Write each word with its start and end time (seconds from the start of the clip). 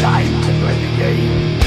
Time 0.00 0.42
to 0.42 0.52
play 0.60 0.76
the 0.78 0.96
game. 0.96 1.60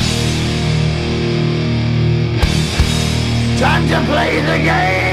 Time 3.58 3.88
to 3.90 4.06
play 4.10 4.42
the 4.42 4.58
game. 4.64 5.12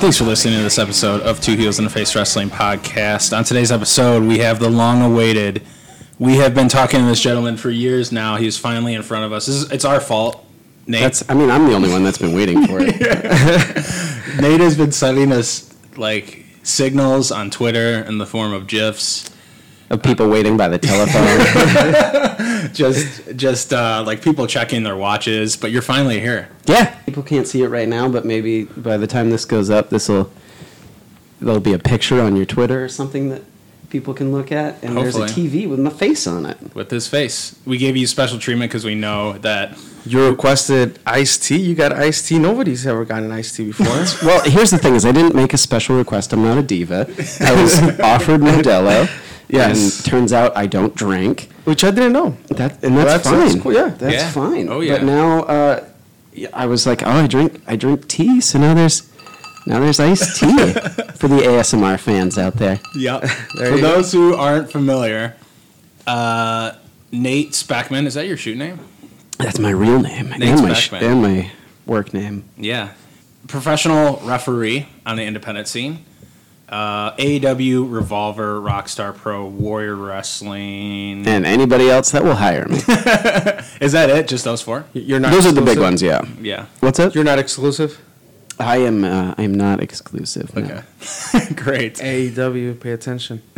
Thanks 0.00 0.18
for 0.18 0.24
listening 0.24 0.56
to 0.56 0.64
this 0.64 0.80
episode 0.80 1.20
of 1.20 1.40
Two 1.40 1.54
Heels 1.54 1.78
in 1.78 1.84
a 1.84 1.90
Face 1.90 2.16
Wrestling 2.16 2.50
Podcast. 2.50 3.36
On 3.36 3.44
today's 3.44 3.70
episode, 3.70 4.24
we 4.24 4.38
have 4.38 4.58
the 4.58 4.70
long 4.70 5.02
awaited. 5.02 5.62
We 6.20 6.36
have 6.36 6.54
been 6.54 6.68
talking 6.68 7.00
to 7.00 7.06
this 7.06 7.18
gentleman 7.18 7.56
for 7.56 7.70
years 7.70 8.12
now. 8.12 8.36
He's 8.36 8.58
finally 8.58 8.92
in 8.94 9.02
front 9.02 9.24
of 9.24 9.32
us. 9.32 9.46
This 9.46 9.54
is, 9.56 9.72
it's 9.72 9.86
our 9.86 10.00
fault. 10.00 10.44
Nate. 10.86 11.00
That's. 11.00 11.28
I 11.30 11.34
mean, 11.34 11.48
I'm 11.50 11.66
the 11.66 11.74
only 11.74 11.88
one 11.88 12.04
that's 12.04 12.18
been 12.18 12.34
waiting 12.34 12.66
for 12.66 12.78
it. 12.78 12.94
Nate 14.40 14.60
has 14.60 14.76
been 14.76 14.92
sending 14.92 15.32
us 15.32 15.74
like 15.96 16.44
signals 16.62 17.32
on 17.32 17.48
Twitter 17.50 18.00
in 18.02 18.18
the 18.18 18.26
form 18.26 18.52
of 18.52 18.66
gifs. 18.66 19.30
of 19.88 20.02
people 20.02 20.28
waiting 20.28 20.58
by 20.58 20.68
the 20.68 20.78
telephone. 20.78 21.38
Just 22.74 23.36
just 23.36 23.72
uh, 23.72 24.02
like 24.06 24.22
people 24.22 24.46
checking 24.46 24.82
their 24.82 24.96
watches, 24.96 25.56
but 25.56 25.70
you're 25.70 25.82
finally 25.82 26.20
here. 26.20 26.48
yeah, 26.66 26.94
people 27.06 27.22
can't 27.22 27.46
see 27.46 27.62
it 27.62 27.68
right 27.68 27.88
now, 27.88 28.08
but 28.08 28.24
maybe 28.24 28.64
by 28.64 28.96
the 28.98 29.06
time 29.06 29.30
this 29.30 29.44
goes 29.46 29.70
up, 29.70 29.88
this 29.90 30.08
will 30.08 30.30
there'll 31.40 31.60
be 31.60 31.72
a 31.72 31.78
picture 31.78 32.20
on 32.20 32.36
your 32.36 32.44
Twitter 32.44 32.84
or 32.84 32.88
something 32.88 33.30
that 33.30 33.42
people 33.90 34.14
can 34.14 34.32
look 34.32 34.50
at, 34.52 34.82
and 34.82 34.96
there's 34.96 35.16
a 35.16 35.26
TV 35.26 35.68
with 35.68 35.78
my 35.80 35.90
face 35.90 36.26
on 36.26 36.46
it. 36.46 36.56
with 36.74 36.90
his 36.90 37.08
face. 37.08 37.56
We 37.66 37.76
gave 37.76 37.96
you 37.96 38.06
special 38.06 38.38
treatment 38.38 38.70
because 38.70 38.84
we 38.84 38.94
know 38.94 39.34
that 39.38 39.76
You 40.06 40.28
requested 40.30 40.98
iced 41.04 41.42
tea. 41.44 41.58
You 41.60 41.74
got 41.74 41.92
iced 41.92 42.26
tea. 42.28 42.38
Nobody's 42.38 42.86
ever 42.86 43.04
gotten 43.04 43.30
iced 43.32 43.56
tea 43.56 43.66
before. 43.66 43.86
Well, 44.26 44.40
here's 44.44 44.70
the 44.70 44.78
thing: 44.78 44.94
is 44.94 45.04
I 45.04 45.12
didn't 45.12 45.34
make 45.34 45.52
a 45.52 45.58
special 45.58 45.96
request. 45.96 46.32
I'm 46.32 46.42
not 46.42 46.56
a 46.58 46.62
diva. 46.62 47.06
I 47.40 47.52
was 47.62 47.78
offered 48.00 48.40
Modelo. 48.40 49.08
Yes. 49.48 49.96
And 49.96 50.04
turns 50.06 50.32
out 50.32 50.56
I 50.56 50.66
don't 50.66 50.94
drink. 50.94 51.48
Which 51.64 51.82
I 51.82 51.90
didn't 51.90 52.12
know. 52.12 52.36
That 52.50 52.82
and 52.84 52.94
Well, 52.94 53.04
that's, 53.04 53.24
that's- 53.24 53.26
fine. 53.26 53.40
that's 53.48 53.62
cool, 53.62 53.72
yeah. 53.74 53.88
that's 53.88 54.14
Yeah. 54.14 54.30
fine. 54.30 54.68
Oh, 54.68 54.80
yeah. 54.80 54.94
But 54.98 55.04
now 55.04 55.42
uh, 55.42 55.84
I 56.54 56.66
was 56.66 56.86
like, 56.86 57.02
oh, 57.02 57.10
I 57.10 57.26
drink, 57.26 57.60
I 57.66 57.74
drink 57.76 58.06
tea. 58.06 58.40
So 58.40 58.60
now 58.60 58.74
there's, 58.74 59.09
now 59.70 59.78
there's 59.80 60.00
iced 60.00 60.36
tea 60.40 60.56
for 61.14 61.28
the 61.28 61.38
ASMR 61.38 61.98
fans 61.98 62.36
out 62.38 62.54
there. 62.54 62.80
Yep. 62.96 63.22
There 63.56 63.70
For 63.70 63.76
you 63.76 63.80
go. 63.80 63.92
those 63.94 64.12
who 64.12 64.34
aren't 64.34 64.70
familiar, 64.70 65.36
uh, 66.06 66.72
Nate 67.12 67.50
Speckman 67.52 68.06
is 68.06 68.14
that 68.14 68.26
your 68.26 68.36
shoot 68.36 68.56
name? 68.58 68.80
That's 69.38 69.58
my 69.58 69.70
real 69.70 70.00
name 70.00 70.30
Nate 70.30 70.42
and 70.42 70.62
my 70.62 70.72
sh- 70.74 70.92
and 70.92 71.22
my 71.22 71.50
work 71.86 72.12
name. 72.12 72.44
Yeah. 72.56 72.92
Professional 73.48 74.20
referee 74.24 74.88
on 75.06 75.16
the 75.16 75.24
independent 75.24 75.66
scene. 75.68 76.04
Uh, 76.68 77.16
AEW, 77.16 77.90
Revolver, 77.92 78.60
Rockstar 78.60 79.12
Pro, 79.16 79.44
Warrior 79.46 79.96
Wrestling. 79.96 81.26
And 81.26 81.44
anybody 81.44 81.90
else 81.90 82.12
that 82.12 82.22
will 82.22 82.36
hire 82.36 82.66
me. 82.68 82.76
Is 83.80 83.90
that 83.92 84.08
it? 84.08 84.28
Just 84.28 84.44
those 84.44 84.62
four? 84.62 84.84
You're 84.92 85.18
not. 85.18 85.32
Those 85.32 85.46
are 85.46 85.52
the 85.52 85.62
big 85.62 85.78
ones, 85.80 86.00
yeah. 86.00 86.22
Yeah. 86.40 86.66
What's 86.78 87.00
up? 87.00 87.14
You're 87.14 87.24
not 87.24 87.40
exclusive. 87.40 88.00
I 88.60 88.78
am. 88.78 89.04
Uh, 89.04 89.34
I 89.36 89.42
am 89.42 89.54
not 89.54 89.82
exclusive. 89.82 90.54
no. 90.54 90.62
Okay. 90.62 91.54
Great. 91.54 91.94
AEW, 91.96 92.78
pay 92.80 92.92
attention. 92.92 93.42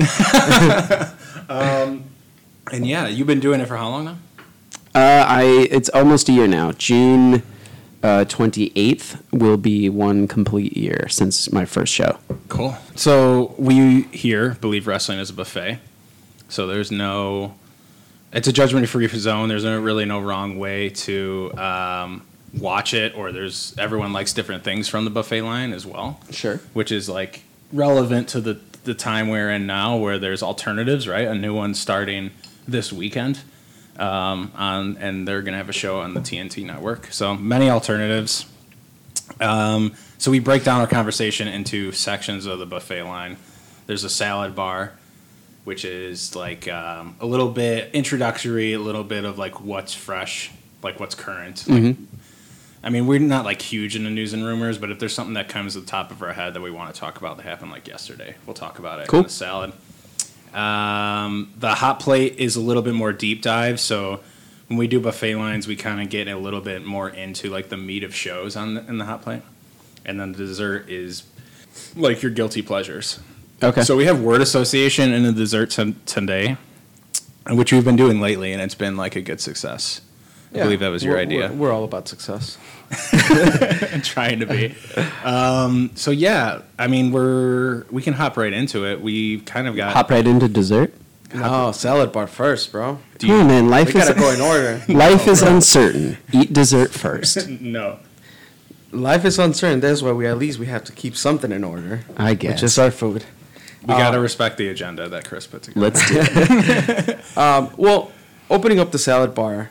And 2.70 2.86
yeah, 2.86 3.06
you've 3.08 3.26
been 3.26 3.40
doing 3.40 3.60
it 3.60 3.66
for 3.68 3.76
how 3.76 3.88
long 3.88 4.04
now? 4.04 4.18
Uh, 4.94 5.24
I. 5.26 5.66
It's 5.70 5.88
almost 5.90 6.28
a 6.28 6.32
year 6.32 6.46
now. 6.46 6.72
June 6.72 7.42
twenty 8.24 8.72
eighth 8.74 9.22
will 9.32 9.56
be 9.56 9.88
one 9.88 10.26
complete 10.28 10.76
year 10.76 11.08
since 11.08 11.52
my 11.52 11.64
first 11.64 11.92
show. 11.92 12.18
Cool. 12.48 12.76
So 12.94 13.54
we 13.58 14.02
here 14.02 14.56
believe 14.60 14.86
wrestling 14.86 15.18
is 15.18 15.30
a 15.30 15.34
buffet. 15.34 15.78
So 16.48 16.66
there's 16.66 16.90
no, 16.90 17.54
it's 18.32 18.46
a 18.46 18.52
judgment 18.52 18.86
free 18.88 19.08
zone. 19.08 19.48
There's 19.48 19.64
no, 19.64 19.80
really 19.80 20.04
no 20.04 20.20
wrong 20.20 20.58
way 20.58 20.90
to 20.90 21.50
um, 21.56 22.22
watch 22.58 22.94
it, 22.94 23.16
or 23.16 23.32
there's 23.32 23.74
everyone 23.78 24.12
likes 24.12 24.32
different 24.32 24.64
things 24.64 24.88
from 24.88 25.04
the 25.04 25.10
buffet 25.10 25.42
line 25.42 25.72
as 25.72 25.86
well. 25.86 26.20
Sure. 26.30 26.60
Which 26.72 26.92
is 26.92 27.08
like 27.08 27.42
relevant 27.72 28.28
to 28.28 28.40
the 28.40 28.60
the 28.84 28.94
time 28.94 29.28
we're 29.28 29.50
in 29.50 29.66
now, 29.66 29.96
where 29.96 30.18
there's 30.18 30.42
alternatives, 30.42 31.06
right? 31.06 31.26
A 31.26 31.34
new 31.34 31.54
one 31.54 31.74
starting 31.74 32.30
this 32.66 32.92
weekend. 32.92 33.40
Um, 33.98 34.50
on 34.56 34.96
and 34.98 35.28
they're 35.28 35.42
gonna 35.42 35.58
have 35.58 35.68
a 35.68 35.74
show 35.74 36.00
on 36.00 36.14
the 36.14 36.20
TNT 36.20 36.64
network. 36.64 37.12
So 37.12 37.36
many 37.36 37.68
alternatives. 37.68 38.46
Um, 39.40 39.94
so 40.18 40.30
we 40.30 40.38
break 40.38 40.64
down 40.64 40.80
our 40.80 40.86
conversation 40.86 41.48
into 41.48 41.92
sections 41.92 42.46
of 42.46 42.58
the 42.58 42.66
buffet 42.66 43.02
line. 43.02 43.36
There's 43.86 44.04
a 44.04 44.10
salad 44.10 44.54
bar, 44.54 44.92
which 45.64 45.84
is 45.84 46.34
like 46.34 46.68
um, 46.68 47.16
a 47.20 47.26
little 47.26 47.50
bit 47.50 47.90
introductory, 47.94 48.72
a 48.72 48.78
little 48.78 49.04
bit 49.04 49.24
of 49.24 49.38
like 49.38 49.60
what's 49.60 49.94
fresh, 49.94 50.50
like 50.82 50.98
what's 51.00 51.14
current. 51.14 51.64
Like, 51.68 51.78
I 52.84 52.90
mean, 52.90 53.06
we're 53.06 53.20
not 53.20 53.44
like 53.44 53.62
huge 53.62 53.94
into 53.94 54.10
news 54.10 54.32
and 54.32 54.44
rumors, 54.44 54.76
but 54.78 54.90
if 54.90 54.98
there's 54.98 55.14
something 55.14 55.34
that 55.34 55.48
comes 55.48 55.74
to 55.74 55.80
the 55.80 55.86
top 55.86 56.10
of 56.10 56.20
our 56.22 56.32
head 56.32 56.54
that 56.54 56.60
we 56.60 56.70
want 56.70 56.92
to 56.92 56.98
talk 57.00 57.16
about 57.18 57.36
that 57.36 57.44
happened 57.44 57.70
like 57.70 57.86
yesterday, 57.86 58.34
we'll 58.46 58.54
talk 58.54 58.78
about 58.80 58.98
it 59.00 59.06
Cool. 59.08 59.20
in 59.20 59.24
the 59.24 59.30
salad. 59.30 59.72
Um, 60.52 61.52
the 61.56 61.74
hot 61.74 62.00
plate 62.00 62.36
is 62.38 62.56
a 62.56 62.60
little 62.60 62.82
bit 62.82 62.94
more 62.94 63.12
deep 63.12 63.40
dive, 63.40 63.78
so 63.80 64.20
when 64.68 64.78
we 64.78 64.86
do 64.88 65.00
buffet 65.00 65.36
lines, 65.36 65.66
we 65.66 65.76
kind 65.76 66.00
of 66.00 66.10
get 66.10 66.28
a 66.28 66.36
little 66.36 66.60
bit 66.60 66.84
more 66.84 67.08
into 67.08 67.48
like 67.50 67.68
the 67.68 67.76
meat 67.76 68.02
of 68.04 68.14
shows 68.14 68.56
on 68.56 68.74
the, 68.74 68.86
in 68.86 68.98
the 68.98 69.04
hot 69.04 69.22
plate, 69.22 69.42
and 70.04 70.18
then 70.20 70.32
the 70.32 70.38
dessert 70.38 70.88
is 70.90 71.22
like 71.96 72.20
your 72.22 72.32
guilty 72.32 72.62
pleasures. 72.62 73.20
Okay. 73.62 73.82
So 73.82 73.96
we 73.96 74.06
have 74.06 74.20
word 74.20 74.40
association 74.40 75.12
in 75.12 75.22
the 75.22 75.32
dessert 75.32 75.70
t- 75.70 75.94
today, 76.04 76.56
which 77.48 77.72
we've 77.72 77.84
been 77.84 77.96
doing 77.96 78.20
lately, 78.20 78.52
and 78.52 78.60
it's 78.60 78.74
been 78.74 78.96
like 78.96 79.14
a 79.16 79.20
good 79.22 79.40
success. 79.40 80.00
I 80.54 80.58
believe 80.64 80.80
that 80.80 80.88
was 80.88 81.02
your 81.02 81.14
We're- 81.14 81.22
idea. 81.22 81.48
We're, 81.48 81.54
we're 81.68 81.72
all 81.72 81.84
about 81.84 82.08
success. 82.08 82.58
and 83.12 84.04
trying 84.04 84.40
to 84.40 84.46
be. 84.46 84.74
Um, 85.24 85.90
so 85.94 86.10
yeah, 86.10 86.60
I 86.78 86.88
mean, 86.88 87.10
we're 87.10 87.84
we 87.90 88.02
can 88.02 88.12
hop 88.12 88.36
right 88.36 88.52
into 88.52 88.84
it. 88.86 89.00
We 89.00 89.40
kind 89.40 89.66
of 89.66 89.76
got 89.76 89.94
Hop 89.94 90.10
right 90.10 90.26
into 90.26 90.48
dessert. 90.48 90.92
No, 91.34 91.72
salad 91.72 92.12
bar 92.12 92.26
first, 92.26 92.70
bro. 92.70 92.98
Do 93.18 93.26
Come 93.26 93.40
on, 93.40 93.46
man. 93.46 93.64
We 93.64 93.70
Life 93.70 93.88
is 93.88 93.94
gotta 93.94 94.14
go 94.14 94.30
in 94.30 94.40
order. 94.42 94.82
life 94.88 95.26
is 95.26 95.40
uncertain. 95.40 96.18
Eat 96.32 96.52
dessert 96.52 96.92
first. 96.92 97.48
no. 97.60 97.98
Life 98.90 99.24
is 99.24 99.38
uncertain. 99.38 99.80
That's 99.80 100.02
why 100.02 100.12
we 100.12 100.26
at 100.26 100.36
least 100.36 100.58
we 100.58 100.66
have 100.66 100.84
to 100.84 100.92
keep 100.92 101.16
something 101.16 101.50
in 101.50 101.64
order. 101.64 102.04
I 102.18 102.34
guess. 102.34 102.56
Which 102.56 102.64
is 102.64 102.78
our 102.78 102.90
food. 102.90 103.24
We 103.82 103.88
got 103.88 104.10
to 104.10 104.20
respect 104.20 104.58
the 104.58 104.68
agenda 104.68 105.08
that 105.08 105.24
Chris 105.24 105.46
put 105.46 105.62
together. 105.62 105.80
Let's 105.80 106.08
do 106.08 106.20
it. 106.20 107.36
Um, 107.38 107.70
well, 107.76 108.12
opening 108.48 108.78
up 108.78 108.92
the 108.92 108.98
salad 108.98 109.34
bar 109.34 109.70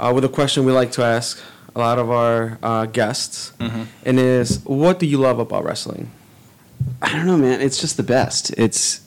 uh, 0.00 0.12
with 0.14 0.24
a 0.24 0.28
question 0.28 0.64
we 0.64 0.72
like 0.72 0.92
to 0.92 1.02
ask 1.04 1.40
a 1.74 1.78
lot 1.78 1.98
of 1.98 2.10
our 2.10 2.58
uh, 2.62 2.86
guests, 2.86 3.52
and 3.58 4.18
is 4.18 4.62
what 4.64 4.98
do 4.98 5.06
you 5.06 5.18
love 5.18 5.38
about 5.38 5.64
wrestling? 5.64 6.10
I 7.00 7.12
don't 7.12 7.26
know, 7.26 7.36
man. 7.36 7.60
It's 7.60 7.80
just 7.80 7.96
the 7.96 8.02
best. 8.02 8.50
It's, 8.58 9.00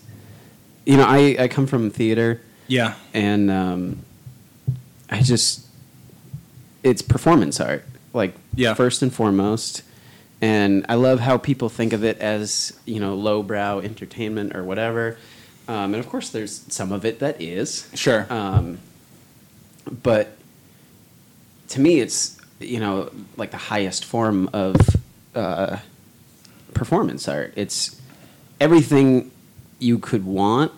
you 0.86 0.96
know, 0.98 1.04
I, 1.06 1.36
I 1.40 1.48
come 1.48 1.68
from 1.68 1.90
theater, 1.90 2.42
Yeah. 2.68 2.96
and 3.14 3.52
um, 3.52 4.00
I 5.10 5.22
just, 5.22 5.66
it's 6.84 7.02
performance 7.02 7.60
art, 7.60 7.84
like 8.14 8.34
Yeah. 8.56 8.74
first 8.74 9.02
and 9.02 9.14
foremost. 9.14 9.82
And 10.42 10.86
I 10.90 10.96
love 10.96 11.20
how 11.22 11.38
people 11.38 11.70
think 11.70 11.92
of 11.94 12.04
it 12.04 12.18
as 12.20 12.74
you 12.86 13.00
know 13.00 13.16
lowbrow 13.16 13.80
entertainment 13.80 14.56
or 14.56 14.64
whatever. 14.64 15.18
Um, 15.68 15.94
and 15.94 15.96
of 15.96 16.08
course, 16.10 16.30
there's 16.30 16.64
some 16.70 16.92
of 16.92 17.04
it 17.06 17.20
that 17.20 17.42
is. 17.42 17.90
Sure. 17.96 18.28
Um, 18.32 18.78
but 20.04 20.35
to 21.70 21.80
me, 21.82 22.00
it's 22.00 22.38
you 22.60 22.80
know 22.80 23.12
like 23.38 23.52
the 23.52 23.58
highest 23.58 24.06
form 24.06 24.50
of 24.54 24.76
uh, 25.36 25.78
performance 26.74 27.28
art. 27.28 27.54
It's 27.56 28.00
everything 28.60 29.32
you 29.80 30.00
could 30.00 30.26
want, 30.26 30.72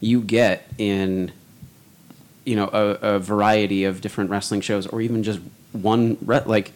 you 0.00 0.20
get 0.20 0.66
in 0.78 1.32
you 2.44 2.56
know 2.56 2.68
a, 2.72 3.14
a 3.14 3.18
variety 3.18 3.84
of 3.84 4.00
different 4.00 4.30
wrestling 4.30 4.60
shows, 4.60 4.86
or 4.86 5.00
even 5.00 5.22
just 5.22 5.40
one 5.72 6.16
re- 6.22 6.42
like 6.44 6.72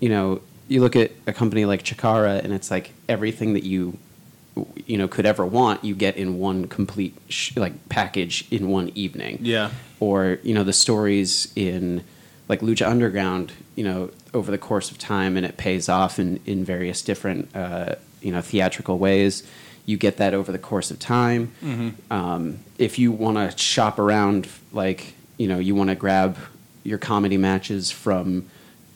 you 0.00 0.08
know 0.08 0.40
you 0.68 0.80
look 0.80 0.96
at 0.96 1.12
a 1.26 1.32
company 1.32 1.64
like 1.64 1.84
Chikara, 1.84 2.42
and 2.42 2.52
it's 2.52 2.70
like 2.70 2.90
everything 3.08 3.52
that 3.54 3.62
you 3.64 3.96
you 4.86 4.96
know 4.96 5.06
could 5.06 5.26
ever 5.26 5.44
want 5.44 5.84
you 5.84 5.94
get 5.94 6.16
in 6.16 6.38
one 6.38 6.66
complete 6.66 7.14
sh- 7.28 7.54
like 7.56 7.88
package 7.90 8.46
in 8.50 8.68
one 8.68 8.90
evening 8.94 9.38
Yeah. 9.42 9.70
or 10.00 10.38
you 10.42 10.54
know 10.54 10.64
the 10.64 10.72
stories 10.72 11.52
in 11.54 12.02
like 12.48 12.60
lucha 12.60 12.86
underground 12.88 13.52
you 13.74 13.82
know 13.84 14.10
over 14.32 14.50
the 14.50 14.58
course 14.58 14.90
of 14.90 14.98
time 14.98 15.36
and 15.36 15.44
it 15.46 15.56
pays 15.56 15.88
off 15.88 16.18
in 16.18 16.40
in 16.46 16.64
various 16.64 17.02
different 17.02 17.54
uh, 17.56 17.94
you 18.20 18.32
know 18.32 18.40
theatrical 18.40 18.98
ways. 18.98 19.42
You 19.86 19.96
get 19.96 20.16
that 20.16 20.34
over 20.34 20.50
the 20.50 20.58
course 20.58 20.90
of 20.90 20.98
time. 20.98 21.52
Um, 22.10 22.58
if 22.76 22.98
you 22.98 23.12
want 23.12 23.36
to 23.36 23.56
shop 23.56 23.98
around 23.98 24.48
like 24.72 25.14
you 25.38 25.46
know 25.48 25.58
you 25.58 25.74
want 25.76 25.90
to 25.90 25.94
grab 25.96 26.36
your 26.82 26.98
comedy 26.98 27.36
matches 27.36 27.90
from 27.90 28.46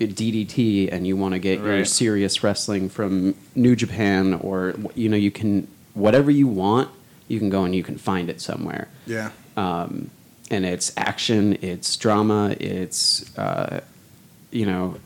DDT 0.00 0.90
and 0.92 1.06
you 1.06 1.16
want 1.16 1.34
to 1.34 1.38
get 1.38 1.60
your 1.60 1.84
serious 1.84 2.42
wrestling 2.42 2.88
from 2.88 3.34
New 3.54 3.76
Japan 3.76 4.34
or 4.34 4.74
you 4.94 5.08
know 5.08 5.16
you 5.16 5.30
can 5.30 5.68
whatever 5.94 6.30
you 6.30 6.46
want 6.48 6.88
you 7.28 7.38
can 7.38 7.50
go 7.50 7.64
and 7.64 7.74
you 7.74 7.82
can 7.82 7.96
find 7.98 8.28
it 8.28 8.40
somewhere. 8.40 8.88
Yeah. 9.06 9.30
um, 9.56 10.10
and 10.50 10.64
it's 10.66 10.92
action, 10.96 11.58
it's 11.62 11.96
drama, 11.96 12.56
it's 12.58 13.36
uh, 13.38 13.80
you 14.50 14.66
know, 14.66 14.96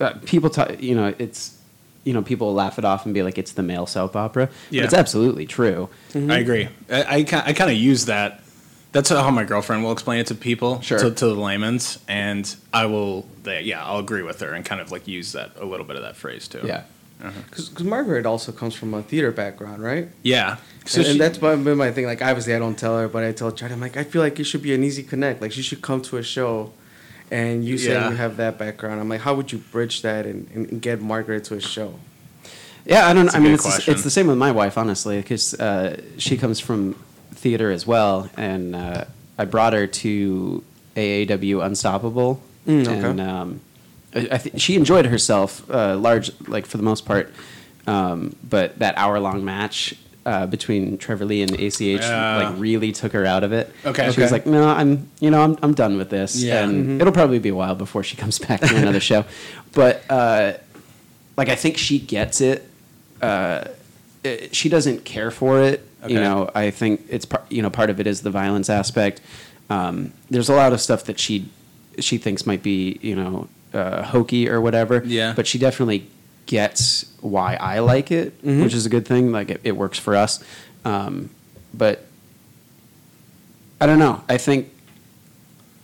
uh, 0.00 0.14
people 0.24 0.50
talk. 0.50 0.80
You 0.80 0.94
know, 0.94 1.14
it's 1.18 1.58
you 2.04 2.12
know, 2.14 2.22
people 2.22 2.54
laugh 2.54 2.78
it 2.78 2.84
off 2.84 3.04
and 3.04 3.12
be 3.12 3.22
like, 3.22 3.36
it's 3.36 3.52
the 3.52 3.62
male 3.62 3.86
soap 3.86 4.16
opera. 4.16 4.48
Yeah. 4.70 4.80
but 4.82 4.84
it's 4.86 4.94
absolutely 4.94 5.46
true. 5.46 5.88
I 6.14 6.38
agree. 6.38 6.68
I, 6.90 7.02
I, 7.02 7.16
I 7.18 7.52
kind 7.52 7.70
of 7.70 7.76
use 7.76 8.06
that. 8.06 8.42
That's 8.92 9.10
how 9.10 9.30
my 9.30 9.44
girlfriend 9.44 9.84
will 9.84 9.92
explain 9.92 10.18
it 10.18 10.26
to 10.28 10.34
people, 10.34 10.80
Sure. 10.80 10.98
to, 10.98 11.10
to 11.10 11.26
the 11.26 11.34
layman's, 11.34 11.98
and 12.08 12.52
I 12.72 12.86
will. 12.86 13.26
They, 13.44 13.60
yeah, 13.62 13.84
I'll 13.84 13.98
agree 14.00 14.22
with 14.22 14.40
her 14.40 14.52
and 14.52 14.64
kind 14.64 14.80
of 14.80 14.90
like 14.90 15.06
use 15.06 15.32
that 15.32 15.52
a 15.60 15.64
little 15.64 15.86
bit 15.86 15.94
of 15.96 16.02
that 16.02 16.16
phrase 16.16 16.48
too. 16.48 16.62
Yeah, 16.64 16.82
Because 17.50 17.78
Margaret 17.84 18.26
also 18.26 18.52
comes 18.52 18.74
from 18.74 18.94
a 18.94 19.02
theater 19.02 19.30
background, 19.32 19.82
right? 19.82 20.08
yeah. 20.22 20.56
So 20.86 21.00
and, 21.00 21.06
and 21.08 21.12
she- 21.14 21.18
that's 21.18 21.40
my, 21.42 21.54
been 21.56 21.76
my 21.76 21.92
thing. 21.92 22.06
Like, 22.06 22.22
obviously, 22.22 22.54
I 22.54 22.58
don't 22.58 22.76
tell 22.78 22.98
her, 22.98 23.06
but 23.08 23.22
I 23.22 23.32
tell 23.32 23.52
Charlie, 23.52 23.74
I'm 23.74 23.80
like, 23.80 23.96
I 23.98 24.04
feel 24.04 24.22
like 24.22 24.40
it 24.40 24.44
should 24.44 24.62
be 24.62 24.74
an 24.74 24.82
easy 24.82 25.02
connect. 25.02 25.40
Like, 25.42 25.52
she 25.52 25.62
should 25.62 25.82
come 25.82 26.00
to 26.02 26.16
a 26.16 26.22
show, 26.22 26.72
and 27.30 27.64
you 27.64 27.76
say 27.78 27.92
Yeah. 27.92 28.08
you 28.10 28.16
have 28.16 28.38
that 28.38 28.56
background. 28.58 29.00
I'm 29.00 29.08
like, 29.08 29.20
how 29.20 29.34
would 29.34 29.52
you 29.52 29.58
bridge 29.58 30.00
that 30.02 30.24
and, 30.26 30.48
and 30.54 30.80
get 30.80 31.00
Margaret 31.02 31.44
to 31.44 31.54
a 31.56 31.60
show? 31.60 31.94
yeah. 32.86 33.06
I 33.06 33.12
don't. 33.12 33.26
That's 33.26 33.36
I 33.36 33.40
mean, 33.40 33.52
it's 33.52 33.84
the, 33.84 33.90
it's 33.92 34.02
the 34.02 34.10
same 34.10 34.26
with 34.26 34.38
my 34.38 34.50
wife, 34.52 34.78
honestly, 34.78 35.18
because 35.20 35.52
uh, 35.60 36.00
she 36.18 36.36
comes 36.38 36.58
from 36.60 36.94
theater 37.34 37.70
as 37.70 37.86
well, 37.86 38.30
and 38.38 38.74
uh, 38.74 39.04
I 39.38 39.44
brought 39.44 39.74
her 39.74 39.86
to 39.86 40.64
AAW 40.96 41.64
Unstoppable, 41.64 42.42
Mm, 42.66 42.82
okay. 42.86 43.08
and 43.08 43.20
um, 43.20 43.60
I, 44.14 44.28
I 44.32 44.38
th- 44.38 44.60
she 44.60 44.76
enjoyed 44.76 45.06
herself, 45.06 45.68
uh, 45.70 45.96
large 45.96 46.30
like 46.48 46.66
for 46.66 46.76
the 46.76 46.82
most 46.82 47.04
part. 47.06 47.32
Um, 47.86 48.36
but 48.48 48.78
that 48.78 48.96
hour 48.98 49.18
long 49.20 49.44
match 49.44 49.94
uh, 50.26 50.46
between 50.46 50.98
Trevor 50.98 51.24
Lee 51.24 51.42
and 51.42 51.52
ACH 51.52 51.80
Yeah. 51.80 52.36
like 52.50 52.58
really 52.60 52.92
took 52.92 53.12
her 53.12 53.24
out 53.24 53.42
of 53.42 53.52
it. 53.52 53.72
Okay. 53.86 54.10
she 54.12 54.20
was 54.20 54.30
like, 54.32 54.46
"No, 54.46 54.68
I'm 54.68 55.08
you 55.20 55.30
know 55.30 55.42
I'm 55.42 55.56
I'm 55.62 55.74
done 55.74 55.96
with 55.96 56.10
this." 56.10 56.42
Yeah. 56.42 56.62
and 56.62 57.00
it'll 57.00 57.12
probably 57.12 57.38
be 57.38 57.48
a 57.48 57.54
while 57.54 57.74
before 57.74 58.02
she 58.04 58.16
comes 58.16 58.38
back 58.46 58.60
to 58.60 58.76
another 58.76 59.00
show. 59.00 59.24
But 59.72 60.02
uh, 60.10 60.54
like 61.36 61.48
I 61.48 61.54
think 61.54 61.78
she 61.78 61.98
gets 61.98 62.40
it. 62.40 62.68
Uh, 63.22 63.64
it- 64.24 64.54
she 64.54 64.68
doesn't 64.68 65.04
care 65.04 65.30
for 65.30 65.60
it. 65.62 65.86
You 66.06 66.14
know, 66.20 66.50
I 66.54 66.70
think 66.70 67.02
it's 67.10 67.26
par- 67.26 67.44
you 67.50 67.60
know 67.62 67.68
part 67.70 67.90
of 67.90 68.00
it 68.00 68.06
is 68.06 68.22
the 68.22 68.30
violence 68.30 68.70
aspect. 68.70 69.20
Um, 69.68 70.12
there's 70.30 70.48
a 70.48 70.54
lot 70.54 70.72
of 70.72 70.80
stuff 70.80 71.04
that 71.04 71.18
she 71.18 71.48
she 71.98 72.18
thinks 72.18 72.46
might 72.46 72.62
be 72.62 72.98
you 73.02 73.14
know 73.16 73.48
uh, 73.72 74.02
hokey 74.02 74.48
or 74.48 74.60
whatever. 74.60 75.02
Yeah. 75.04 75.32
But 75.34 75.46
she 75.46 75.58
definitely 75.58 76.08
gets 76.46 77.04
why 77.20 77.54
I 77.56 77.78
like 77.80 78.10
it, 78.10 78.34
which 78.42 78.74
is 78.74 78.86
a 78.86 78.88
good 78.88 79.06
thing. 79.06 79.30
Like 79.32 79.50
it, 79.50 79.60
it 79.64 79.72
works 79.72 79.98
for 79.98 80.16
us. 80.16 80.42
Um, 80.84 81.30
but 81.72 82.04
I 83.80 83.86
don't 83.86 83.98
know. 83.98 84.22
I 84.28 84.36
think 84.36 84.68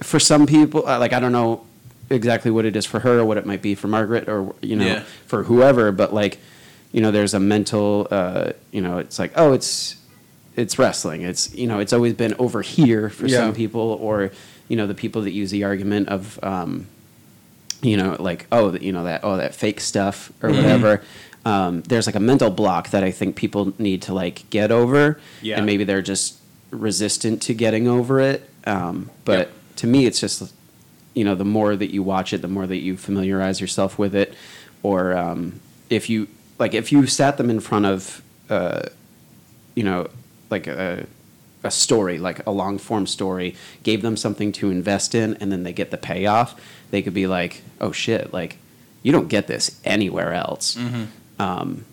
for 0.02 0.18
some 0.18 0.46
people, 0.46 0.86
uh, 0.86 0.98
like 0.98 1.12
I 1.12 1.20
don't 1.20 1.32
know 1.32 1.64
exactly 2.10 2.50
what 2.50 2.64
it 2.64 2.76
is 2.76 2.86
for 2.86 3.00
her 3.00 3.18
or 3.20 3.24
what 3.24 3.36
it 3.36 3.46
might 3.46 3.62
be 3.62 3.74
for 3.74 3.88
Margaret 3.88 4.28
or 4.28 4.54
you 4.62 4.76
know 4.76 4.86
Yeah. 4.86 5.02
for 5.26 5.44
whoever, 5.44 5.92
but 5.92 6.12
like 6.12 6.38
you 6.92 7.00
know, 7.02 7.10
there's 7.10 7.34
a 7.34 7.40
mental, 7.40 8.06
uh, 8.10 8.52
you 8.70 8.80
know, 8.80 8.98
it's 8.98 9.18
like 9.18 9.32
oh, 9.36 9.52
it's 9.52 9.96
it's 10.56 10.78
wrestling. 10.78 11.22
It's 11.22 11.54
you 11.54 11.66
know, 11.66 11.78
it's 11.78 11.92
always 11.92 12.14
been 12.14 12.34
over 12.38 12.62
here 12.62 13.08
for 13.10 13.26
Yeah. 13.26 13.38
some 13.38 13.54
people, 13.54 13.98
or 14.00 14.30
you 14.68 14.76
know, 14.76 14.86
the 14.86 14.94
people 14.94 15.22
that 15.22 15.32
use 15.32 15.50
the 15.50 15.64
argument 15.64 16.08
of. 16.08 16.38
Um, 16.42 16.86
you 17.82 17.96
know, 17.96 18.16
like 18.18 18.46
oh, 18.52 18.74
you 18.74 18.92
know 18.92 19.04
that 19.04 19.20
oh 19.24 19.36
that 19.36 19.54
fake 19.54 19.80
stuff 19.80 20.32
or 20.42 20.48
Mm-hmm. 20.50 20.56
whatever. 20.62 21.02
Um, 21.44 21.82
there's 21.82 22.06
like 22.06 22.16
a 22.16 22.20
mental 22.20 22.50
block 22.50 22.90
that 22.90 23.04
I 23.04 23.12
think 23.12 23.36
people 23.36 23.72
need 23.78 24.02
to 24.02 24.14
like 24.14 24.48
get 24.50 24.72
over, 24.72 25.20
Yeah. 25.42 25.56
and 25.58 25.66
maybe 25.66 25.84
they're 25.84 26.02
just 26.02 26.38
resistant 26.70 27.40
to 27.42 27.54
getting 27.54 27.86
over 27.86 28.18
it. 28.20 28.48
Um, 28.66 29.10
but 29.24 29.38
Yep. 29.38 29.52
to 29.76 29.86
me, 29.86 30.06
it's 30.06 30.20
just 30.20 30.52
you 31.14 31.24
know 31.24 31.34
the 31.36 31.44
more 31.44 31.76
that 31.76 31.92
you 31.94 32.02
watch 32.02 32.32
it, 32.32 32.42
the 32.42 32.48
more 32.48 32.66
that 32.66 32.78
you 32.78 32.96
familiarize 32.96 33.60
yourself 33.60 33.96
with 33.98 34.14
it, 34.14 34.34
or 34.82 35.16
um, 35.16 35.60
if 35.88 36.10
you 36.10 36.26
like 36.58 36.74
if 36.74 36.90
you 36.90 37.06
sat 37.06 37.36
them 37.36 37.48
in 37.50 37.60
front 37.60 37.86
of 37.86 38.22
uh, 38.50 38.82
you 39.76 39.84
know 39.84 40.08
like 40.50 40.66
a 40.66 41.06
a 41.62 41.70
story, 41.70 42.18
like 42.18 42.46
a 42.46 42.50
long 42.50 42.78
form 42.78 43.06
story, 43.06 43.54
gave 43.82 44.02
them 44.02 44.16
something 44.16 44.52
to 44.52 44.70
invest 44.70 45.14
in, 45.14 45.34
and 45.40 45.50
then 45.50 45.62
they 45.64 45.72
get 45.72 45.90
the 45.90 45.96
payoff, 45.96 46.54
they 46.90 47.02
could 47.02 47.14
be 47.14 47.26
like, 47.26 47.62
oh 47.80 47.92
shit, 47.92 48.32
like 48.32 48.58
you 49.02 49.12
don't 49.12 49.28
get 49.28 49.46
this 49.46 49.80
anywhere 49.84 50.32
else. 50.32 50.76
Um, 51.38 51.84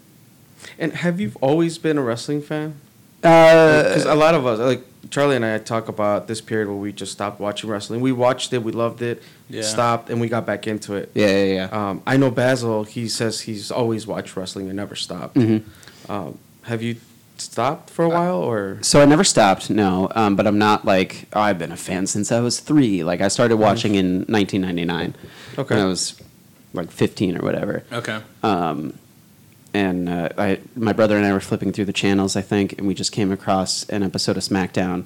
And 0.80 0.94
have 0.94 1.19
you 1.19 1.31
always 1.42 1.77
been 1.77 1.98
a 1.98 2.01
wrestling 2.01 2.42
fan? 2.42 2.75
uh, 3.24 3.83
Because 3.83 4.06
a 4.06 4.15
lot 4.15 4.33
of 4.36 4.45
us, 4.48 4.60
like 4.60 4.83
Charlie 5.10 5.36
and 5.36 5.45
I, 5.45 5.57
talk 5.60 5.88
about 5.89 6.27
this 6.27 6.42
period 6.42 6.68
where 6.68 6.77
we 6.77 6.92
just 6.94 7.12
stopped 7.12 7.39
watching 7.39 7.69
wrestling. 7.69 8.01
We 8.01 8.12
watched 8.12 8.54
it, 8.54 8.63
we 8.63 8.71
loved 8.71 9.01
it, 9.01 9.21
Yeah. 9.50 9.62
stopped, 9.63 10.10
and 10.10 10.19
we 10.21 10.27
got 10.30 10.45
back 10.45 10.65
into 10.68 10.95
it. 10.95 11.12
yeah, 11.13 11.27
yeah, 11.27 11.54
yeah. 11.54 11.89
Um, 11.89 12.01
I 12.07 12.18
know 12.18 12.31
Basil. 12.31 12.83
He 12.86 13.07
says 13.10 13.42
he's 13.42 13.69
always 13.71 14.07
watched 14.07 14.36
wrestling 14.36 14.68
and 14.68 14.75
never 14.77 14.95
stopped. 14.95 15.36
Mhm. 15.36 15.63
Um, 16.10 16.38
have 16.63 16.81
you 16.81 16.95
stopped 17.44 17.90
for 17.90 18.04
a 18.06 18.10
while, 18.10 18.38
or 18.38 18.78
So 18.81 19.01
I 19.01 19.06
never 19.06 19.24
stopped, 19.24 19.69
no. 19.69 20.10
Um, 20.16 20.36
but 20.36 20.48
I'm 20.48 20.57
not 20.57 20.86
like 20.86 21.28
oh, 21.34 21.42
I've 21.42 21.60
been 21.60 21.72
a 21.72 21.78
fan 21.78 22.07
since 22.07 22.31
I 22.31 22.40
was 22.40 22.60
three. 22.60 23.04
Like 23.04 23.22
I 23.22 23.28
started 23.28 23.57
watching 23.57 23.95
in 23.95 24.25
1999 24.28 25.16
Okay. 25.57 25.75
when 25.75 25.84
I 25.84 25.88
was 25.88 26.19
like 26.74 26.90
15 26.92 27.38
or 27.38 27.42
whatever. 27.44 27.84
okay. 27.92 28.19
Um, 28.42 28.98
and 29.75 30.07
uh, 30.10 30.30
I, 30.38 30.60
my 30.75 30.94
brother 30.94 31.18
and 31.18 31.25
I 31.25 31.34
were 31.34 31.40
flipping 31.40 31.72
through 31.72 31.86
the 31.86 31.94
channels, 31.94 32.36
I 32.36 32.42
think, 32.42 32.78
and 32.78 32.88
we 32.88 32.94
just 32.94 33.12
came 33.12 33.31
across 33.31 33.88
an 33.89 34.04
episode 34.04 34.38
of 34.38 34.44
SmackDown. 34.44 35.06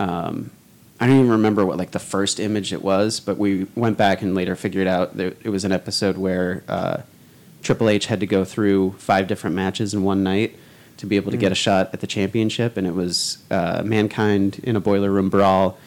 Um, 0.00 0.50
I 0.98 1.06
don't 1.06 1.16
even 1.18 1.30
remember 1.30 1.64
what 1.64 1.78
like 1.78 1.92
the 1.92 1.98
first 2.00 2.40
image 2.40 2.72
it 2.72 2.82
was, 2.82 3.20
but 3.20 3.38
we 3.38 3.66
went 3.74 3.96
back 3.96 4.20
and 4.22 4.34
later 4.34 4.54
figured 4.56 4.86
out 4.86 5.16
that 5.16 5.36
it 5.44 5.48
was 5.48 5.64
an 5.64 5.72
episode 5.72 6.18
where 6.18 6.62
uh, 6.68 7.02
Triple 7.62 7.88
H 7.88 8.06
had 8.06 8.20
to 8.20 8.26
go 8.26 8.44
through 8.44 8.92
five 8.98 9.26
different 9.26 9.54
matches 9.56 9.94
in 9.94 10.02
one 10.02 10.22
night 10.22 10.56
to 11.00 11.06
be 11.06 11.16
able 11.16 11.30
to 11.30 11.36
get 11.38 11.50
a 11.50 11.54
shot 11.54 11.90
at 11.94 12.00
the 12.00 12.06
championship, 12.06 12.76
and 12.76 12.86
it 12.86 12.94
was 12.94 13.38
uh, 13.50 13.82
Mankind 13.84 14.60
in 14.62 14.76
a 14.76 14.80
boiler 14.80 15.10
room 15.10 15.30
brawl, 15.30 15.78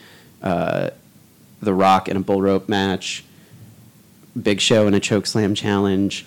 uh, 0.42 0.90
The 1.62 1.74
Rock 1.74 2.08
in 2.10 2.18
a 2.18 2.20
bull 2.20 2.42
rope 2.42 2.68
match, 2.68 3.24
Big 4.42 4.60
Show 4.60 4.88
in 4.88 4.94
a 4.96 5.00
choke 5.00 5.28
slam 5.28 5.54
challenge. 5.54 6.26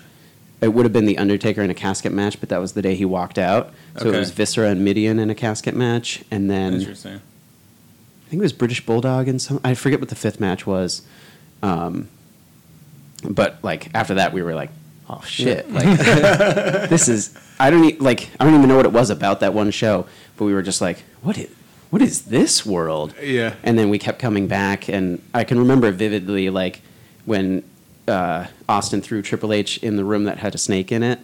It 0.60 0.68
would 0.68 0.84
have 0.86 0.92
been 0.92 1.04
the 1.06 1.18
Undertaker 1.18 1.62
in 1.62 1.68
a 1.70 1.74
casket 1.74 2.12
match, 2.12 2.38
but 2.40 2.48
that 2.48 2.58
was 2.58 2.72
the 2.72 2.80
day 2.82 2.94
he 2.94 3.04
walked 3.04 3.38
out. 3.38 3.72
So 3.98 4.08
Okay. 4.08 4.16
it 4.16 4.20
was 4.20 4.30
Viscera 4.30 4.68
and 4.70 4.84
Mideon 4.84 5.18
in 5.18 5.30
a 5.30 5.34
casket 5.34 5.74
match, 5.74 6.22
and 6.30 6.48
then 6.50 6.74
Interesting. 6.74 7.14
I 7.16 8.28
think 8.30 8.40
it 8.40 8.44
was 8.44 8.52
British 8.52 8.84
Bulldog 8.86 9.28
and 9.28 9.42
some. 9.42 9.60
I 9.64 9.74
forget 9.74 10.00
what 10.00 10.08
the 10.08 10.14
fifth 10.14 10.40
match 10.40 10.66
was. 10.66 11.02
Um, 11.62 12.08
but 13.28 13.58
like 13.62 13.90
after 13.94 14.14
that, 14.14 14.32
we 14.32 14.42
were 14.42 14.54
like, 14.54 14.70
"Oh 15.08 15.22
shit!" 15.26 15.70
Like 15.70 15.84
this 16.88 17.08
is. 17.08 17.36
I 17.58 17.70
don't 17.70 17.84
e- 17.84 17.96
like. 17.98 18.30
I 18.38 18.44
don't 18.44 18.54
even 18.54 18.68
know 18.68 18.76
what 18.76 18.86
it 18.86 18.92
was 18.92 19.10
about 19.10 19.40
that 19.40 19.54
one 19.54 19.70
show, 19.70 20.06
but 20.36 20.44
we 20.44 20.52
were 20.54 20.62
just 20.62 20.80
like, 20.80 21.04
"What 21.22 21.38
is? 21.38 21.50
What 21.90 22.02
is 22.02 22.22
this 22.22 22.66
world?" 22.66 23.14
Yeah. 23.22 23.54
And 23.62 23.78
then 23.78 23.88
we 23.90 23.98
kept 23.98 24.18
coming 24.18 24.46
back, 24.46 24.88
and 24.88 25.22
I 25.32 25.44
can 25.44 25.58
remember 25.58 25.90
vividly, 25.90 26.50
like 26.50 26.82
when 27.24 27.62
uh, 28.08 28.46
Austin 28.68 29.00
threw 29.00 29.22
Triple 29.22 29.52
H 29.52 29.78
in 29.78 29.96
the 29.96 30.04
room 30.04 30.24
that 30.24 30.38
had 30.38 30.54
a 30.54 30.58
snake 30.58 30.92
in 30.92 31.02
it, 31.02 31.18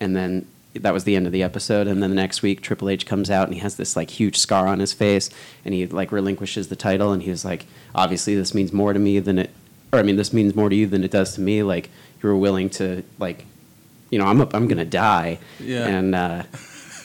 and 0.00 0.14
then 0.16 0.46
that 0.74 0.94
was 0.94 1.04
the 1.04 1.16
end 1.16 1.26
of 1.26 1.32
the 1.32 1.42
episode. 1.42 1.86
And 1.86 2.02
then 2.02 2.10
the 2.10 2.16
next 2.16 2.40
week, 2.42 2.62
Triple 2.62 2.88
H 2.88 3.04
comes 3.04 3.30
out 3.30 3.46
and 3.46 3.54
he 3.54 3.60
has 3.60 3.76
this 3.76 3.94
like 3.96 4.08
huge 4.10 4.38
scar 4.38 4.66
on 4.66 4.78
his 4.78 4.92
face, 4.92 5.28
and 5.64 5.74
he 5.74 5.86
like 5.86 6.12
relinquishes 6.12 6.68
the 6.68 6.76
title, 6.76 7.12
and 7.12 7.22
he 7.22 7.30
was 7.30 7.44
like, 7.44 7.66
"Obviously, 7.94 8.34
this 8.34 8.54
means 8.54 8.72
more 8.72 8.92
to 8.92 8.98
me 8.98 9.18
than 9.18 9.38
it, 9.38 9.50
or 9.92 9.98
I 9.98 10.02
mean, 10.02 10.16
this 10.16 10.32
means 10.32 10.54
more 10.54 10.68
to 10.68 10.76
you 10.76 10.86
than 10.86 11.02
it 11.04 11.10
does 11.10 11.34
to 11.34 11.40
me. 11.40 11.62
Like 11.62 11.90
you 12.22 12.28
were 12.28 12.36
willing 12.36 12.70
to 12.70 13.02
like, 13.18 13.44
you 14.10 14.18
know, 14.18 14.26
I'm 14.26 14.40
I'm 14.40 14.68
gonna 14.68 14.84
die." 14.84 15.38
Yeah. 15.58 15.86
And 15.86 16.14
uh, 16.14 16.42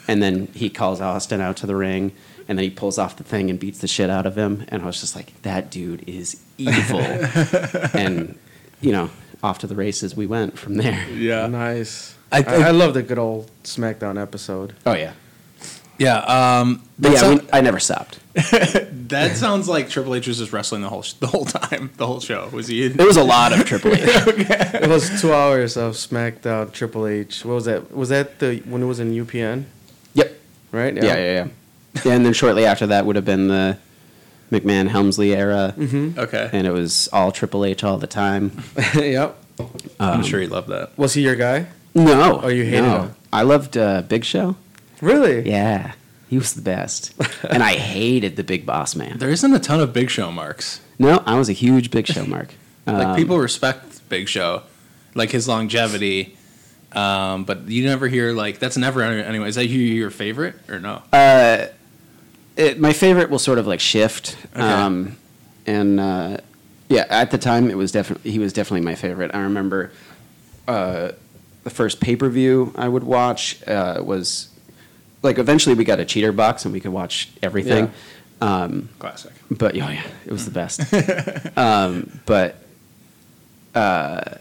and 0.07 0.23
then 0.23 0.47
he 0.53 0.69
calls 0.69 1.01
Austin 1.01 1.41
out 1.41 1.57
to 1.57 1.67
the 1.67 1.75
ring. 1.75 2.13
And 2.47 2.57
then 2.57 2.63
he 2.63 2.69
pulls 2.69 2.97
off 2.97 3.17
the 3.17 3.23
thing 3.25 3.49
and 3.49 3.59
beats 3.59 3.79
the 3.79 3.87
shit 3.87 4.09
out 4.09 4.25
of 4.25 4.37
him. 4.37 4.65
And 4.69 4.81
I 4.81 4.85
was 4.85 5.01
just 5.01 5.15
like, 5.15 5.41
that 5.41 5.69
dude 5.69 6.07
is 6.07 6.41
evil. 6.57 7.01
and, 7.93 8.39
you 8.79 8.93
know, 8.93 9.09
off 9.43 9.59
to 9.59 9.67
the 9.67 9.75
races 9.75 10.15
we 10.15 10.27
went 10.27 10.57
from 10.57 10.77
there. 10.77 11.07
Yeah. 11.09 11.47
nice? 11.47 12.15
I 12.31 12.43
I, 12.43 12.67
I, 12.67 12.71
love 12.71 12.93
the 12.93 13.03
good 13.03 13.19
old 13.19 13.51
SmackDown 13.63 14.21
episode. 14.21 14.75
Oh, 14.85 14.93
yeah. 14.93 15.13
Yeah. 15.97 16.17
Um, 16.19 16.81
But 16.99 17.09
that 17.09 17.13
yeah, 17.13 17.19
sound- 17.19 17.41
we, 17.41 17.47
I 17.53 17.61
never 17.61 17.79
stopped. 17.79 18.19
that 18.33 19.31
sounds 19.35 19.67
like 19.67 19.89
Triple 19.89 20.13
H 20.15 20.27
was 20.27 20.37
just 20.37 20.53
wrestling 20.53 20.81
the 20.83 20.89
whole 20.89 21.01
sh- 21.01 21.13
the 21.13 21.27
whole 21.27 21.45
time, 21.45 21.89
the 21.97 22.05
whole 22.05 22.19
show. 22.19 22.49
Was 22.51 22.67
he? 22.67 22.87
There 22.87 23.05
was 23.07 23.17
a 23.17 23.23
lot 23.23 23.51
of 23.51 23.65
Triple 23.65 23.93
H. 23.93 23.99
it 24.05 24.89
was 24.89 25.21
two 25.21 25.33
hours 25.33 25.75
of 25.75 25.93
SmackDown 25.95 26.71
Triple 26.71 27.07
H. 27.07 27.43
What 27.43 27.55
was 27.55 27.65
that? 27.65 27.91
Was 27.95 28.09
that 28.09 28.37
the 28.39 28.57
when 28.65 28.83
it 28.83 28.85
was 28.85 28.99
in 28.99 29.11
UPN? 29.13 29.65
Yep. 30.13 30.37
Right? 30.71 30.95
Yeah, 30.95 31.03
yeah, 31.03 31.15
yeah. 31.15 31.47
yeah. 32.05 32.11
And 32.13 32.25
then 32.25 32.33
shortly 32.33 32.65
after 32.65 32.85
that 32.87 33.05
would 33.07 33.15
have 33.15 33.25
been 33.25 33.47
the 33.47 33.77
McMahon 34.51 34.87
Helmsley 34.89 35.33
era, 35.35 35.73
Okay. 36.17 36.49
and 36.53 36.67
it 36.67 36.71
was 36.71 37.09
all 37.11 37.31
Triple 37.31 37.65
H 37.65 37.83
all 37.83 37.97
the 37.97 38.07
time. 38.07 38.51
yep. 38.95 39.35
I'm 39.99 40.21
sure 40.23 40.39
he 40.39 40.47
loved 40.47 40.67
that. 40.69 40.95
Was 40.97 41.15
he 41.15 41.23
your 41.23 41.35
guy? 41.35 41.65
No, 41.95 42.39
Oh, 42.43 42.47
you 42.49 42.63
hated 42.65 42.81
no. 42.83 43.01
him? 43.01 43.15
I 43.33 43.41
loved 43.41 43.75
uh, 43.75 44.03
Big 44.03 44.23
Show. 44.23 44.55
Really? 45.01 45.47
Yeah, 45.49 45.93
he 46.29 46.37
was 46.37 46.53
the 46.53 46.61
best, 46.61 47.13
and 47.49 47.61
I 47.63 47.73
hated 47.75 48.35
the 48.35 48.43
Big 48.43 48.65
Boss 48.65 48.95
Man. 48.95 49.17
There 49.17 49.29
isn't 49.29 49.53
a 49.53 49.59
ton 49.59 49.79
of 49.79 49.93
Big 49.93 50.09
Show 50.09 50.31
marks. 50.31 50.81
No, 50.99 51.21
I 51.25 51.37
was 51.37 51.49
a 51.49 51.53
huge 51.53 51.91
Big 51.91 52.07
Show 52.07 52.25
mark. 52.25 52.53
Like 52.85 53.07
Um, 53.07 53.15
people 53.15 53.37
respect 53.37 54.07
Big 54.09 54.27
Show, 54.27 54.63
like 55.13 55.29
his 55.31 55.47
longevity. 55.47 56.35
Um, 56.93 57.43
but 57.43 57.67
you 57.67 57.83
never 57.85 58.07
hear 58.07 58.31
like 58.31 58.59
that's 58.59 58.77
never 58.77 59.01
anyway. 59.03 59.49
Is 59.49 59.55
that 59.55 59.67
you 59.67 59.79
your 59.79 60.09
favorite 60.09 60.55
or 60.69 60.79
no? 60.79 61.01
Uh, 61.13 61.67
it, 62.55 62.79
my 62.79 62.93
favorite 62.93 63.29
will 63.29 63.39
sort 63.39 63.59
of 63.59 63.67
like 63.67 63.79
shift. 63.81 64.37
Okay. 64.53 64.61
Um, 64.61 65.17
and 65.67 65.99
uh, 65.99 66.37
yeah, 66.89 67.05
at 67.09 67.29
the 67.31 67.37
time 67.37 67.69
it 67.69 67.75
was 67.77 67.91
definitely 67.91 68.31
he 68.31 68.39
was 68.39 68.53
definitely 68.53 68.85
my 68.85 68.95
favorite. 68.95 69.31
I 69.35 69.39
remember 69.41 69.91
uh, 70.67 71.11
the 71.65 71.69
first 71.69 71.99
pay 71.99 72.15
per 72.15 72.29
view 72.29 72.73
I 72.77 72.87
would 72.87 73.03
watch 73.03 73.61
uh, 73.67 74.01
was 74.03 74.47
like 75.21 75.37
eventually 75.37 75.75
we 75.75 75.83
got 75.83 75.99
a 75.99 76.05
cheater 76.05 76.31
box 76.31 76.65
and 76.65 76.73
we 76.73 76.79
could 76.79 76.91
watch 76.91 77.29
everything. 77.41 77.91
Um, 78.39 78.89
Classic. 78.99 79.33
but 79.49 79.75
oh 79.75 79.89
yeah, 79.89 80.03
it 80.25 80.31
was 80.31 80.45
the 80.45 80.51
best. 80.51 80.81
um, 81.57 82.19
but 82.25 82.55
uh, 83.73 84.35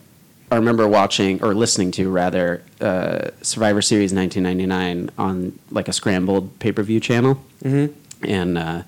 I 0.50 0.56
remember 0.56 0.86
watching 0.86 1.42
or 1.42 1.54
listening 1.54 1.90
to 1.92 2.10
rather 2.10 2.62
uh, 2.80 3.30
Survivor 3.42 3.82
Series 3.82 4.12
1999 4.12 5.10
on 5.18 5.58
like 5.70 5.88
a 5.88 5.92
scrambled 5.92 6.58
pay 6.58 6.72
per 6.72 6.82
view 6.82 7.00
channel, 7.00 7.42
mm-hmm. 7.64 7.92
and 8.24 8.58
uh, 8.58 8.82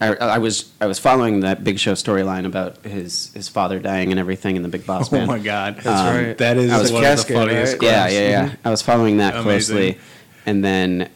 I, 0.00 0.14
I 0.14 0.38
was 0.38 0.72
I 0.80 0.86
was 0.86 0.98
following 0.98 1.40
that 1.40 1.64
Big 1.64 1.78
Show 1.78 1.92
storyline 1.92 2.44
about 2.44 2.84
his 2.84 3.32
his 3.32 3.48
father 3.48 3.78
dying 3.78 4.10
and 4.10 4.20
everything 4.20 4.56
in 4.56 4.62
the 4.62 4.68
Big 4.68 4.86
Boss 4.86 5.10
Man. 5.10 5.22
Oh 5.22 5.26
Man. 5.26 5.38
my 5.38 5.42
god, 5.42 5.76
That's 5.76 5.86
right. 5.86 6.38
That 6.38 6.58
is 6.58 6.70
I 6.70 6.78
was 6.78 6.92
one 6.92 7.04
of 7.04 7.16
the 7.16 7.34
funniest. 7.34 7.72
right? 7.74 7.82
Yeah, 7.82 8.08
yeah, 8.08 8.28
yeah. 8.28 8.54
I 8.64 8.70
was 8.70 8.82
following 8.82 9.16
that 9.18 9.36
Amazing. 9.36 9.76
closely, 9.76 9.98
and 10.46 10.64
then 10.64 11.10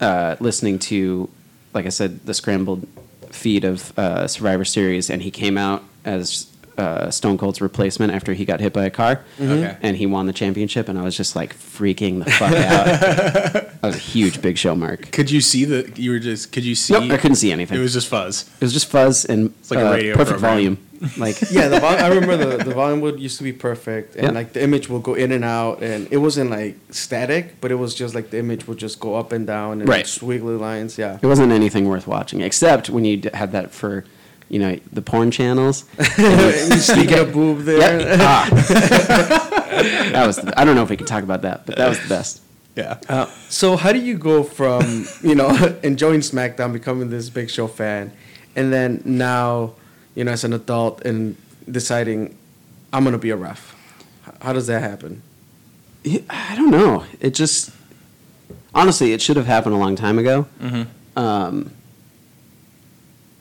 uh, 0.00 0.36
listening 0.40 0.78
to, 0.80 1.28
like 1.74 1.86
I 1.86 1.90
said, 1.90 2.24
the 2.26 2.34
scrambled 2.34 2.86
feed 3.30 3.64
of 3.64 3.98
uh, 3.98 4.26
Survivor 4.28 4.64
Series, 4.64 5.10
and 5.10 5.22
he 5.22 5.30
came 5.30 5.58
out 5.58 5.82
as 6.04 6.46
uh, 6.78 7.10
Stone 7.10 7.38
Cold's 7.38 7.60
replacement 7.60 8.12
after 8.12 8.32
he 8.34 8.44
got 8.44 8.60
hit 8.60 8.72
by 8.72 8.84
a 8.84 8.90
car, 8.90 9.24
Okay. 9.40 9.76
and 9.82 9.96
he 9.96 10.06
won 10.06 10.26
the 10.26 10.32
championship, 10.32 10.88
and 10.88 10.96
I 10.96 11.02
was 11.02 11.16
just 11.16 11.34
like 11.34 11.56
freaking 11.56 12.24
the 12.24 12.30
fuck 12.30 12.52
out. 12.52 13.66
I 13.82 13.86
was 13.88 13.96
a 13.96 13.98
huge 13.98 14.40
Big 14.40 14.56
Show 14.58 14.76
mark. 14.76 15.10
Could 15.10 15.28
you 15.30 15.40
see 15.40 15.64
the? 15.64 15.90
You 15.96 16.12
were 16.12 16.18
just. 16.20 16.52
Could 16.52 16.64
you 16.64 16.76
see? 16.76 16.92
Nope, 16.94 17.10
I 17.10 17.16
couldn't 17.16 17.36
see 17.36 17.50
anything. 17.50 17.78
It 17.78 17.82
was 17.82 17.94
just 17.94 18.06
fuzz. 18.08 18.48
It 18.60 18.64
was 18.64 18.72
just 18.72 18.86
fuzz 18.88 19.24
and 19.24 19.52
like 19.70 19.80
a 19.80 19.88
uh, 19.88 19.92
radio 19.92 20.14
perfect 20.14 20.38
program. 20.38 20.52
volume. 20.54 20.87
Like 21.16 21.40
Yeah, 21.50 21.68
the 21.68 21.78
vol- 21.80 21.96
I 21.96 22.08
remember 22.08 22.36
the, 22.36 22.64
the 22.64 22.74
volume 22.74 23.00
would 23.02 23.20
used 23.20 23.38
to 23.38 23.44
be 23.44 23.52
perfect, 23.52 24.16
and 24.16 24.24
Yeah. 24.24 24.30
like 24.32 24.52
the 24.52 24.62
image 24.62 24.88
would 24.88 25.02
go 25.04 25.14
in 25.14 25.30
and 25.32 25.44
out, 25.44 25.82
and 25.82 26.08
it 26.10 26.16
wasn't 26.18 26.50
like 26.50 26.76
static, 26.90 27.60
but 27.60 27.70
it 27.70 27.76
was 27.76 27.94
just 27.94 28.14
like 28.14 28.30
the 28.30 28.38
image 28.38 28.66
would 28.66 28.78
just 28.78 28.98
go 29.00 29.14
up 29.14 29.30
and 29.32 29.46
down 29.46 29.80
and 29.80 29.88
Right. 29.88 30.04
squiggly 30.06 30.58
lines. 30.58 30.98
Yeah, 30.98 31.18
it 31.22 31.26
wasn't 31.26 31.52
anything 31.52 31.86
worth 31.88 32.06
watching, 32.06 32.40
except 32.40 32.90
when 32.90 33.04
you 33.04 33.20
had 33.34 33.52
that 33.52 33.70
for, 33.72 34.04
you 34.48 34.58
know, 34.58 34.76
the 34.92 35.02
porn 35.02 35.30
channels. 35.30 35.84
and 35.98 36.72
you 36.74 36.78
stick 36.80 37.10
a 37.12 37.24
boob 37.24 37.60
there. 37.64 38.00
Yep. 38.00 38.18
Ah. 38.20 38.48
that 40.12 40.26
was. 40.26 40.36
The, 40.36 40.58
I 40.60 40.64
don't 40.64 40.74
know 40.74 40.82
if 40.82 40.90
we 40.90 40.96
can 40.96 41.06
talk 41.06 41.22
about 41.22 41.42
that, 41.42 41.66
but 41.66 41.76
that 41.76 41.88
was 41.88 42.00
the 42.00 42.08
best. 42.08 42.42
Yeah. 42.76 42.98
Uh, 43.08 43.26
so 43.48 43.76
how 43.76 43.92
do 43.92 43.98
you 43.98 44.16
go 44.16 44.42
from 44.42 45.06
you 45.22 45.34
know 45.34 45.48
enjoying 45.82 46.20
SmackDown, 46.20 46.72
becoming 46.72 47.10
this 47.10 47.28
Big 47.30 47.50
Show 47.50 47.66
fan, 47.66 48.12
and 48.56 48.72
then 48.72 49.02
now, 49.04 49.74
you 50.18 50.24
know, 50.24 50.32
as 50.32 50.42
an 50.42 50.52
adult 50.52 51.00
and 51.04 51.36
deciding 51.70 52.36
I'm 52.92 53.04
gonna 53.04 53.18
be 53.18 53.30
a 53.30 53.36
ref? 53.36 53.76
How 54.42 54.52
does 54.52 54.66
that 54.66 54.82
happen? 54.82 55.22
I 56.28 56.54
don't 56.56 56.70
know. 56.72 57.04
It 57.20 57.34
just 57.34 57.70
honestly, 58.74 59.12
it 59.12 59.22
should 59.22 59.36
have 59.36 59.46
happened 59.46 59.76
a 59.76 59.78
long 59.78 59.94
time 59.94 60.18
ago. 60.18 60.46
Mm-hmm. 60.60 61.18
Um, 61.18 61.70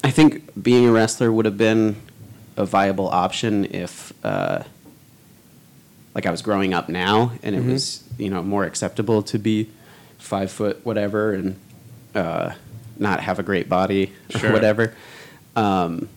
I 0.03 0.12
think 0.12 0.62
being 0.62 0.88
a 0.88 0.91
wrestler 0.91 1.31
would 1.31 1.46
have 1.46 1.57
been 1.57 1.96
a 2.55 2.65
viable 2.65 3.07
option 3.10 3.65
if, 3.65 4.13
uh, 4.24 4.63
like, 6.15 6.25
I 6.25 6.31
was 6.31 6.41
growing 6.41 6.74
up 6.74 6.89
now 6.89 7.31
and 7.43 7.55
it 7.55 7.63
was 7.63 8.03
you 8.19 8.29
know 8.29 8.43
more 8.43 8.65
acceptable 8.65 9.24
to 9.24 9.39
be 9.39 9.69
five 10.19 10.51
foot 10.51 10.86
whatever 10.86 11.34
and 11.34 11.60
uh, 12.13 12.51
not 12.98 13.19
have 13.22 13.39
a 13.39 13.43
great 13.43 13.67
body 13.67 14.13
Sure. 14.29 14.50
or 14.50 14.53
whatever. 14.53 14.93
Um, 15.55 16.10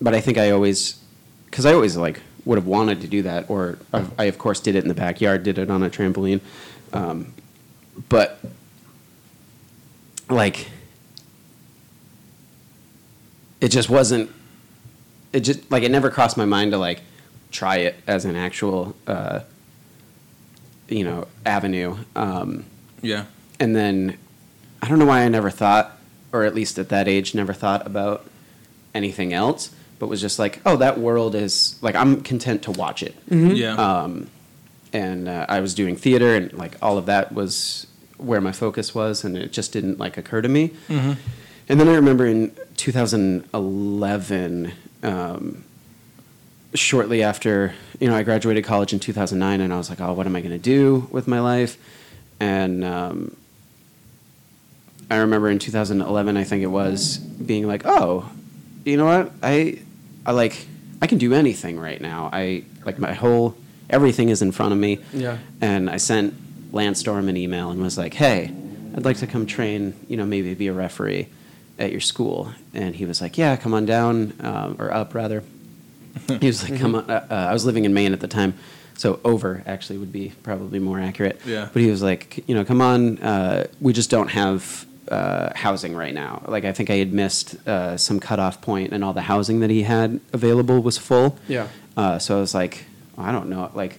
but 0.00 0.14
I 0.14 0.20
think 0.20 0.38
I 0.38 0.50
always, 0.50 0.98
because 1.46 1.64
I 1.66 1.72
always 1.72 1.96
like 1.96 2.20
would 2.44 2.58
have 2.58 2.66
wanted 2.66 3.00
to 3.00 3.06
do 3.06 3.22
that, 3.22 3.48
or 3.48 3.78
I, 3.92 4.04
I 4.18 4.24
of 4.24 4.38
course 4.38 4.60
did 4.60 4.74
it 4.74 4.82
in 4.84 4.88
the 4.88 4.94
backyard, 4.94 5.42
did 5.44 5.58
it 5.58 5.70
on 5.70 5.82
a 5.82 5.90
trampoline, 5.90 6.40
um, 6.92 7.32
but 8.08 8.38
like 10.28 10.68
it 13.60 13.68
just 13.68 13.88
wasn't. 13.88 14.30
It 15.32 15.40
just 15.40 15.70
like 15.70 15.82
it 15.82 15.90
never 15.90 16.10
crossed 16.10 16.36
my 16.36 16.44
mind 16.44 16.72
to 16.72 16.78
like 16.78 17.00
try 17.50 17.76
it 17.78 17.96
as 18.06 18.24
an 18.24 18.36
actual, 18.36 18.94
uh, 19.06 19.40
you 20.88 21.02
know, 21.04 21.26
avenue. 21.46 21.96
Um, 22.14 22.64
Yeah. 23.02 23.24
and 23.58 23.74
then 23.74 24.16
I 24.82 24.88
don't 24.88 24.98
know 24.98 25.06
why 25.06 25.22
I 25.22 25.28
never 25.28 25.50
thought, 25.50 25.98
or 26.32 26.44
at 26.44 26.54
least 26.54 26.78
at 26.78 26.88
that 26.90 27.08
age, 27.08 27.34
never 27.34 27.52
thought 27.52 27.86
about 27.86 28.26
anything 28.94 29.32
else, 29.32 29.70
but 29.98 30.08
was 30.08 30.20
just 30.20 30.38
like, 30.38 30.60
oh, 30.66 30.76
that 30.76 30.98
world 30.98 31.34
is 31.34 31.76
like 31.82 31.94
I'm 31.94 32.20
content 32.22 32.62
to 32.64 32.70
watch 32.72 33.02
it. 33.02 33.14
Yeah. 33.28 33.74
Um, 33.74 34.28
and 34.92 35.28
uh, 35.28 35.46
I 35.48 35.60
was 35.60 35.74
doing 35.74 35.96
theater, 35.96 36.34
and 36.34 36.52
like 36.52 36.76
all 36.80 36.98
of 36.98 37.06
that 37.06 37.32
was 37.32 37.86
where 38.16 38.40
my 38.40 38.52
focus 38.52 38.94
was, 38.94 39.24
and 39.24 39.36
it 39.36 39.52
just 39.52 39.72
didn't 39.72 39.98
like 39.98 40.16
occur 40.16 40.40
to 40.40 40.48
me. 40.48 40.72
And 41.68 41.80
then 41.80 41.88
I 41.88 41.94
remember 41.94 42.26
in 42.26 42.54
2011, 42.76 44.72
um, 45.02 45.64
shortly 46.74 47.22
after, 47.22 47.74
you 48.00 48.08
know, 48.08 48.14
I 48.14 48.22
graduated 48.22 48.64
college 48.64 48.92
in 48.92 49.00
2009, 49.00 49.60
and 49.60 49.72
I 49.72 49.76
was 49.76 49.88
like, 49.90 50.00
oh, 50.00 50.12
what 50.12 50.26
am 50.26 50.36
I 50.36 50.40
going 50.40 50.52
to 50.52 50.58
do 50.58 51.08
with 51.10 51.26
my 51.26 51.40
life? 51.40 51.76
And 52.40 52.84
um, 52.84 53.36
I 55.10 55.16
remember 55.16 55.48
in 55.48 55.58
2011, 55.58 56.36
I 56.36 56.44
think 56.44 56.62
it 56.62 56.66
was, 56.66 57.16
being 57.18 57.66
like, 57.66 57.82
oh, 57.84 58.30
you 58.84 58.96
know 58.96 59.06
what? 59.06 59.32
I, 59.42 59.80
I 60.26 60.32
like, 60.32 60.66
I 61.00 61.06
can 61.06 61.18
do 61.18 61.34
anything 61.34 61.78
right 61.78 62.00
now. 62.00 62.30
I 62.32 62.64
like 62.84 62.98
my 62.98 63.12
whole, 63.12 63.56
everything 63.90 64.28
is 64.28 64.42
in 64.42 64.52
front 64.52 64.72
of 64.72 64.78
me. 64.78 64.98
Yeah. 65.12 65.38
And 65.60 65.88
I 65.90 65.96
sent 65.96 66.34
Lance 66.72 67.00
Storm 67.00 67.28
an 67.28 67.36
email 67.36 67.70
and 67.70 67.82
was 67.82 67.98
like, 67.98 68.14
hey, 68.14 68.52
I'd 68.96 69.04
like 69.04 69.18
to 69.18 69.26
come 69.26 69.46
train, 69.46 69.94
you 70.08 70.16
know, 70.16 70.24
maybe 70.24 70.54
be 70.54 70.68
a 70.68 70.72
referee 70.72 71.28
at 71.78 71.90
your 71.90 72.00
school. 72.00 72.52
And 72.72 72.94
he 72.94 73.04
was 73.04 73.20
like, 73.20 73.36
yeah, 73.36 73.56
come 73.56 73.74
on 73.74 73.86
down, 73.86 74.34
um, 74.40 74.76
or 74.78 74.92
up 74.92 75.14
rather. 75.14 75.42
he 76.40 76.46
was 76.46 76.68
like, 76.68 76.78
come 76.78 76.94
on. 76.94 77.10
Uh, 77.10 77.26
uh, 77.30 77.34
I 77.34 77.52
was 77.52 77.64
living 77.64 77.84
in 77.84 77.94
Maine 77.94 78.12
at 78.12 78.20
the 78.20 78.28
time. 78.28 78.54
So 78.96 79.18
over 79.24 79.64
actually 79.66 79.98
would 79.98 80.12
be 80.12 80.32
probably 80.44 80.78
more 80.78 81.00
accurate. 81.00 81.40
Yeah. 81.44 81.68
But 81.72 81.82
he 81.82 81.90
was 81.90 82.02
like, 82.02 82.48
you 82.48 82.54
know, 82.54 82.64
come 82.64 82.80
on. 82.80 83.18
Uh, 83.18 83.66
we 83.80 83.92
just 83.92 84.10
don't 84.10 84.28
have 84.28 84.86
uh, 85.10 85.52
housing 85.54 85.94
right 85.94 86.14
now. 86.14 86.42
Like 86.46 86.64
I 86.64 86.72
think 86.72 86.90
I 86.90 86.94
had 86.96 87.12
missed 87.12 87.56
uh, 87.66 87.96
some 87.96 88.20
cutoff 88.20 88.60
point, 88.60 88.92
and 88.92 89.04
all 89.04 89.12
the 89.12 89.22
housing 89.22 89.60
that 89.60 89.70
he 89.70 89.82
had 89.82 90.20
available 90.32 90.80
was 90.82 90.98
full. 90.98 91.38
Yeah. 91.48 91.68
Uh, 91.96 92.18
so 92.18 92.36
I 92.38 92.40
was 92.40 92.54
like, 92.54 92.84
I 93.16 93.30
don't 93.32 93.48
know. 93.48 93.70
Like, 93.74 93.98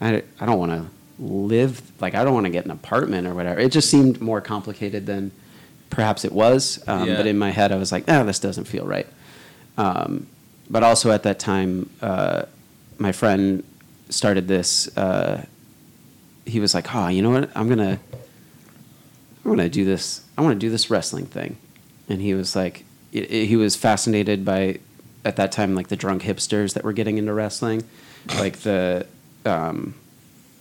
I, 0.00 0.22
I 0.40 0.46
don't 0.46 0.58
want 0.58 0.72
to 0.72 0.86
live. 1.22 1.80
Like 2.00 2.14
I 2.14 2.24
don't 2.24 2.34
want 2.34 2.46
to 2.46 2.50
get 2.50 2.64
an 2.64 2.70
apartment 2.70 3.26
or 3.26 3.34
whatever. 3.34 3.60
It 3.60 3.70
just 3.72 3.90
seemed 3.90 4.20
more 4.20 4.40
complicated 4.40 5.06
than 5.06 5.30
perhaps 5.90 6.24
it 6.24 6.32
was. 6.32 6.82
Um, 6.88 7.08
Yeah. 7.08 7.16
But 7.16 7.26
in 7.26 7.38
my 7.38 7.50
head, 7.50 7.70
I 7.72 7.76
was 7.76 7.92
like, 7.92 8.04
ah, 8.08 8.22
this 8.24 8.38
doesn't 8.38 8.64
feel 8.64 8.84
right. 8.86 9.06
Um, 9.78 10.26
but 10.70 10.82
also 10.82 11.10
at 11.10 11.22
that 11.24 11.38
time, 11.38 11.90
uh, 12.00 12.44
my 12.98 13.12
friend 13.12 13.62
started 14.08 14.48
this. 14.48 14.94
Uh, 14.96 15.44
he 16.44 16.60
was 16.60 16.74
like, 16.74 16.94
"Oh, 16.94 17.08
you 17.08 17.22
know 17.22 17.30
what? 17.30 17.50
I'm 17.54 17.68
gonna, 17.68 17.98
I'm 19.44 19.50
gonna 19.52 19.68
do 19.68 19.84
this. 19.84 20.22
I 20.38 20.42
want 20.42 20.54
to 20.54 20.58
do 20.66 20.70
this 20.70 20.90
wrestling 20.90 21.26
thing." 21.26 21.56
And 22.08 22.20
he 22.20 22.34
was 22.34 22.54
like, 22.56 22.84
i- 23.14 23.18
i- 23.30 23.44
he 23.46 23.56
was 23.56 23.76
fascinated 23.76 24.44
by, 24.44 24.78
at 25.24 25.36
that 25.36 25.52
time, 25.52 25.74
like 25.74 25.88
the 25.88 25.96
drunk 25.96 26.22
hipsters 26.22 26.74
that 26.74 26.84
were 26.84 26.92
getting 26.92 27.18
into 27.18 27.32
wrestling, 27.32 27.84
like 28.38 28.58
the, 28.60 29.06
um, 29.44 29.94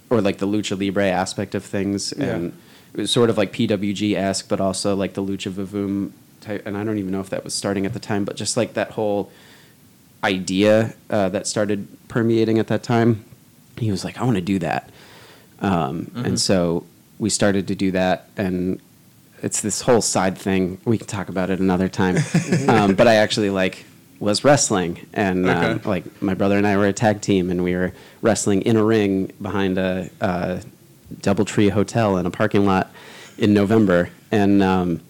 or 0.10 0.22
like 0.22 0.38
the 0.40 0.48
lucha 0.48 0.80
libre 0.80 1.08
aspect 1.10 1.56
of 1.56 1.64
things, 1.64 2.14
Yeah. 2.18 2.26
and 2.36 2.54
it 2.94 3.02
was 3.02 3.12
sort 3.12 3.30
of 3.30 3.38
like 3.38 3.52
PWG 3.54 4.16
esque, 4.16 4.48
but 4.50 4.60
also 4.60 4.96
like 4.96 5.14
the 5.14 5.24
Lucha 5.24 5.50
VaVoom 5.52 6.12
type. 6.42 6.64
And 6.66 6.76
I 6.78 6.84
don't 6.84 6.98
even 6.98 7.12
know 7.12 7.22
if 7.22 7.30
that 7.30 7.44
was 7.44 7.54
starting 7.54 7.86
at 7.86 7.94
the 7.94 8.00
time, 8.00 8.26
but 8.26 8.36
just 8.36 8.58
like 8.58 8.74
that 8.74 8.92
whole 8.92 9.32
idea 10.24 10.94
uh, 11.10 11.30
that 11.30 11.48
started 11.48 11.88
permeating 12.08 12.60
at 12.60 12.68
that 12.68 12.84
time. 12.84 13.24
He 13.78 13.90
was 13.92 14.04
like, 14.04 14.18
I 14.20 14.24
want 14.24 14.36
to 14.36 14.42
do 14.42 14.60
that. 14.60 14.90
Um, 15.62 16.12
And 16.16 16.40
so 16.40 16.86
we 17.22 17.30
started 17.30 17.68
to 17.68 17.75
do 17.75 17.92
that. 17.92 18.28
And 18.36 18.82
it's 19.44 19.62
this 19.62 19.82
whole 19.82 20.01
side 20.01 20.38
thing. 20.38 20.80
We 20.86 20.98
can 20.98 21.06
talk 21.08 21.30
about 21.30 21.51
it 21.51 21.60
another 21.60 21.88
time. 21.88 22.18
um, 22.68 22.96
but 22.96 23.08
I 23.08 23.16
actually 23.16 23.51
like 23.51 23.86
was 24.20 24.44
wrestling, 24.44 25.08
and 25.13 25.50
um, 25.50 25.63
Okay. 25.66 25.90
like 25.90 26.22
my 26.22 26.34
brother 26.34 26.58
and 26.58 26.68
I 26.68 26.78
were 26.78 26.88
a 26.88 26.94
tag 26.94 27.22
team, 27.22 27.50
and 27.50 27.63
we 27.63 27.75
were 27.75 27.92
wrestling 28.22 28.62
in 28.63 28.75
a 28.75 28.84
ring 28.84 29.32
behind 29.42 29.78
a, 29.78 30.10
uh 30.20 30.60
DoubleTree 31.22 31.72
Hotel 31.72 32.18
in 32.18 32.25
a 32.25 32.32
parking 32.32 32.66
lot 32.66 32.92
in 33.38 33.54
November, 33.54 34.10
and 34.32 34.62
um, 34.63 35.01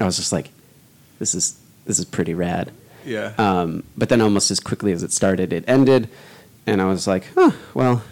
I 0.00 0.04
was 0.04 0.16
just 0.16 0.32
like, 0.32 0.50
"This 1.18 1.34
is 1.34 1.58
this 1.84 1.98
is 1.98 2.04
pretty 2.04 2.32
rad." 2.32 2.70
Yeah. 3.04 3.32
Um, 3.38 3.82
but 3.96 4.08
then 4.08 4.20
almost 4.20 4.50
as 4.50 4.58
quickly 4.60 4.92
as 4.92 5.02
it 5.02 5.12
started, 5.12 5.52
it 5.52 5.64
ended, 5.66 6.08
and 6.66 6.80
I 6.80 6.86
was 6.86 7.06
like, 7.06 7.24
"Huh, 7.34 7.50
well, 7.74 8.02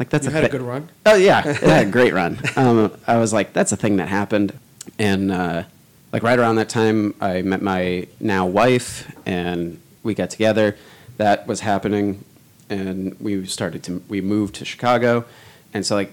like 0.00 0.08
that's 0.08 0.24
You 0.24 0.30
a 0.30 0.34
had 0.34 0.44
a 0.44 0.48
good 0.48 0.62
run? 0.62 0.88
Oh 1.04 1.14
yeah, 1.14 1.46
it 1.46 1.56
had 1.58 1.86
a 1.86 1.90
great 1.90 2.14
run. 2.14 2.38
Um, 2.56 2.90
I 3.06 3.18
was 3.18 3.32
like, 3.34 3.52
that's 3.52 3.70
a 3.70 3.76
thing 3.76 3.96
that 3.98 4.08
happened, 4.08 4.58
and 4.98 5.30
uh, 5.30 5.64
like 6.10 6.22
right 6.22 6.38
around 6.38 6.56
that 6.56 6.70
time, 6.70 7.14
I 7.20 7.42
met 7.42 7.60
my 7.60 8.08
now 8.18 8.46
wife, 8.46 9.14
and 9.26 9.78
we 10.02 10.14
got 10.14 10.30
together. 10.30 10.76
That 11.18 11.46
was 11.46 11.60
happening, 11.60 12.24
and 12.70 13.14
we 13.20 13.44
started 13.44 13.82
to 13.84 14.02
we 14.08 14.22
moved 14.22 14.54
to 14.56 14.64
Chicago, 14.64 15.26
and 15.74 15.84
so 15.84 15.94
like 15.96 16.12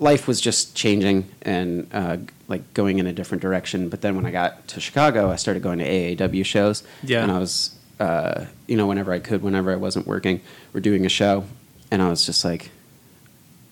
life 0.00 0.26
was 0.26 0.40
just 0.40 0.74
changing 0.74 1.28
and 1.42 1.86
uh, 1.92 2.16
like 2.48 2.74
going 2.74 2.98
in 2.98 3.06
a 3.06 3.12
different 3.12 3.42
direction. 3.42 3.88
But 3.90 4.00
then 4.00 4.16
when 4.16 4.26
I 4.26 4.32
got 4.32 4.66
to 4.68 4.80
Chicago, 4.80 5.30
I 5.30 5.36
started 5.36 5.62
going 5.62 5.78
to 5.78 5.86
AAW 5.86 6.44
shows. 6.44 6.82
Yeah. 7.04 7.22
and 7.22 7.30
I 7.30 7.38
was 7.38 7.76
uh, 8.00 8.46
you 8.66 8.76
know 8.76 8.88
whenever 8.88 9.12
I 9.12 9.20
could, 9.20 9.40
whenever 9.42 9.70
I 9.72 9.76
wasn't 9.76 10.08
working, 10.08 10.40
we're 10.72 10.80
doing 10.80 11.06
a 11.06 11.08
show, 11.08 11.44
and 11.92 12.02
I 12.02 12.08
was 12.10 12.26
just 12.26 12.44
like. 12.44 12.72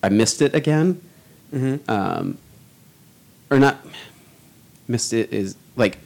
I 0.03 0.09
missed 0.09 0.41
it 0.41 0.53
again. 0.55 1.01
Um, 1.87 2.37
or 3.49 3.57
not 3.59 3.83
missed 4.87 5.13
it 5.13 5.33
is 5.33 5.55
like 5.75 5.97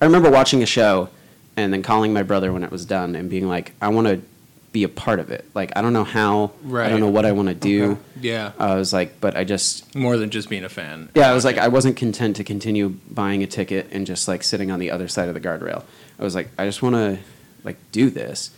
I 0.00 0.04
remember 0.04 0.30
watching 0.30 0.62
a 0.62 0.66
show 0.66 1.08
and 1.56 1.72
then 1.72 1.82
calling 1.82 2.12
my 2.12 2.22
brother 2.22 2.52
when 2.52 2.62
it 2.62 2.70
was 2.70 2.84
done 2.84 3.16
and 3.16 3.30
being 3.30 3.48
like, 3.48 3.72
I 3.80 3.88
want 3.88 4.06
to 4.08 4.20
be 4.72 4.82
a 4.82 4.88
part 4.90 5.18
of 5.20 5.30
it. 5.30 5.46
Like 5.54 5.72
I 5.74 5.80
don't 5.80 5.94
know 5.94 6.04
how, 6.04 6.52
I 6.70 6.90
don't 6.90 7.00
know 7.00 7.08
what 7.08 7.24
I 7.24 7.32
want 7.32 7.48
to 7.48 7.54
do. 7.54 7.92
Okay. 7.92 8.00
Yeah. 8.20 8.52
I 8.58 8.74
was 8.74 8.92
like, 8.92 9.18
but 9.22 9.34
I 9.34 9.44
just 9.44 9.94
More 9.94 10.18
than 10.18 10.28
just 10.28 10.50
being 10.50 10.64
a 10.64 10.68
fan. 10.68 11.08
yeah, 11.14 11.30
I 11.30 11.32
was 11.32 11.46
like, 11.46 11.56
I 11.56 11.68
wasn't 11.68 11.96
content 11.96 12.36
to 12.36 12.44
continue 12.44 12.90
buying 13.10 13.42
a 13.42 13.46
ticket 13.46 13.88
and 13.90 14.06
just 14.06 14.28
like 14.28 14.42
sitting 14.42 14.70
on 14.70 14.78
the 14.78 14.90
other 14.90 15.08
side 15.08 15.28
of 15.28 15.34
the 15.34 15.40
guardrail. 15.40 15.84
I 16.18 16.24
was 16.24 16.34
like, 16.34 16.50
I 16.58 16.66
just 16.66 16.82
want 16.82 16.96
to 16.96 17.18
like 17.64 17.78
do 17.92 18.10
this. 18.10 18.50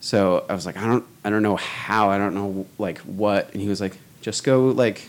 So 0.00 0.44
I 0.48 0.54
was 0.54 0.64
like, 0.64 0.76
I 0.76 0.86
don't, 0.86 1.04
I 1.24 1.30
don't 1.30 1.42
know 1.42 1.56
how, 1.56 2.10
I 2.10 2.18
don't 2.18 2.34
know 2.34 2.66
like 2.78 2.98
what, 3.00 3.52
and 3.52 3.60
he 3.60 3.68
was 3.68 3.80
like, 3.80 3.98
just 4.22 4.44
go 4.44 4.68
like 4.68 5.08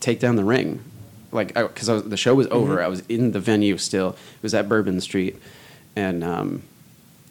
take 0.00 0.20
down 0.20 0.36
the 0.36 0.44
ring, 0.44 0.82
like 1.32 1.54
because 1.54 1.88
I, 1.88 1.94
was 1.94 2.04
the 2.04 2.16
show 2.16 2.34
was 2.34 2.46
over. 2.48 2.82
I 2.82 2.86
was 2.88 3.00
in 3.08 3.32
the 3.32 3.40
venue 3.40 3.76
still. 3.78 4.10
It 4.10 4.42
was 4.42 4.54
at 4.54 4.68
Bourbon 4.68 5.00
Street, 5.00 5.36
and 5.96 6.22
um, 6.24 6.62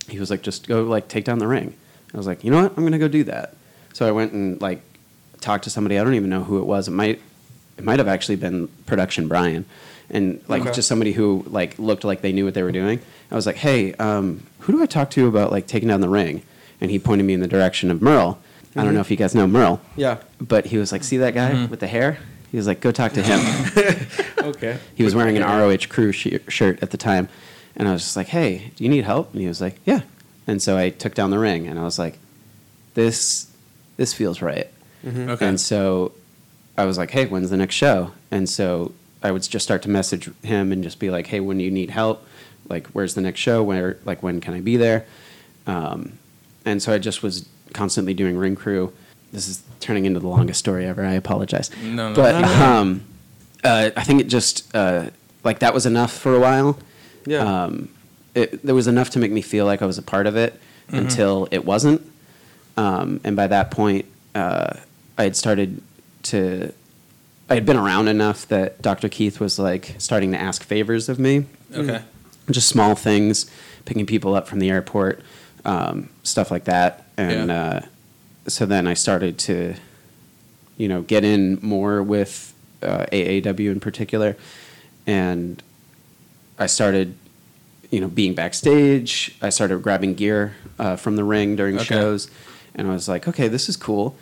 he 0.09 0.19
was 0.19 0.29
like, 0.29 0.41
just 0.41 0.67
go 0.67 0.83
like 0.83 1.07
take 1.07 1.23
down 1.25 1.39
the 1.39 1.47
ring. 1.47 1.73
I 2.13 2.17
was 2.17 2.27
like, 2.27 2.43
you 2.43 2.51
know 2.51 2.61
what, 2.63 2.73
I'm 2.77 2.83
gonna 2.83 2.99
go 2.99 3.07
do 3.07 3.23
that. 3.25 3.55
So 3.93 4.07
I 4.07 4.11
went 4.11 4.33
and 4.33 4.61
like 4.61 4.81
talked 5.41 5.63
to 5.65 5.69
somebody. 5.69 5.97
I 5.99 6.03
don't 6.03 6.15
even 6.15 6.29
know 6.29 6.43
who 6.43 6.59
it 6.59 6.65
was. 6.65 6.87
It 6.87 6.91
might, 6.91 7.21
it 7.77 7.83
might 7.83 7.99
have 7.99 8.07
actually 8.07 8.35
been 8.37 8.67
production 8.85 9.27
Brian, 9.29 9.65
and 10.09 10.41
like 10.47 10.63
Okay. 10.63 10.71
just 10.73 10.87
somebody 10.87 11.13
who 11.13 11.43
like 11.47 11.77
looked 11.79 12.03
like 12.03 12.21
they 12.21 12.31
knew 12.33 12.43
what 12.45 12.53
they 12.53 12.63
were 12.63 12.71
doing. 12.73 12.99
I 13.31 13.35
was 13.35 13.45
like, 13.45 13.57
hey, 13.57 13.93
um, 13.95 14.43
who 14.61 14.73
do 14.73 14.81
I 14.83 14.85
talk 14.85 15.09
to 15.11 15.27
about 15.27 15.51
like 15.51 15.67
taking 15.67 15.87
down 15.89 16.01
the 16.01 16.09
ring? 16.09 16.43
And 16.79 16.91
he 16.91 16.99
pointed 16.99 17.25
me 17.25 17.33
in 17.33 17.39
the 17.39 17.47
direction 17.47 17.89
of 17.91 18.01
Merle. 18.01 18.39
I 18.75 18.81
don't 18.81 18.87
mm-hmm. 18.87 18.95
know 18.95 19.01
if 19.01 19.11
you 19.11 19.17
guys 19.17 19.33
know 19.33 19.47
Merle. 19.47 19.81
Yeah. 19.95 20.19
But 20.39 20.67
he 20.67 20.77
was 20.77 20.91
like, 20.91 21.03
see 21.03 21.17
that 21.17 21.33
guy 21.33 21.51
mm-hmm. 21.51 21.71
with 21.71 21.79
the 21.79 21.87
hair? 21.87 22.19
He 22.51 22.57
was 22.57 22.67
like, 22.67 22.79
go 22.79 22.91
talk 22.91 23.13
to 23.13 23.21
him. 23.21 23.39
Okay. 24.47 24.79
he 24.95 25.03
was 25.03 25.13
wearing 25.13 25.35
an 25.35 25.43
ROH 25.43 25.89
crew 25.89 26.13
sh- 26.13 26.39
shirt 26.47 26.81
at 26.81 26.91
the 26.91 26.97
time. 26.97 27.27
And 27.75 27.85
I 27.85 27.91
was 27.91 28.03
just 28.03 28.15
like, 28.15 28.27
hey, 28.27 28.71
do 28.77 28.83
you 28.85 28.89
need 28.89 29.03
help? 29.03 29.33
And 29.33 29.41
he 29.41 29.47
was 29.47 29.59
like, 29.59 29.77
yeah. 29.83 30.03
And 30.47 30.61
so 30.61 30.77
I 30.77 30.89
took 30.89 31.13
down 31.13 31.31
the 31.31 31.39
ring 31.39 31.67
and 31.67 31.77
I 31.77 31.83
was 31.83 31.99
like, 31.99 32.17
this, 32.93 33.51
this 33.97 34.13
feels 34.13 34.41
right. 34.41 34.71
Mm-hmm. 35.05 35.31
Okay. 35.31 35.45
And 35.45 35.59
so 35.59 36.13
I 36.77 36.85
was 36.85 36.97
like, 36.97 37.11
hey, 37.11 37.25
when's 37.25 37.49
the 37.49 37.57
next 37.57 37.75
show? 37.75 38.13
And 38.31 38.47
so 38.47 38.93
I 39.21 39.31
would 39.31 39.43
just 39.43 39.63
start 39.63 39.81
to 39.81 39.89
message 39.89 40.31
him 40.43 40.71
and 40.71 40.81
just 40.81 40.97
be 40.97 41.09
like, 41.09 41.27
hey, 41.27 41.41
when 41.41 41.57
do 41.57 41.65
you 41.65 41.71
need 41.71 41.89
help? 41.89 42.25
Like, 42.69 42.87
where's 42.87 43.15
the 43.15 43.21
next 43.21 43.39
show? 43.39 43.63
Where, 43.63 43.97
like, 44.05 44.23
when 44.23 44.39
can 44.39 44.53
I 44.53 44.61
be 44.61 44.77
there? 44.77 45.05
Um, 45.65 46.19
and 46.67 46.81
so 46.81 46.93
I 46.93 46.97
just 46.97 47.23
was 47.23 47.47
constantly 47.73 48.13
doing 48.13 48.37
ring 48.37 48.55
crew. 48.55 48.93
This 49.31 49.47
is 49.47 49.63
turning 49.79 50.05
into 50.05 50.19
the 50.19 50.27
longest 50.27 50.59
story 50.59 50.85
ever. 50.85 51.03
I 51.03 51.13
apologize. 51.13 51.69
No, 51.81 52.09
no, 52.09 52.15
but 52.15 52.41
no, 52.41 52.41
no. 52.41 52.65
um, 52.65 53.03
uh, 53.63 53.89
I 53.95 54.03
think 54.03 54.21
it 54.21 54.27
just 54.27 54.73
uh, 54.75 55.09
like 55.43 55.59
that 55.59 55.73
was 55.73 55.85
enough 55.85 56.11
for 56.13 56.35
a 56.35 56.39
while. 56.39 56.77
Yeah. 57.25 57.39
Um, 57.63 57.89
it, 58.35 58.63
there 58.63 58.75
was 58.75 58.87
enough 58.87 59.09
to 59.11 59.19
make 59.19 59.31
me 59.31 59.41
feel 59.41 59.65
like 59.65 59.81
I 59.81 59.85
was 59.85 59.97
a 59.97 60.03
part 60.03 60.27
of 60.27 60.35
it 60.35 60.59
Mm-hmm. 60.87 60.99
until 60.99 61.49
it 61.51 61.65
wasn't. 61.65 62.01
Um, 62.77 63.19
and 63.25 63.35
by 63.35 63.47
that 63.47 63.71
point, 63.71 64.05
uh, 64.33 64.73
I 65.17 65.23
had 65.23 65.35
started 65.35 65.81
to. 66.23 66.71
I 67.49 67.55
had 67.55 67.65
been 67.65 67.75
around 67.75 68.07
enough 68.07 68.47
that 68.47 68.81
Dr. 68.81 69.09
Keith 69.09 69.41
was 69.41 69.59
like 69.59 69.95
starting 69.97 70.31
to 70.31 70.37
ask 70.39 70.63
favors 70.63 71.09
of 71.09 71.19
me 71.19 71.45
okay. 71.73 72.03
just 72.49 72.69
small 72.69 72.95
things, 72.95 73.51
picking 73.83 74.05
people 74.05 74.33
up 74.33 74.47
from 74.47 74.59
the 74.59 74.69
airport, 74.69 75.21
um, 75.67 76.09
stuff 76.23 76.49
like 76.49 76.63
that. 76.65 77.05
And 77.17 77.49
Yeah. 77.49 77.55
uh, 77.55 77.81
so 78.47 78.65
then 78.65 78.87
I 78.87 78.93
started 78.95 79.37
to, 79.39 79.75
you 80.77 80.87
know, 80.87 81.01
get 81.01 81.23
in 81.23 81.59
more 81.61 82.01
with 82.01 82.53
uh, 82.81 83.05
AAW 83.11 83.71
in 83.71 83.79
particular, 83.79 84.35
and 85.05 85.61
I 86.59 86.67
started, 86.67 87.15
you 87.91 87.99
know, 87.99 88.07
being 88.07 88.33
backstage. 88.33 89.35
I 89.41 89.49
started 89.49 89.81
grabbing 89.83 90.13
gear 90.15 90.55
uh, 90.79 90.95
from 90.95 91.15
the 91.15 91.23
ring 91.23 91.55
during 91.55 91.75
Okay. 91.75 91.83
shows, 91.85 92.29
and 92.75 92.87
I 92.87 92.91
was 92.93 93.07
like, 93.09 93.27
okay, 93.27 93.47
this 93.47 93.67
is 93.69 93.75
cool, 93.77 94.15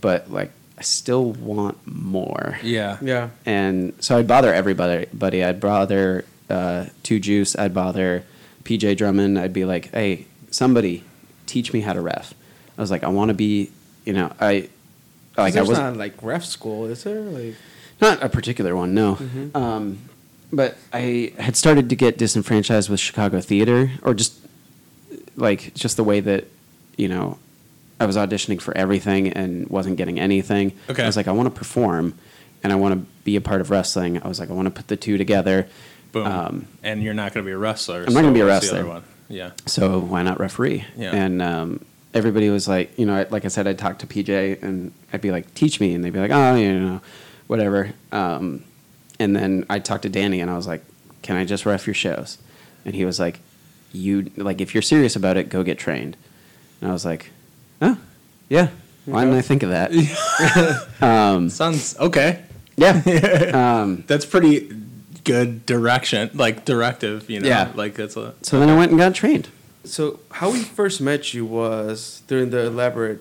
but 0.00 0.30
like 0.30 0.50
I 0.78 0.82
still 0.82 1.32
want 1.32 1.76
more. 1.86 2.58
Yeah. 2.62 2.98
Yeah. 3.02 3.30
And 3.44 3.92
so 4.00 4.16
I'd 4.16 4.26
bother 4.28 4.52
everybody. 4.54 5.06
Buddy, 5.12 5.44
I'd 5.44 5.60
bother 5.60 6.24
uh, 6.48 6.86
Two 7.02 7.18
Juice. 7.20 7.56
I'd 7.56 7.74
bother 7.74 8.24
PJ 8.64 8.96
Drummond. 8.96 9.38
I'd 9.38 9.52
be 9.52 9.64
like, 9.64 9.90
"Hey, 9.92 10.26
somebody, 10.50 11.04
teach 11.46 11.72
me 11.72 11.80
how 11.80 11.92
to 11.92 12.00
ref." 12.00 12.34
I 12.76 12.80
was 12.80 12.90
like, 12.90 13.04
"I 13.04 13.08
want 13.08 13.28
to 13.28 13.34
be, 13.34 13.70
you 14.04 14.12
know, 14.12 14.32
I 14.40 14.68
like 15.36 15.56
I 15.56 15.62
was 15.62 15.78
not 15.78 15.96
like 15.96 16.14
ref 16.22 16.44
school, 16.44 16.86
is 16.86 17.04
there? 17.04 17.20
Like. 17.20 17.54
not 18.00 18.22
a 18.22 18.28
particular 18.28 18.74
one, 18.76 18.94
no. 18.94 19.18
Um, 19.54 19.98
but 20.52 20.76
I 20.92 21.32
had 21.38 21.56
started 21.56 21.90
to 21.90 21.96
get 21.96 22.18
disenfranchised 22.18 22.88
with 22.88 23.00
Chicago 23.00 23.40
theater, 23.40 23.90
or 24.02 24.14
just 24.14 24.34
like 25.36 25.74
just 25.74 25.96
the 25.96 26.04
way 26.04 26.20
that 26.20 26.46
you 26.96 27.08
know 27.08 27.38
I 28.00 28.06
was 28.06 28.16
auditioning 28.16 28.60
for 28.60 28.76
everything 28.76 29.32
and 29.32 29.68
wasn't 29.68 29.96
getting 29.96 30.18
anything. 30.18 30.72
Okay. 30.88 31.02
I 31.02 31.06
was 31.06 31.16
like, 31.16 31.28
I 31.28 31.32
want 31.32 31.52
to 31.52 31.56
perform, 31.56 32.14
and 32.62 32.72
I 32.72 32.76
want 32.76 32.94
to 32.94 33.06
be 33.24 33.36
a 33.36 33.40
part 33.40 33.60
of 33.60 33.70
wrestling. 33.70 34.22
I 34.22 34.28
was 34.28 34.40
like, 34.40 34.50
I 34.50 34.54
want 34.54 34.66
to 34.66 34.70
put 34.72 34.88
the 34.88 34.96
two 34.96 35.18
together. 35.18 35.68
Boom. 36.12 36.26
Um, 36.26 36.68
and 36.82 37.02
you're 37.02 37.14
not 37.14 37.34
going 37.34 37.44
to 37.44 37.48
be 37.48 37.52
a 37.52 37.58
wrestler. 37.58 38.04
I'm 38.04 38.14
not 38.14 38.22
gonna 38.22 38.32
be 38.32 38.40
a 38.40 38.46
what's 38.46 38.70
the 38.70 38.82
wrestler. 38.84 39.02
Other 39.30 39.38
one? 39.40 39.48
Yeah. 39.48 39.50
so 39.66 39.98
why 40.00 40.22
not 40.22 40.38
referee? 40.40 40.84
Yeah. 40.96 41.14
And 41.14 41.40
um, 41.42 41.84
everybody 42.14 42.50
was 42.50 42.66
like, 42.68 42.98
you 42.98 43.06
know, 43.06 43.14
I- 43.16 43.26
like 43.30 43.44
I 43.44 43.48
said, 43.48 43.66
I'd 43.66 43.78
talk 43.78 43.98
to 44.00 44.06
PJ 44.06 44.62
and 44.62 44.92
I'd 45.12 45.20
be 45.20 45.30
like, 45.30 45.52
teach 45.54 45.80
me, 45.80 45.94
and 45.94 46.02
they'd 46.04 46.12
be 46.12 46.20
like, 46.20 46.30
oh, 46.30 46.54
you 46.54 46.78
know, 46.78 47.00
whatever. 47.46 47.92
Um, 48.12 48.64
and 49.20 49.34
then 49.34 49.64
I'd 49.68 49.84
talk 49.84 50.02
to 50.02 50.08
Danny, 50.08 50.40
and 50.40 50.50
I 50.50 50.56
was 50.56 50.66
like, 50.66 50.82
can 51.22 51.36
I 51.36 51.44
just 51.44 51.66
ref 51.66 51.86
your 51.86 51.94
shows? 51.94 52.38
And 52.84 52.94
he 52.94 53.04
was 53.04 53.18
like, 53.18 53.40
you 53.92 54.30
like 54.36 54.60
if 54.60 54.74
you're 54.74 54.82
serious 54.82 55.16
about 55.16 55.36
it, 55.36 55.48
go 55.48 55.62
get 55.62 55.78
trained. 55.78 56.16
And 56.80 56.90
I 56.90 56.92
was 56.92 57.04
like, 57.04 57.30
oh, 57.82 57.98
yeah. 58.48 58.68
Why 59.06 59.24
didn't 59.24 59.38
I 59.38 59.42
think 59.42 59.62
of 59.62 59.70
that? 59.70 59.90
um, 61.00 61.48
Sounds 61.50 61.96
okay. 61.98 62.42
yeah. 62.76 62.92
um, 63.82 64.04
That's 64.06 64.26
pretty 64.26 64.70
good 65.32 65.50
direction, 65.66 66.30
like 66.34 66.64
directive. 66.64 67.28
You 67.30 67.40
know, 67.40 67.48
Yeah. 67.48 67.72
like 67.82 67.94
that's 68.00 68.16
a. 68.16 68.34
so 68.42 68.58
then 68.60 68.68
I 68.68 68.76
went 68.76 68.90
and 68.92 68.98
got 69.04 69.14
trained. 69.14 69.46
So 69.84 70.20
how 70.40 70.50
we 70.50 70.60
first 70.64 71.00
met 71.00 71.32
you 71.34 71.44
was 71.46 72.22
during 72.28 72.50
the 72.50 72.62
elaborate 72.72 73.20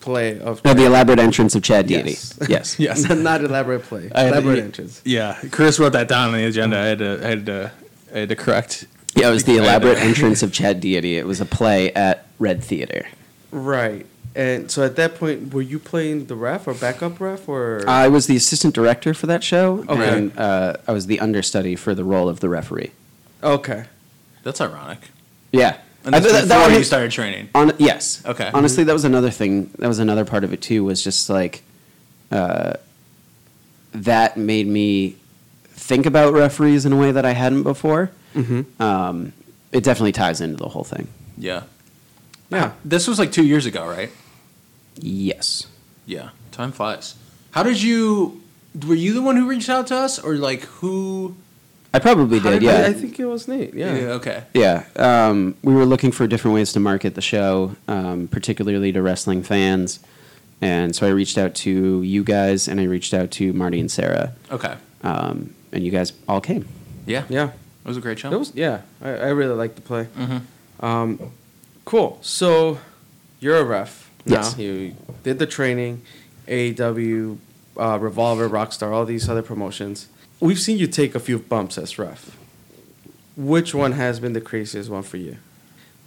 play 0.00 0.38
of 0.38 0.60
Uh, 0.64 0.74
the 0.74 0.84
elaborate 0.84 1.18
entrance 1.18 1.54
of 1.54 1.62
Chad 1.62 1.86
Deity. 1.86 2.10
Yes. 2.10 2.38
Yes. 2.48 2.78
Yes. 2.86 3.08
not 3.30 3.40
elaborate 3.42 3.82
play. 3.84 4.10
I 4.14 4.28
elaborate 4.28 4.58
yeah, 4.58 4.64
entrance. 4.70 5.00
Yeah, 5.04 5.36
Chris 5.50 5.78
wrote 5.78 5.92
that 5.92 6.08
down 6.08 6.24
on 6.28 6.34
the 6.40 6.44
agenda. 6.44 6.76
I 6.78 6.86
had 6.92 6.98
to, 6.98 7.10
I 7.24 7.28
had 7.28 7.46
to, 7.46 7.72
I 8.14 8.18
had 8.20 8.28
to 8.28 8.36
correct. 8.36 8.86
Yeah, 9.16 9.28
it 9.28 9.32
was 9.32 9.44
the 9.44 9.52
I 9.52 9.54
had 9.54 9.60
to- 9.62 9.68
elaborate 9.88 9.98
entrance 10.10 10.42
of 10.42 10.52
Chad 10.52 10.80
Deity. 10.80 11.16
It 11.16 11.26
was 11.26 11.40
a 11.40 11.46
play 11.46 11.92
at 11.94 12.26
Red 12.38 12.62
Theater. 12.62 13.06
Right. 13.50 14.04
And 14.36 14.68
so 14.70 14.82
at 14.84 14.96
that 14.96 15.14
point, 15.14 15.54
were 15.54 15.62
you 15.62 15.78
playing 15.78 16.26
the 16.26 16.34
ref 16.34 16.66
or 16.66 16.74
backup 16.74 17.20
ref 17.20 17.48
or? 17.48 17.84
I 17.86 18.08
was 18.08 18.26
the 18.26 18.34
assistant 18.36 18.74
director 18.74 19.14
for 19.14 19.26
that 19.28 19.44
show, 19.44 19.84
Okay. 19.88 20.08
and 20.18 20.36
uh, 20.38 20.74
I 20.88 20.92
was 20.92 21.06
the 21.06 21.20
understudy 21.20 21.76
for 21.76 21.94
the 21.94 22.02
role 22.04 22.28
of 22.28 22.40
the 22.40 22.48
referee. 22.48 22.90
okay. 23.42 23.84
That's 24.42 24.60
ironic. 24.60 24.98
Yeah, 25.52 25.76
And 26.04 26.14
I- 26.14 26.18
that's 26.20 26.32
that- 26.32 26.48
before 26.48 26.68
that- 26.68 26.76
you 26.78 26.84
started 26.84 27.10
training. 27.12 27.48
On 27.54 27.72
yes. 27.78 28.20
Okay. 28.26 28.50
Honestly, 28.52 28.84
that 28.84 28.92
was 28.92 29.04
another 29.04 29.30
thing. 29.30 29.70
That 29.78 29.88
was 29.88 29.98
another 30.00 30.24
part 30.26 30.44
of 30.44 30.52
it 30.52 30.60
too. 30.60 30.84
Was 30.84 31.02
just 31.02 31.30
like 31.30 31.62
uh, 32.30 32.74
that 33.92 34.36
made 34.36 34.66
me 34.66 35.16
think 35.70 36.04
about 36.06 36.34
referees 36.34 36.84
in 36.84 36.92
a 36.92 36.96
way 36.96 37.12
that 37.12 37.24
I 37.24 37.32
hadn't 37.32 37.62
before. 37.62 38.10
Um, 38.80 39.32
it 39.72 39.84
definitely 39.84 40.12
ties 40.12 40.40
into 40.40 40.56
the 40.56 40.68
whole 40.68 40.84
thing. 40.84 41.06
Yeah. 41.38 41.62
Yeah. 42.50 42.72
This 42.84 43.06
was 43.08 43.18
like 43.18 43.32
two 43.32 43.44
years 43.44 43.64
ago, 43.64 43.86
right? 43.86 44.10
Yes. 44.96 45.66
Yeah. 46.06 46.30
Time 46.52 46.72
flies. 46.72 47.14
How 47.52 47.62
did 47.62 47.82
you? 47.82 48.40
Were 48.86 48.94
you 48.94 49.14
the 49.14 49.22
one 49.22 49.36
who 49.36 49.46
reached 49.48 49.68
out 49.68 49.86
to 49.88 49.96
us, 49.96 50.18
or 50.18 50.34
like 50.34 50.62
who? 50.62 51.36
I 51.92 52.00
probably 52.00 52.40
did. 52.40 52.50
did 52.60 52.62
Yeah. 52.62 52.78
I, 52.78 52.86
I 52.86 52.92
think 52.92 53.20
it 53.20 53.26
was 53.26 53.46
Nate. 53.46 53.72
Yeah. 53.74 53.86
Okay. 54.18 54.42
Yeah, 54.52 54.84
um, 54.96 55.54
we 55.62 55.72
were 55.74 55.84
looking 55.86 56.10
for 56.10 56.26
different 56.26 56.56
ways 56.56 56.72
to 56.72 56.80
market 56.80 57.14
the 57.14 57.20
show, 57.22 57.76
um, 57.86 58.26
particularly 58.28 58.90
to 58.92 59.00
wrestling 59.00 59.44
fans. 59.44 60.00
And 60.60 60.94
so 60.96 61.06
I 61.06 61.10
reached 61.10 61.38
out 61.38 61.54
to 61.56 62.02
you 62.02 62.24
guys, 62.24 62.66
and 62.66 62.80
I 62.80 62.84
reached 62.84 63.14
out 63.14 63.30
to 63.32 63.52
Marty 63.52 63.78
and 63.78 63.90
Sarah, 63.90 64.32
Okay. 64.50 64.74
um, 65.02 65.54
and 65.72 65.84
you 65.84 65.90
guys 65.92 66.12
all 66.28 66.40
came. 66.40 66.66
Yeah. 67.06 67.24
Yeah. 67.28 67.50
It 67.84 67.88
was 67.88 67.96
a 67.96 68.00
great 68.00 68.18
show. 68.18 68.32
It 68.32 68.38
was 68.38 68.52
yeah. 68.56 68.80
I, 69.02 69.10
I 69.10 69.28
really 69.28 69.54
like 69.54 69.74
the 69.76 69.82
play. 69.82 70.08
Mm-hmm. 70.18 70.84
Um, 70.84 71.32
cool. 71.84 72.18
So 72.22 72.78
you're 73.40 73.58
a 73.58 73.64
ref 73.64 74.03
now. 74.26 74.36
Yes. 74.36 74.58
You 74.58 74.94
did 75.22 75.38
the 75.38 75.46
training, 75.46 76.02
AEW, 76.46 77.38
uh, 77.76 77.98
Revolver, 78.00 78.48
Rockstar, 78.48 78.92
all 78.92 79.04
these 79.04 79.28
other 79.28 79.42
promotions. 79.42 80.08
We've 80.40 80.58
seen 80.58 80.78
you 80.78 80.86
take 80.86 81.14
a 81.14 81.20
few 81.20 81.38
bumps 81.38 81.78
as 81.78 81.98
ref. 81.98 82.36
Which 83.36 83.74
one 83.74 83.92
has 83.92 84.20
been 84.20 84.32
the 84.32 84.40
craziest 84.40 84.90
one 84.90 85.02
for 85.02 85.16
you? 85.16 85.36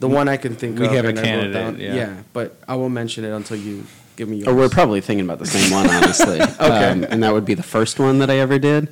The 0.00 0.08
one 0.08 0.28
I 0.28 0.36
can 0.36 0.54
think 0.54 0.78
We 0.78 0.86
of. 0.86 0.92
have 0.92 1.04
a 1.04 1.08
and 1.08 1.18
I 1.18 1.22
wrote 1.22 1.52
candidate, 1.52 1.94
yeah. 1.94 2.22
but 2.32 2.56
I 2.68 2.76
won't 2.76 2.94
mention 2.94 3.24
it 3.24 3.30
until 3.30 3.56
you 3.56 3.84
give 4.16 4.28
me 4.28 4.38
yours. 4.38 4.48
Or 4.48 4.54
we're 4.54 4.68
probably 4.68 5.00
thinking 5.00 5.24
about 5.24 5.40
the 5.40 5.46
same 5.46 5.72
one, 5.72 5.90
honestly. 5.90 6.40
okay. 6.60 7.06
and 7.10 7.22
that 7.22 7.32
would 7.32 7.44
be 7.44 7.54
the 7.54 7.64
first 7.64 7.98
one 7.98 8.18
that 8.20 8.30
I 8.30 8.36
ever 8.36 8.58
did. 8.58 8.88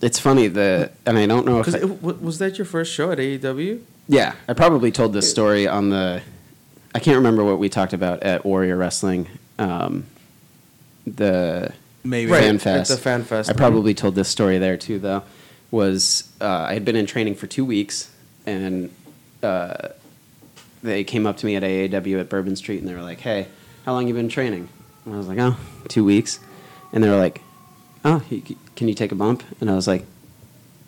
It's 0.00 0.18
funny 0.18 0.48
the, 0.48 0.92
and 1.06 1.18
I 1.18 1.26
don't 1.26 1.44
know 1.46 1.60
if 1.60 1.74
I- 1.74 1.84
was 1.84 2.38
that 2.38 2.56
your 2.58 2.66
first 2.66 2.92
show 2.92 3.10
at 3.10 3.18
AEW? 3.18 3.82
Yeah, 4.06 4.34
I 4.48 4.52
probably 4.52 4.92
told 4.92 5.12
this 5.12 5.30
story 5.30 5.66
on 5.66 5.90
the. 5.90 6.22
I 6.94 7.00
can't 7.00 7.16
remember 7.16 7.44
what 7.44 7.58
we 7.58 7.68
talked 7.68 7.92
about 7.92 8.22
at 8.22 8.44
Warrior 8.44 8.76
Wrestling. 8.76 9.28
Um, 9.58 10.06
the 11.06 11.72
Maybe. 12.04 12.30
Right. 12.30 12.38
Right, 12.38 12.44
Fan 12.44 12.54
at 12.56 12.60
Fest. 12.60 12.90
the 12.90 12.96
Fan 12.98 13.24
Fest. 13.24 13.50
I 13.50 13.54
probably 13.54 13.94
told 13.94 14.14
this 14.14 14.28
story 14.28 14.58
there 14.58 14.76
too, 14.76 14.98
though. 14.98 15.22
Was 15.70 16.30
uh, 16.40 16.46
I 16.68 16.74
had 16.74 16.84
been 16.84 16.96
in 16.96 17.06
training 17.06 17.34
for 17.34 17.46
two 17.46 17.64
weeks, 17.64 18.10
and 18.46 18.90
uh, 19.42 19.88
they 20.82 21.02
came 21.02 21.26
up 21.26 21.38
to 21.38 21.46
me 21.46 21.56
at 21.56 21.62
AAW 21.62 22.20
at 22.20 22.28
Bourbon 22.28 22.56
Street, 22.56 22.78
and 22.78 22.88
they 22.88 22.94
were 22.94 23.02
like, 23.02 23.20
"Hey, 23.20 23.48
how 23.84 23.92
long 23.92 24.06
you 24.06 24.14
been 24.14 24.28
training?" 24.28 24.68
And 25.04 25.14
I 25.14 25.18
was 25.18 25.26
like, 25.26 25.38
"Oh, 25.38 25.56
two 25.88 26.04
weeks," 26.04 26.38
and 26.92 27.02
they 27.02 27.08
were 27.08 27.16
like, 27.16 27.40
"Oh, 28.04 28.22
can 28.76 28.86
you 28.86 28.94
take 28.94 29.10
a 29.10 29.16
bump?" 29.16 29.42
And 29.60 29.70
I 29.70 29.74
was 29.74 29.88
like, 29.88 30.04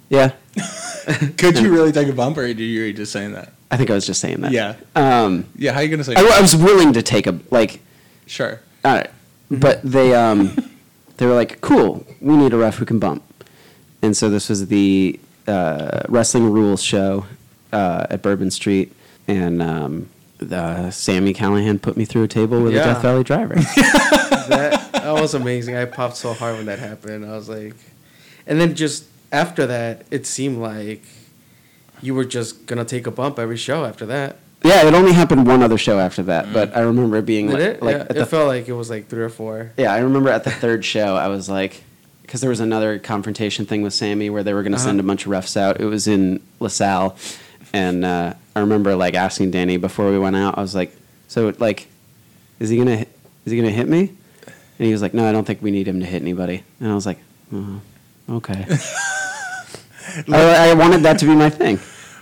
"Yeah." 0.09 0.33
Could 1.37 1.59
you 1.59 1.73
really 1.73 1.93
take 1.93 2.09
a 2.09 2.13
bump, 2.13 2.39
or 2.39 2.47
did 2.47 2.59
you 2.59 2.93
just 2.93 3.13
saying 3.13 3.33
that? 3.33 3.53
I 3.71 3.77
think 3.77 3.91
I 3.91 3.95
was 3.95 4.07
just 4.07 4.21
saying 4.21 4.41
that. 4.41 4.53
Yeah. 4.53 4.75
Um, 4.95 5.47
Yeah. 5.57 5.73
How 5.73 5.81
are 5.81 5.83
you 5.83 5.89
gonna 5.89 6.05
say? 6.05 6.15
I, 6.17 6.21
I 6.21 6.41
was 6.41 6.57
willing 6.57 6.93
to 6.95 7.03
take 7.03 7.27
a 7.27 7.39
like. 7.51 7.81
sure. 8.27 8.61
All 8.85 8.95
right. 8.95 9.11
But 9.51 9.83
they 9.83 10.15
um, 10.15 10.57
they 11.17 11.27
were 11.27 11.35
like, 11.35 11.61
"Cool, 11.61 12.07
we 12.21 12.37
need 12.37 12.53
a 12.53 12.57
ref 12.57 12.77
who 12.77 12.85
can 12.85 12.99
bump," 12.99 13.23
and 14.03 14.17
so 14.17 14.29
this 14.29 14.49
was 14.49 14.67
the 14.67 15.19
uh, 15.47 16.03
wrestling 16.09 16.51
rules 16.51 16.83
show 16.83 17.27
uh, 17.73 18.07
at 18.11 18.23
Bourbon 18.23 18.51
Street, 18.51 18.93
and 19.29 19.63
um, 19.63 20.09
the, 20.39 20.91
Sami 20.91 21.33
Callihan 21.33 21.81
put 21.81 21.97
me 21.97 22.05
through 22.05 22.25
a 22.25 22.29
table 22.29 22.61
with 22.61 22.75
a 22.75 22.79
Death 22.79 23.03
Valley 23.03 23.23
driver. 23.25 23.55
that 24.49 24.91
that 24.93 25.13
was 25.13 25.35
amazing. 25.43 25.77
I 25.77 25.85
popped 25.85 26.17
so 26.17 26.33
hard 26.35 26.57
when 26.57 26.67
that 26.67 26.79
happened. 26.79 27.25
I 27.25 27.37
was 27.37 27.49
like, 27.49 27.75
and 28.47 28.61
then 28.61 28.75
just 28.75 29.05
after 29.37 29.67
that, 29.67 30.05
it 30.11 30.27
seemed 30.27 30.59
like 30.59 31.03
you 32.03 32.15
were 32.15 32.25
just 32.25 32.67
gonna 32.67 32.85
take 32.85 33.07
a 33.07 33.11
bump 33.11 33.39
every 33.39 33.57
show 33.57 33.85
after 33.85 34.07
that. 34.07 34.37
yeah, 34.65 34.87
it 34.87 34.95
only 34.95 35.13
happened 35.13 35.47
one 35.47 35.63
other 35.63 35.79
show 35.79 35.99
after 35.99 36.23
that, 36.25 36.53
but 36.53 36.77
I 36.77 36.81
remember 36.81 37.17
it 37.19 37.27
being 37.27 37.47
Did 37.49 37.53
like, 37.55 37.63
it? 37.63 37.83
like 37.83 37.97
yeah, 37.97 38.03
at 38.05 38.11
it 38.13 38.15
the 38.15 38.27
felt 38.27 38.49
like 38.49 38.69
it 38.69 38.73
was 38.73 38.91
like 38.91 39.09
three 39.09 39.23
or 39.23 39.29
four. 39.29 39.73
Yeah, 39.77 39.93
I 39.93 39.99
remember 39.99 40.31
at 40.31 40.45
the 40.45 40.51
third 40.51 40.85
show, 40.85 41.15
I 41.17 41.29
was 41.29 41.49
like, 41.49 41.83
because 42.23 42.41
there 42.41 42.51
was 42.51 42.61
another 42.61 42.99
confrontation 42.99 43.67
thing 43.67 43.83
with 43.83 43.95
Sami 43.95 44.29
where 44.31 44.43
they 44.43 44.53
were 44.55 44.63
going 44.63 44.73
to 44.73 44.79
Uh-huh. 44.79 44.87
send 44.89 45.01
a 45.01 45.03
bunch 45.05 45.27
of 45.27 45.33
refs 45.33 45.57
out. 45.57 45.81
It 45.81 45.85
was 45.85 46.09
in 46.09 46.41
LaSalle, 46.61 47.17
and 47.73 48.05
uh, 48.05 48.35
I 48.57 48.61
remember 48.61 48.97
like 48.97 49.15
asking 49.15 49.51
Danny 49.53 49.77
before 49.77 50.11
we 50.11 50.19
went 50.19 50.35
out. 50.37 50.59
I 50.59 50.61
was 50.63 50.75
like, 50.75 50.91
"So 51.29 51.53
like, 51.59 51.87
is 52.59 52.69
he 52.71 52.77
gonna 52.79 53.05
is 53.45 53.53
he 53.53 53.57
gonna 53.57 53.71
hit 53.71 53.89
me?" 53.89 54.01
And 54.79 54.87
he 54.87 54.93
was 54.93 55.03
like, 55.03 55.15
"No, 55.15 55.27
I 55.29 55.33
don't 55.33 55.47
think 55.47 55.63
we 55.63 55.71
need 55.71 55.87
him 55.87 56.01
to 56.01 56.07
hit 56.07 56.21
anybody." 56.23 56.65
And 56.81 56.91
I 56.91 56.95
was 56.95 57.07
like, 57.07 57.19
oh, 57.55 57.81
"Okay." 58.29 58.67
I, 60.33 60.71
I 60.71 60.75
wanted 60.75 61.03
that 61.03 61.19
to 61.21 61.27
be 61.27 61.35
my 61.35 61.51
thing. 61.51 61.79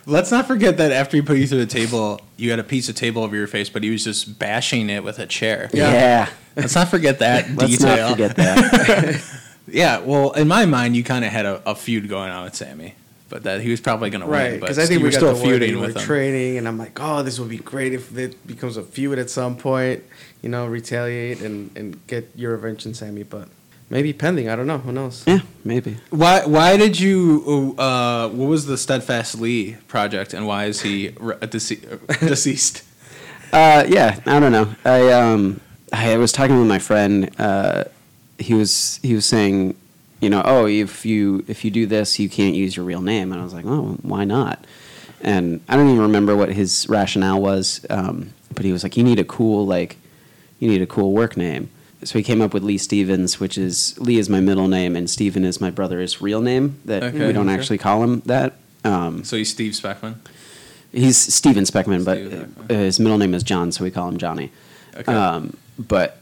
Let's 0.06 0.30
not 0.30 0.46
forget 0.46 0.76
that 0.76 0.92
after 0.92 1.16
he 1.16 1.22
put 1.22 1.38
you 1.38 1.46
through 1.46 1.60
the 1.60 1.66
table, 1.66 2.20
you 2.36 2.50
had 2.50 2.58
a 2.58 2.64
piece 2.64 2.88
of 2.90 2.94
table 2.94 3.22
over 3.22 3.34
your 3.34 3.46
face, 3.46 3.70
but 3.70 3.82
he 3.82 3.90
was 3.90 4.04
just 4.04 4.38
bashing 4.38 4.90
it 4.90 5.02
with 5.02 5.18
a 5.18 5.26
chair. 5.26 5.70
Yeah. 5.72 6.28
Let's 6.56 6.74
not 6.74 6.88
forget 6.88 7.20
that 7.20 7.50
Let's 7.56 7.78
detail. 7.78 7.96
not 7.96 8.10
forget 8.10 8.36
that. 8.36 9.40
Yeah, 9.66 10.00
well, 10.00 10.32
in 10.32 10.46
my 10.46 10.66
mind, 10.66 10.94
you 10.94 11.02
kind 11.02 11.24
of 11.24 11.32
had 11.32 11.46
a, 11.46 11.62
a 11.70 11.74
feud 11.74 12.06
going 12.06 12.30
on 12.30 12.44
with 12.44 12.54
Sami, 12.54 12.94
but 13.30 13.44
that 13.44 13.62
he 13.62 13.70
was 13.70 13.80
probably 13.80 14.10
going 14.10 14.20
to 14.20 14.26
win. 14.26 14.38
Right, 14.38 14.60
but 14.60 14.66
because 14.66 14.78
I 14.78 14.82
think 14.82 14.98
you 14.98 15.04
we 15.04 15.04
were 15.04 15.10
got 15.12 15.16
still 15.16 15.34
the 15.34 15.40
word 15.42 15.48
feuding 15.48 15.70
you 15.70 15.78
were 15.80 15.86
with 15.86 15.96
him. 15.96 16.02
training, 16.02 16.58
and 16.58 16.68
I'm 16.68 16.76
like, 16.76 16.98
oh, 17.00 17.22
this 17.22 17.40
would 17.40 17.48
be 17.48 17.56
great 17.56 17.94
if 17.94 18.16
it 18.18 18.46
becomes 18.46 18.76
a 18.76 18.82
feud 18.82 19.18
at 19.18 19.30
some 19.30 19.56
point. 19.56 20.04
You 20.42 20.50
know, 20.50 20.66
retaliate 20.66 21.40
and 21.40 21.74
and 21.78 22.06
get 22.06 22.28
your 22.36 22.52
revenge 22.52 22.86
on 22.86 22.92
Sami, 22.92 23.22
but 23.22 23.48
maybe 23.94 24.12
pending. 24.12 24.48
I 24.50 24.56
don't 24.56 24.66
know. 24.66 24.78
Who 24.78 24.92
knows? 24.92 25.22
yeah, 25.26 25.40
maybe. 25.64 25.96
Why? 26.10 26.44
Why 26.44 26.76
did 26.76 27.00
you? 27.00 27.74
Uh, 27.78 28.28
what 28.28 28.48
was 28.48 28.66
the 28.66 28.76
Steadfast 28.76 29.40
Lee 29.40 29.76
project, 29.88 30.34
and 30.34 30.46
why 30.46 30.66
is 30.66 30.82
he 30.82 31.14
re- 31.18 31.36
dece- 31.36 32.20
deceased? 32.28 32.82
Uh, 33.52 33.84
yeah, 33.88 34.20
I 34.26 34.40
don't 34.40 34.52
know. 34.52 34.74
I 34.84 35.10
um, 35.12 35.60
I 35.92 36.16
was 36.18 36.32
talking 36.32 36.58
with 36.58 36.68
my 36.68 36.80
friend. 36.80 37.30
Uh, 37.38 37.84
he 38.38 38.52
was 38.52 38.98
he 39.02 39.14
was 39.14 39.24
saying, 39.24 39.76
you 40.20 40.28
know, 40.28 40.42
oh, 40.44 40.66
if 40.66 41.06
you 41.06 41.44
if 41.46 41.64
you 41.64 41.70
do 41.70 41.86
this, 41.86 42.18
you 42.18 42.28
can't 42.28 42.56
use 42.56 42.76
your 42.76 42.84
real 42.84 43.00
name, 43.00 43.30
and 43.32 43.40
I 43.40 43.44
was 43.44 43.54
like, 43.54 43.64
oh, 43.64 43.96
why 44.02 44.24
not? 44.24 44.66
And 45.20 45.62
I 45.68 45.76
don't 45.76 45.88
even 45.88 46.02
remember 46.02 46.36
what 46.36 46.50
his 46.52 46.86
rationale 46.90 47.40
was, 47.40 47.86
um, 47.88 48.34
but 48.52 48.66
he 48.66 48.72
was 48.72 48.82
like, 48.82 48.96
you 48.98 49.04
need 49.04 49.18
a 49.18 49.24
cool 49.24 49.64
like, 49.64 49.96
you 50.58 50.68
need 50.68 50.82
a 50.82 50.86
cool 50.86 51.12
work 51.12 51.34
name. 51.36 51.70
So 52.04 52.18
he 52.18 52.22
came 52.22 52.40
up 52.40 52.52
with 52.54 52.62
Lee 52.62 52.78
Stevens, 52.78 53.40
which 53.40 53.56
is 53.58 53.98
Lee 53.98 54.18
is 54.18 54.28
my 54.28 54.40
middle 54.40 54.68
name, 54.68 54.94
and 54.96 55.08
Steven 55.08 55.44
is 55.44 55.60
my 55.60 55.70
brother's 55.70 56.20
real 56.20 56.40
name. 56.40 56.78
That 56.84 57.02
Okay. 57.02 57.26
we 57.26 57.32
don't 57.32 57.48
Okay. 57.48 57.58
actually 57.58 57.78
call 57.78 58.02
him 58.02 58.22
that. 58.26 58.54
Um, 58.84 59.24
So 59.24 59.36
he's 59.36 59.50
Steve 59.50 59.72
Speckman. 59.72 60.16
He's 60.92 61.16
Steven 61.16 61.64
Speckman, 61.64 62.04
but 62.04 62.18
Steven 62.18 62.54
Speckman. 62.58 62.70
uh, 62.70 62.78
his 62.78 63.00
middle 63.00 63.18
name 63.18 63.34
is 63.34 63.42
John, 63.42 63.72
so 63.72 63.82
we 63.84 63.90
call 63.90 64.08
him 64.08 64.18
Johnny. 64.18 64.50
Okay. 64.96 65.12
Um, 65.12 65.56
but 65.78 66.18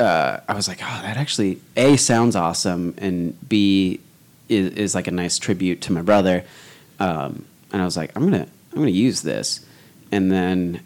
uh, 0.00 0.40
I 0.48 0.54
was 0.54 0.66
like, 0.68 0.80
oh, 0.82 1.00
that 1.02 1.16
actually 1.16 1.60
a 1.76 1.96
sounds 1.96 2.34
awesome, 2.36 2.94
and 2.98 3.36
b 3.48 4.00
is, 4.48 4.72
is 4.72 4.94
like 4.94 5.06
a 5.06 5.10
nice 5.12 5.38
tribute 5.38 5.80
to 5.82 5.92
my 5.92 6.02
brother. 6.02 6.44
Um, 6.98 7.44
and 7.72 7.80
I 7.80 7.84
was 7.84 7.96
like, 7.96 8.10
I'm 8.16 8.24
gonna 8.24 8.46
I'm 8.72 8.78
gonna 8.80 8.90
use 8.90 9.22
this, 9.22 9.60
and 10.10 10.30
then 10.32 10.80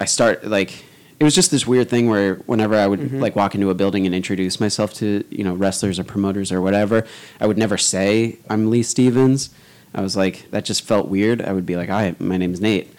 I 0.00 0.04
start 0.06 0.46
like 0.46 0.84
it 1.18 1.24
was 1.24 1.34
just 1.34 1.50
this 1.50 1.66
weird 1.66 1.88
thing 1.88 2.08
where 2.10 2.34
whenever 2.46 2.74
I 2.74 2.86
would 2.86 3.12
like 3.12 3.34
walk 3.36 3.54
into 3.54 3.70
a 3.70 3.74
building 3.74 4.04
and 4.06 4.14
introduce 4.14 4.60
myself 4.60 4.92
to 4.94 5.24
you 5.30 5.44
know 5.44 5.54
wrestlers 5.54 5.98
or 5.98 6.04
promoters 6.04 6.52
or 6.52 6.60
whatever, 6.60 7.06
I 7.40 7.46
would 7.46 7.58
never 7.58 7.78
say 7.78 8.38
I'm 8.50 8.70
Lee 8.70 8.82
Stevens. 8.82 9.50
I 9.94 10.02
was 10.02 10.16
like 10.16 10.50
that 10.50 10.64
just 10.64 10.82
felt 10.82 11.08
weird. 11.08 11.40
I 11.40 11.52
would 11.52 11.64
be 11.64 11.76
like, 11.76 11.88
"Hi, 11.88 12.14
my 12.18 12.36
name's 12.36 12.60
Nate," 12.60 12.92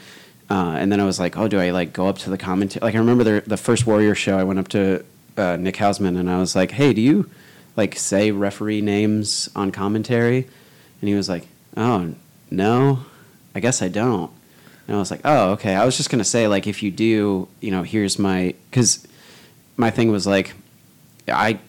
uh, 0.50 0.76
and 0.80 0.92
then 0.92 1.00
I 1.00 1.06
was 1.06 1.20
like, 1.20 1.38
"Oh, 1.38 1.48
do 1.48 1.60
I 1.60 1.70
like 1.70 1.94
go 1.94 2.08
up 2.08 2.18
to 2.20 2.30
the 2.32 2.38
commentary?" 2.38 2.82
Like 2.84 2.96
I 2.96 3.00
remember 3.00 3.24
the 3.24 3.44
the 3.46 3.58
first 3.58 3.86
Warrior 3.86 4.16
show, 4.16 4.38
I 4.38 4.44
went 4.44 4.60
up 4.60 4.68
to 4.70 5.06
uh, 5.38 5.56
Nick 5.58 5.76
Hausman 5.76 6.18
and 6.18 6.30
I 6.30 6.40
was 6.40 6.56
like, 6.56 6.72
"Hey, 6.72 6.94
do 6.94 7.02
you 7.02 7.30
like 7.76 7.96
say 7.96 8.32
referee 8.32 8.82
names 8.82 9.48
on 9.56 9.72
commentary?" 9.72 10.48
And 11.02 11.08
he 11.08 11.14
was 11.14 11.30
like, 11.30 11.48
"Oh, 11.76 12.16
no, 12.50 13.06
I 13.54 13.60
guess 13.60 13.84
I 13.84 13.90
don't." 13.90 14.32
And 14.88 14.96
I 14.96 15.00
was 15.00 15.12
like, 15.12 15.22
"Oh, 15.26 15.52
okay." 15.52 15.76
I 15.76 15.86
was 15.86 15.98
just 15.98 16.10
gonna 16.10 16.24
say 16.24 16.48
like, 16.48 16.66
if 16.68 16.82
you 16.82 16.92
do, 16.92 17.48
you 17.62 17.72
know, 17.72 17.84
here's 17.84 18.18
my 18.18 18.54
because 18.70 19.06
my 19.76 19.90
thing 19.90 20.12
was 20.12 20.26
like, 20.26 20.54
I, 21.28 21.60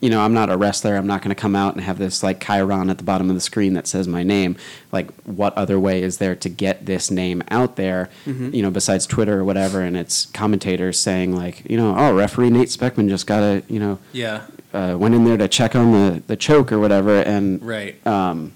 you 0.00 0.10
know, 0.10 0.20
I'm 0.20 0.34
not 0.34 0.50
a 0.50 0.56
wrestler. 0.56 0.96
I'm 0.96 1.06
not 1.06 1.22
gonna 1.22 1.34
come 1.36 1.54
out 1.56 1.74
and 1.74 1.84
have 1.84 1.98
this 1.98 2.22
like 2.22 2.44
Chiron 2.44 2.90
at 2.90 2.98
the 2.98 3.04
bottom 3.04 3.30
of 3.30 3.36
the 3.36 3.40
screen 3.40 3.74
that 3.74 3.86
says 3.86 4.06
my 4.08 4.22
name. 4.22 4.56
Like, 4.92 5.10
what 5.22 5.54
other 5.56 5.78
way 5.78 6.02
is 6.02 6.18
there 6.18 6.34
to 6.34 6.48
get 6.48 6.84
this 6.84 7.10
name 7.10 7.42
out 7.50 7.76
there? 7.76 8.10
You 8.26 8.60
know, 8.62 8.70
besides 8.70 9.06
Twitter 9.06 9.38
or 9.40 9.44
whatever, 9.44 9.80
and 9.80 9.96
it's 9.96 10.26
commentators 10.26 10.98
saying 10.98 11.34
like, 11.34 11.62
you 11.70 11.76
know, 11.76 11.94
oh, 11.96 12.12
referee 12.14 12.50
Nate 12.50 12.68
Speckman 12.68 13.08
just 13.08 13.26
got 13.26 13.42
a, 13.42 13.62
you 13.68 13.78
know, 13.78 13.98
Yeah. 14.12 14.42
uh, 14.74 14.96
went 14.98 15.14
in 15.14 15.24
there 15.24 15.36
to 15.38 15.46
check 15.48 15.74
on 15.76 15.92
the 15.92 16.22
the 16.26 16.36
choke 16.36 16.72
or 16.72 16.78
whatever, 16.80 17.20
and 17.22 17.62
Right. 17.64 18.04
um, 18.06 18.50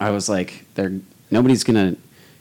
I 0.00 0.10
was 0.10 0.28
like, 0.28 0.64
"They're 0.74 0.92
nobody's 1.30 1.62
gonna, 1.64 1.90
you 1.90 1.96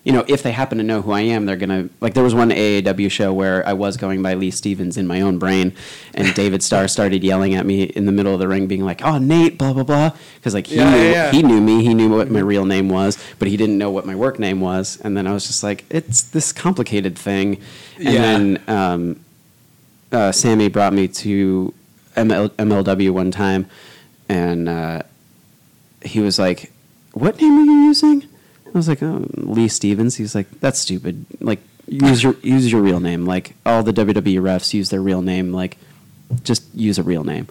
you 0.10 0.16
know, 0.16 0.26
if 0.28 0.42
they 0.42 0.52
happen 0.52 0.80
to 0.80 0.84
know 0.84 1.04
who 1.04 1.12
I 1.12 1.22
am, 1.22 1.46
they're 1.46 1.56
gonna 1.56 1.88
like. 2.02 2.16
There 2.16 2.24
was 2.24 2.34
one 2.34 2.50
AAW 2.50 3.12
show 3.12 3.32
where 3.32 3.64
I 3.68 3.74
was 3.74 3.96
going 3.96 4.24
by 4.24 4.34
Lee 4.34 4.50
Stevens 4.50 4.98
in 4.98 5.06
my 5.06 5.22
own 5.22 5.38
brain, 5.38 5.72
and 6.16 6.34
David 6.42 6.64
Starr 6.64 6.88
started 6.88 7.24
yelling 7.24 7.54
at 7.54 7.64
me 7.64 7.84
in 7.84 8.08
the 8.08 8.12
middle 8.12 8.34
of 8.34 8.40
the 8.40 8.48
ring, 8.48 8.66
being 8.66 8.84
like, 8.84 9.04
"Oh, 9.04 9.20
Nate, 9.20 9.60
blah 9.60 9.72
blah 9.72 9.84
blah," 9.84 10.10
because 10.38 10.56
like 10.56 10.66
he 10.66 10.78
Yeah, 10.78 10.90
knew 10.96 11.12
yeah, 11.12 11.32
he 11.32 11.44
knew 11.44 11.62
me, 11.62 11.84
he 11.84 11.94
knew 11.94 12.10
what 12.10 12.32
my 12.32 12.40
real 12.40 12.66
name 12.66 12.90
was, 12.90 13.24
but 13.38 13.48
he 13.50 13.56
didn't 13.56 13.78
know 13.78 13.92
what 13.92 14.08
my 14.08 14.16
work 14.16 14.40
name 14.40 14.62
was, 14.62 15.00
and 15.04 15.16
then 15.16 15.28
I 15.28 15.32
was 15.32 15.46
just 15.46 15.62
like, 15.62 15.86
"It's 15.92 16.24
this 16.24 16.52
complicated 16.52 17.16
thing," 17.16 17.60
and 17.98 18.08
Yeah. 18.16 18.22
then 18.24 18.64
um, 18.68 19.20
uh, 20.12 20.32
Sami 20.32 20.70
brought 20.70 20.94
me 20.94 21.08
to 21.08 21.72
ML- 22.16 22.50
MLW 22.58 23.12
one 23.12 23.30
time, 23.30 23.68
and 24.28 24.68
uh, 24.68 25.04
he 26.04 26.20
was 26.20 26.40
like, 26.40 26.72
"What 27.14 27.40
name 27.40 27.60
are 27.60 27.64
you 27.64 27.84
using?" 27.86 28.24
I 28.74 28.78
was 28.78 28.88
like, 28.88 29.02
"Oh, 29.04 29.26
Lee 29.36 29.68
Stevens." 29.68 30.16
He's 30.16 30.36
like, 30.36 30.48
"That's 30.60 30.80
stupid. 30.80 31.26
Like, 31.40 31.60
use 31.88 32.22
your 32.24 32.36
use 32.44 32.72
your 32.72 32.82
real 32.82 33.00
name. 33.00 33.26
Like, 33.26 33.56
all 33.66 33.84
the 33.84 33.94
WWE 33.94 34.40
refs 34.40 34.74
use 34.74 34.90
their 34.90 35.02
real 35.02 35.22
name. 35.22 35.52
Like, 35.54 35.78
just 36.44 36.64
use 36.76 36.98
a 37.00 37.04
real 37.04 37.24
name." 37.24 37.48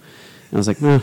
And 0.51 0.55
I 0.55 0.57
was 0.57 0.69
like, 0.69 0.83
eh, 0.83 1.01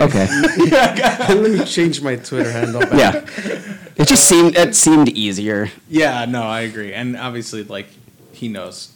"Okay, 0.00 0.26
Let 1.34 1.50
me 1.50 1.64
change 1.64 2.02
my 2.02 2.16
Twitter 2.16 2.50
handle. 2.50 2.80
Back. 2.80 2.92
yeah." 2.92 3.60
It 3.96 4.08
just 4.08 4.24
seemed 4.28 4.56
it 4.56 4.74
seemed 4.74 5.10
easier. 5.10 5.70
Yeah, 5.88 6.24
no, 6.24 6.42
I 6.42 6.62
agree, 6.62 6.92
and 6.94 7.16
obviously, 7.16 7.62
like 7.64 7.86
he 8.32 8.48
knows. 8.48 8.92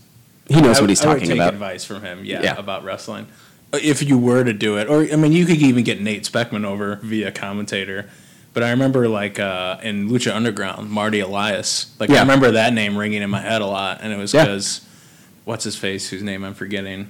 He 0.49 0.61
knows 0.61 0.79
I- 0.79 0.81
what 0.81 0.91
he's 0.91 1.03
I 1.05 1.09
would 1.09 1.15
talking 1.15 1.29
take 1.29 1.37
about. 1.39 1.53
Advice 1.55 1.85
from 1.85 2.03
him, 2.03 2.25
yeah, 2.25 2.43
Yeah. 2.43 2.57
about 2.59 2.85
wrestling. 2.85 3.27
If 3.73 4.03
you 4.03 4.17
were 4.17 4.43
to 4.45 4.53
do 4.53 4.79
it, 4.79 4.89
or 4.89 5.03
I 5.13 5.17
mean, 5.17 5.33
you 5.33 5.45
could 5.45 5.57
even 5.59 5.85
get 5.85 6.01
Nate 6.01 6.23
Speckman 6.25 6.65
over 6.65 6.97
via 7.03 7.31
commentator. 7.31 8.09
But 8.57 8.63
I 8.63 8.71
remember, 8.71 9.07
like 9.07 9.39
uh, 9.39 9.77
in 9.83 10.09
Lucha 10.09 10.35
Underground, 10.35 10.89
Marty 10.89 11.21
Elias. 11.21 11.95
Like 12.01 12.09
I 12.09 12.21
remember 12.21 12.53
that 12.53 12.73
name 12.73 12.97
ringing 12.97 13.21
in 13.21 13.29
my 13.29 13.43
head 13.43 13.61
a 13.61 13.67
lot, 13.67 13.99
and 14.01 14.15
it 14.15 14.17
was 14.17 14.33
Yeah. 14.33 14.45
because 14.47 14.81
what's 15.45 15.65
his 15.65 15.77
face, 15.77 16.09
whose 16.09 16.23
name 16.23 16.43
I'm 16.43 16.55
forgetting, 16.55 17.09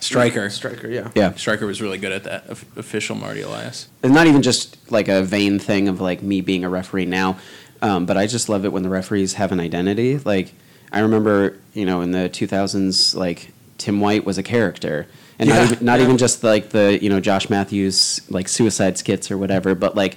Striker. 0.00 0.48
Striker, 0.48 0.88
yeah. 0.88 1.10
Yeah. 1.14 1.34
Striker 1.34 1.66
was 1.66 1.82
really 1.82 1.98
good 1.98 2.12
at 2.12 2.24
that. 2.24 2.48
Official 2.78 3.14
Marty 3.14 3.42
Elias. 3.42 3.88
it's 4.02 4.14
not 4.14 4.26
even 4.26 4.40
just 4.40 4.90
like 4.90 5.06
a 5.08 5.22
vain 5.22 5.58
thing 5.58 5.86
of 5.86 6.00
like 6.00 6.22
me 6.22 6.40
being 6.40 6.64
a 6.64 6.70
referee 6.70 7.04
now, 7.04 7.36
um, 7.82 8.06
but 8.06 8.16
I 8.16 8.26
just 8.26 8.48
love 8.48 8.64
it 8.64 8.72
when 8.72 8.82
the 8.84 8.88
referees 8.88 9.34
have 9.34 9.52
an 9.52 9.60
identity. 9.60 10.16
Like 10.16 10.54
I 10.90 11.00
remember, 11.00 11.58
you 11.74 11.84
know, 11.84 12.00
in 12.00 12.12
the 12.12 12.30
2000s, 12.30 13.14
like 13.14 13.52
Tim 13.76 14.00
White 14.00 14.24
was 14.24 14.38
a 14.38 14.42
character, 14.42 15.08
and 15.38 15.46
Yeah, 15.50 15.56
not 15.56 15.72
even 15.72 15.84
not 15.84 15.98
yeah. 15.98 16.04
even 16.06 16.16
just 16.16 16.42
like 16.42 16.70
the 16.70 16.98
you 17.02 17.10
know 17.10 17.20
Josh 17.20 17.50
Matthews 17.50 18.22
like 18.30 18.48
suicide 18.48 18.96
skits 18.96 19.30
or 19.30 19.36
whatever, 19.36 19.74
but 19.74 19.94
like 19.94 20.16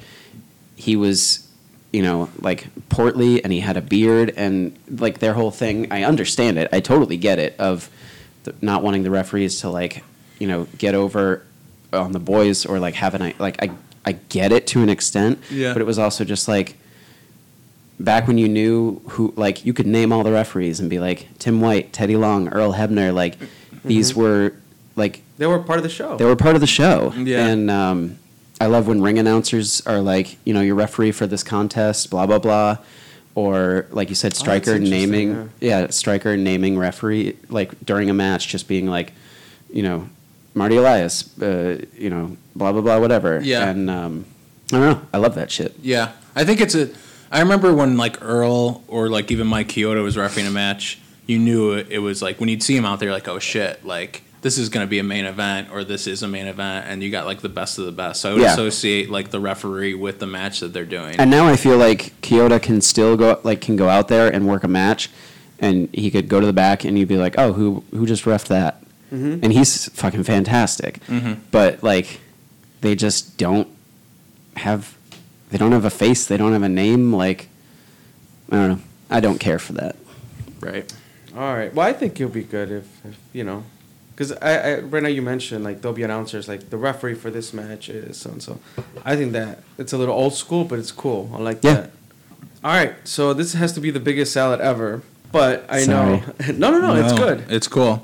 he 0.77 0.95
was. 0.95 1.43
You 1.93 2.01
know, 2.03 2.29
like 2.41 2.67
portly, 2.89 3.41
and 3.41 3.51
he 3.51 3.61
had 3.61 3.77
a 3.77 3.81
beard, 3.81 4.33
and 4.35 4.77
like 4.89 5.19
their 5.19 5.33
whole 5.33 5.51
thing. 5.51 5.89
I 5.91 6.03
understand 6.03 6.57
it. 6.59 6.67
I 6.73 6.81
totally 6.81 7.15
get 7.15 7.39
it. 7.39 7.55
Of 7.57 7.89
the, 8.43 8.53
not 8.61 8.83
wanting 8.83 9.03
the 9.03 9.09
referees 9.09 9.61
to 9.61 9.69
like, 9.69 10.03
you 10.37 10.47
know, 10.47 10.67
get 10.77 10.95
over 10.95 11.43
on 11.93 12.11
the 12.11 12.19
boys 12.19 12.65
or 12.65 12.77
like 12.79 12.95
have 12.95 13.15
an 13.15 13.33
like 13.39 13.63
I 13.63 13.71
I 14.05 14.11
get 14.11 14.51
it 14.51 14.67
to 14.67 14.81
an 14.83 14.89
extent. 14.89 15.39
Yeah. 15.49 15.71
But 15.71 15.81
it 15.81 15.85
was 15.85 15.97
also 15.97 16.25
just 16.25 16.49
like 16.49 16.75
back 18.01 18.27
when 18.27 18.37
you 18.37 18.49
knew 18.49 18.99
who 19.11 19.33
like 19.37 19.65
you 19.65 19.73
could 19.73 19.87
name 19.87 20.11
all 20.11 20.23
the 20.23 20.31
referees 20.31 20.81
and 20.81 20.89
be 20.89 20.99
like 20.99 21.29
Tim 21.39 21.61
White, 21.61 21.93
Teddy 21.93 22.17
Long, 22.17 22.49
Earl 22.49 22.73
Hebner, 22.73 23.13
like 23.13 23.37
these 23.85 24.13
were 24.13 24.53
like 24.97 25.21
They 25.37 25.47
were 25.47 25.59
part 25.59 25.79
of 25.79 25.83
the 25.83 25.89
show. 25.89 26.17
they 26.17 26.25
were 26.25 26.35
part 26.35 26.55
of 26.55 26.61
the 26.61 26.67
show. 26.67 27.13
Yeah. 27.15 27.47
And 27.47 27.71
um, 27.71 28.19
I 28.59 28.65
love 28.67 28.87
when 28.87 29.01
ring 29.01 29.19
announcers 29.19 29.81
are 29.85 29.99
like, 29.99 30.37
you 30.45 30.53
know, 30.53 30.61
your 30.61 30.75
referee 30.75 31.11
for 31.11 31.27
this 31.27 31.43
contest, 31.43 32.09
blah 32.09 32.25
blah 32.25 32.39
blah, 32.39 32.77
or 33.35 33.85
like 33.91 34.09
you 34.09 34.15
said, 34.15 34.35
striker 34.35 34.73
Oh, 34.75 34.77
naming, 34.77 35.49
yeah. 35.59 35.87
striker 35.89 36.35
naming 36.37 36.77
referee 36.77 37.37
like 37.49 37.71
during 37.85 38.09
a 38.09 38.13
match, 38.13 38.47
just 38.47 38.67
being 38.67 38.87
like, 38.87 39.13
you 39.71 39.83
know, 39.83 40.09
Marty 40.55 40.75
Elias, 40.77 41.39
uh, 41.39 41.85
you 41.95 42.09
know, 42.09 42.35
blah 42.55 42.71
blah 42.71 42.81
blah, 42.81 42.99
whatever. 42.99 43.39
Yeah. 43.43 43.69
And 43.69 43.89
um, 43.89 44.25
I 44.73 44.79
don't 44.79 44.81
know, 44.81 45.07
I 45.13 45.17
love 45.17 45.35
that 45.35 45.51
shit. 45.51 45.75
Yeah, 45.81 46.11
I 46.35 46.43
think 46.43 46.59
it's 46.61 46.73
a. 46.75 46.89
I 47.31 47.41
remember 47.41 47.73
when 47.75 47.97
like 47.97 48.21
Earl 48.23 48.83
or 48.87 49.09
like 49.09 49.29
even 49.31 49.47
Mike 49.47 49.67
Chioda 49.67 50.01
was 50.01 50.17
refereeing 50.17 50.47
a 50.47 50.51
match. 50.51 50.99
You 51.27 51.37
knew 51.39 51.73
it, 51.73 51.87
it 51.89 51.99
was 51.99 52.21
like 52.21 52.39
when 52.39 52.47
you'd 52.49 52.63
see 52.63 52.75
him 52.75 52.85
out 52.85 52.99
there, 52.99 53.11
like 53.11 53.27
oh 53.27 53.37
shit, 53.37 53.85
like 53.85 54.23
this 54.41 54.57
is 54.57 54.69
going 54.69 54.85
to 54.85 54.89
be 54.89 54.99
a 54.99 55.03
main 55.03 55.25
event 55.25 55.69
or 55.71 55.83
this 55.83 56.07
is 56.07 56.21
a 56.23 56.27
main 56.27 56.47
event, 56.47 56.85
and 56.87 57.01
you 57.03 57.09
got 57.11 57.25
like 57.25 57.41
the 57.41 57.49
best 57.49 57.77
of 57.79 57.85
the 57.85 57.91
best. 57.91 58.21
So 58.21 58.29
I 58.29 58.33
would 58.33 58.41
Yeah. 58.43 58.53
associate 58.53 59.09
like 59.09 59.31
the 59.31 59.39
referee 59.39 59.93
with 59.95 60.19
the 60.19 60.27
match 60.27 60.59
that 60.59 60.73
they're 60.73 60.85
doing. 60.85 61.15
And 61.17 61.29
now 61.31 61.47
I 61.47 61.55
feel 61.55 61.77
like 61.77 62.13
Chioda 62.21 62.61
can 62.61 62.81
still 62.81 63.17
go 63.17 63.39
like 63.43 63.61
can 63.61 63.75
go 63.75 63.89
out 63.89 64.07
there 64.07 64.27
and 64.31 64.47
work 64.47 64.63
a 64.63 64.67
match, 64.67 65.09
and 65.59 65.89
he 65.93 66.11
could 66.11 66.27
go 66.27 66.39
to 66.39 66.45
the 66.45 66.53
back 66.53 66.83
and 66.85 66.97
you'd 66.99 67.07
be 67.07 67.17
like, 67.17 67.35
oh, 67.37 67.53
who 67.53 67.83
who 67.91 68.05
just 68.05 68.25
refed 68.25 68.47
that? 68.47 68.81
Mm-hmm. 69.13 69.39
And 69.43 69.53
he's 69.53 69.89
fucking 69.93 70.23
fantastic. 70.23 70.99
Mm-hmm. 71.07 71.41
But 71.51 71.81
like, 71.81 72.19
they 72.81 72.93
just 72.95 73.37
don't 73.37 73.67
have 74.57 74.95
they 75.49 75.57
don't 75.57 75.71
have 75.71 75.85
a 75.85 75.89
face. 75.89 76.25
They 76.27 76.35
don't 76.37 76.51
have 76.53 76.63
a 76.63 76.69
name. 76.69 77.13
Like, 77.13 77.47
I 78.51 78.55
don't 78.57 78.69
know. 78.69 78.79
I 79.09 79.19
don't 79.21 79.39
care 79.39 79.59
for 79.59 79.73
that. 79.73 79.95
right. 80.59 80.93
All 81.35 81.55
right. 81.55 81.73
Well, 81.73 81.87
I 81.87 81.93
think 81.93 82.19
you'll 82.19 82.29
be 82.29 82.43
good 82.43 82.69
if, 82.71 83.05
if 83.05 83.17
you 83.31 83.43
know, 83.45 83.63
because 84.17 84.31
I, 84.31 84.57
I 84.57 84.79
right 84.79 85.03
now 85.03 85.09
you 85.09 85.21
mentioned 85.21 85.63
like 85.63 85.81
there'll 85.81 85.95
be 85.95 86.01
announcers 86.01 86.47
like 86.47 86.71
the 86.71 86.77
referee 86.77 87.13
for 87.13 87.29
this 87.29 87.53
match 87.53 87.87
is 87.87 88.17
so 88.17 88.31
and 88.31 88.41
so. 88.41 88.59
I 89.05 89.15
think 89.15 89.33
that 89.33 89.59
it's 89.77 89.93
a 89.93 89.97
little 89.97 90.15
old 90.15 90.33
school, 90.33 90.63
but 90.65 90.79
it's 90.79 90.91
cool. 90.91 91.29
I 91.35 91.37
like 91.37 91.59
Yeah. 91.61 91.73
that. 91.73 91.91
All 92.63 92.71
right. 92.71 92.95
So 93.03 93.33
this 93.35 93.53
has 93.53 93.73
to 93.73 93.79
be 93.79 93.91
the 93.91 93.99
biggest 93.99 94.33
salad 94.33 94.59
ever, 94.59 95.03
but 95.31 95.65
I 95.69 95.85
know. 95.85 96.23
Sorry. 96.39 96.53
no, 96.57 96.71
no, 96.71 96.79
no, 96.79 96.95
It's 96.95 97.13
good. 97.13 97.45
It's 97.47 97.67
cool. 97.67 98.03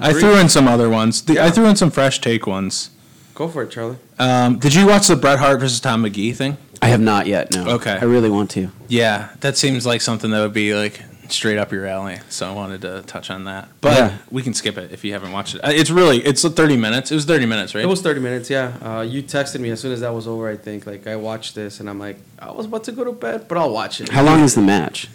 I 0.00 0.14
threw 0.14 0.38
in 0.38 0.48
some 0.48 0.66
other 0.66 0.88
ones. 0.88 1.20
The, 1.20 1.38
I 1.38 1.50
threw 1.50 1.66
in 1.66 1.76
some 1.76 1.90
fresh 1.90 2.20
take 2.20 2.46
ones. 2.46 2.88
Go 3.34 3.48
for 3.48 3.62
it, 3.64 3.70
Charlie. 3.70 3.98
Um, 4.18 4.58
did 4.58 4.74
you 4.74 4.86
watch 4.86 5.08
the 5.08 5.16
Bret 5.16 5.38
Hart 5.40 5.60
versus 5.60 5.80
Tom 5.80 6.02
Magee 6.02 6.32
thing? 6.32 6.56
I 6.80 6.88
have 6.88 7.00
not 7.00 7.26
yet. 7.26 7.54
No. 7.54 7.68
Okay. 7.72 7.98
I 8.00 8.04
really 8.04 8.30
want 8.30 8.50
to. 8.52 8.70
Yeah, 8.88 9.30
that 9.40 9.58
seems 9.58 9.84
like 9.84 10.00
something 10.00 10.30
that 10.30 10.40
would 10.40 10.54
be 10.54 10.74
like 10.74 11.02
straight 11.32 11.58
up 11.58 11.72
your 11.72 11.86
alley. 11.86 12.18
So 12.28 12.48
I 12.48 12.52
wanted 12.52 12.80
to 12.82 13.02
touch 13.02 13.30
on 13.30 13.44
that, 13.44 13.68
but 13.80 13.96
Yeah. 13.96 14.18
we 14.30 14.42
can 14.42 14.54
skip 14.54 14.76
it 14.78 14.92
if 14.92 15.04
you 15.04 15.12
haven't 15.12 15.32
watched 15.32 15.54
it. 15.54 15.60
Uh, 15.64 15.70
It's 15.70 15.90
really 15.90 16.18
it's 16.24 16.42
thirty 16.42 16.76
minutes. 16.76 17.10
It 17.10 17.14
was 17.14 17.24
thirty 17.24 17.46
minutes, 17.46 17.74
right? 17.74 17.84
It 17.84 17.88
was 17.88 18.00
30 18.02 18.20
minutes, 18.20 18.50
yeah. 18.50 18.72
Uh, 18.82 19.02
you 19.02 19.22
texted 19.22 19.60
me 19.60 19.70
as 19.70 19.80
soon 19.80 19.92
as 19.92 20.00
that 20.00 20.12
was 20.14 20.26
over, 20.26 20.48
I 20.48 20.56
think. 20.56 20.86
Like, 20.86 21.06
I 21.06 21.16
watched 21.16 21.54
this 21.54 21.80
and 21.80 21.88
I'm 21.90 21.98
like, 21.98 22.18
I 22.38 22.50
was 22.52 22.66
about 22.66 22.84
to 22.84 22.92
go 22.92 23.04
to 23.04 23.12
bed, 23.12 23.46
but 23.48 23.56
I'll 23.58 23.70
watch 23.72 24.00
it. 24.00 24.08
How 24.10 24.22
long 24.22 24.40
is 24.40 24.54
the 24.54 24.62
match? 24.62 25.08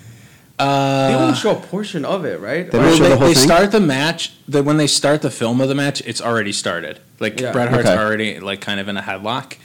uh, 0.58 1.08
They 1.10 1.16
only 1.16 1.36
show 1.36 1.52
a 1.52 1.56
portion 1.60 2.06
of 2.06 2.24
it, 2.26 2.40
right? 2.40 2.70
They 2.72 2.78
don't 2.78 2.88
well, 2.88 2.96
show 2.98 3.04
they, 3.04 3.10
the 3.10 3.18
whole 3.18 3.28
they 3.28 3.34
thing? 3.34 3.44
start 3.44 3.72
the 3.72 3.80
match. 3.82 4.32
The, 4.48 4.64
when 4.64 4.78
they 4.78 4.88
start 4.88 5.22
the 5.22 5.30
film 5.32 5.60
of 5.62 5.68
the 5.68 5.76
match, 5.76 6.02
it's 6.06 6.22
already 6.22 6.54
started. 6.54 7.00
Like 7.20 7.40
Yeah. 7.40 7.52
Bret 7.52 7.70
Hart's 7.70 7.90
Okay. 7.90 7.98
already 7.98 8.40
like 8.40 8.62
kind 8.62 8.80
of 8.80 8.88
in 8.88 8.96
a 8.98 9.02
headlock. 9.02 9.56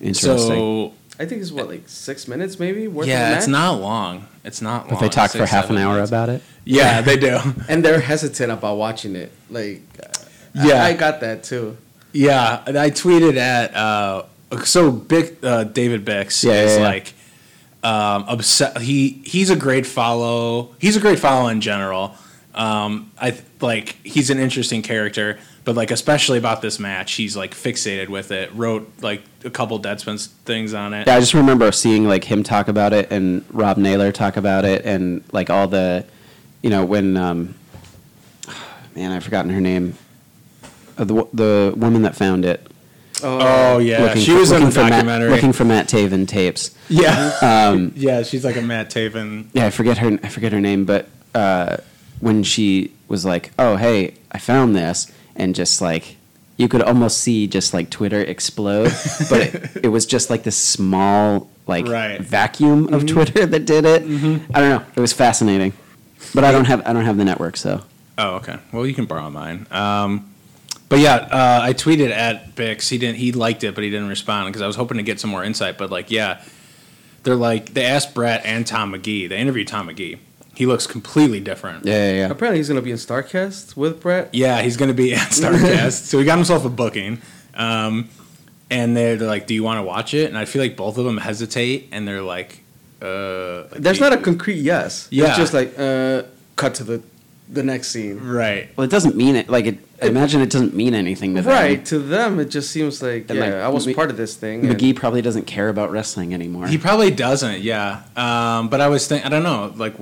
Interesting. 0.00 0.38
So 0.58 0.92
I 1.18 1.26
think 1.26 1.42
it's 1.42 1.52
what, 1.52 1.68
like 1.68 1.88
six 1.88 2.26
minutes 2.26 2.58
maybe? 2.58 2.88
Worth 2.88 3.06
yeah, 3.06 3.36
it's 3.36 3.46
not 3.46 3.80
long. 3.80 4.26
It's 4.44 4.60
not 4.60 4.82
long. 4.86 4.90
but 4.90 5.00
they 5.00 5.08
talk 5.08 5.30
for 5.30 5.46
half 5.46 5.70
an 5.70 5.76
hour 5.78 5.94
minutes. 5.94 6.10
about 6.10 6.28
it. 6.28 6.42
Yeah, 6.64 7.00
they 7.02 7.16
do. 7.16 7.38
And 7.68 7.84
they're 7.84 8.00
hesitant 8.00 8.50
about 8.50 8.76
watching 8.76 9.14
it. 9.16 9.30
Like, 9.50 9.82
Yeah. 10.54 10.82
I, 10.82 10.88
I 10.88 10.92
got 10.94 11.20
that 11.20 11.44
too. 11.44 11.76
Yeah, 12.12 12.62
and 12.66 12.76
I 12.78 12.90
tweeted 12.90 13.36
at 13.36 13.74
uh, 13.74 14.24
so 14.64 14.90
big 14.90 15.36
uh, 15.44 15.64
David 15.64 16.04
Bix 16.04 16.44
Yeah, 16.44 16.52
is 16.62 16.72
yeah, 16.72 16.78
yeah. 16.78 16.84
like 16.84 17.12
um, 17.82 18.24
upset. 18.28 18.80
He 18.80 19.20
he's 19.24 19.50
a 19.50 19.56
great 19.56 19.86
follow. 19.86 20.74
He's 20.78 20.96
a 20.96 21.00
great 21.00 21.18
follow 21.18 21.48
in 21.48 21.60
general. 21.60 22.14
Um, 22.54 23.10
I 23.20 23.36
like 23.60 23.96
he's 24.04 24.30
an 24.30 24.38
interesting 24.38 24.80
character, 24.82 25.38
but 25.64 25.74
like 25.76 25.90
especially 25.90 26.38
about 26.38 26.60
this 26.62 26.78
match, 26.78 27.14
he's 27.14 27.36
like 27.36 27.52
fixated 27.54 28.08
with 28.08 28.30
it. 28.30 28.52
Wrote 28.54 28.90
like 29.00 29.22
a 29.44 29.50
couple 29.50 29.80
Deadspin 29.80 30.26
things 30.44 30.74
on 30.74 30.92
it. 30.94 31.06
Yeah, 31.06 31.16
I 31.16 31.20
just 31.20 31.34
remember 31.34 31.72
seeing 31.72 32.06
like 32.06 32.24
him 32.24 32.42
talk 32.42 32.68
about 32.68 32.92
it 32.92 33.10
and 33.10 33.44
Rob 33.50 33.76
Naylor 33.78 34.12
talk 34.12 34.36
about 34.36 34.64
it 34.64 34.84
and 34.84 35.24
like 35.32 35.48
all 35.50 35.66
the, 35.68 36.04
you 36.62 36.70
know, 36.70 36.84
when 36.84 37.16
um, 37.16 37.54
man, 38.94 39.12
I've 39.12 39.24
forgotten 39.24 39.50
her 39.50 39.60
name. 39.60 39.94
Uh, 40.96 41.04
the 41.04 41.26
the 41.32 41.74
woman 41.76 42.02
that 42.02 42.14
found 42.14 42.44
it. 42.44 42.64
Oh 43.22 43.78
yeah, 43.78 44.02
looking 44.02 44.22
she 44.22 44.32
for- 44.32 44.38
was 44.38 44.50
in 44.52 44.58
looking 44.64 44.70
the 44.74 44.80
for 45.00 45.04
Matt- 45.04 45.30
looking 45.30 45.52
for 45.52 45.64
Matt 45.64 45.88
Taven 45.88 46.28
tapes. 46.28 46.70
yeah, 46.88 47.32
Um, 47.72 47.92
yeah, 47.96 48.22
she's 48.22 48.44
like 48.44 48.56
a 48.56 48.62
Matt 48.62 48.90
Taven. 48.90 49.46
yeah, 49.54 49.66
I 49.66 49.70
forget 49.70 49.98
her. 49.98 50.18
I 50.22 50.28
forget 50.28 50.52
her 50.52 50.60
name, 50.60 50.84
but 50.84 51.08
uh, 51.34 51.78
when 52.20 52.42
she 52.42 52.92
was 53.08 53.24
like, 53.24 53.50
"Oh, 53.58 53.76
hey, 53.76 54.14
I 54.30 54.38
found 54.38 54.76
this," 54.76 55.10
and 55.36 55.54
just 55.54 55.80
like 55.80 56.16
you 56.56 56.68
could 56.68 56.82
almost 56.82 57.18
see 57.18 57.46
just 57.46 57.74
like 57.74 57.90
Twitter 57.90 58.20
explode, 58.20 58.84
but 59.30 59.40
it, 59.40 59.84
it 59.84 59.88
was 59.88 60.06
just 60.06 60.30
like 60.30 60.42
this 60.44 60.56
small 60.56 61.50
like 61.66 61.86
Right. 61.88 62.20
vacuum 62.20 62.92
of 62.92 63.06
Twitter 63.06 63.46
that 63.46 63.64
did 63.66 63.84
it. 63.84 64.02
I 64.02 64.60
don't 64.60 64.70
know. 64.70 64.84
It 64.94 65.00
was 65.00 65.12
fascinating, 65.12 65.72
but 66.34 66.44
I 66.44 66.52
don't 66.52 66.66
have 66.66 66.86
I 66.86 66.92
don't 66.92 67.04
have 67.04 67.16
the 67.16 67.24
network, 67.24 67.56
so 67.56 67.82
Oh, 68.16 68.36
okay. 68.36 68.58
Well, 68.72 68.86
you 68.86 68.94
can 68.94 69.06
borrow 69.06 69.28
mine. 69.30 69.66
Um, 69.72 70.32
but 70.88 71.00
yeah, 71.00 71.14
uh, 71.16 71.58
I 71.62 71.72
tweeted 71.72 72.10
at 72.12 72.54
Bix. 72.54 72.88
He 72.88 72.98
didn't. 72.98 73.16
He 73.16 73.32
liked 73.32 73.64
it, 73.64 73.74
but 73.74 73.82
he 73.82 73.90
didn't 73.90 74.08
respond 74.08 74.46
because 74.46 74.62
I 74.62 74.68
was 74.68 74.76
hoping 74.76 74.98
to 74.98 75.02
get 75.02 75.18
some 75.18 75.30
more 75.30 75.42
insight. 75.42 75.78
But 75.78 75.90
like, 75.90 76.12
yeah, 76.12 76.40
they're 77.24 77.34
like 77.34 77.74
they 77.74 77.84
asked 77.84 78.14
Bret 78.14 78.42
and 78.44 78.64
Tom 78.64 78.92
Magee. 78.92 79.26
They 79.26 79.38
interviewed 79.38 79.66
Tom 79.66 79.86
Magee. 79.86 80.18
He 80.54 80.66
looks 80.66 80.86
completely 80.86 81.40
different. 81.40 81.84
Yeah, 81.84 82.10
yeah, 82.10 82.16
yeah. 82.18 82.30
Apparently, 82.30 82.58
he's 82.58 82.68
gonna 82.68 82.82
be 82.82 82.90
in 82.92 82.96
Starcast 82.96 83.76
with 83.76 84.00
Bret. 84.00 84.30
Yeah, 84.32 84.62
he's 84.62 84.76
going 84.76 84.88
to 84.88 84.94
be 84.94 85.12
at 85.22 85.28
Starcast. 85.30 86.04
so 86.06 86.18
he 86.18 86.24
got 86.24 86.36
himself 86.38 86.64
a 86.64 86.68
booking. 86.70 87.20
Um, 87.54 88.08
and 88.70 88.96
they're, 88.96 89.16
they're 89.16 89.28
like, 89.28 89.46
"Do 89.46 89.54
you 89.54 89.62
want 89.62 89.78
to 89.78 89.82
watch 89.82 90.14
it?" 90.14 90.28
And 90.28 90.38
I 90.38 90.44
feel 90.46 90.62
like 90.62 90.76
both 90.76 90.96
of 90.98 91.04
them 91.04 91.18
hesitate, 91.18 91.88
and 91.92 92.06
they're 92.08 92.22
like, 92.22 92.60
"Uh." 93.02 93.62
like, 93.70 93.70
There's 93.82 94.00
not 94.00 94.12
a 94.12 94.16
concrete 94.16 94.56
yes. 94.60 95.06
Yeah. 95.10 95.28
It's 95.28 95.36
just 95.36 95.54
like 95.54 95.74
uh, 95.78 96.22
cut 96.56 96.74
to 96.76 96.84
the 96.84 97.02
the 97.48 97.62
next 97.62 97.88
scene. 97.88 98.18
right. 98.20 98.70
Well, 98.74 98.86
it 98.86 98.90
doesn't 98.90 99.16
mean 99.16 99.36
it. 99.36 99.50
Like, 99.50 99.66
it, 99.66 99.78
I 100.00 100.06
imagine 100.06 100.40
it 100.40 100.48
doesn't 100.48 100.74
mean 100.74 100.94
anything 100.94 101.34
to 101.34 101.42
them. 101.42 101.52
Right 101.52 101.84
to 101.86 101.98
them, 101.98 102.40
it 102.40 102.46
just 102.46 102.70
seems 102.70 103.02
like 103.02 103.28
And, 103.28 103.38
yeah, 103.38 103.44
like, 103.44 103.54
I 103.54 103.68
was 103.68 103.86
M- 103.86 103.94
part 103.94 104.10
of 104.10 104.16
this 104.16 104.34
thing. 104.34 104.60
and- 104.60 104.68
Magee 104.70 104.94
probably 104.94 105.20
doesn't 105.20 105.44
care 105.46 105.68
about 105.68 105.90
wrestling 105.92 106.32
anymore. 106.32 106.66
He 106.68 106.78
probably 106.78 107.10
doesn't. 107.10 107.60
Yeah. 107.60 108.02
Um, 108.16 108.70
but 108.70 108.80
I 108.80 108.88
was 108.88 109.06
thinking, 109.06 109.26
I 109.26 109.28
don't 109.28 109.42
know. 109.42 109.72
Like, 109.76 109.94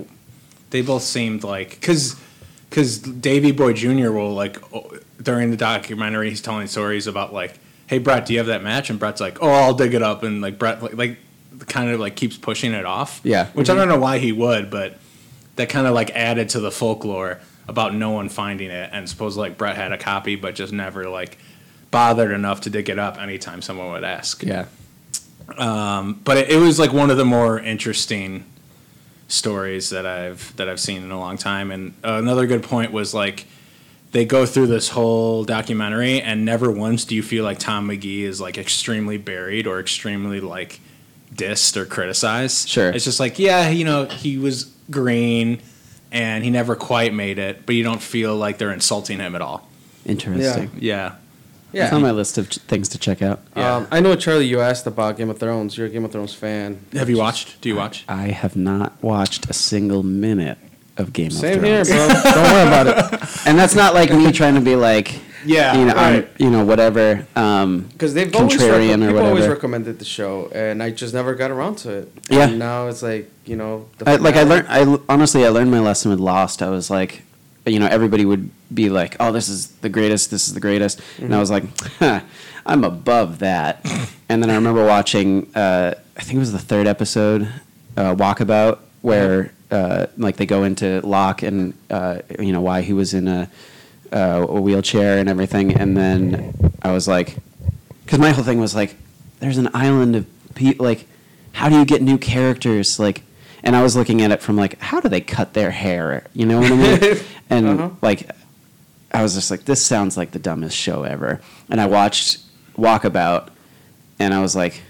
they 0.73 0.83
both 0.83 1.03
seemed 1.03 1.45
like 1.45 1.71
because 1.71 2.21
because 2.69 2.99
Davey 2.99 3.53
Boy 3.53 3.75
Jr. 3.75 4.11
will 4.11 4.35
like 4.35 4.59
during 5.23 5.51
the 5.51 5.57
documentary 5.57 6.31
he's 6.31 6.41
telling 6.41 6.67
stories 6.67 7.07
about 7.07 7.33
like, 7.33 7.59
hey 7.87 7.99
Bret, 7.99 8.27
do 8.27 8.33
you 8.33 8.39
have 8.41 8.49
that 8.49 8.63
match? 8.63 8.91
And 8.91 8.99
Bret's 8.99 9.21
like, 9.21 9.39
oh, 9.43 9.51
I'll 9.51 9.75
dig 9.75 9.95
it 9.95 10.03
up, 10.03 10.23
and 10.23 10.41
like 10.41 10.59
Bret 10.59 10.83
like, 10.83 10.95
like 10.95 11.19
kind 11.69 11.91
of 11.91 12.01
like 12.01 12.17
keeps 12.17 12.37
pushing 12.37 12.73
it 12.73 12.87
off. 12.87 13.21
Yeah. 13.23 13.47
Which 13.49 13.69
I 13.69 13.73
mm-hmm. 13.73 13.81
don't 13.81 13.89
know 13.89 13.99
why 13.99 14.19
he 14.19 14.33
would, 14.33 14.71
but 14.71 14.99
that 15.57 15.69
kind 15.69 15.87
of 15.87 15.95
like 15.95 16.11
added 16.11 16.49
to 16.51 16.61
the 16.61 16.71
folklore 16.71 17.39
about 17.69 17.95
no 17.95 18.11
one 18.11 18.29
finding 18.29 18.71
it, 18.71 18.91
and 18.93 19.09
suppose 19.09 19.37
like 19.37 19.59
Bret 19.59 19.77
had 19.77 19.93
a 19.93 19.99
copy, 19.99 20.35
but 20.35 20.55
just 20.55 20.73
never 20.73 21.09
like 21.09 21.39
bothered 21.91 22.33
enough 22.33 22.63
to 22.63 22.71
dig 22.71 22.89
it 22.89 22.99
up 22.99 23.19
anytime 23.21 23.61
someone 23.61 23.93
would 23.93 24.05
ask 24.05 24.43
yeah. 24.43 24.65
Um, 25.59 26.21
but 26.25 26.39
it, 26.39 26.51
it 26.51 26.57
was 26.57 26.79
like 26.79 26.95
one 26.95 27.11
of 27.11 27.19
the 27.19 27.27
more 27.27 27.61
interesting 27.61 28.47
stories 29.33 29.90
that 29.90 30.05
I've 30.05 30.55
that 30.57 30.68
I've 30.68 30.81
seen 30.81 31.03
in 31.03 31.11
a 31.11 31.18
long 31.18 31.38
time. 31.38 31.71
And 31.71 31.95
uh, 32.05 32.14
another 32.14 32.47
good 32.47 32.62
point 32.62 32.92
was 32.92 33.14
like 33.14 33.47
they 34.12 34.25
go 34.25 34.45
through 34.45 34.66
this 34.66 34.90
whole 34.90 35.45
documentary, 35.45 36.21
and 36.21 36.45
never 36.45 36.71
once 36.71 37.05
do 37.05 37.14
you 37.14 37.23
feel 37.23 37.45
like 37.45 37.59
Tom 37.59 37.87
Magee 37.87 38.25
is 38.25 38.40
like 38.40 38.59
extremely 38.59 39.16
buried 39.16 39.66
or 39.66 39.81
extremely 39.81 40.40
like 40.40 40.81
dissed 41.35 41.77
or 41.77 41.87
criticized. 41.87 42.68
Sure. 42.68 42.90
it's 42.90 43.05
just 43.05 43.21
like 43.21 43.38
yeah, 43.38 43.71
you 43.71 43.85
know, 43.85 44.05
he 44.05 44.38
was 44.38 44.64
green. 44.90 45.61
And 46.14 46.45
he 46.45 46.51
never 46.51 46.77
quite 46.77 47.14
made 47.14 47.38
it, 47.38 47.64
but 47.64 47.75
you 47.75 47.83
don't 47.83 48.03
feel 48.03 48.37
like 48.37 48.59
they're 48.59 48.71
insulting 48.71 49.18
him 49.18 49.35
at 49.35 49.40
all. 49.40 49.66
Interesting. 50.05 50.71
Yeah, 50.75 51.14
yeah. 51.14 51.14
It's 51.73 51.93
on 51.93 52.03
my 52.03 52.11
list 52.11 52.39
of 52.39 52.49
ch- 52.51 52.57
things 52.59 52.89
to 52.91 52.99
check 52.99 53.23
out. 53.23 53.41
Yeah. 53.57 53.77
Um, 53.77 53.89
I 53.91 54.01
know 54.01 54.15
Charlie. 54.17 54.47
You 54.47 54.61
asked 54.61 54.87
about 54.87 55.17
Game 55.17 55.31
of 55.31 55.39
Thrones. 55.39 55.77
You're 55.77 55.87
a 55.87 55.91
Game 55.91 56.05
of 56.05 56.13
Thrones 56.13 56.35
fan. 56.35 56.81
have 56.93 57.09
you 57.11 57.19
watched? 57.19 57.61
Do 57.61 57.69
you 57.69 57.77
watch? 57.77 58.05
I 58.09 58.29
have 58.29 58.57
not 58.57 59.03
watched 59.03 59.49
a 59.49 59.53
single 59.53 60.03
minute 60.03 60.59
of 60.99 61.13
Game 61.13 61.31
Same 61.31 61.55
of 61.59 61.65
Thrones. 61.65 61.89
Same 61.89 61.97
here, 62.11 62.23
bro. 62.23 62.33
Don't 62.33 62.53
worry 62.53 62.67
about 62.69 62.87
it. 63.23 63.47
and 63.47 63.59
that's 63.59 63.75
not 63.75 63.95
like 63.95 64.11
me 64.13 64.31
trying 64.33 64.55
to 64.55 64.61
be 64.61 64.77
like, 64.77 65.19
Yeah, 65.47 65.77
you 65.79 65.87
know, 65.87 65.95
I'm, 65.95 66.15
right. 66.15 66.29
you 66.39 66.51
know, 66.51 66.65
whatever. 66.65 67.27
Um, 67.35 67.89
Because 67.93 68.13
they've 68.15 68.35
always 68.37 68.57
Contrarian 68.59 69.03
or 69.03 69.09
people 69.09 69.25
always 69.27 69.49
recommended 69.49 69.99
the 69.99 70.05
show, 70.05 70.51
and 70.55 70.83
I 70.83 70.91
just 70.91 71.15
never 71.15 71.35
got 71.35 71.51
around 71.51 71.77
to 71.79 71.91
it. 71.91 72.13
Yeah. 72.29 72.49
And 72.49 72.59
now 72.59 72.89
it's 72.89 73.03
like 73.03 73.31
you 73.47 73.57
know. 73.57 73.89
The 73.99 74.11
I, 74.11 74.17
like 74.17 74.37
I 74.37 74.43
learned, 74.43 74.67
I 74.69 74.99
honestly, 75.09 75.45
I 75.47 75.49
learned 75.49 75.71
my 75.71 75.81
lesson 75.81 76.11
with 76.11 76.21
Lost. 76.21 76.63
I 76.63 76.69
was 76.69 76.91
like, 76.91 77.23
you 77.66 77.79
know, 77.79 77.87
everybody 77.87 78.25
would 78.25 78.51
be 78.72 78.90
like, 78.90 79.16
"Oh, 79.20 79.33
this 79.33 79.48
is 79.48 79.68
the 79.68 79.88
greatest. 79.88 80.31
This 80.31 80.48
is 80.48 80.55
the 80.55 80.61
greatest," 80.61 81.01
and 81.18 81.35
I 81.35 81.38
was 81.38 81.51
like, 81.51 81.64
huh, 81.98 82.20
"I'm 82.66 82.85
above 82.85 83.38
that." 83.40 83.81
and 84.29 84.42
then 84.42 84.51
I 84.51 84.55
remember 84.55 84.85
watching, 84.85 85.51
uh, 85.55 85.94
I 86.16 86.20
think 86.22 86.37
it 86.37 86.40
was 86.40 86.53
the 86.53 86.59
third 86.59 86.87
episode, 86.87 87.48
uh, 87.96 88.14
Walkabout, 88.14 88.79
where 89.03 89.53
uh, 89.70 90.07
like 90.16 90.37
they 90.37 90.46
go 90.46 90.64
into 90.64 91.01
Locke 91.07 91.42
and 91.42 91.75
uh, 91.90 92.18
you 92.38 92.53
know 92.53 92.61
why 92.61 92.83
he 92.83 92.92
was 92.92 93.14
in 93.14 93.29
a, 93.29 93.48
uh, 94.12 94.46
a 94.48 94.61
wheelchair 94.61 95.18
and 95.18 95.29
everything, 95.29 95.75
and 95.75 95.96
then 95.96 96.55
I 96.83 96.92
was 96.92 97.07
like, 97.07 97.37
because 98.05 98.18
my 98.18 98.31
whole 98.31 98.44
thing 98.44 98.59
was 98.59 98.75
like, 98.75 98.96
there's 99.40 99.59
an 99.59 99.68
island 99.72 100.16
of 100.16 100.27
people. 100.55 100.85
Like, 100.85 101.07
how 101.53 101.68
do 101.68 101.79
you 101.79 101.85
get 101.85 102.03
new 102.03 102.18
characters? 102.18 102.98
Like, 102.98 103.22
and 103.62 103.75
I 103.77 103.83
was 103.83 103.94
looking 103.96 104.22
at 104.22 104.31
it 104.31 104.42
from 104.42 104.57
like, 104.57 104.79
how 104.81 105.01
do 105.01 105.09
they 105.09 105.20
cut 105.20 105.55
their 105.55 105.70
hair? 105.70 106.27
You 106.35 106.46
know 106.46 106.61
what 106.61 106.72
I 106.72 106.77
mean? 106.77 107.16
and 107.51 107.66
Uh-huh. 107.68 107.90
like, 108.03 108.31
I 109.12 109.22
was 109.22 109.35
just 109.35 109.51
like, 109.51 109.64
this 109.64 109.85
sounds 109.85 110.16
like 110.16 110.31
the 110.33 110.38
dumbest 110.38 110.77
show 110.77 111.03
ever. 111.05 111.40
And 111.68 111.81
I 111.81 111.87
watched 111.87 112.40
Walkabout, 112.77 113.48
and 114.18 114.33
I 114.35 114.40
was 114.40 114.57
like, 114.57 114.83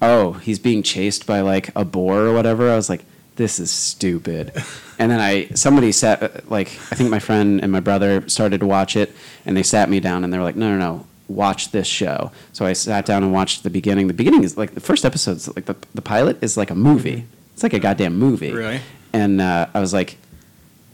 oh, 0.00 0.32
he's 0.34 0.58
being 0.58 0.82
chased 0.82 1.26
by 1.26 1.40
like 1.40 1.70
a 1.76 1.84
boar 1.84 2.20
or 2.26 2.32
whatever. 2.32 2.70
I 2.70 2.76
was 2.76 2.88
like, 2.88 3.04
this 3.36 3.60
is 3.60 3.70
stupid. 3.70 4.52
and 4.98 5.10
then 5.10 5.20
I 5.20 5.48
somebody 5.54 5.92
sat 5.92 6.22
uh, 6.22 6.28
like 6.48 6.68
I 6.90 6.94
think 6.96 7.10
my 7.10 7.18
friend 7.20 7.60
and 7.62 7.70
my 7.70 7.80
brother 7.80 8.28
started 8.28 8.60
to 8.60 8.66
watch 8.66 8.96
it, 8.96 9.12
and 9.46 9.56
they 9.56 9.62
sat 9.62 9.88
me 9.90 10.00
down 10.00 10.24
and 10.24 10.32
they 10.32 10.38
were 10.38 10.44
like, 10.44 10.56
no, 10.56 10.70
no, 10.70 10.78
no. 10.78 11.06
Watch 11.28 11.72
this 11.72 11.86
show. 11.86 12.32
So 12.54 12.64
I 12.64 12.72
sat 12.72 13.04
down 13.04 13.22
and 13.22 13.32
watched 13.32 13.62
the 13.62 13.70
beginning. 13.70 14.06
The 14.08 14.14
beginning 14.14 14.44
is 14.44 14.56
like 14.56 14.72
the 14.74 14.80
first 14.80 15.04
episode's 15.04 15.46
like 15.54 15.66
the, 15.66 15.76
the 15.94 16.00
pilot 16.02 16.42
is 16.42 16.56
like 16.56 16.70
a 16.70 16.74
movie. 16.74 17.26
It's 17.58 17.64
like 17.64 17.72
a 17.72 17.80
goddamn 17.80 18.16
movie. 18.16 18.52
Really? 18.52 18.80
And 19.12 19.40
uh, 19.40 19.66
I 19.74 19.80
was 19.80 19.92
like, 19.92 20.16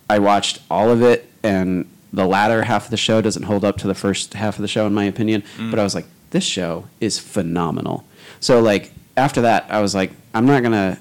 I 0.08 0.18
watched 0.18 0.60
all 0.70 0.88
of 0.88 1.02
it, 1.02 1.30
and 1.42 1.86
the 2.10 2.24
latter 2.24 2.62
half 2.62 2.86
of 2.86 2.90
the 2.90 2.96
show 2.96 3.20
doesn't 3.20 3.42
hold 3.42 3.66
up 3.66 3.76
to 3.78 3.86
the 3.86 3.94
first 3.94 4.32
half 4.32 4.56
of 4.56 4.62
the 4.62 4.68
show, 4.68 4.86
in 4.86 4.94
my 4.94 5.04
opinion. 5.04 5.42
But 5.58 5.78
I 5.78 5.82
was 5.82 5.94
like, 5.94 6.06
this 6.30 6.42
show 6.42 6.86
is 7.02 7.18
phenomenal. 7.18 8.06
So 8.40 8.62
like 8.62 8.92
after 9.14 9.42
that, 9.42 9.66
I 9.68 9.82
was 9.82 9.94
like, 9.94 10.12
I'm 10.32 10.46
not 10.46 10.62
gonna, 10.62 10.98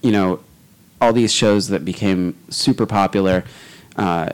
you 0.00 0.12
know, 0.12 0.38
all 1.00 1.12
these 1.12 1.32
shows 1.32 1.66
that 1.70 1.84
became 1.84 2.36
super 2.48 2.86
popular. 2.86 3.42
Uh, 3.96 4.28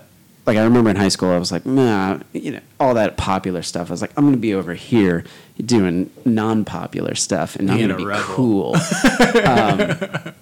like 0.45 0.59
I 0.59 0.65
remember 0.65 0.91
in 0.91 0.97
high 0.97 1.09
school, 1.09 1.31
I 1.31 1.39
was 1.39 1.51
like, 1.51 1.65
nah, 1.65 2.19
you 2.35 2.51
know, 2.51 2.61
all 2.79 2.93
that 2.93 3.17
popular 3.17 3.63
stuff. 3.63 3.89
I 3.89 3.93
was 3.93 4.03
like, 4.03 4.13
I'm 4.19 4.27
gonna 4.27 4.37
be 4.37 4.53
over 4.53 4.75
here 4.75 5.25
doing 5.65 6.11
non-popular 6.27 7.15
stuff, 7.15 7.57
and 7.57 7.71
I'm 7.71 7.81
gonna 7.81 7.97
be 7.97 8.05
rebel. 8.05 8.25
cool. 8.25 8.75
um, 9.47 10.35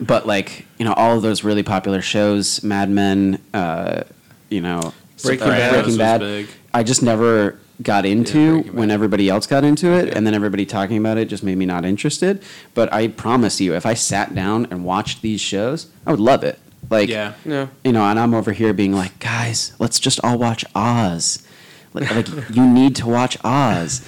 but 0.00 0.26
like 0.26 0.66
you 0.78 0.84
know, 0.84 0.92
all 0.94 1.16
of 1.16 1.22
those 1.22 1.44
really 1.44 1.62
popular 1.62 2.02
shows, 2.02 2.62
Mad 2.62 2.90
Men, 2.90 3.40
uh, 3.54 4.02
you 4.48 4.60
know, 4.60 4.92
Breaking 5.22 5.46
uh, 5.46 5.50
Bad 5.50 5.72
Breaking 5.84 5.98
Bad. 5.98 6.46
I 6.72 6.82
just 6.82 7.02
never 7.02 7.58
got 7.82 8.04
into 8.06 8.52
Breaking 8.52 8.72
Bad. 8.72 8.74
when 8.78 8.90
everybody 8.90 9.28
else 9.28 9.46
got 9.46 9.64
into 9.64 9.88
it, 9.92 10.08
Okay. 10.08 10.12
and 10.12 10.26
then 10.26 10.34
everybody 10.34 10.66
talking 10.66 10.98
about 10.98 11.18
it 11.18 11.28
just 11.28 11.42
made 11.42 11.56
me 11.56 11.66
not 11.66 11.84
interested. 11.84 12.42
But 12.74 12.92
I 12.92 13.08
promise 13.08 13.60
you, 13.60 13.74
if 13.74 13.86
I 13.86 13.94
sat 13.94 14.34
down 14.34 14.66
and 14.70 14.84
watched 14.84 15.22
these 15.22 15.40
shows, 15.40 15.86
I 16.06 16.10
would 16.12 16.20
love 16.20 16.44
it. 16.44 16.58
Like, 16.88 17.08
Yeah. 17.08 17.34
Yeah. 17.44 17.68
you 17.84 17.92
know, 17.92 18.02
and 18.04 18.18
I'm 18.18 18.34
over 18.34 18.52
here 18.52 18.72
being 18.72 18.92
like, 18.92 19.18
guys, 19.18 19.72
let's 19.78 19.98
just 20.00 20.18
all 20.24 20.38
watch 20.38 20.64
Oz. 20.74 21.46
Like, 21.94 22.14
like 22.14 22.28
you 22.54 22.66
need 22.66 22.94
to 22.96 23.06
watch 23.06 23.36
Oz. 23.44 24.06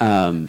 Um, 0.00 0.48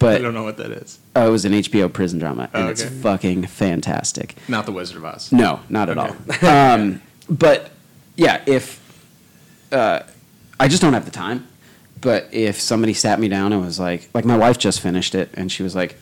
I 0.00 0.18
don't 0.18 0.34
know 0.34 0.42
what 0.42 0.56
that 0.56 0.70
is. 0.72 0.98
oh, 1.14 1.28
it 1.28 1.30
was 1.30 1.44
an 1.44 1.52
HBO 1.52 1.92
prison 1.92 2.18
drama, 2.18 2.48
and 2.52 2.64
Oh, 2.66 2.68
it's 2.70 2.82
fucking 2.84 3.44
fantastic. 3.46 4.34
Not 4.48 4.66
the 4.66 4.72
Wizard 4.72 4.96
of 4.96 5.04
Oz. 5.04 5.30
No, 5.32 5.60
not 5.68 5.88
at 5.88 5.98
Okay. 5.98 6.14
all. 6.42 6.48
Um, 6.74 7.02
but 7.28 7.70
yeah, 8.16 8.42
if 8.46 8.80
uh, 9.72 10.00
I 10.58 10.68
just 10.68 10.82
don't 10.82 10.92
have 10.92 11.04
the 11.04 11.10
time. 11.10 11.46
But 12.00 12.28
if 12.32 12.60
somebody 12.60 12.92
sat 12.94 13.18
me 13.18 13.26
down 13.28 13.52
and 13.52 13.62
was 13.62 13.80
like, 13.80 14.08
like 14.14 14.24
my 14.24 14.36
wife 14.36 14.58
just 14.58 14.80
finished 14.80 15.14
it, 15.14 15.30
and 15.34 15.50
she 15.50 15.62
was 15.62 15.74
like, 15.74 15.96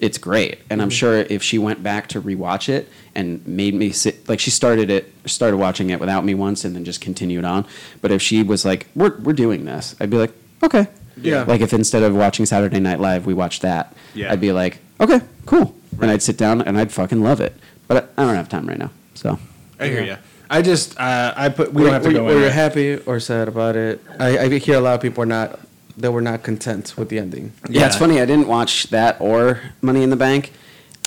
"It's 0.00 0.18
great," 0.18 0.58
and 0.68 0.82
I'm 0.82 0.90
sure 0.90 1.14
if 1.20 1.42
she 1.42 1.58
went 1.58 1.80
back 1.82 2.08
to 2.08 2.20
rewatch 2.20 2.68
it 2.68 2.88
and 3.14 3.46
made 3.46 3.72
me 3.72 3.90
sit, 3.92 4.28
like 4.28 4.40
she 4.40 4.50
started 4.50 4.90
it, 4.90 5.12
started 5.26 5.56
watching 5.56 5.90
it 5.90 6.00
without 6.00 6.24
me 6.24 6.34
once, 6.34 6.64
and 6.64 6.74
then 6.74 6.84
just 6.84 7.00
continued 7.00 7.44
on. 7.44 7.66
But 8.02 8.10
if 8.10 8.20
she 8.20 8.42
was 8.42 8.64
like, 8.64 8.88
"We're 8.96 9.16
we're 9.20 9.32
doing 9.32 9.64
this," 9.64 9.94
I'd 10.00 10.10
be 10.10 10.16
like, 10.18 10.32
"Okay." 10.62 10.88
Yeah. 11.22 11.44
Like 11.46 11.60
if 11.60 11.72
instead 11.72 12.02
of 12.02 12.14
watching 12.14 12.46
Saturday 12.46 12.80
Night 12.80 13.00
Live, 13.00 13.26
we 13.26 13.34
watched 13.34 13.62
that, 13.62 13.94
Yeah. 14.14 14.32
I'd 14.32 14.40
be 14.40 14.52
like, 14.52 14.78
"Okay, 15.00 15.20
cool," 15.46 15.74
Right. 15.92 16.02
and 16.02 16.10
I'd 16.10 16.22
sit 16.22 16.36
down 16.36 16.62
and 16.62 16.78
I'd 16.78 16.92
fucking 16.92 17.22
love 17.22 17.40
it. 17.40 17.54
But 17.86 18.10
I 18.16 18.22
I 18.22 18.26
don't 18.26 18.34
have 18.36 18.48
time 18.48 18.66
right 18.66 18.78
now, 18.78 18.90
so. 19.14 19.38
I 19.80 19.86
hear 19.88 20.02
you. 20.02 20.16
I 20.50 20.62
just 20.62 20.98
uh, 20.98 21.34
I 21.36 21.48
put 21.50 21.72
we 21.74 21.82
were, 21.82 21.90
don't 21.90 21.94
have 21.94 22.02
to 22.04 22.08
were, 22.08 22.14
go 22.14 22.24
were 22.24 22.40
you 22.44 22.50
happy 22.50 22.96
or 22.96 23.20
sad 23.20 23.48
about 23.48 23.76
it? 23.76 24.00
I, 24.18 24.38
I 24.38 24.58
hear 24.58 24.76
a 24.76 24.80
lot 24.80 24.94
of 24.94 25.00
people 25.02 25.22
are 25.22 25.26
not. 25.26 25.60
They 25.96 26.08
were 26.08 26.22
not 26.22 26.42
content 26.42 26.94
with 26.96 27.08
the 27.10 27.18
ending. 27.18 27.52
Yeah, 27.68 27.86
it's 27.86 27.96
funny. 27.96 28.20
I 28.20 28.24
didn't 28.24 28.46
watch 28.48 28.84
that 28.90 29.20
or 29.20 29.60
Money 29.82 30.02
in 30.02 30.10
the 30.10 30.16
Bank, 30.16 30.52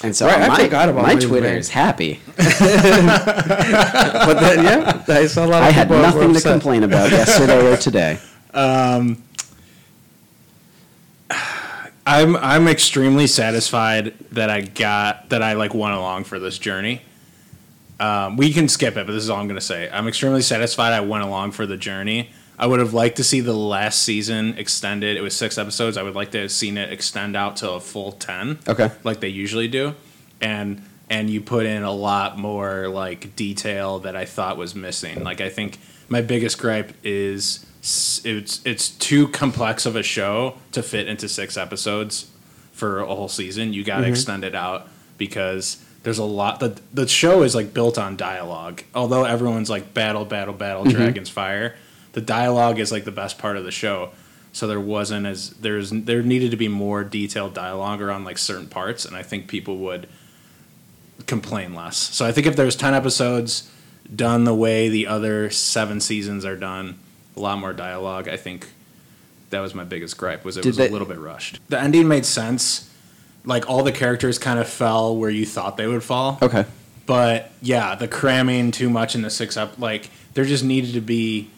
and 0.03 0.15
so 0.15 0.27
Right, 0.27 0.41
I 0.41 0.47
my, 0.47 0.63
forgot 0.63 0.89
about 0.89 1.03
my 1.03 1.13
Money 1.13 1.25
Twitter 1.25 1.47
is 1.47 1.69
happy. 1.69 2.19
But 4.27 4.39
then, 4.39 4.63
yeah, 4.63 5.03
I 5.07 5.25
saw 5.27 5.45
a 5.45 5.47
lot 5.47 5.63
of 5.63 5.69
I 5.69 5.71
had 5.71 5.87
people 5.87 5.97
were 5.97 6.01
nothing 6.03 6.33
to 6.33 6.41
complain 6.41 6.83
about 6.83 7.11
yesterday 7.11 7.71
or 7.71 7.77
today. 7.77 8.19
I'm 12.11 12.35
I'm 12.35 12.67
extremely 12.67 13.25
satisfied 13.25 14.13
that 14.31 14.49
I 14.49 14.61
got 14.61 15.29
that 15.29 15.41
I 15.41 15.53
like 15.53 15.73
went 15.73 15.95
along 15.95 16.25
for 16.25 16.39
this 16.39 16.57
journey. 16.57 17.01
Um, 18.01 18.35
we 18.35 18.51
can 18.51 18.67
skip 18.67 18.97
it, 18.97 19.05
but 19.05 19.13
this 19.13 19.23
is 19.23 19.29
all 19.29 19.39
I'm 19.39 19.47
gonna 19.47 19.61
say. 19.61 19.89
I'm 19.89 20.09
extremely 20.09 20.41
satisfied 20.41 20.91
I 20.91 20.99
went 20.99 21.23
along 21.23 21.51
for 21.51 21.65
the 21.65 21.77
journey. 21.77 22.31
I 22.59 22.67
would 22.67 22.79
have 22.81 22.93
liked 22.93 23.15
to 23.17 23.23
see 23.23 23.39
the 23.39 23.53
last 23.53 24.01
season 24.03 24.57
extended. 24.57 25.15
It 25.15 25.21
was 25.21 25.35
six 25.35 25.57
episodes. 25.57 25.95
I 25.95 26.03
would 26.03 26.13
like 26.13 26.31
to 26.31 26.41
have 26.41 26.51
seen 26.51 26.77
it 26.77 26.91
extend 26.91 27.37
out 27.37 27.55
to 27.57 27.71
a 27.71 27.79
full 27.79 28.11
ten. 28.11 28.59
Okay. 28.67 28.91
Like 29.05 29.21
they 29.21 29.29
usually 29.29 29.69
do. 29.69 29.95
and 30.41 30.81
and 31.09 31.29
you 31.29 31.39
put 31.41 31.65
in 31.65 31.83
a 31.83 31.91
lot 31.91 32.37
more 32.37 32.87
like 32.89 33.35
detail 33.37 33.99
that 33.99 34.15
I 34.17 34.25
thought 34.25 34.57
was 34.57 34.75
missing. 34.75 35.23
Like 35.23 35.39
I 35.39 35.49
think 35.49 35.77
my 36.09 36.21
biggest 36.21 36.57
gripe 36.57 36.93
is 37.03 37.65
it's 37.81 38.61
it's 38.63 38.89
too 38.89 39.27
complex 39.29 39.85
of 39.85 39.95
a 39.95 40.03
show 40.03 40.57
to 40.71 40.83
fit 40.83 41.07
into 41.07 41.27
six 41.27 41.57
episodes 41.57 42.29
for 42.73 42.99
a 42.99 43.05
whole 43.07 43.27
season. 43.27 43.73
You 43.73 43.83
got 43.83 43.97
to 43.97 44.03
mm-hmm. 44.03 44.11
extend 44.11 44.43
it 44.43 44.55
out 44.55 44.87
because 45.17 45.83
there's 46.03 46.19
a 46.19 46.23
lot. 46.23 46.59
the 46.59 46.79
The 46.93 47.07
show 47.07 47.43
is 47.43 47.55
like 47.55 47.73
built 47.73 47.97
on 47.97 48.17
dialogue. 48.17 48.83
Although 48.93 49.23
everyone's 49.23 49.69
like 49.69 49.93
battle, 49.93 50.25
battle, 50.25 50.53
battle, 50.53 50.83
mm-hmm. 50.83 50.97
dragons 50.97 51.29
fire. 51.29 51.75
The 52.13 52.21
dialogue 52.21 52.79
is 52.79 52.91
like 52.91 53.05
the 53.05 53.11
best 53.11 53.37
part 53.37 53.57
of 53.57 53.63
the 53.63 53.71
show. 53.71 54.11
So 54.53 54.67
there 54.67 54.79
wasn't 54.79 55.25
as 55.25 55.51
there's 55.51 55.91
there 55.91 56.21
needed 56.21 56.51
to 56.51 56.57
be 56.57 56.67
more 56.67 57.03
detailed 57.03 57.53
dialogue 57.53 58.01
around 58.01 58.25
like 58.25 58.37
certain 58.37 58.67
parts, 58.67 59.05
and 59.05 59.15
I 59.15 59.23
think 59.23 59.47
people 59.47 59.77
would 59.77 60.07
complain 61.25 61.73
less. 61.73 61.97
So 61.97 62.25
I 62.25 62.31
think 62.31 62.47
if 62.47 62.55
there's 62.55 62.75
ten 62.75 62.93
episodes 62.93 63.71
done 64.13 64.43
the 64.43 64.53
way 64.53 64.89
the 64.89 65.07
other 65.07 65.49
seven 65.49 66.01
seasons 66.01 66.43
are 66.43 66.57
done, 66.57 66.99
a 67.35 67.39
lot 67.39 67.57
more 67.59 67.73
dialogue. 67.73 68.27
I 68.27 68.37
think 68.37 68.67
that 69.49 69.59
was 69.59 69.73
my 69.75 69.83
biggest 69.83 70.17
gripe. 70.17 70.43
Was 70.45 70.57
it 70.57 70.61
Did 70.63 70.69
was 70.69 70.77
they- 70.77 70.87
a 70.87 70.91
little 70.91 71.07
bit 71.07 71.19
rushed. 71.19 71.59
The 71.69 71.79
ending 71.79 72.07
made 72.07 72.25
sense. 72.25 72.89
Like 73.43 73.69
all 73.69 73.83
the 73.83 73.91
characters 73.91 74.37
kind 74.37 74.59
of 74.59 74.67
fell 74.69 75.15
where 75.17 75.29
you 75.29 75.45
thought 75.45 75.75
they 75.77 75.87
would 75.87 76.03
fall. 76.03 76.37
Okay. 76.41 76.65
But 77.07 77.51
yeah, 77.61 77.95
the 77.95 78.07
cramming 78.07 78.71
too 78.71 78.89
much 78.89 79.15
in 79.15 79.23
the 79.23 79.29
six 79.31 79.57
up, 79.57 79.79
like 79.79 80.09
there 80.35 80.45
just 80.45 80.63
needed 80.63 80.93
to 80.93 81.01
be 81.01 81.49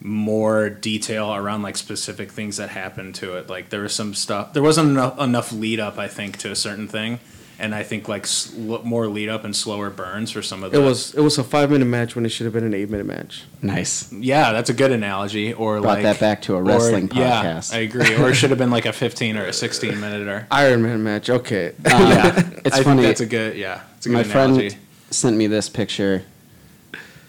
more 0.00 0.68
detail 0.70 1.34
around 1.34 1.62
like 1.62 1.76
specific 1.76 2.30
things 2.30 2.58
that 2.58 2.68
happened 2.70 3.14
to 3.16 3.36
it. 3.36 3.48
Like 3.48 3.70
there 3.70 3.80
was 3.80 3.92
some 3.94 4.14
stuff, 4.14 4.52
there 4.52 4.62
wasn't 4.62 4.90
enough, 4.90 5.18
enough 5.18 5.52
lead 5.52 5.80
up, 5.80 5.98
I 5.98 6.08
think, 6.08 6.36
to 6.38 6.50
a 6.50 6.56
certain 6.56 6.86
thing, 6.88 7.18
and 7.58 7.74
I 7.74 7.82
think 7.82 8.08
like 8.08 8.26
sl- 8.26 8.78
more 8.82 9.06
lead 9.06 9.28
up 9.28 9.44
and 9.44 9.54
slower 9.54 9.88
burns 9.90 10.30
for 10.30 10.42
some 10.42 10.64
of 10.64 10.74
It 10.74 10.78
the. 10.78 10.82
was 10.82 11.14
it 11.14 11.20
was 11.20 11.38
a 11.38 11.44
five 11.44 11.70
minute 11.70 11.84
match 11.86 12.14
when 12.16 12.26
it 12.26 12.30
should 12.30 12.44
have 12.44 12.52
been 12.52 12.64
an 12.64 12.74
eight 12.74 12.90
minute 12.90 13.06
match. 13.06 13.44
Nice. 13.62 14.12
yeah, 14.12 14.52
that's 14.52 14.70
a 14.70 14.74
good 14.74 14.90
analogy. 14.92 15.52
Or 15.52 15.80
Brought 15.80 15.94
like 15.94 16.02
that 16.02 16.20
back 16.20 16.42
to 16.42 16.54
a 16.54 16.58
or- 16.58 16.64
wrestling 16.64 17.10
Yeah, 17.14 17.42
podcast. 17.44 17.74
I 17.74 17.78
agree. 17.80 18.14
Or 18.16 18.30
it 18.30 18.34
should 18.34 18.50
have 18.50 18.58
been 18.58 18.70
like 18.70 18.86
a 18.86 18.92
fifteen 19.04 19.36
or 19.36 19.44
a 19.46 19.52
sixteen 19.52 20.00
minute 20.00 20.26
or. 20.26 20.46
Iron 20.50 20.82
Man 20.82 21.02
match. 21.02 21.30
Okay. 21.30 21.68
Um, 21.68 21.74
yeah, 21.84 22.50
it's 22.64 22.76
I 22.76 22.82
funny. 22.82 23.02
Think 23.02 23.06
that's 23.08 23.20
a 23.20 23.26
good. 23.26 23.56
Yeah, 23.56 23.82
it's 23.96 24.06
a 24.06 24.08
good 24.10 24.14
my 24.26 24.32
analogy. 24.32 24.70
friend 24.70 24.82
sent 25.10 25.36
me 25.36 25.46
this 25.46 25.68
picture, 25.68 26.24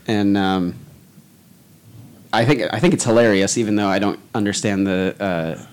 and 0.07 0.35
um, 0.37 0.75
I 2.33 2.45
think 2.45 2.63
I 2.73 2.79
think 2.79 2.93
it's 2.93 3.03
hilarious, 3.03 3.57
even 3.57 3.75
though 3.75 3.87
I 3.87 3.99
don't 3.99 4.19
understand 4.33 4.87
the. 4.87 5.15
Uh, 5.19 5.65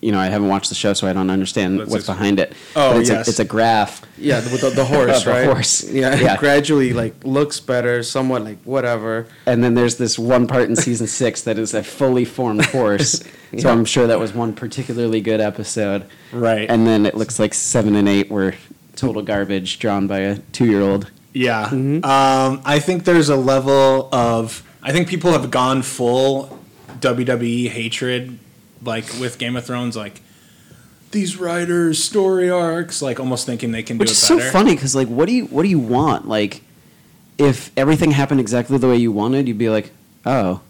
you 0.00 0.12
know, 0.12 0.18
I 0.18 0.26
haven't 0.26 0.48
watched 0.48 0.68
the 0.70 0.74
show, 0.74 0.92
so 0.94 1.06
I 1.06 1.12
don't 1.12 1.30
understand 1.30 1.78
Let's 1.78 1.90
what's 1.90 2.08
ex- 2.08 2.18
behind 2.18 2.40
it. 2.40 2.52
Oh, 2.74 2.92
but 2.92 3.00
it's 3.00 3.10
yes. 3.10 3.26
a, 3.26 3.30
it's 3.30 3.38
a 3.38 3.44
graph. 3.44 4.02
Yeah, 4.18 4.36
with 4.50 4.60
the, 4.62 4.70
the 4.70 4.84
horse, 4.84 5.24
The 5.24 5.30
right? 5.30 5.44
horse. 5.46 5.84
Yeah, 5.90 6.14
Yeah. 6.14 6.36
gradually 6.38 6.92
like 6.92 7.14
looks 7.24 7.60
better, 7.60 8.02
somewhat 8.02 8.42
like 8.44 8.58
whatever. 8.64 9.26
And 9.46 9.62
then 9.62 9.74
there's 9.74 9.96
this 9.96 10.18
one 10.18 10.46
part 10.46 10.68
in 10.68 10.76
season 10.76 11.06
six 11.22 11.42
that 11.42 11.58
is 11.58 11.74
a 11.74 11.82
fully 11.82 12.24
formed 12.24 12.64
horse. 12.66 13.22
So 13.58 13.68
I'm 13.68 13.84
sure 13.84 14.06
that 14.06 14.20
was 14.20 14.32
one 14.32 14.52
particularly 14.54 15.20
good 15.20 15.40
episode. 15.40 16.06
Right. 16.30 16.70
And 16.70 16.86
then 16.86 17.04
it 17.04 17.16
looks 17.16 17.40
like 17.40 17.52
seven 17.52 17.96
and 17.96 18.08
eight 18.08 18.30
were 18.30 18.54
total 18.94 19.22
garbage 19.22 19.80
drawn 19.80 20.06
by 20.06 20.20
a 20.20 20.38
two 20.52 20.66
year 20.66 20.80
old. 20.80 21.10
Yeah. 21.34 21.64
Um, 21.64 22.62
I 22.64 22.78
think 22.78 23.02
there's 23.06 23.28
a 23.28 23.34
level 23.34 24.08
of. 24.12 24.62
I 24.84 24.92
think 24.92 25.08
people 25.08 25.32
have 25.32 25.50
gone 25.50 25.82
full 25.82 26.60
WWE 27.00 27.68
hatred, 27.70 28.38
like 28.82 29.04
with 29.20 29.38
Game 29.38 29.56
of 29.56 29.64
Thrones, 29.66 29.96
like 29.96 30.20
these 31.10 31.36
writers' 31.36 32.02
story 32.02 32.50
arcs, 32.50 33.02
like 33.02 33.18
almost 33.20 33.46
thinking 33.46 33.72
they 33.72 33.82
can 33.82 33.98
Which 33.98 34.08
do 34.08 34.12
is 34.12 34.22
it 34.22 34.26
so 34.26 34.38
funny 34.50 34.74
because, 34.74 34.94
like, 34.94 35.08
what 35.08 35.26
do 35.26 35.32
you 35.32 35.46
what 35.46 35.62
do 35.64 35.68
you 35.68 35.78
want? 35.78 36.28
Like, 36.28 36.62
if 37.38 37.70
everything 37.76 38.12
happened 38.12 38.40
exactly 38.40 38.78
the 38.78 38.88
way 38.88 38.96
you 38.96 39.12
wanted, 39.12 39.48
you'd 39.48 39.58
be 39.58 39.70
like, 39.70 39.90
oh, 40.26 40.60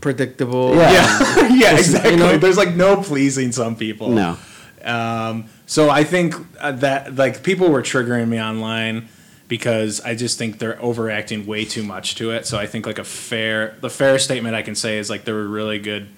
Predictable. 0.00 0.74
Yeah. 0.76 0.92
Yeah, 0.92 1.48
yeah, 1.54 1.76
exactly. 1.78 2.12
you 2.12 2.16
know- 2.16 2.38
There's 2.38 2.56
like 2.56 2.74
no 2.74 3.02
pleasing 3.02 3.52
some 3.52 3.76
people. 3.76 4.10
no. 4.10 4.36
Um, 4.84 5.46
so 5.66 5.88
I 5.88 6.04
think 6.04 6.34
uh, 6.60 6.72
that 6.72 7.16
like 7.16 7.42
people 7.42 7.70
were 7.70 7.80
triggering 7.82 8.28
me 8.28 8.38
online 8.40 9.08
because 9.48 10.00
I 10.02 10.14
just 10.14 10.36
think 10.38 10.58
they're 10.58 10.80
overacting 10.82 11.46
way 11.46 11.64
too 11.64 11.82
much 11.82 12.16
to 12.16 12.32
it. 12.32 12.46
So 12.46 12.58
I 12.58 12.66
think 12.66 12.86
like 12.86 12.98
a 12.98 13.04
fair, 13.04 13.76
the 13.80 13.88
fair 13.88 14.18
statement 14.18 14.54
I 14.54 14.60
can 14.62 14.74
say 14.74 14.98
is 14.98 15.08
like 15.08 15.24
there 15.24 15.34
were 15.34 15.48
really 15.48 15.78
good. 15.78 16.08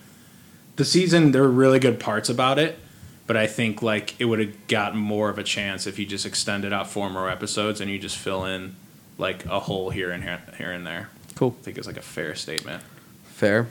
The 0.77 0.85
season 0.85 1.33
there 1.33 1.43
were 1.43 1.51
really 1.51 1.79
good 1.79 1.99
parts 1.99 2.29
about 2.29 2.59
it, 2.59 2.79
but 3.27 3.37
I 3.37 3.47
think 3.47 3.83
like 3.83 4.15
it 4.21 4.27
would 4.27 4.39
have 4.39 4.67
gotten 4.69 4.99
more 4.99 5.31
of 5.31 5.39
a 5.39 5.43
chance 5.43 5.87
if 5.87 5.99
you 5.99 6.07
just 6.07 6.27
extended 6.27 6.73
out 6.73 6.89
four 6.89 7.09
more 7.11 7.31
episodes 7.31 7.81
and 7.81 7.91
you 7.91 7.99
just 7.99 8.17
fill 8.17 8.45
in 8.45 8.77
like 9.19 9.45
a 9.47 9.61
hole 9.61 9.91
here 9.91 10.11
and 10.11 10.23
here, 10.23 10.41
here 10.59 10.71
and 10.73 10.87
there. 10.87 11.09
Cool. 11.35 11.57
I 11.61 11.63
think 11.63 11.79
it's 11.79 11.87
like 11.87 11.97
a 11.97 12.03
fair 12.03 12.35
statement. 12.35 12.83
Fair. 13.25 13.69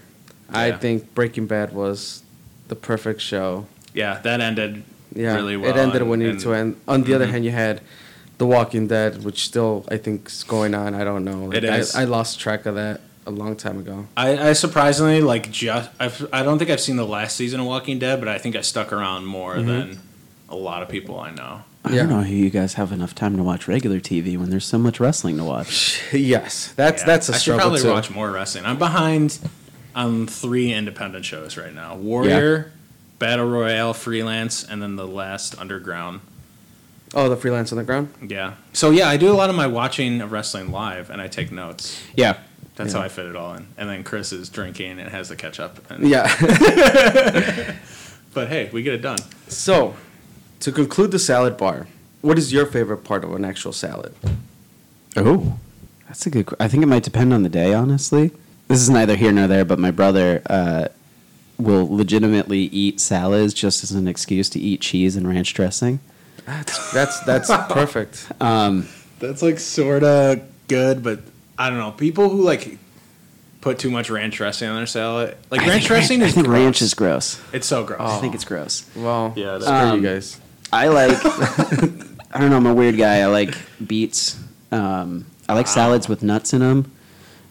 I 0.51 0.71
think 0.71 1.13
Breaking 1.15 1.47
Bad 1.47 1.73
was 1.73 2.23
the 2.67 2.75
perfect 2.75 3.21
show. 3.21 3.65
Yeah, 3.93 4.19
that 4.21 4.41
ended 4.41 4.83
Yeah, 5.15 5.35
really 5.35 5.57
well. 5.57 5.69
it 5.71 5.77
ended 5.77 6.01
and- 6.01 6.09
when 6.09 6.21
it 6.21 6.25
needed 6.25 6.41
to 6.41 6.53
end. 6.53 6.75
On 6.87 7.03
the 7.03 7.13
other 7.13 7.25
Mhm. 7.27 7.31
hand, 7.31 7.45
you 7.45 7.51
had 7.51 7.81
The 8.37 8.45
Walking 8.45 8.87
Dead, 8.87 9.23
which 9.23 9.45
still 9.45 9.85
I 9.89 9.97
think 9.97 10.27
is 10.27 10.43
going 10.43 10.75
on. 10.75 10.93
I 10.93 11.03
don't 11.03 11.23
know. 11.23 11.45
Like, 11.45 11.57
It 11.57 11.63
is. 11.63 11.95
I, 11.95 12.01
I 12.01 12.03
lost 12.05 12.39
track 12.39 12.65
of 12.65 12.75
that 12.75 13.01
a 13.25 13.31
long 13.31 13.55
time 13.55 13.79
ago. 13.79 14.07
I, 14.15 14.49
I 14.49 14.53
surprisingly 14.53 15.21
like 15.21 15.51
just 15.51 15.89
I've, 15.99 16.27
I 16.31 16.43
don't 16.43 16.57
think 16.59 16.69
I've 16.69 16.79
seen 16.81 16.95
the 16.95 17.05
last 17.07 17.35
season 17.35 17.59
of 17.59 17.65
Walking 17.65 17.97
Dead, 17.99 18.19
but 18.19 18.27
I 18.27 18.37
think 18.37 18.55
I 18.55 18.61
stuck 18.61 18.91
around 18.93 19.25
more 19.25 19.55
Mm-hmm. 19.55 19.67
than 19.67 19.99
a 20.49 20.55
lot 20.55 20.83
of 20.83 20.89
people 20.89 21.19
I 21.19 21.31
know. 21.31 21.63
I 21.83 21.89
Yeah. 21.91 21.95
don't 22.01 22.09
know 22.09 22.21
how 22.21 22.27
you 22.29 22.49
guys 22.49 22.75
have 22.75 22.91
enough 22.91 23.13
time 23.15 23.35
to 23.37 23.43
watch 23.43 23.67
regular 23.67 23.99
TV 23.99 24.37
when 24.37 24.49
there's 24.49 24.65
so 24.65 24.77
much 24.77 24.99
wrestling 24.99 25.37
to 25.37 25.43
watch. 25.43 26.01
yes, 26.13 26.73
that's 26.75 27.01
Yeah. 27.01 27.05
that's 27.07 27.29
a 27.29 27.31
I 27.31 27.35
should 27.35 27.41
struggle 27.41 27.61
probably 27.63 27.81
too. 27.81 27.89
watch 27.91 28.09
more 28.11 28.31
wrestling. 28.31 28.65
I'm 28.65 28.77
behind 28.77 29.39
on 29.95 30.27
three 30.27 30.71
independent 30.73 31.25
shows 31.25 31.57
right 31.57 31.73
now: 31.73 31.95
Warrior, 31.95 32.71
Battle 33.17 33.47
Royale, 33.47 33.93
Freelance, 33.93 34.63
and 34.63 34.81
then 34.83 34.95
the 34.97 35.07
last 35.07 35.57
Underground. 35.59 36.21
Oh, 37.13 37.29
the 37.29 37.37
Freelance 37.37 37.71
Underground. 37.71 38.09
Yeah. 38.27 38.55
So 38.73 38.89
yeah, 38.91 39.07
I 39.07 39.17
do 39.17 39.31
a 39.31 39.33
lot 39.37 39.49
of 39.49 39.55
my 39.55 39.67
watching 39.67 40.21
of 40.21 40.31
wrestling 40.31 40.71
live, 40.71 41.09
and 41.09 41.21
I 41.21 41.27
take 41.27 41.51
notes. 41.51 42.01
Yeah. 42.15 42.37
That's 42.75 42.93
Yeah. 42.93 42.99
how 42.99 43.05
I 43.05 43.09
fit 43.09 43.25
it 43.27 43.35
all 43.35 43.53
in. 43.53 43.67
And 43.77 43.89
then 43.89 44.03
Chris 44.03 44.31
is 44.33 44.49
drinking 44.49 44.99
and 44.99 45.09
has 45.09 45.29
the 45.29 45.35
ketchup. 45.35 45.89
And, 45.89 46.07
Yeah. 46.07 46.27
But 48.33 48.49
hey, 48.49 48.69
we 48.73 48.83
get 48.83 48.93
it 48.93 49.01
done. 49.01 49.19
so, 49.47 49.95
to 50.59 50.71
conclude 50.73 51.11
the 51.11 51.19
salad 51.19 51.55
bar, 51.55 51.87
what 52.21 52.37
is 52.37 52.51
your 52.51 52.65
favorite 52.65 53.05
part 53.05 53.23
of 53.23 53.33
an 53.33 53.45
actual 53.45 53.71
salad? 53.71 54.13
Oh, 55.15 55.57
that's 56.07 56.25
a 56.25 56.29
good. 56.29 56.49
I 56.59 56.67
think 56.67 56.83
it 56.83 56.87
might 56.87 57.03
depend 57.03 57.33
on 57.33 57.43
the 57.43 57.49
day, 57.49 57.73
honestly. 57.73 58.31
This 58.67 58.81
is 58.81 58.89
neither 58.89 59.15
here 59.15 59.31
nor 59.31 59.47
there, 59.47 59.63
but 59.63 59.79
my 59.79 59.89
brother 59.91 60.41
uh, 60.49 60.87
will 61.57 61.87
legitimately 61.95 62.59
eat 62.59 62.99
salads 62.99 63.53
just 63.53 63.85
as 63.85 63.91
an 63.91 64.05
excuse 64.07 64.49
to 64.49 64.59
eat 64.59 64.81
cheese 64.81 65.15
and 65.15 65.25
ranch 65.29 65.53
dressing. 65.53 66.01
That's 66.45 66.91
that's 66.91 67.21
that's 67.21 67.49
perfect. 67.71 68.29
Um, 68.41 68.87
That's 69.19 69.41
like 69.41 69.59
sorta 69.59 70.41
good, 70.67 71.01
but 71.03 71.21
I 71.57 71.69
don't 71.69 71.79
know. 71.79 71.91
People 71.91 72.29
who 72.29 72.41
like 72.43 72.77
put 73.61 73.79
too 73.79 73.89
much 73.89 74.09
ranch 74.09 74.35
dressing 74.37 74.67
on 74.69 74.75
their 74.75 74.85
salad, 74.85 75.37
like 75.49 75.61
I 75.61 75.67
ranch 75.69 75.85
dressing 75.85 76.19
ran- 76.19 76.27
is 76.29 76.33
I 76.33 76.35
think 76.35 76.47
gross. 76.47 76.59
ranch 76.59 76.81
is 76.81 76.93
gross. 76.93 77.41
It's 77.53 77.67
so 77.67 77.83
gross. 77.83 77.99
I 78.01 78.19
think 78.19 78.35
it's 78.35 78.45
gross. 78.45 78.85
Well, 78.95 79.33
Yeah, 79.35 79.57
that's- 79.57 79.67
Um, 79.67 80.01
you 80.03 80.07
guys. 80.07 80.39
I 80.73 80.87
like. 80.89 81.11
I 82.31 82.39
don't 82.41 82.49
know. 82.49 82.57
I'm 82.57 82.65
a 82.65 82.73
weird 82.73 82.97
guy. 82.97 83.19
I 83.21 83.27
like 83.27 83.55
beets. 83.85 84.37
Um, 84.71 85.25
I 85.47 85.53
like 85.53 85.67
salads 85.67 86.09
with 86.09 86.21
nuts 86.21 86.51
in 86.53 86.59
them, 86.59 86.91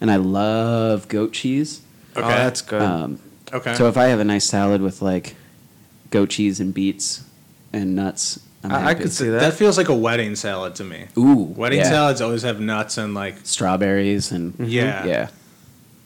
and 0.01 0.11
I 0.11 0.17
love 0.17 1.09
goat 1.09 1.33
cheese. 1.33 1.81
Okay. 2.17 2.25
Oh, 2.27 2.29
that's 2.29 2.61
good. 2.61 2.83
Um, 2.83 3.19
Okay. 3.53 3.75
So 3.75 3.87
if 3.87 3.97
I 3.97 4.07
have 4.07 4.19
a 4.19 4.25
nice 4.25 4.45
salad 4.47 4.81
with 4.83 5.01
like 5.01 5.37
goat 6.11 6.31
cheese 6.31 6.59
and 6.59 6.75
beets 6.75 7.23
and 7.73 7.95
nuts, 7.95 8.39
I'm 8.39 8.43
I, 8.73 8.91
I 8.91 8.95
could 8.95 9.13
see 9.13 9.29
that. 9.29 9.41
that. 9.41 9.55
feels 9.55 9.77
like 9.77 9.89
a 9.89 9.95
wedding 9.95 10.37
salad 10.37 10.75
to 10.77 10.85
me. 10.85 11.07
Ooh, 11.19 11.35
Wedding 11.35 11.81
yeah. 11.81 11.89
salads 11.91 12.21
always 12.21 12.43
have 12.43 12.61
nuts 12.61 12.97
and 12.99 13.15
like 13.15 13.37
strawberries 13.45 14.33
and 14.33 14.55
yeah, 14.59 15.05
yeah. 15.05 15.29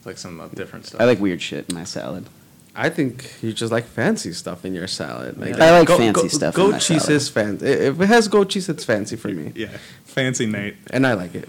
like 0.04 0.18
some 0.18 0.40
uh, 0.40 0.48
different 0.48 0.86
stuff. 0.86 1.00
I 1.00 1.04
like 1.04 1.20
weird 1.20 1.40
shit 1.40 1.68
in 1.68 1.74
my 1.76 1.84
salad. 1.84 2.26
I 2.74 2.90
think 2.90 3.34
you 3.42 3.52
just 3.52 3.72
like 3.72 3.84
fancy 3.86 4.32
stuff 4.32 4.64
in 4.64 4.72
your 4.74 4.86
salad. 4.86 5.36
Like, 5.36 5.58
I 5.58 5.80
like 5.80 5.88
fancy 5.88 6.28
stuff 6.28 6.54
Goat 6.54 6.74
cheese 6.80 7.02
salad. 7.02 7.10
is 7.10 7.28
fancy. 7.28 7.66
If 7.66 8.00
it 8.00 8.06
has 8.06 8.28
goat 8.28 8.50
cheese, 8.50 8.68
it's 8.68 8.84
fancy 8.84 9.16
for 9.16 9.28
me, 9.28 9.52
yeah, 9.56 9.76
fancy 10.04 10.46
Nate. 10.46 10.76
and 10.90 11.04
I 11.06 11.14
like 11.14 11.34
it. 11.34 11.48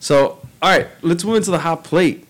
So, 0.00 0.38
all 0.62 0.70
right, 0.70 0.86
let's 1.02 1.24
move 1.24 1.36
into 1.36 1.50
the 1.50 1.58
hot 1.60 1.84
plate. 1.84 2.26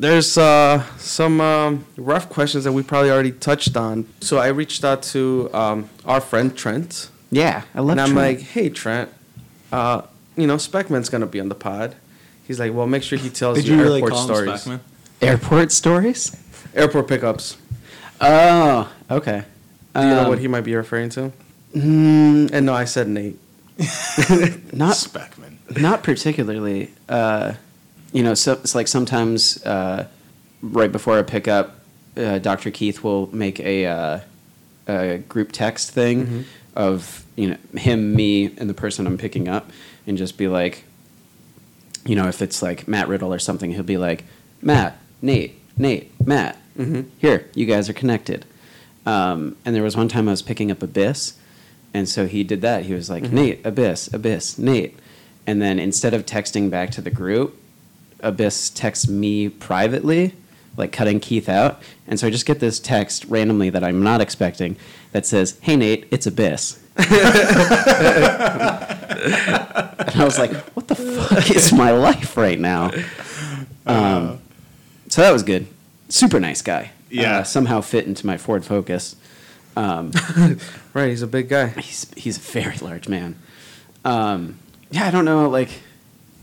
There's 0.00 0.36
uh, 0.38 0.84
some 0.98 1.40
um, 1.40 1.84
rough 1.96 2.28
questions 2.28 2.64
that 2.64 2.72
we 2.72 2.82
probably 2.84 3.10
already 3.10 3.32
touched 3.32 3.76
on. 3.76 4.06
So 4.20 4.38
I 4.38 4.48
reached 4.48 4.84
out 4.84 5.02
to 5.14 5.50
um, 5.52 5.90
our 6.04 6.20
friend 6.20 6.56
Trent, 6.56 7.10
Yeah, 7.30 7.62
I 7.74 7.80
love. 7.80 7.90
and 7.92 8.00
I'm 8.00 8.12
Trent. 8.12 8.38
like, 8.38 8.46
"Hey, 8.48 8.68
Trent, 8.70 9.10
uh, 9.72 10.02
you 10.36 10.46
know 10.46 10.56
Speckman's 10.56 11.08
gonna 11.08 11.26
be 11.26 11.40
on 11.40 11.48
the 11.48 11.54
pod." 11.54 11.94
He's 12.46 12.58
like, 12.58 12.72
"Well, 12.72 12.86
make 12.86 13.02
sure 13.02 13.18
he 13.18 13.28
tells 13.30 13.56
Did 13.58 13.68
you, 13.68 13.76
you 13.76 13.82
really 13.82 14.00
airport 14.02 14.12
call 14.12 14.24
stories, 14.24 14.64
him 14.64 14.78
Speckman? 14.78 15.26
airport 15.28 15.72
stories. 15.72 16.36
airport 16.74 17.08
pickups." 17.08 17.56
Oh, 18.20 18.90
okay. 19.10 19.44
Do 19.94 20.00
you 20.02 20.08
know 20.10 20.22
Um, 20.22 20.28
what 20.28 20.38
he 20.38 20.48
might 20.48 20.62
be 20.64 20.74
referring 20.74 21.08
to? 21.10 21.32
mm, 21.74 22.50
And 22.52 22.66
no, 22.66 22.74
I 22.74 22.84
said 22.84 23.08
Nate. 23.08 23.38
not 24.72 24.94
Speckman. 24.96 25.58
not 25.80 26.02
particularly. 26.02 26.90
Uh, 27.08 27.54
you 28.12 28.22
know, 28.22 28.34
so 28.34 28.52
it's 28.54 28.74
like 28.74 28.88
sometimes 28.88 29.62
uh, 29.64 30.06
right 30.62 30.90
before 30.90 31.18
a 31.18 31.24
pickup, 31.24 31.78
uh, 32.16 32.38
Dr. 32.38 32.70
Keith 32.70 33.04
will 33.04 33.28
make 33.34 33.60
a, 33.60 33.86
uh, 33.86 34.20
a 34.88 35.18
group 35.18 35.52
text 35.52 35.90
thing 35.90 36.44
of 36.78 37.26
you 37.36 37.48
know 37.50 37.56
him, 37.78 38.14
me, 38.14 38.46
and 38.56 38.70
the 38.70 38.74
person 38.74 39.06
I'm 39.06 39.18
picking 39.18 39.48
up, 39.48 39.70
and 40.06 40.16
just 40.16 40.38
be 40.38 40.48
like, 40.48 40.84
you 42.06 42.14
know, 42.16 42.28
if 42.28 42.40
it's 42.40 42.62
like 42.62 42.88
Matt 42.88 43.08
Riddle 43.08 43.34
or 43.34 43.38
something, 43.38 43.72
he'll 43.72 43.82
be 43.82 43.98
like, 43.98 44.24
Matt, 44.62 44.96
Nate, 45.20 45.60
Nate, 45.76 46.12
Matt, 46.26 46.56
here, 47.18 47.50
you 47.54 47.66
guys 47.66 47.90
are 47.90 47.92
connected. 47.92 48.46
Um, 49.04 49.56
and 49.64 49.74
there 49.74 49.82
was 49.82 49.96
one 49.96 50.08
time 50.08 50.28
I 50.28 50.30
was 50.30 50.42
picking 50.42 50.70
up 50.70 50.82
Abyss, 50.82 51.36
and 51.92 52.08
so 52.08 52.26
he 52.26 52.44
did 52.44 52.60
that. 52.62 52.84
He 52.84 52.94
was 52.94 53.10
like, 53.10 53.24
Nate, 53.32 53.64
Abyss, 53.66 54.12
Abyss, 54.14 54.58
Nate. 54.58 54.96
And 55.46 55.60
then 55.60 55.78
instead 55.78 56.14
of 56.14 56.26
texting 56.26 56.70
back 56.70 56.90
to 56.90 57.00
the 57.00 57.10
group, 57.10 57.58
Abyss 58.20 58.70
texts 58.70 59.08
me 59.08 59.48
privately, 59.48 60.34
like 60.78 60.92
cutting 60.92 61.20
Keith 61.20 61.48
out. 61.48 61.82
And 62.06 62.18
so 62.18 62.26
I 62.26 62.30
just 62.30 62.46
get 62.46 62.60
this 62.60 62.80
text 62.80 63.24
randomly 63.26 63.68
that 63.70 63.84
I'm 63.84 64.02
not 64.02 64.20
expecting 64.20 64.76
that 65.12 65.26
says, 65.26 65.58
Hey, 65.62 65.76
Nate, 65.76 66.06
it's 66.10 66.26
Abyss. 66.26 66.82
and 66.98 67.06
I 70.14 70.24
was 70.24 70.38
like, 70.38 70.52
What 70.74 70.88
the 70.88 70.94
fuck 70.94 71.50
is 71.50 71.72
my 71.72 71.90
life 71.90 72.36
right 72.36 72.58
now? 72.58 72.90
Um, 73.86 74.40
so 75.08 75.22
that 75.22 75.32
was 75.32 75.42
good. 75.42 75.66
Super 76.08 76.40
nice 76.40 76.62
guy. 76.62 76.90
Yeah. 77.10 77.38
Uh, 77.38 77.42
somehow 77.42 77.80
fit 77.80 78.06
into 78.06 78.26
my 78.26 78.36
Ford 78.36 78.64
Focus. 78.64 79.16
Um, 79.76 80.12
Right, 80.94 81.10
he's 81.10 81.22
a 81.22 81.26
big 81.26 81.48
guy. 81.48 81.68
he's 81.68 82.10
he's 82.16 82.36
a 82.38 82.40
very 82.40 82.76
large 82.78 83.08
man. 83.08 83.36
Um, 84.04 84.58
yeah, 84.90 85.06
I 85.06 85.10
don't 85.10 85.24
know. 85.24 85.48
Like, 85.48 85.68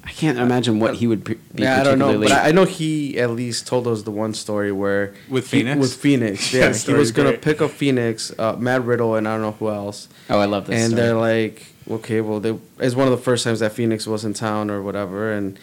I 0.05 0.11
can't 0.11 0.37
imagine 0.37 0.79
what 0.79 0.95
he 0.95 1.07
would 1.07 1.23
be 1.23 1.35
Yeah, 1.55 1.81
I 1.81 1.83
don't 1.83 1.97
know, 1.99 2.19
but 2.19 2.31
I 2.31 2.49
I 2.49 2.51
know 2.51 2.63
he 2.65 3.17
at 3.19 3.31
least 3.31 3.65
told 3.67 3.87
us 3.87 4.03
the 4.03 4.11
one 4.11 4.33
story 4.33 4.71
where 4.71 5.13
With 5.29 5.49
he- 5.51 5.59
Phoenix? 5.63 5.79
with 5.81 5.93
Phoenix, 5.95 6.53
Yeah, 6.53 6.67
yeah, 6.69 6.73
he 6.73 6.93
was 6.93 7.11
gonna 7.11 7.29
great. 7.31 7.41
pick 7.41 7.61
up 7.61 7.71
Phoenix, 7.71 8.31
uh, 8.37 8.55
Matt 8.57 8.83
Riddle, 8.85 9.15
and 9.15 9.27
I 9.27 9.33
don't 9.33 9.41
know 9.41 9.51
who 9.53 9.69
else. 9.69 10.07
oh, 10.29 10.39
I 10.39 10.45
love 10.45 10.67
this. 10.67 10.75
and 10.79 10.91
story. 10.93 11.01
they're 11.01 11.15
like, 11.17 11.65
okay, 11.89 12.21
well, 12.21 12.39
they, 12.39 12.55
it's 12.79 12.95
one 12.95 13.07
of 13.07 13.11
the 13.17 13.23
first 13.23 13.43
times 13.43 13.59
that 13.61 13.71
Phoenix 13.73 14.05
was 14.07 14.23
in 14.23 14.33
town 14.33 14.69
or 14.69 14.81
whatever, 14.81 15.31
and 15.33 15.57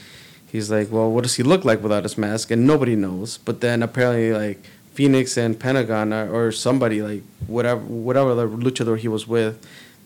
he's 0.51 0.71
like, 0.71 0.91
well, 0.91 1.11
what 1.11 1.23
does 1.23 1.35
he 1.37 1.43
look 1.43 1.65
like 1.65 1.81
without 1.83 2.03
his 2.03 2.19
mask? 2.19 2.51
And 2.51 2.67
nobody 2.67 2.97
knows. 2.97 3.39
But 3.39 3.61
then 3.61 3.83
apparently, 3.83 4.33
like 4.33 4.59
Phoenix 4.93 5.37
and 5.39 5.59
Pentagon 5.59 6.13
or, 6.13 6.31
or 6.35 6.53
somebody 6.53 7.01
like 7.01 7.23
whatever 7.47 7.81
whatever 7.81 8.35
the 8.35 8.47
luchador 8.49 8.99
he 8.99 9.09
was 9.09 9.27
with, 9.27 9.55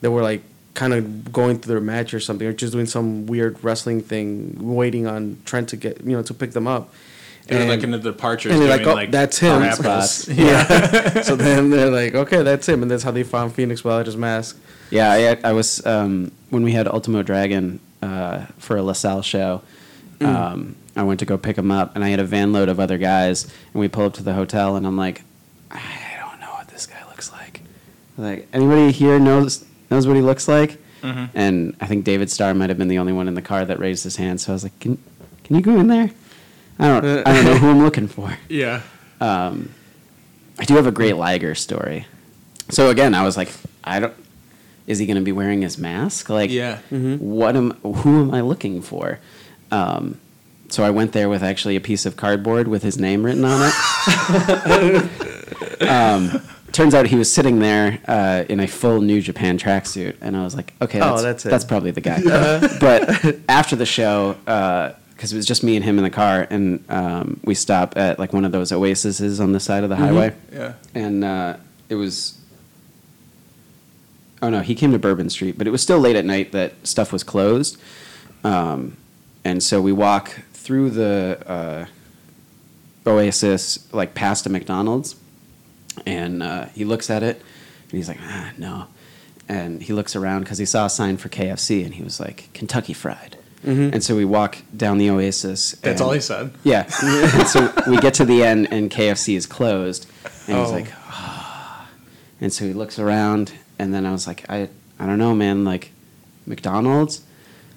they 0.03 0.09
were 0.09 0.23
like 0.23 0.43
kind 0.77 0.95
of 0.95 1.33
going 1.33 1.59
through 1.59 1.75
their 1.75 1.81
match 1.81 2.15
or 2.15 2.21
something, 2.21 2.47
or 2.47 2.53
just 2.53 2.73
doing 2.73 2.87
some 2.87 3.27
weird 3.27 3.63
wrestling 3.65 4.01
thing, 4.03 4.55
waiting 4.61 5.09
on 5.09 5.39
Trent 5.45 5.69
to 5.71 5.77
get 5.77 6.05
you 6.05 6.13
know 6.17 6.23
to 6.23 6.33
pick 6.35 6.53
them 6.53 6.69
up. 6.69 6.93
They 7.49 7.55
were 7.57 7.61
And- 7.63 7.71
like 7.71 7.83
in 7.83 7.91
the 7.93 7.99
departures. 7.99 8.53
and 8.53 8.61
they're 8.63 8.77
like, 8.77 8.87
oh, 8.87 9.11
that's 9.11 9.39
him. 9.39 9.61
rap 9.63 9.75
Spots. 9.75 10.11
spots. 10.25 10.29
yeah. 10.39 11.23
so 11.23 11.35
then 11.37 11.71
they're 11.71 11.91
like, 11.91 12.15
okay, 12.15 12.43
that's 12.43 12.69
him, 12.69 12.83
and 12.83 12.91
that's 12.91 13.03
how 13.03 13.11
they 13.13 13.23
found 13.25 13.55
Phoenix 13.55 13.83
without 13.83 14.07
his 14.07 14.17
mask. 14.17 14.59
Yeah, 14.91 15.11
I, 15.13 15.49
I 15.51 15.53
was 15.53 15.85
um, 15.87 16.31
when 16.51 16.63
we 16.63 16.73
had 16.73 16.87
Ultimo 16.89 17.23
Dragon 17.23 17.81
uh, 18.03 18.47
for 18.59 18.77
a 18.77 18.83
LaSalle 18.83 19.23
show. 19.23 19.63
Mm. 20.21 20.27
Um, 20.27 20.77
I 20.97 21.03
went 21.03 21.21
to 21.21 21.27
go 21.27 21.37
pick 21.39 21.57
him 21.59 21.71
up, 21.71 21.95
and 21.95 22.03
I 22.05 22.09
had 22.09 22.21
a 22.21 22.25
van 22.25 22.53
load 22.53 22.69
of 22.69 22.81
other 22.81 22.99
guys, 22.99 23.45
and 23.45 23.81
we 23.81 23.87
pull 23.89 24.07
up 24.07 24.15
to 24.15 24.23
the 24.23 24.33
hotel, 24.35 24.77
and 24.77 24.87
I'm 24.87 24.97
like, 24.97 25.23
I 25.71 25.81
don't 26.21 26.41
know 26.41 26.51
what 26.53 26.69
this 26.69 26.87
guy 26.87 27.05
looks 27.09 27.31
like. 27.33 27.61
Like 28.19 28.49
anybody 28.53 28.93
here 28.93 29.19
knows 29.19 29.65
knows 29.91 30.07
what 30.07 30.17
he 30.17 30.23
looks 30.23 30.49
like, 30.49 30.79
Mm-hmm. 31.03 31.25
and 31.39 31.77
I 31.81 31.87
think 31.87 32.05
David 32.05 32.31
Starr 32.31 32.55
might 32.55 32.69
have 32.71 32.79
been 32.79 32.89
the 32.89 32.99
only 32.99 33.13
one 33.13 33.29
in 33.29 33.35
the 33.35 33.43
car 33.43 33.65
that 33.65 33.79
raised 33.79 34.03
his 34.03 34.17
hand. 34.17 34.41
So 34.41 34.51
I 34.51 34.55
was 34.55 34.63
like, 34.65 34.77
can 34.81 34.99
can 35.45 35.55
you 35.57 35.63
go 35.63 35.79
in 35.79 35.87
there? 35.89 36.11
I 36.79 36.89
don't 36.89 37.05
I 37.27 37.33
don't 37.35 37.45
know 37.45 37.55
who 37.59 37.71
I'm 37.71 37.83
looking 37.83 38.09
for. 38.09 38.37
Yeah. 38.49 38.83
Um, 39.21 39.71
I 40.59 40.65
do 40.65 40.75
have 40.77 40.87
a 40.87 40.91
great 40.93 41.17
Liger 41.17 41.55
story. 41.55 42.07
So 42.71 42.91
again, 42.91 43.15
I 43.15 43.23
was 43.23 43.37
like, 43.37 43.51
I 43.85 44.01
don't. 44.01 44.15
Is 44.87 44.99
he 44.99 45.07
going 45.07 45.17
to 45.17 45.23
be 45.23 45.33
wearing 45.33 45.63
his 45.63 45.79
mask? 45.79 46.29
Like, 46.31 46.51
Yeah. 46.51 46.79
what 46.91 47.57
am? 47.57 47.73
Who 47.83 48.21
am 48.23 48.35
I 48.35 48.41
looking 48.41 48.81
for? 48.83 49.19
Um, 49.71 50.19
so 50.69 50.83
I 50.83 50.91
went 50.91 51.13
there 51.13 51.29
with 51.29 51.43
actually 51.43 51.77
a 51.77 51.81
piece 51.81 52.07
of 52.07 52.17
cardboard 52.17 52.69
with 52.69 52.83
his 52.83 52.99
name 52.99 53.25
written 53.25 53.45
on 53.45 53.71
it. 53.71 53.75
um, 55.89 56.43
turns 56.77 56.95
out 56.95 57.07
he 57.07 57.17
was 57.17 57.33
sitting 57.33 57.59
there 57.59 57.99
uh, 58.07 58.45
in 58.49 58.61
a 58.61 58.67
full 58.67 59.01
New 59.01 59.21
Japan 59.23 59.59
tracksuit, 59.59 60.17
and 60.21 60.37
I 60.37 60.45
was 60.45 60.55
like, 60.55 60.75
okay, 60.83 61.01
Oh, 61.01 61.21
that's, 61.23 61.43
that's 61.43 61.65
probably 61.65 61.91
the 61.91 62.03
guy. 62.03 62.21
but 62.81 63.37
after 63.49 63.77
the 63.77 63.87
show, 63.87 64.35
because 64.45 65.33
it 65.33 65.37
was 65.37 65.47
just 65.47 65.65
me 65.65 65.75
and 65.75 65.85
him 65.85 65.97
in 65.97 66.05
the 66.05 66.11
car, 66.11 66.47
and 66.51 66.85
um, 66.91 67.41
we 67.45 67.55
stop 67.55 67.97
at 67.97 68.19
like 68.19 68.33
one 68.35 68.45
of 68.45 68.53
those 68.53 68.73
oases 68.73 69.41
on 69.41 69.53
the 69.53 69.61
side 69.61 69.85
of 69.85 69.89
the 69.89 69.97
highway, 69.97 70.35
Yeah. 70.53 70.75
and 70.95 71.25
uh, 71.25 71.57
it 71.89 71.95
was. 71.95 72.39
Oh 74.43 74.51
no, 74.51 74.61
he 74.61 74.75
came 74.75 74.93
to 74.93 74.99
Bourbon 74.99 75.31
Street, 75.31 75.57
but 75.57 75.67
it 75.67 75.71
was 75.71 75.83
still 75.83 75.99
late 75.99 76.15
at 76.15 76.27
night 76.27 76.53
that 76.53 76.87
stuff 76.87 77.11
was 77.11 77.23
closed, 77.25 77.79
um, 78.45 78.99
and 79.47 79.63
so 79.63 79.81
we 79.81 79.93
walk 79.93 80.43
through 80.53 80.91
the 80.91 81.39
uh, 81.47 81.87
Oasis, 83.07 83.91
like 83.95 84.13
past 84.13 84.45
a 84.47 84.51
McDonald's, 84.51 85.17
and 86.05 86.43
uh, 86.43 86.67
he 86.67 86.85
looks 86.85 87.09
at 87.11 87.23
it, 87.23 87.37
and 87.85 87.93
he's 87.93 88.09
like, 88.09 88.19
ah, 88.21 88.53
no, 88.59 88.87
and 89.49 89.83
he 89.83 89.93
looks 89.93 90.15
around 90.17 90.41
because 90.43 90.59
he 90.59 90.67
saw 90.67 90.87
a 90.87 90.91
sign 90.91 91.17
for 91.17 91.29
KFC, 91.29 91.85
and 91.85 91.95
he 91.95 92.03
was 92.03 92.19
like, 92.21 92.49
Kentucky 92.53 92.93
Fried, 92.93 93.37
and 93.65 94.03
so 94.05 94.15
we 94.15 94.25
walk 94.25 94.59
down 94.77 94.99
the 94.99 95.11
Oasis. 95.11 95.73
That's 95.83 96.01
and- 96.01 96.07
all 96.07 96.13
he 96.13 96.21
said. 96.21 96.53
yeah. 96.63 96.83
and 97.03 97.49
so 97.49 97.73
we 97.89 97.97
get 97.99 98.15
to 98.15 98.25
the 98.25 98.45
end 98.45 98.69
and 98.71 98.89
KFC 98.93 99.37
is 99.37 99.45
closed. 99.47 100.07
And 100.47 100.57
he's 100.59 100.69
Oh. 100.69 100.73
like, 100.73 100.87
ah. 101.09 101.89
And 102.41 102.53
so 102.53 102.65
he 102.65 102.73
looks 102.73 102.97
around 103.01 103.53
and 103.77 103.93
then 103.93 104.07
I 104.07 104.13
was 104.13 104.29
like, 104.29 104.49
I 104.49 104.69
I 105.01 105.07
don't 105.07 105.19
know, 105.19 105.35
man, 105.35 105.65
like 105.65 105.91
McDonald's? 106.47 107.23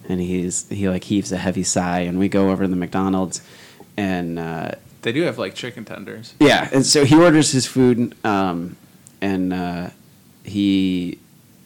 And 0.07 0.19
he's 0.21 0.69
he 0.69 0.87
like 0.87 1.05
heaves 1.05 1.31
a 1.31 1.37
heavy 1.37 1.63
sigh 1.63 2.01
and 2.01 2.19
we 2.19 2.29
go 2.29 2.51
over 2.51 2.63
to 2.65 2.69
the 2.69 2.75
McDonald's 2.75 3.41
and 3.97 4.37
uh, 4.37 4.71
They 5.01 5.11
do 5.11 5.21
have 5.23 5.37
like 5.37 5.55
chicken 5.55 5.85
tenders. 5.85 6.33
yeah, 6.39 6.69
and 6.73 6.85
so 6.85 7.05
he 7.05 7.15
orders 7.15 7.51
his 7.51 7.65
food, 7.65 8.15
um, 8.25 8.75
and 9.21 9.53
uh, 9.53 9.89
he 10.43 11.19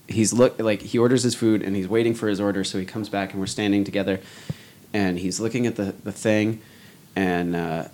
he's 0.07 0.33
look 0.33 0.59
like 0.59 0.81
he 0.81 0.97
orders 0.99 1.23
his 1.23 1.33
food 1.33 1.61
and 1.63 1.75
he's 1.75 1.87
waiting 1.87 2.13
for 2.13 2.27
his 2.27 2.39
order. 2.39 2.63
So 2.63 2.77
he 2.77 2.85
comes 2.85 3.09
back 3.09 3.31
and 3.31 3.39
we're 3.39 3.47
standing 3.47 3.83
together, 3.83 4.19
and 4.93 5.17
he's 5.19 5.39
looking 5.39 5.65
at 5.65 5.75
the 5.75 5.93
the 6.03 6.11
thing, 6.11 6.61
and 7.15 7.55
uh, 7.55 7.85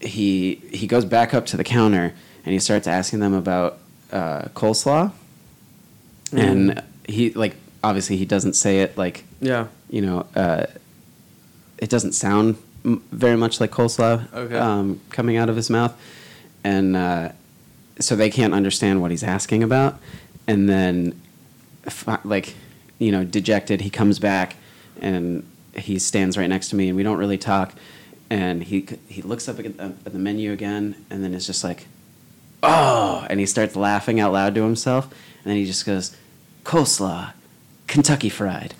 he 0.00 0.56
he 0.72 0.86
goes 0.86 1.04
back 1.04 1.34
up 1.34 1.44
to 1.46 1.56
the 1.56 1.64
counter 1.64 2.14
and 2.44 2.52
he 2.54 2.58
starts 2.58 2.86
asking 2.86 3.20
them 3.20 3.34
about 3.34 3.78
uh, 4.12 4.42
coleslaw, 4.54 5.12
and 6.32 6.82
he 7.06 7.30
like 7.30 7.54
obviously 7.84 8.16
he 8.16 8.24
doesn't 8.24 8.54
say 8.54 8.80
it 8.80 8.96
like 8.96 9.24
Yeah. 9.40 9.66
you 9.90 10.00
know, 10.00 10.26
uh, 10.34 10.66
it 11.78 11.90
doesn't 11.90 12.12
sound 12.12 12.56
m- 12.88 13.02
very 13.12 13.36
much 13.36 13.60
like 13.60 13.70
coleslaw 13.70 14.32
Okay. 14.32 14.56
um, 14.58 15.00
coming 15.10 15.36
out 15.36 15.48
of 15.48 15.56
his 15.56 15.68
mouth, 15.70 15.94
and 16.64 16.96
uh, 16.96 17.30
so 18.00 18.16
they 18.16 18.30
can't 18.30 18.54
understand 18.54 19.00
what 19.02 19.10
he's 19.10 19.22
asking 19.22 19.62
about. 19.62 19.98
And 20.46 20.68
then, 20.68 21.20
like, 22.24 22.54
you 22.98 23.12
know, 23.12 23.22
dejected, 23.24 23.82
he 23.82 23.90
comes 23.90 24.18
back 24.18 24.56
and 25.00 25.44
he 25.76 25.98
stands 25.98 26.36
right 26.38 26.48
next 26.48 26.70
to 26.70 26.76
me, 26.76 26.88
and 26.88 26.96
we 26.96 27.02
don't 27.02 27.18
really 27.18 27.38
talk. 27.38 27.74
And 28.30 28.64
he 28.64 28.86
he 29.08 29.22
looks 29.22 29.48
up 29.48 29.58
at 29.58 29.76
the, 29.76 29.84
at 29.84 30.12
the 30.12 30.18
menu 30.18 30.52
again, 30.52 30.96
and 31.10 31.22
then 31.24 31.32
is 31.34 31.46
just 31.46 31.62
like, 31.64 31.86
"Oh!" 32.62 33.26
And 33.30 33.40
he 33.40 33.46
starts 33.46 33.74
laughing 33.76 34.20
out 34.20 34.32
loud 34.32 34.54
to 34.56 34.62
himself, 34.62 35.04
and 35.42 35.50
then 35.50 35.56
he 35.56 35.64
just 35.64 35.86
goes, 35.86 36.14
"Coleslaw, 36.64 37.32
Kentucky 37.86 38.28
Fried." 38.28 38.74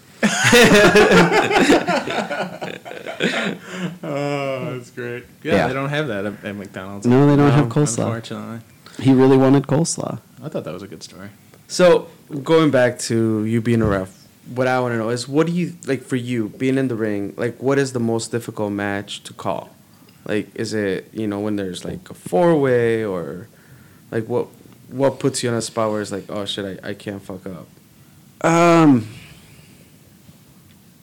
Oh, 4.03 4.73
that's 4.75 4.91
great. 4.91 5.25
Yeah, 5.43 5.55
Yeah. 5.55 5.69
they 5.69 5.75
don't 5.75 5.89
have 5.91 6.09
that 6.09 6.27
at, 6.27 6.45
at 6.45 6.57
McDonald's. 6.57 7.07
No, 7.07 7.27
they 7.29 7.37
don't 7.37 7.51
have 7.53 7.67
coleslaw. 7.69 8.05
Unfortunately, 8.07 8.61
He 9.01 9.13
really 9.13 9.37
wanted 9.37 9.65
coleslaw. 9.67 10.19
I 10.43 10.49
thought 10.49 10.65
that 10.65 10.73
was 10.75 10.83
a 10.83 10.87
good 10.89 11.03
story. 11.03 11.29
So 11.69 12.09
going 12.43 12.71
back 12.71 12.99
to 13.01 13.45
you 13.45 13.61
being 13.61 13.83
a 13.83 13.87
ref, 13.87 14.27
what 14.55 14.67
I 14.67 14.81
want 14.81 14.93
to 14.95 14.99
know 14.99 15.11
is 15.11 15.29
what 15.29 15.47
do 15.47 15.53
you 15.53 15.75
like 15.87 16.03
for 16.03 16.17
you 16.17 16.49
being 16.51 16.79
in 16.79 16.89
the 16.89 16.95
ring? 16.97 17.35
Like, 17.37 17.63
what 17.63 17.79
is 17.79 17.93
the 17.93 18.01
most 18.01 18.31
difficult 18.31 18.73
match 18.73 19.23
to 19.25 19.33
call? 19.35 19.71
Like, 20.25 20.49
is 20.55 20.73
it 20.75 21.09
you 21.13 21.27
know 21.27 21.41
when 21.41 21.57
there's 21.57 21.85
like 21.85 22.09
a 22.11 22.15
four 22.15 22.59
way 22.59 23.05
or 23.05 23.49
like 24.11 24.27
what 24.27 24.47
what 24.89 25.19
puts 25.21 25.43
you 25.43 25.51
on 25.51 25.55
a 25.57 25.61
spot 25.63 25.91
where 25.91 26.01
it's 26.01 26.11
like 26.13 26.25
oh 26.31 26.45
shit 26.47 26.81
I, 26.83 26.89
I 26.91 26.95
can't 26.95 27.23
fuck 27.23 27.47
up? 27.47 27.67
Um, 28.41 29.07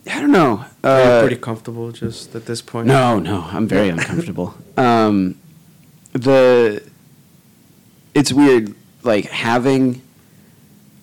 I 0.07 0.19
don't 0.21 0.31
know. 0.31 0.65
Uh, 0.83 1.21
pretty 1.21 1.35
comfortable 1.37 1.91
just 1.91 2.35
at 2.35 2.45
this 2.45 2.61
point? 2.61 2.87
no, 2.87 3.19
no, 3.19 3.41
I'm 3.51 3.67
very 3.67 3.89
uncomfortable. 3.95 4.53
Um, 4.77 5.35
the 6.13 6.83
it's 8.13 8.31
weird, 8.31 8.73
like 9.03 9.25
having 9.25 10.01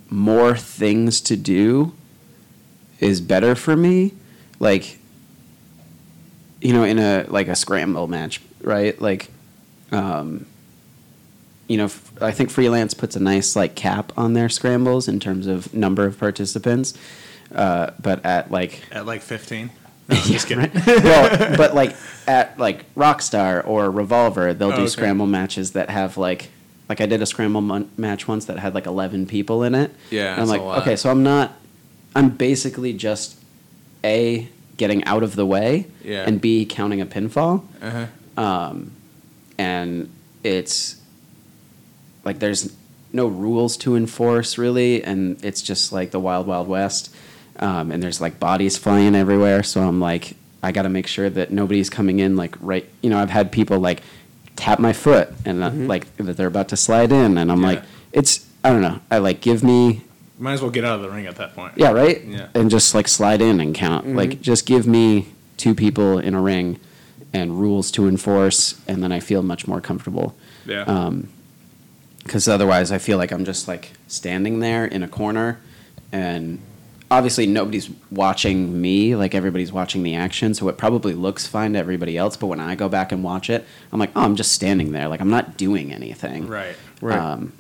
more 0.09 0.57
things 0.57 1.21
to 1.23 1.37
do 1.37 1.93
is 3.01 3.21
better 3.21 3.55
for 3.55 3.77
me. 3.77 4.13
Like, 4.61 4.99
you 6.61 6.73
know, 6.73 6.85
in 6.85 6.99
a 6.99 7.27
like 7.29 7.49
a 7.49 7.57
scramble 7.57 8.07
match, 8.07 8.41
right? 8.63 9.01
Like, 9.01 9.29
um, 9.91 10.47
you 11.67 11.77
know, 11.77 11.87
f- 11.87 12.13
I 12.21 12.31
think 12.31 12.51
freelance 12.51 12.95
puts 12.95 13.17
a 13.17 13.21
nice 13.21 13.57
like 13.57 13.75
cap 13.75 14.13
on 14.17 14.35
their 14.35 14.49
scrambles 14.49 15.09
in 15.09 15.19
terms 15.19 15.47
of 15.49 15.75
number 15.75 16.07
of 16.07 16.19
participants. 16.19 16.95
Uh, 17.55 17.91
but 18.01 18.25
at 18.25 18.51
like 18.51 18.83
At 18.91 19.07
like 19.07 19.23
15. 19.23 19.71
No, 20.09 20.17
I'm 20.17 20.23
just 20.25 20.47
kidding. 20.49 20.65
right? 20.65 20.87
well, 21.05 21.57
but 21.57 21.75
like 21.75 21.95
at 22.27 22.59
like 22.59 22.93
Rockstar 22.97 23.67
or 23.67 23.89
Revolver, 23.91 24.53
they'll 24.53 24.69
Oh, 24.73 24.77
do 24.77 24.83
okay. 24.83 24.89
scramble 24.89 25.27
matches 25.27 25.73
that 25.73 25.91
have 25.91 26.17
like 26.19 26.51
like 26.89 27.01
I 27.01 27.07
did 27.07 27.23
a 27.23 27.27
scramble 27.27 27.61
mon- 27.61 27.89
match 27.97 28.27
once 28.27 28.45
that 28.47 28.59
had 28.59 28.75
like 28.75 28.87
eleven 28.87 29.27
people 29.27 29.63
in 29.63 29.75
it. 29.77 29.95
Yeah, 30.11 30.33
and 30.33 30.41
I'm 30.43 30.49
that's 30.49 30.49
a 30.49 30.53
like, 30.53 30.61
lot. 30.61 30.79
okay, 30.83 30.97
so 30.97 31.09
I'm 31.11 31.23
not. 31.23 31.53
I'm 32.17 32.31
basically 32.31 32.93
just 32.93 33.39
a 34.05 34.49
getting 34.77 35.05
out 35.05 35.23
of 35.23 35.37
the 35.37 35.47
way, 35.47 35.87
Yeah. 36.05 36.25
and 36.27 36.41
b 36.41 36.67
counting 36.67 37.01
a 37.01 37.07
pinfall, 37.07 37.63
Uh-huh. 37.81 38.43
um, 38.43 38.91
and 39.57 40.11
it's 40.43 40.97
like 42.25 42.41
there's 42.41 42.73
no 43.13 43.27
rules 43.29 43.77
to 43.79 43.95
enforce 43.95 44.59
really, 44.59 45.03
and 45.05 45.43
it's 45.45 45.63
just 45.63 45.93
like 45.93 46.11
the 46.11 46.21
wild 46.21 46.47
wild 46.49 46.67
west, 46.67 47.12
um, 47.63 47.91
and 47.93 48.03
there's 48.03 48.21
like 48.21 48.39
bodies 48.39 48.77
flying 48.77 49.15
everywhere. 49.15 49.63
So 49.63 49.81
I'm 49.83 50.01
like, 50.01 50.37
I 50.63 50.73
got 50.73 50.83
to 50.83 50.89
make 50.91 51.07
sure 51.07 51.31
that 51.31 51.51
nobody's 51.51 51.89
coming 51.89 52.19
in 52.19 52.37
like 52.37 52.55
right. 52.61 52.87
You 53.03 53.09
know, 53.11 53.19
I've 53.19 53.31
had 53.31 53.51
people 53.53 53.79
like 53.79 54.03
tap 54.57 54.79
my 54.79 54.93
foot 54.93 55.31
and 55.47 55.63
uh, 55.65 55.71
like 55.71 56.15
that 56.19 56.37
they're 56.37 56.47
about 56.47 56.69
to 56.69 56.77
slide 56.77 57.11
in, 57.13 57.39
and 57.39 57.51
I'm 57.51 57.61
Yeah. 57.63 57.67
like, 57.69 57.83
it's 58.13 58.47
I 58.65 58.69
don't 58.71 58.83
know. 58.83 59.01
I 59.11 59.19
like 59.19 59.41
give 59.41 59.63
me 59.65 60.03
Might 60.39 60.55
as 60.55 60.63
well 60.63 60.71
get 60.71 60.85
out 60.85 60.97
of 60.97 61.03
the 61.03 61.11
ring 61.11 61.27
at 61.27 61.37
that 61.37 61.55
point. 61.55 61.73
yeah 61.77 61.91
right 61.93 62.23
Yeah. 62.25 62.49
and 62.55 62.71
just 62.71 62.95
like 62.95 63.09
slide 63.09 63.41
in 63.41 63.61
and 63.61 63.75
count. 63.75 64.15
Like 64.15 64.41
just 64.43 64.67
give 64.67 64.87
me 64.87 65.29
two 65.57 65.75
people 65.75 66.19
in 66.19 66.35
a 66.35 66.41
ring 66.43 66.79
and 67.33 67.59
rules 67.61 67.91
to 67.93 68.07
enforce, 68.09 68.79
and 68.87 69.03
then 69.03 69.11
I 69.13 69.21
feel 69.21 69.43
much 69.43 69.67
more 69.67 69.81
comfortable 69.81 70.35
Yeah. 70.67 70.83
Um, 70.83 71.29
because 72.25 72.47
otherwise 72.47 72.93
I 72.93 72.99
feel 72.99 73.19
like 73.19 73.33
I'm 73.33 73.45
just 73.45 73.67
like 73.67 73.93
standing 74.07 74.61
there 74.61 74.85
in 74.85 75.03
a 75.03 75.09
corner, 75.09 75.59
and 76.13 76.59
obviously 77.13 77.47
nobody's 77.47 77.89
watching 78.11 78.81
me. 78.81 79.15
Like 79.17 79.35
everybody's 79.35 79.73
watching 79.73 80.03
the 80.03 80.15
action, 80.15 80.55
so 80.55 80.69
it 80.69 80.77
probably 80.79 81.13
looks 81.15 81.47
fine 81.47 81.75
to 81.75 81.79
everybody 81.79 82.17
else. 82.17 82.37
But 82.37 82.47
when 82.49 82.61
I 82.61 82.75
go 82.75 82.89
back 82.89 83.13
and 83.13 83.23
watch 83.23 83.49
it, 83.51 83.65
I'm 83.93 84.01
like, 84.01 84.11
oh, 84.17 84.23
I'm 84.23 84.37
just 84.37 84.53
standing 84.53 84.93
there. 84.93 85.09
Like 85.09 85.21
I'm 85.21 85.31
not 85.31 85.57
doing 85.57 85.93
anything. 85.93 86.47
right. 86.49 86.77
Right. 87.01 87.19
Um, 87.19 87.53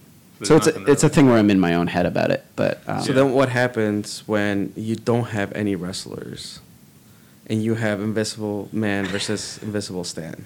so 0.45 0.57
it's 0.57 0.67
a, 0.67 0.85
it's 0.91 1.05
a 1.05 1.09
thing 1.09 1.29
where 1.29 1.39
I'm 1.39 1.51
in 1.51 1.61
my 1.61 1.75
own 1.75 1.87
head 1.87 2.05
about 2.05 2.33
it. 2.33 2.45
But 2.57 2.83
um, 2.89 3.03
So 3.03 3.13
then, 3.13 3.33
what 3.33 3.49
happens 3.49 4.25
when 4.27 4.73
you 4.77 4.97
don't 4.97 5.27
have 5.29 5.53
any 5.53 5.77
wrestlers, 5.77 6.59
and 7.47 7.63
you 7.63 7.75
have 7.75 8.01
Invisible 8.01 8.69
Man 8.73 9.07
versus 9.07 9.59
Invisible 9.63 10.03
Stan? 10.05 10.45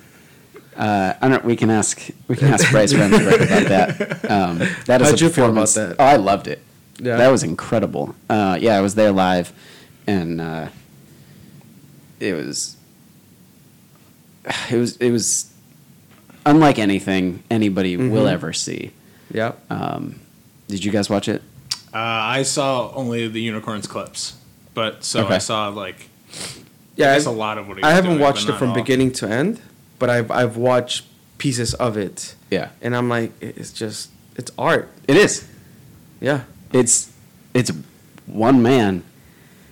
Uh, 0.77 1.15
I 1.23 1.29
don't. 1.29 1.45
We 1.47 1.57
can 1.57 1.71
ask. 1.71 2.11
We 2.29 2.37
can 2.37 2.49
ask 2.49 2.71
Bryce 2.71 2.93
Remsburg 2.93 3.37
about 3.47 3.69
that. 3.69 4.31
Um, 4.31 4.59
that 4.87 5.01
is 5.01 5.09
How'd 5.11 5.21
a 5.21 5.25
you 5.25 5.31
feel 5.31 5.45
about 5.47 5.67
performance- 5.69 5.75
that? 5.75 5.97
Oh, 5.99 6.05
I 6.05 6.17
loved 6.17 6.49
it. 6.49 6.61
Yeah. 6.99 7.17
that 7.17 7.29
was 7.29 7.43
incredible. 7.43 8.15
Uh, 8.31 8.57
yeah, 8.61 8.77
I 8.77 8.81
was 8.81 8.95
there 8.95 9.13
live, 9.13 9.53
and 10.07 10.41
uh, 10.41 10.69
it 12.21 12.35
was. 12.35 12.77
It 14.71 14.77
was. 14.77 14.97
It 14.99 15.11
was 15.11 15.53
unlike 16.45 16.79
anything 16.79 17.43
anybody 17.51 17.97
will 17.97 18.25
Mhm. 18.27 18.31
ever 18.33 18.53
see. 18.53 18.93
Yeah. 19.33 19.53
Um, 19.69 20.21
did 20.69 20.85
you 20.85 20.93
guys 20.93 21.11
watch 21.11 21.29
it? 21.29 21.43
Uh, 21.93 21.99
I 21.99 22.43
saw 22.45 22.93
only 22.95 23.27
the 23.27 23.41
unicorns 23.41 23.87
clips, 23.87 24.35
but 24.75 25.03
so 25.05 25.25
Okay. 25.25 25.35
I 25.35 25.39
saw 25.39 25.69
like 25.69 26.09
Yeah, 26.97 27.11
I 27.11 27.15
guess 27.17 27.27
a 27.27 27.31
I've- 27.31 27.39
lot 27.39 27.59
of 27.59 27.67
what 27.69 27.79
he 27.79 27.83
I 27.83 27.89
was 27.89 27.95
haven't 27.97 28.11
doing, 28.13 28.23
watched 28.23 28.49
it 28.49 28.57
from 28.57 28.69
all. 28.71 28.75
beginning 28.75 29.11
to 29.15 29.29
end, 29.29 29.61
but 29.99 30.09
I've 30.09 30.31
I've 30.31 30.57
watched 30.57 31.05
pieces 31.39 31.75
of 31.75 31.97
it, 31.97 32.35
Yeah, 32.51 32.69
and 32.81 32.95
I'm 32.97 33.09
like, 33.09 33.33
it's 33.41 33.73
just 33.73 34.11
it's 34.37 34.51
art. 34.57 34.89
it 35.09 35.17
is. 35.17 35.45
Yeah. 36.21 36.43
It's 36.73 37.13
it's 37.55 37.73
one 38.27 38.63
man 38.63 39.03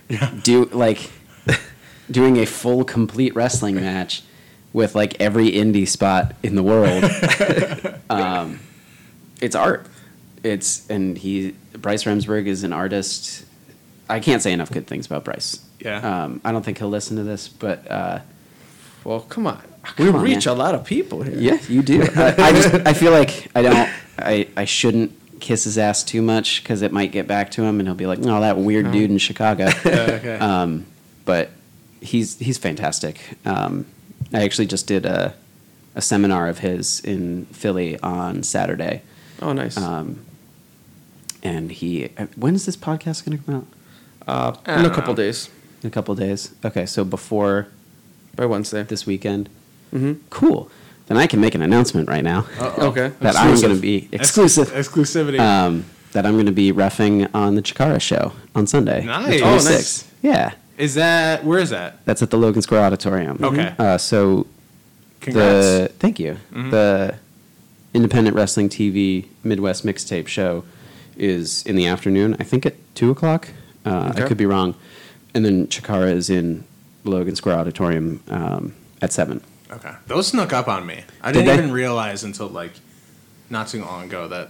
Yeah. 0.09 0.31
do 0.43 0.65
like 0.65 1.11
doing 2.09 2.37
a 2.37 2.45
full 2.45 2.83
complete 2.83 3.35
wrestling 3.35 3.75
match 3.75 4.23
with 4.73 4.95
like 4.95 5.19
every 5.19 5.51
indie 5.51 5.87
spot 5.87 6.35
in 6.43 6.55
the 6.55 6.63
world. 6.63 7.03
um, 8.09 8.59
it's 9.41 9.55
art. 9.55 9.85
It's 10.43 10.87
and 10.89 11.17
he 11.17 11.55
Bryce 11.73 12.03
Remsburg 12.03 12.45
is 12.47 12.63
an 12.63 12.73
artist. 12.73 13.45
I 14.09 14.19
can't 14.19 14.41
say 14.41 14.51
enough 14.53 14.71
good 14.71 14.85
things 14.87 15.05
about 15.07 15.23
Bryce. 15.25 15.59
Yeah. 15.79 16.23
Um, 16.25 16.41
I 16.45 16.51
don't 16.51 16.63
think 16.63 16.77
he'll 16.77 16.89
listen 16.89 17.17
to 17.17 17.23
this, 17.23 17.47
but 17.47 17.89
uh, 17.89 18.19
Well, 19.03 19.21
come 19.21 19.47
on. 19.47 19.61
Come 19.83 20.05
we 20.07 20.11
on, 20.11 20.21
reach 20.23 20.45
man. 20.45 20.55
a 20.55 20.57
lot 20.57 20.73
of 20.75 20.83
people 20.85 21.21
here. 21.23 21.35
yeah, 21.37 21.57
you 21.67 21.81
do. 21.83 22.01
I, 22.15 22.35
I 22.37 22.51
just 22.51 22.73
I 22.87 22.93
feel 22.93 23.11
like 23.11 23.49
I 23.55 23.61
don't 23.61 23.89
I 24.19 24.47
I 24.57 24.65
shouldn't 24.65 25.11
kiss 25.39 25.63
his 25.65 25.77
ass 25.77 26.03
too 26.03 26.21
much 26.21 26.63
because 26.63 26.81
it 26.81 26.91
might 26.91 27.11
get 27.11 27.27
back 27.27 27.51
to 27.51 27.63
him 27.63 27.79
and 27.79 27.87
he'll 27.87 27.95
be 27.95 28.05
like, 28.07 28.19
no, 28.19 28.39
that 28.41 28.57
weird 28.57 28.85
No. 28.85 28.91
dude 28.91 29.11
in 29.11 29.17
Chicago. 29.17 29.67
okay. 29.85 30.37
Um, 30.39 30.85
but 31.25 31.49
he's 32.01 32.37
he's 32.39 32.57
fantastic. 32.57 33.19
Um, 33.45 33.85
I 34.33 34.43
actually 34.43 34.67
just 34.67 34.87
did 34.87 35.05
a 35.05 35.35
a 35.95 36.01
seminar 36.01 36.47
of 36.47 36.59
his 36.59 36.99
in 37.01 37.45
Philly 37.47 37.97
on 38.01 38.43
Saturday, 38.43 39.01
Oh, 39.41 39.53
nice. 39.53 39.77
um, 39.77 40.19
and 41.43 41.71
he. 41.71 42.09
uh, 42.17 42.25
When 42.35 42.53
is 42.55 42.65
this 42.65 42.75
podcast 42.77 43.25
going 43.25 43.37
to 43.37 43.43
come 43.43 43.55
out? 43.55 44.57
uh, 44.67 44.79
in 44.79 44.85
a 44.85 44.89
couple 44.89 45.13
know. 45.13 45.17
days 45.17 45.49
In 45.83 45.87
a 45.87 45.91
couple 45.91 46.15
days. 46.15 46.53
Okay, 46.65 46.85
so 46.85 47.03
before 47.05 47.67
by 48.35 48.45
Wednesday. 48.45 48.83
this 48.83 49.05
weekend. 49.05 49.49
hmm 49.91 50.13
Cool. 50.29 50.69
Then 51.07 51.17
I 51.17 51.27
can 51.27 51.39
make 51.39 51.53
an 51.55 51.61
announcement 51.61 52.09
right 52.09 52.23
now 52.23 52.47
Uh-oh. 52.59 52.87
Okay. 52.87 53.11
that 53.19 53.35
I'm 53.35 53.55
going 53.61 53.75
to 53.75 53.81
be 53.81 54.09
Ex- 54.11 54.23
exclusive. 54.23 54.69
exclusivity. 54.71 55.39
Um, 55.39 55.85
that 56.13 56.25
I'm 56.25 56.33
going 56.33 56.45
to 56.47 56.51
be 56.51 56.71
refing 56.71 57.29
on 57.35 57.55
the 57.55 57.61
Chikara 57.61 58.01
show 58.01 58.31
on 58.55 58.65
Sunday. 58.67 59.03
Nice. 59.05 59.41
Oh, 59.41 59.55
nice. 59.55 60.11
Yeah, 60.21 60.53
is 60.77 60.95
that 60.95 61.43
where 61.43 61.59
is 61.59 61.69
that? 61.71 62.03
that's 62.05 62.21
at 62.23 62.29
the 62.31 62.37
Logan 62.37 62.61
Square 62.61 62.81
Auditorium. 62.81 63.37
Okay. 63.43 63.75
Uh, 63.77 63.97
so 63.97 64.47
Congrats. 65.21 65.65
The 65.65 65.91
thank 65.99 66.19
you. 66.19 66.37
Mhm. 66.53 66.71
The 66.71 67.15
Independent 67.93 68.35
Wrestling 68.35 68.69
TV 68.69 69.25
Midwest 69.43 69.85
Mixtape 69.85 70.27
Show 70.27 70.63
is 71.17 71.63
in 71.65 71.75
the 71.75 71.85
afternoon. 71.85 72.35
I 72.39 72.43
think 72.43 72.65
at 72.65 72.75
two 72.95 73.11
o'clock. 73.11 73.49
Uh, 73.85 74.11
I 74.15 74.21
could 74.21 74.37
be 74.37 74.45
wrong. 74.45 74.73
And 75.33 75.45
then 75.45 75.67
Chikara 75.67 76.11
is 76.11 76.29
in 76.29 76.63
Logan 77.03 77.35
Square 77.35 77.57
Auditorium 77.57 78.21
um, 78.29 78.73
at 79.01 79.11
seven. 79.13 79.41
Okay. 79.75 79.93
Those 80.07 80.27
snuck 80.27 80.53
up 80.53 80.67
on 80.67 80.85
me. 80.85 81.03
I 81.21 81.31
Did 81.31 81.39
didn't 81.39 81.47
they? 81.57 81.63
even 81.63 81.71
realize 81.71 82.23
until 82.23 82.47
like 82.47 82.71
not 83.49 83.67
too 83.67 83.81
long 83.81 84.03
ago 84.05 84.27
that 84.27 84.49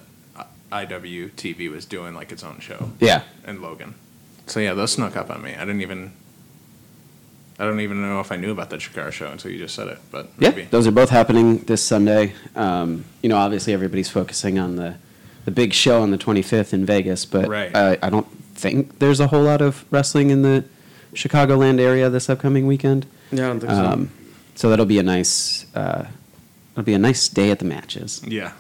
IWTV 0.71 1.69
was 1.71 1.86
doing 1.86 2.13
like 2.15 2.32
its 2.32 2.43
own 2.43 2.59
show 2.59 2.91
Yeah. 2.99 3.21
and 3.45 3.61
Logan. 3.61 3.95
So 4.47 4.59
yeah, 4.59 4.73
those 4.73 4.91
snuck 4.93 5.15
up 5.15 5.30
on 5.30 5.41
me. 5.41 5.53
I 5.55 5.59
didn't 5.59 5.82
even. 5.82 6.11
I 7.57 7.63
don't 7.63 7.80
even 7.80 8.01
know 8.01 8.19
if 8.19 8.34
I 8.34 8.36
knew 8.36 8.51
about 8.51 8.69
the 8.69 8.76
Chikara 8.76 9.13
show 9.13 9.32
until 9.32 9.49
you 9.49 9.57
just 9.57 9.76
said 9.76 9.88
it, 9.88 9.97
but 10.11 10.30
Yeah, 10.38 10.49
maybe. 10.49 10.63
those 10.63 10.88
are 10.88 10.91
both 10.91 11.09
happening 11.09 11.59
this 11.59 11.82
Sunday. 11.82 12.34
Um, 12.53 13.05
you 13.23 13.30
know, 13.30 13.38
obviously 13.38 13.71
everybody's 13.73 14.09
focusing 14.09 14.59
on 14.59 14.76
the 14.76 14.95
the 15.45 15.51
big 15.51 15.73
show 15.73 16.01
on 16.01 16.09
the 16.11 16.17
25th 16.17 16.73
in 16.73 16.86
Vegas, 16.86 17.23
but 17.23 17.47
Right. 17.47 17.73
I, 17.76 17.97
I 18.01 18.09
don't 18.09 18.26
think 18.55 18.97
there's 18.99 19.19
a 19.19 19.28
whole 19.28 19.43
lot 19.43 19.61
of 19.61 19.86
wrestling 19.91 20.32
in 20.32 20.41
the 20.41 20.65
Chicagoland 21.13 21.80
area 21.80 22.09
this 22.09 22.30
upcoming 22.32 22.65
weekend. 22.65 23.05
Yeah, 23.32 23.45
I 23.45 23.47
don't 23.49 23.59
think 23.59 23.71
so. 23.71 23.86
Um, 23.86 24.09
so 24.56 24.70
that'll 24.70 24.86
be 24.86 24.99
a 24.99 25.03
nice, 25.03 25.66
uh, 25.76 26.08
it'll 26.74 26.84
be 26.84 26.93
a 26.93 26.99
nice 26.99 27.28
day 27.28 27.51
at 27.51 27.60
the 27.60 27.66
matches. 27.66 28.22
Yeah. 28.26 28.53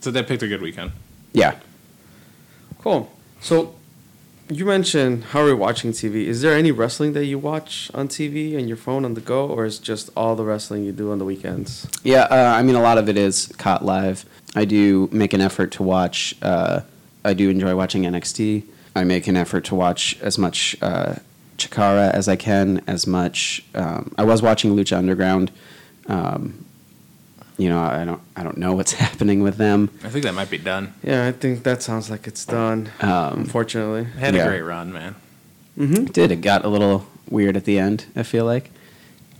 So 0.00 0.10
they 0.10 0.22
picked 0.22 0.42
a 0.42 0.48
good 0.48 0.62
weekend. 0.62 0.92
Yeah. 1.32 1.58
Cool. 2.78 3.10
So, 3.40 3.74
you 4.48 4.64
mentioned 4.64 5.24
how 5.24 5.40
are 5.40 5.46
we 5.46 5.54
watching 5.54 5.90
TV? 5.90 6.26
Is 6.26 6.40
there 6.40 6.54
any 6.54 6.70
wrestling 6.70 7.14
that 7.14 7.24
you 7.24 7.38
watch 7.38 7.90
on 7.94 8.06
TV 8.06 8.56
on 8.56 8.68
your 8.68 8.76
phone 8.76 9.04
on 9.04 9.14
the 9.14 9.20
go, 9.20 9.48
or 9.48 9.64
is 9.64 9.78
just 9.78 10.08
all 10.16 10.36
the 10.36 10.44
wrestling 10.44 10.84
you 10.84 10.92
do 10.92 11.10
on 11.10 11.18
the 11.18 11.24
weekends? 11.24 11.88
Yeah, 12.04 12.22
uh, 12.30 12.54
I 12.56 12.62
mean, 12.62 12.76
a 12.76 12.80
lot 12.80 12.96
of 12.98 13.08
it 13.08 13.16
is 13.16 13.52
caught 13.58 13.84
live. 13.84 14.24
I 14.54 14.64
do 14.64 15.08
make 15.10 15.32
an 15.32 15.40
effort 15.40 15.72
to 15.72 15.82
watch. 15.82 16.36
Uh, 16.42 16.82
I 17.24 17.34
do 17.34 17.50
enjoy 17.50 17.74
watching 17.74 18.04
NXT. 18.04 18.62
I 18.94 19.04
make 19.04 19.26
an 19.26 19.36
effort 19.36 19.64
to 19.64 19.74
watch 19.74 20.18
as 20.20 20.38
much 20.38 20.76
uh, 20.80 21.16
Chikara 21.56 22.10
as 22.12 22.28
I 22.28 22.36
can. 22.36 22.82
As 22.86 23.06
much. 23.06 23.64
Um, 23.74 24.12
I 24.18 24.24
was 24.24 24.42
watching 24.42 24.74
Lucha 24.76 24.96
Underground. 24.96 25.50
Um, 26.08 26.64
you 27.58 27.68
know, 27.70 27.80
I 27.80 28.04
don't. 28.04 28.20
I 28.36 28.42
don't 28.42 28.58
know 28.58 28.74
what's 28.74 28.92
happening 29.04 29.42
with 29.42 29.56
them. 29.56 29.90
I 30.04 30.08
think 30.10 30.24
that 30.24 30.34
might 30.34 30.50
be 30.50 30.58
done. 30.58 30.92
Yeah, 31.02 31.26
I 31.26 31.32
think 31.32 31.62
that 31.64 31.82
sounds 31.82 32.10
like 32.10 32.26
it's 32.26 32.44
done. 32.44 32.90
Um, 33.00 33.40
unfortunately. 33.40 34.02
It 34.02 34.18
had 34.18 34.34
Yeah. 34.34 34.44
a 34.44 34.48
great 34.48 34.62
run, 34.62 34.92
man. 34.92 35.14
Mm-hmm. 35.78 36.06
It 36.06 36.12
did. 36.12 36.30
It 36.30 36.40
got 36.42 36.64
a 36.64 36.68
little 36.68 37.06
weird 37.30 37.56
at 37.56 37.64
the 37.64 37.78
end. 37.78 38.06
I 38.14 38.22
feel 38.22 38.44
like. 38.44 38.70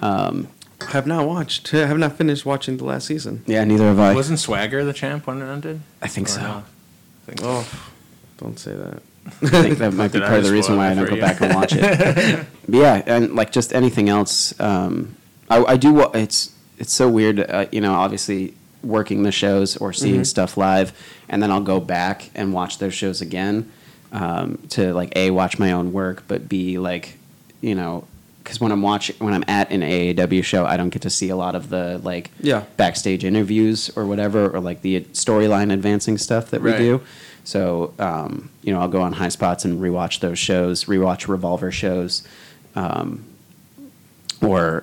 Um, 0.00 0.48
Have 0.88 1.06
not 1.06 1.26
watched. 1.26 1.72
I 1.74 1.86
Have 1.86 1.98
not 1.98 2.16
finished 2.16 2.44
watching 2.46 2.76
the 2.78 2.84
last 2.84 3.06
season. 3.06 3.42
yeah, 3.46 3.64
neither 3.64 3.84
have 3.84 3.98
I. 3.98 4.14
Wasn't 4.14 4.38
Swagger 4.38 4.84
the 4.84 4.92
champ 4.92 5.26
when 5.26 5.40
it 5.42 5.46
ended? 5.50 5.80
I 6.02 6.08
think 6.08 6.28
Or 6.28 6.32
so. 6.32 6.40
no? 6.42 6.48
I 6.48 6.62
think 7.26 7.40
so. 7.40 7.46
Oh, 7.48 7.88
don't 8.38 8.58
say 8.58 8.74
that. 8.74 9.02
I 9.42 9.62
think 9.62 9.78
that 9.78 9.92
might 9.94 10.12
be 10.12 10.20
part 10.20 10.38
of 10.38 10.44
the 10.44 10.52
reason 10.52 10.76
why 10.76 10.90
I 10.90 10.94
don't 10.94 11.08
go 11.08 11.20
back 11.20 11.40
and 11.40 11.54
watch 11.54 11.72
it. 11.74 12.46
but 12.68 12.74
yeah, 12.76 13.02
and 13.06 13.34
like 13.34 13.52
just 13.52 13.72
anything 13.74 14.08
else, 14.08 14.58
um, 14.60 15.16
I, 15.48 15.62
I 15.64 15.76
do. 15.76 15.92
wa- 15.94 16.10
It's 16.14 16.52
it's 16.78 16.92
so 16.92 17.08
weird, 17.08 17.40
uh, 17.40 17.66
you 17.72 17.80
know. 17.80 17.94
Obviously, 17.94 18.54
working 18.82 19.22
the 19.24 19.32
shows 19.32 19.76
or 19.76 19.92
seeing 19.92 20.24
stuff 20.24 20.56
live, 20.56 20.92
and 21.28 21.42
then 21.42 21.50
I'll 21.50 21.60
go 21.62 21.80
back 21.80 22.30
and 22.34 22.52
watch 22.52 22.78
those 22.78 22.94
shows 22.94 23.20
again 23.20 23.70
um, 24.12 24.58
to 24.70 24.92
like 24.94 25.12
a 25.16 25.30
watch 25.30 25.58
my 25.58 25.72
own 25.72 25.92
work, 25.92 26.24
but 26.28 26.48
b 26.48 26.78
like 26.78 27.18
you 27.60 27.74
know. 27.74 28.06
Because 28.42 28.60
when 28.60 28.70
I'm 28.70 28.80
watching, 28.82 29.16
when 29.18 29.34
I'm 29.34 29.42
at 29.48 29.72
an 29.72 29.80
AAW 29.80 30.44
show, 30.44 30.64
I 30.66 30.76
don't 30.76 30.90
get 30.90 31.02
to 31.02 31.10
see 31.10 31.30
a 31.30 31.36
lot 31.36 31.56
of 31.56 31.68
the 31.68 31.98
like 32.04 32.30
Yeah. 32.40 32.62
backstage 32.76 33.24
interviews 33.24 33.90
or 33.96 34.06
whatever, 34.06 34.48
or 34.48 34.60
like 34.60 34.82
the 34.82 35.00
storyline 35.14 35.72
advancing 35.72 36.16
stuff 36.16 36.50
that 36.50 36.62
we 36.62 36.70
do. 36.70 37.00
So, 37.46 37.94
um, 38.00 38.50
you 38.62 38.72
know, 38.72 38.80
I'll 38.80 38.88
go 38.88 39.02
on 39.02 39.14
Highspots 39.14 39.64
and 39.64 39.80
rewatch 39.80 40.18
those 40.18 40.36
shows, 40.36 40.86
rewatch 40.86 41.28
Revolver 41.28 41.70
shows, 41.70 42.26
um, 42.74 43.24
or 44.42 44.82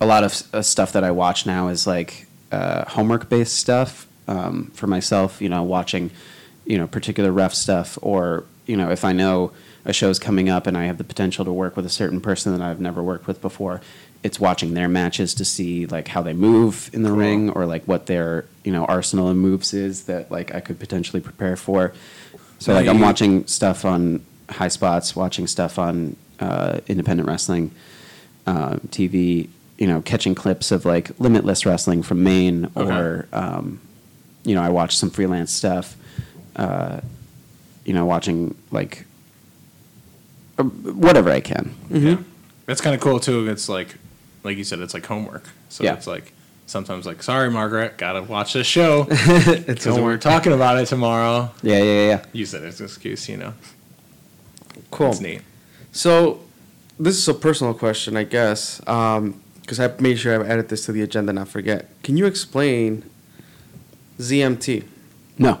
a 0.00 0.06
lot 0.06 0.24
of 0.24 0.42
uh, 0.52 0.60
stuff 0.60 0.90
that 0.92 1.04
I 1.04 1.12
watch 1.12 1.46
now 1.46 1.68
is 1.68 1.86
like 1.86 2.26
uh, 2.50 2.84
homework 2.86 3.28
based 3.28 3.54
stuff 3.54 4.08
um, 4.26 4.72
for 4.74 4.88
myself. 4.88 5.40
You 5.40 5.48
know, 5.48 5.62
watching, 5.62 6.10
you 6.66 6.76
know, 6.78 6.88
particular 6.88 7.30
rough 7.30 7.54
stuff, 7.54 7.96
or 8.02 8.44
you 8.66 8.76
know, 8.76 8.90
if 8.90 9.04
I 9.04 9.12
know 9.12 9.52
a 9.84 9.92
show's 9.92 10.18
coming 10.18 10.48
up 10.48 10.66
and 10.66 10.76
I 10.76 10.86
have 10.86 10.98
the 10.98 11.04
potential 11.04 11.44
to 11.44 11.52
work 11.52 11.76
with 11.76 11.86
a 11.86 11.90
certain 11.90 12.20
person 12.20 12.50
that 12.56 12.60
I've 12.60 12.80
never 12.80 13.04
worked 13.04 13.28
with 13.28 13.40
before, 13.40 13.80
it's 14.24 14.40
watching 14.40 14.74
their 14.74 14.88
matches 14.88 15.34
to 15.34 15.44
see 15.44 15.86
like 15.86 16.08
how 16.08 16.22
they 16.22 16.32
move 16.32 16.90
in 16.92 17.02
the 17.02 17.10
Cool. 17.10 17.18
ring 17.18 17.50
or 17.50 17.66
like 17.66 17.84
what 17.84 18.06
their 18.06 18.46
you 18.64 18.72
know 18.72 18.84
arsenal 18.86 19.28
of 19.28 19.36
moves 19.36 19.72
is 19.74 20.04
that 20.04 20.30
like 20.32 20.52
I 20.54 20.60
could 20.60 20.78
potentially 20.80 21.20
prepare 21.20 21.56
for. 21.56 21.92
So 22.58 22.72
like 22.74 22.88
I'm 22.88 23.00
watching 23.00 23.46
stuff 23.46 23.84
on 23.84 24.24
Highspots, 24.48 25.14
watching 25.14 25.46
stuff 25.46 25.78
on 25.78 26.16
uh, 26.40 26.80
independent 26.88 27.28
wrestling 27.28 27.70
uh, 28.46 28.76
TV, 28.88 29.48
you 29.78 29.86
know, 29.86 30.00
catching 30.02 30.34
clips 30.34 30.70
of 30.72 30.84
like 30.84 31.10
Limitless 31.20 31.66
Wrestling 31.66 32.02
from 32.02 32.22
Maine, 32.24 32.70
Okay. 32.76 32.90
or 32.90 33.28
um, 33.32 33.80
you 34.44 34.54
know, 34.54 34.62
I 34.62 34.70
watch 34.70 34.96
some 34.96 35.10
freelance 35.10 35.52
stuff. 35.52 35.96
Uh, 36.56 37.00
you 37.84 37.92
know, 37.92 38.06
watching 38.06 38.54
like 38.70 39.04
uh, 40.58 40.62
whatever 40.64 41.30
I 41.30 41.40
can. 41.40 41.74
Yeah. 41.90 42.16
That's 42.66 42.80
kind 42.80 42.94
of 42.94 43.00
cool 43.02 43.20
too. 43.20 43.48
It's 43.50 43.68
like, 43.68 43.96
like 44.44 44.56
you 44.56 44.64
said, 44.64 44.78
it's 44.80 44.94
like 44.94 45.06
homework. 45.06 45.48
So 45.68 45.82
Yeah. 45.84 45.94
it's 45.94 46.06
like 46.06 46.32
sometimes 46.66 47.06
like, 47.06 47.22
sorry, 47.22 47.50
Margaret, 47.50 47.96
gotta 47.98 48.22
watch 48.22 48.52
this 48.52 48.66
show 48.66 49.06
It's 49.10 49.64
because 49.84 49.98
we're 49.98 50.16
talking 50.18 50.52
about 50.52 50.78
it 50.78 50.86
tomorrow. 50.86 51.50
Yeah, 51.62 51.78
yeah, 51.78 51.82
yeah, 51.84 52.06
yeah. 52.08 52.24
Use 52.32 52.52
that 52.52 52.62
as 52.62 52.78
an 52.80 52.86
excuse, 52.86 53.28
you 53.28 53.36
know. 53.38 53.54
cool. 54.90 55.10
It's 55.10 55.20
neat. 55.20 55.42
So, 55.92 56.40
this 56.98 57.16
is 57.18 57.26
a 57.28 57.34
personal 57.34 57.74
question, 57.74 58.16
I 58.16 58.24
guess, 58.24 58.80
um, 58.88 59.40
because 59.60 59.80
I 59.80 59.92
made 60.00 60.18
sure 60.18 60.34
I've 60.38 60.48
added 60.48 60.68
this 60.68 60.84
to 60.86 60.92
the 60.92 61.02
agenda, 61.02 61.32
not 61.32 61.48
forget. 61.48 61.88
Can 62.02 62.16
you 62.16 62.26
explain 62.26 63.04
ZMT? 64.18 64.84
No, 65.38 65.60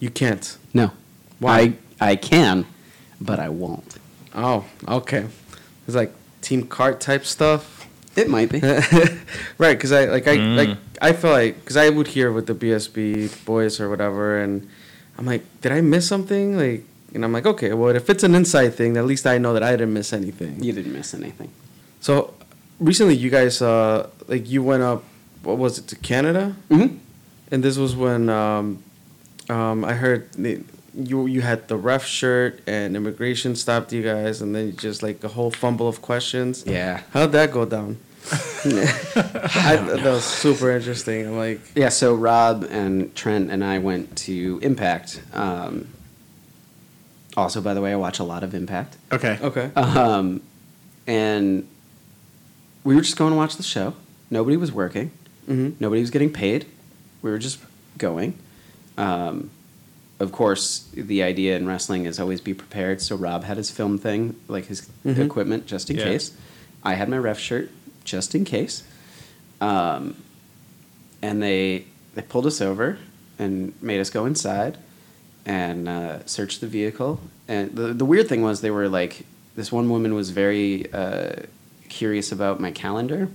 You 0.00 0.10
can't. 0.10 0.56
no. 0.74 0.90
Why? 1.38 1.74
I 2.00 2.10
I 2.12 2.16
can, 2.16 2.66
but 3.20 3.38
I 3.38 3.48
won't. 3.50 3.96
Oh, 4.34 4.64
okay. 4.88 5.26
It's 5.86 5.94
like 5.96 6.12
Team 6.42 6.66
Cart 6.66 7.00
type 7.00 7.24
stuff. 7.24 7.75
It 8.16 8.28
might 8.28 8.50
be. 8.50 8.60
right, 9.58 9.76
because 9.76 9.92
I 9.92 10.06
like 10.06 10.26
I 10.26 10.36
Mm. 10.38 10.56
like 10.56 10.76
I 11.02 11.12
feel 11.12 11.30
like 11.30 11.54
because 11.60 11.76
I 11.76 11.88
would 11.90 12.08
hear 12.08 12.32
with 12.32 12.46
the 12.46 12.54
BSB 12.54 13.44
boys 13.44 13.80
or 13.80 13.88
whatever, 13.90 14.38
and 14.38 14.66
I'm 15.18 15.26
like, 15.26 15.42
did 15.60 15.72
I 15.72 15.80
miss 15.80 16.06
something? 16.08 16.56
Like, 16.56 16.84
and 17.14 17.24
I'm 17.24 17.32
like, 17.32 17.46
okay, 17.46 17.72
well, 17.74 17.94
if 17.94 18.08
it's 18.10 18.22
an 18.24 18.34
inside 18.34 18.74
thing, 18.74 18.96
at 18.96 19.04
least 19.06 19.26
I 19.26 19.38
know 19.38 19.52
that 19.54 19.62
I 19.62 19.72
didn't 19.72 19.92
miss 19.92 20.12
anything. 20.12 20.62
you 20.62 20.72
didn't 20.72 20.92
miss 20.92 21.14
anything. 21.14 21.50
So 22.00 22.34
recently, 22.80 23.14
you 23.16 23.30
guys 23.30 23.60
uh 23.62 24.08
like 24.28 24.48
you 24.48 24.62
went 24.62 24.82
up, 24.82 25.04
what 25.42 25.58
was 25.58 25.78
it 25.78 25.86
to 25.88 25.96
Canada? 25.96 26.56
Mm-hmm. 26.70 26.96
And 27.52 27.62
this 27.62 27.76
was 27.78 27.94
when 27.94 28.28
um, 28.28 28.82
um, 29.48 29.84
I 29.84 29.92
heard 29.94 30.32
the, 30.32 30.62
you 30.94 31.26
you 31.26 31.42
had 31.42 31.68
the 31.68 31.76
ref 31.76 32.04
shirt 32.04 32.60
and 32.66 32.96
immigration 32.96 33.54
stopped 33.54 33.92
you 33.92 34.02
guys, 34.02 34.40
and 34.42 34.54
then 34.54 34.74
just 34.76 35.02
like 35.02 35.22
a 35.22 35.28
whole 35.28 35.50
fumble 35.50 35.86
of 35.88 36.00
questions. 36.02 36.64
Yeah. 36.66 37.02
How'd 37.12 37.32
that 37.32 37.52
go 37.52 37.64
down? 37.64 37.98
I, 38.32 39.76
that 39.76 40.02
was 40.04 40.24
super 40.24 40.70
interesting. 40.70 41.26
I'm 41.26 41.36
like, 41.36 41.60
Yeah, 41.74 41.88
so 41.90 42.14
Rob 42.14 42.66
and 42.70 43.14
Trent 43.14 43.50
and 43.50 43.62
I 43.64 43.78
went 43.78 44.16
to 44.18 44.58
Impact. 44.62 45.20
Um, 45.32 45.88
also, 47.36 47.60
by 47.60 47.74
the 47.74 47.80
way, 47.80 47.92
I 47.92 47.96
watch 47.96 48.18
a 48.18 48.24
lot 48.24 48.42
of 48.42 48.54
Impact. 48.54 48.96
Okay. 49.12 49.38
okay, 49.42 49.70
Um, 49.74 50.40
and 51.06 51.66
we 52.84 52.94
were 52.94 53.02
just 53.02 53.16
going 53.16 53.30
to 53.32 53.36
watch 53.36 53.56
the 53.56 53.62
show. 53.62 53.94
Nobody 54.30 54.56
was 54.56 54.72
working. 54.72 55.10
hmm 55.46 55.70
Nobody 55.78 56.00
was 56.00 56.10
getting 56.10 56.32
paid. 56.32 56.66
We 57.22 57.30
were 57.30 57.38
just 57.38 57.58
going. 57.98 58.38
Um, 58.98 59.50
of 60.18 60.32
course, 60.32 60.88
the 60.94 61.22
idea 61.22 61.56
in 61.56 61.66
wrestling 61.66 62.06
is 62.06 62.18
always 62.18 62.40
be 62.40 62.54
prepared. 62.54 63.02
So 63.02 63.16
Rob 63.16 63.44
had 63.44 63.56
his 63.58 63.70
film 63.70 63.98
thing, 63.98 64.34
like 64.48 64.66
his 64.66 64.88
Mhm. 65.04 65.18
equipment, 65.26 65.66
just 65.66 65.90
in 65.90 65.96
Yeah. 65.98 66.04
case. 66.04 66.32
I 66.82 66.94
had 66.94 67.08
my 67.08 67.18
ref 67.18 67.38
shirt, 67.38 67.70
just 68.06 68.34
in 68.34 68.44
case. 68.46 68.82
Um, 69.60 70.16
and 71.22 71.42
they 71.42 71.84
they 72.14 72.22
pulled 72.22 72.46
us 72.46 72.60
over 72.62 72.98
and 73.38 73.74
made 73.82 74.00
us 74.00 74.08
go 74.10 74.24
inside 74.24 74.78
and 75.44 75.88
uh, 75.88 76.24
search 76.26 76.60
the 76.60 76.66
vehicle. 76.66 77.20
And 77.48 77.74
the 77.76 77.92
the 77.92 78.04
weird 78.04 78.28
thing 78.28 78.42
was 78.42 78.60
they 78.62 78.70
were 78.70 78.88
like 78.88 79.26
this 79.56 79.70
one 79.70 79.88
woman 79.90 80.14
was 80.14 80.30
very 80.30 80.90
uh, 80.92 81.32
curious 81.88 82.32
about 82.32 82.60
my 82.60 82.70
calendar. 82.70 83.28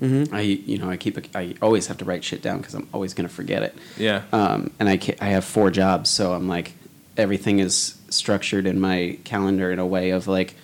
hmm 0.00 0.24
I 0.32 0.40
you 0.40 0.78
know 0.78 0.90
I 0.90 0.96
keep 0.96 1.16
a, 1.18 1.22
I 1.38 1.54
always 1.62 1.86
have 1.88 1.98
to 1.98 2.04
write 2.04 2.24
shit 2.24 2.42
down 2.42 2.58
because 2.58 2.74
I'm 2.74 2.88
always 2.92 3.14
gonna 3.14 3.28
forget 3.28 3.62
it. 3.62 3.74
Yeah. 3.96 4.22
Um, 4.32 4.70
and 4.78 4.88
I 4.88 4.96
ca- 4.96 5.16
I 5.20 5.26
have 5.28 5.44
four 5.44 5.70
jobs, 5.70 6.10
so 6.10 6.32
I'm 6.34 6.48
like 6.48 6.72
everything 7.16 7.58
is 7.58 7.96
structured 8.10 8.64
in 8.66 8.80
my 8.80 9.18
calendar 9.24 9.72
in 9.72 9.78
a 9.80 9.86
way 9.86 10.10
of 10.10 10.26
like, 10.28 10.54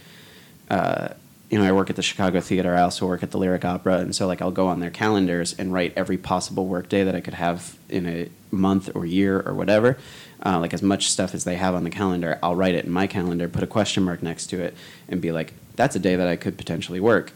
uh, 0.71 1.09
you 1.55 1.61
know, 1.61 1.67
I 1.69 1.71
work 1.71 1.89
at 1.89 1.95
the 1.95 2.03
Chicago 2.03 2.41
Theater. 2.41 2.75
I 2.75 2.81
also 2.81 3.07
work 3.07 3.23
at 3.23 3.31
the 3.31 3.39
Lyric 3.39 3.65
Opera, 3.65 3.99
and 3.99 4.13
so 4.13 4.27
like 4.27 4.43
I'll 4.43 4.51
go 4.51 4.67
on 4.67 4.81
their 4.81 4.91
calendars 4.91 5.55
and 5.57 5.73
write 5.73 5.93
every 5.95 6.19
possible 6.19 6.67
work 6.67 6.89
day 6.89 7.05
that 7.05 7.15
I 7.15 7.21
could 7.21 7.35
have 7.35 7.79
in 7.89 8.09
a 8.09 8.29
month 8.51 8.91
or 8.97 9.07
year 9.07 9.41
or 9.41 9.55
whatever. 9.55 9.97
Uh, 10.45 10.59
like 10.59 10.75
as 10.75 10.83
much 10.83 11.09
stuff 11.13 11.33
as 11.33 11.45
they 11.45 11.55
have 11.55 11.77
on 11.77 11.85
the 11.85 11.91
calendar, 11.91 12.41
I'll 12.43 12.57
write 12.57 12.75
it 12.75 12.85
in 12.87 12.91
my 12.91 13.07
calendar, 13.07 13.49
put 13.49 13.63
a 13.63 13.69
question 13.69 14.03
mark 14.03 14.21
next 14.21 14.47
to 14.49 14.61
it, 14.61 14.75
and 15.09 15.21
be 15.21 15.31
like, 15.31 15.53
"That's 15.77 15.95
a 15.95 16.01
day 16.01 16.17
that 16.17 16.27
I 16.27 16.35
could 16.35 16.59
potentially 16.59 16.99
work." 16.99 17.31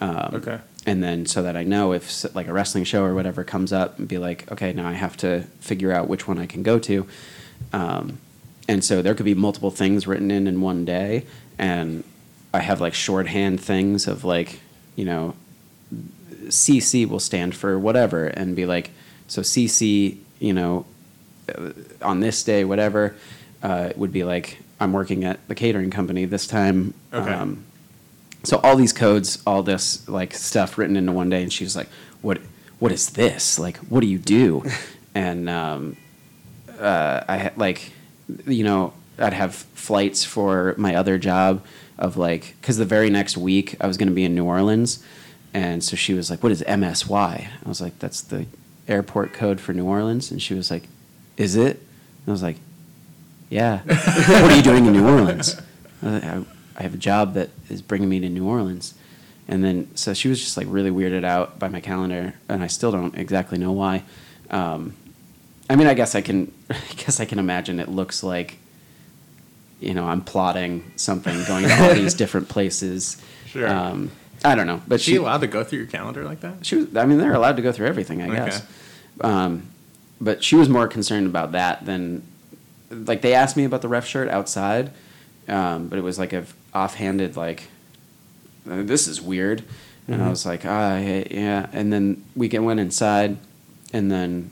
Um, 0.00 0.30
Okay. 0.36 0.60
and 0.86 1.02
then 1.02 1.26
so 1.26 1.42
that 1.42 1.54
I 1.54 1.62
know 1.64 1.92
if 1.92 2.24
like 2.34 2.48
a 2.48 2.54
wrestling 2.54 2.84
show 2.84 3.04
or 3.04 3.12
whatever 3.12 3.44
comes 3.44 3.70
up 3.70 3.98
and 3.98 4.08
be 4.08 4.16
like, 4.16 4.50
okay, 4.50 4.72
now 4.72 4.88
I 4.88 4.94
have 4.94 5.14
to 5.18 5.42
figure 5.60 5.92
out 5.92 6.08
which 6.08 6.26
one 6.26 6.38
I 6.38 6.46
can 6.46 6.62
go 6.62 6.78
to. 6.78 7.06
Um, 7.74 8.16
and 8.66 8.82
so 8.82 9.02
there 9.02 9.14
could 9.14 9.26
be 9.26 9.34
multiple 9.34 9.70
things 9.70 10.06
written 10.06 10.30
in 10.30 10.46
in 10.46 10.62
one 10.62 10.86
day, 10.86 11.26
and 11.58 12.02
I 12.52 12.60
have 12.60 12.80
like 12.80 12.94
shorthand 12.94 13.60
things 13.60 14.06
of 14.06 14.24
like, 14.24 14.60
you 14.96 15.04
know, 15.04 15.34
CC 16.46 17.06
will 17.08 17.20
stand 17.20 17.54
for 17.54 17.78
whatever, 17.78 18.26
and 18.26 18.56
be 18.56 18.66
like, 18.66 18.90
so 19.26 19.42
CC, 19.42 20.18
you 20.38 20.52
know, 20.52 20.86
on 22.02 22.20
this 22.20 22.42
day, 22.42 22.64
whatever, 22.64 23.14
uh, 23.62 23.90
would 23.96 24.12
be 24.12 24.24
like, 24.24 24.58
I'm 24.80 24.92
working 24.92 25.24
at 25.24 25.46
the 25.48 25.54
catering 25.54 25.90
company 25.90 26.24
this 26.24 26.46
time. 26.46 26.94
Okay. 27.12 27.30
Um, 27.30 27.64
so 28.44 28.60
all 28.62 28.76
these 28.76 28.92
codes, 28.92 29.42
all 29.46 29.62
this 29.62 30.08
like 30.08 30.32
stuff 30.34 30.78
written 30.78 30.96
into 30.96 31.12
one 31.12 31.28
day, 31.28 31.42
and 31.42 31.52
she 31.52 31.64
was 31.64 31.76
like, 31.76 31.88
"What? 32.22 32.38
What 32.78 32.92
is 32.92 33.10
this? 33.10 33.58
Like, 33.58 33.76
what 33.78 34.00
do 34.00 34.06
you 34.06 34.18
do?" 34.18 34.64
and 35.14 35.50
um, 35.50 35.96
uh, 36.78 37.24
I 37.26 37.36
had 37.36 37.58
like, 37.58 37.90
you 38.46 38.62
know, 38.62 38.92
I'd 39.18 39.32
have 39.32 39.54
flights 39.54 40.24
for 40.24 40.74
my 40.78 40.94
other 40.94 41.18
job 41.18 41.64
of 41.98 42.16
like, 42.16 42.54
because 42.60 42.76
the 42.76 42.84
very 42.84 43.10
next 43.10 43.36
week 43.36 43.76
I 43.80 43.86
was 43.86 43.96
going 43.96 44.08
to 44.08 44.14
be 44.14 44.24
in 44.24 44.34
New 44.34 44.44
Orleans, 44.44 45.02
and 45.54 45.82
so 45.82 45.96
she 45.96 46.14
was 46.14 46.30
like, 46.30 46.42
"What 46.42 46.52
is 46.52 46.62
MSY?" 46.62 47.10
I 47.10 47.68
was 47.68 47.80
like, 47.80 47.98
"That's 47.98 48.20
the 48.20 48.46
airport 48.86 49.32
code 49.32 49.60
for 49.60 49.72
New 49.72 49.86
Orleans," 49.86 50.30
and 50.30 50.40
she 50.40 50.54
was 50.54 50.70
like, 50.70 50.84
"Is 51.36 51.56
it?" 51.56 51.76
And 51.76 52.28
I 52.28 52.30
was 52.30 52.42
like, 52.42 52.56
"Yeah." 53.48 53.80
what 53.84 54.52
are 54.52 54.56
you 54.56 54.62
doing 54.62 54.86
in 54.86 54.92
New 54.92 55.06
Orleans? 55.06 55.60
I, 56.02 56.44
I 56.76 56.82
have 56.82 56.94
a 56.94 56.98
job 56.98 57.34
that 57.34 57.50
is 57.68 57.82
bringing 57.82 58.08
me 58.08 58.20
to 58.20 58.28
New 58.28 58.46
Orleans. 58.46 58.94
And 59.48 59.64
then, 59.64 59.94
so 59.96 60.12
she 60.12 60.28
was 60.28 60.38
just 60.38 60.56
like 60.56 60.66
really 60.68 60.90
weirded 60.90 61.24
out 61.24 61.58
by 61.58 61.68
my 61.68 61.80
calendar, 61.80 62.34
and 62.48 62.62
I 62.62 62.66
still 62.66 62.92
don't 62.92 63.16
exactly 63.16 63.58
know 63.58 63.72
why. 63.72 64.04
Um, 64.50 64.94
I 65.70 65.76
mean, 65.76 65.86
I 65.86 65.94
guess 65.94 66.14
I 66.14 66.20
can, 66.20 66.52
I 66.70 66.94
guess 66.96 67.18
I 67.18 67.24
can 67.24 67.38
imagine 67.38 67.80
it 67.80 67.88
looks 67.88 68.22
like, 68.22 68.58
you 69.80 69.94
know, 69.94 70.06
I'm 70.06 70.20
plotting 70.22 70.84
something, 70.96 71.42
going 71.44 71.64
to 71.68 71.82
all 71.82 71.94
these 71.94 72.14
different 72.22 72.48
places. 72.48 73.20
Sure. 73.46 73.68
Um, 73.68 74.10
I 74.44 74.54
don't 74.54 74.66
know, 74.66 74.80
but 74.86 74.96
Is 74.96 75.02
she 75.02 75.16
allowed 75.16 75.40
to 75.40 75.46
go 75.48 75.64
through 75.64 75.78
your 75.80 75.88
calendar 75.88 76.24
like 76.24 76.40
that? 76.40 76.64
she 76.64 76.76
was. 76.76 76.96
I 76.96 77.06
mean, 77.06 77.18
they're 77.18 77.34
allowed 77.34 77.56
to 77.56 77.62
go 77.62 77.72
through 77.72 77.86
everything, 77.88 78.22
I 78.22 78.26
Okay. 78.26 78.36
guess. 78.44 78.66
Um, 79.20 79.62
but 80.20 80.44
she 80.44 80.54
was 80.56 80.68
more 80.68 80.86
concerned 80.88 81.26
about 81.26 81.52
that 81.52 81.84
than 81.84 82.22
like 82.90 83.20
they 83.22 83.34
asked 83.34 83.56
me 83.56 83.64
about 83.64 83.82
the 83.82 83.88
ref 83.88 84.06
shirt 84.06 84.28
outside, 84.28 84.90
um, 85.48 85.88
but 85.88 85.98
it 85.98 86.02
was 86.02 86.18
like 86.18 86.32
a 86.32 86.44
offhanded 86.74 87.36
like, 87.36 87.64
"Uh, 88.70 88.82
this 88.82 89.06
is 89.08 89.20
weird, 89.20 89.64
and 90.06 90.22
I 90.22 90.28
was 90.30 90.46
like, 90.46 90.64
ah, 90.64 90.98
yeah, 90.98 91.24
yeah. 91.30 91.66
And 91.72 91.92
then 91.92 92.24
we 92.36 92.48
get 92.48 92.62
went 92.62 92.78
inside, 92.80 93.36
and 93.92 94.10
then 94.10 94.50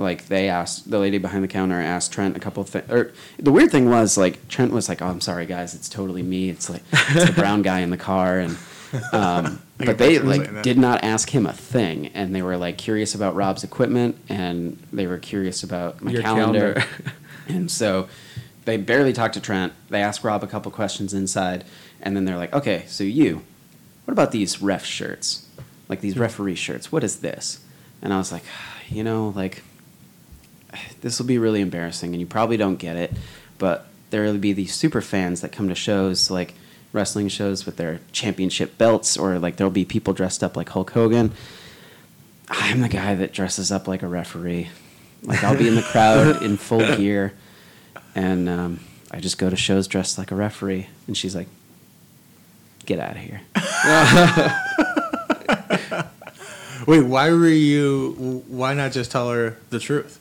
like 0.00 0.26
they 0.26 0.48
asked 0.48 0.90
the 0.90 0.98
lady 0.98 1.18
behind 1.18 1.44
the 1.44 1.48
counter 1.48 1.80
asked 1.80 2.12
Trent 2.12 2.36
a 2.36 2.40
couple 2.40 2.62
of 2.62 2.68
things. 2.68 2.90
Or 2.90 3.12
the 3.38 3.52
weird 3.52 3.70
thing 3.70 3.90
was 3.90 4.16
like 4.16 4.48
Trent 4.48 4.72
was 4.72 4.88
like, 4.88 5.02
"Oh, 5.02 5.06
I'm 5.06 5.20
sorry, 5.20 5.46
guys, 5.46 5.74
it's 5.74 5.88
totally 5.88 6.22
me. 6.22 6.50
It's 6.50 6.68
like 6.70 6.82
it's 6.92 7.26
the 7.26 7.32
brown 7.32 7.62
guy 7.62 7.80
in 7.80 7.90
the 7.90 7.96
car." 7.96 8.38
And 8.38 8.56
um, 9.12 9.62
but 9.78 9.98
they 9.98 10.18
like 10.18 10.62
did 10.62 10.78
not 10.78 11.04
ask 11.04 11.30
him 11.30 11.46
a 11.46 11.52
thing, 11.52 12.08
and 12.08 12.34
they 12.34 12.42
were 12.42 12.56
like 12.56 12.78
curious 12.78 13.14
about 13.14 13.34
Rob's 13.34 13.62
equipment, 13.64 14.16
and 14.28 14.82
they 14.92 15.06
were 15.06 15.18
curious 15.18 15.62
about 15.62 16.02
my 16.02 16.10
Your 16.10 16.22
calendar. 16.22 16.74
calendar. 16.74 17.12
and 17.48 17.70
so 17.70 18.08
they 18.64 18.76
barely 18.76 19.12
talked 19.12 19.34
to 19.34 19.40
Trent. 19.40 19.72
They 19.88 20.02
asked 20.02 20.24
Rob 20.24 20.42
a 20.42 20.46
couple 20.46 20.70
questions 20.72 21.14
inside, 21.14 21.64
and 22.00 22.16
then 22.16 22.24
they're 22.24 22.36
like, 22.36 22.52
"Okay, 22.52 22.84
so 22.86 23.04
you, 23.04 23.42
what 24.04 24.12
about 24.12 24.32
these 24.32 24.60
ref 24.60 24.84
shirts? 24.84 25.46
Like 25.88 26.00
these 26.00 26.16
referee 26.18 26.56
shirts? 26.56 26.90
What 26.90 27.04
is 27.04 27.20
this?" 27.20 27.60
And 28.02 28.12
I 28.12 28.18
was 28.18 28.32
like, 28.32 28.44
"You 28.88 29.04
know, 29.04 29.32
like." 29.36 29.62
This 31.00 31.18
will 31.18 31.26
be 31.26 31.38
really 31.38 31.60
embarrassing 31.60 32.12
and 32.12 32.20
you 32.20 32.26
probably 32.26 32.56
don't 32.56 32.76
get 32.76 32.96
it 32.96 33.12
but 33.58 33.86
there 34.10 34.22
will 34.22 34.38
be 34.38 34.52
these 34.52 34.74
super 34.74 35.00
fans 35.00 35.40
that 35.40 35.52
come 35.52 35.68
to 35.68 35.74
shows 35.74 36.30
like 36.30 36.54
wrestling 36.92 37.28
shows 37.28 37.66
with 37.66 37.76
their 37.76 38.00
championship 38.12 38.76
belts 38.78 39.16
or 39.16 39.38
like 39.38 39.56
there'll 39.56 39.70
be 39.70 39.84
people 39.84 40.12
dressed 40.12 40.42
up 40.42 40.56
like 40.56 40.68
hulk 40.70 40.90
hogan 40.90 41.32
i'm 42.48 42.80
the 42.80 42.88
guy 42.88 43.14
that 43.14 43.32
dresses 43.32 43.70
up 43.70 43.86
like 43.86 44.02
a 44.02 44.08
referee 44.08 44.68
like 45.22 45.42
i'll 45.44 45.56
be 45.56 45.68
in 45.68 45.74
the 45.74 45.82
crowd 45.82 46.42
in 46.42 46.56
full 46.56 46.96
gear 46.96 47.32
and 48.14 48.48
um, 48.48 48.80
i 49.10 49.20
just 49.20 49.38
go 49.38 49.50
to 49.50 49.56
shows 49.56 49.86
dressed 49.86 50.18
like 50.18 50.30
a 50.30 50.36
referee 50.36 50.86
and 51.06 51.16
she's 51.16 51.34
like 51.34 51.48
get 52.86 52.98
out 52.98 53.12
of 53.12 53.18
here 53.18 53.40
Wait, 56.86 57.02
why 57.02 57.30
were 57.30 57.48
you? 57.48 58.42
Why 58.48 58.74
not 58.74 58.92
just 58.92 59.10
tell 59.10 59.30
her 59.30 59.56
the 59.70 59.78
truth? 59.78 60.19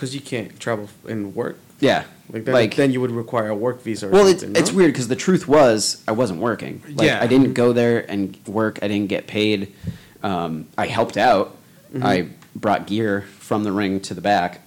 Because 0.00 0.14
you 0.14 0.22
can't 0.22 0.58
travel 0.58 0.88
and 1.06 1.34
work. 1.34 1.58
yeah 1.78 2.04
Like, 2.32 2.46
that, 2.46 2.70
then 2.72 2.90
you 2.90 3.02
would 3.02 3.10
require 3.10 3.48
a 3.50 3.54
work 3.54 3.82
visa 3.82 4.06
or 4.08 4.10
Well, 4.10 4.26
it's, 4.26 4.40
something. 4.40 4.58
it's 4.62 4.72
weird 4.72 4.94
because 4.94 5.08
the 5.08 5.16
truth 5.16 5.46
was 5.46 6.02
I 6.08 6.12
wasn't 6.12 6.40
working. 6.40 6.82
Like 6.94 7.06
Yeah. 7.06 7.20
I 7.22 7.26
didn't 7.26 7.52
go 7.52 7.74
there 7.74 8.10
and 8.10 8.34
work. 8.46 8.78
I 8.80 8.88
didn't 8.88 9.08
get 9.08 9.26
paid. 9.26 9.74
Um, 10.22 10.68
I 10.78 10.86
helped 10.86 11.18
out. 11.18 11.54
Mm-hmm. 11.92 12.06
I 12.06 12.28
brought 12.56 12.86
gear 12.86 13.22
from 13.40 13.62
the 13.64 13.72
ring 13.72 14.00
to 14.00 14.14
the 14.14 14.22
back. 14.22 14.62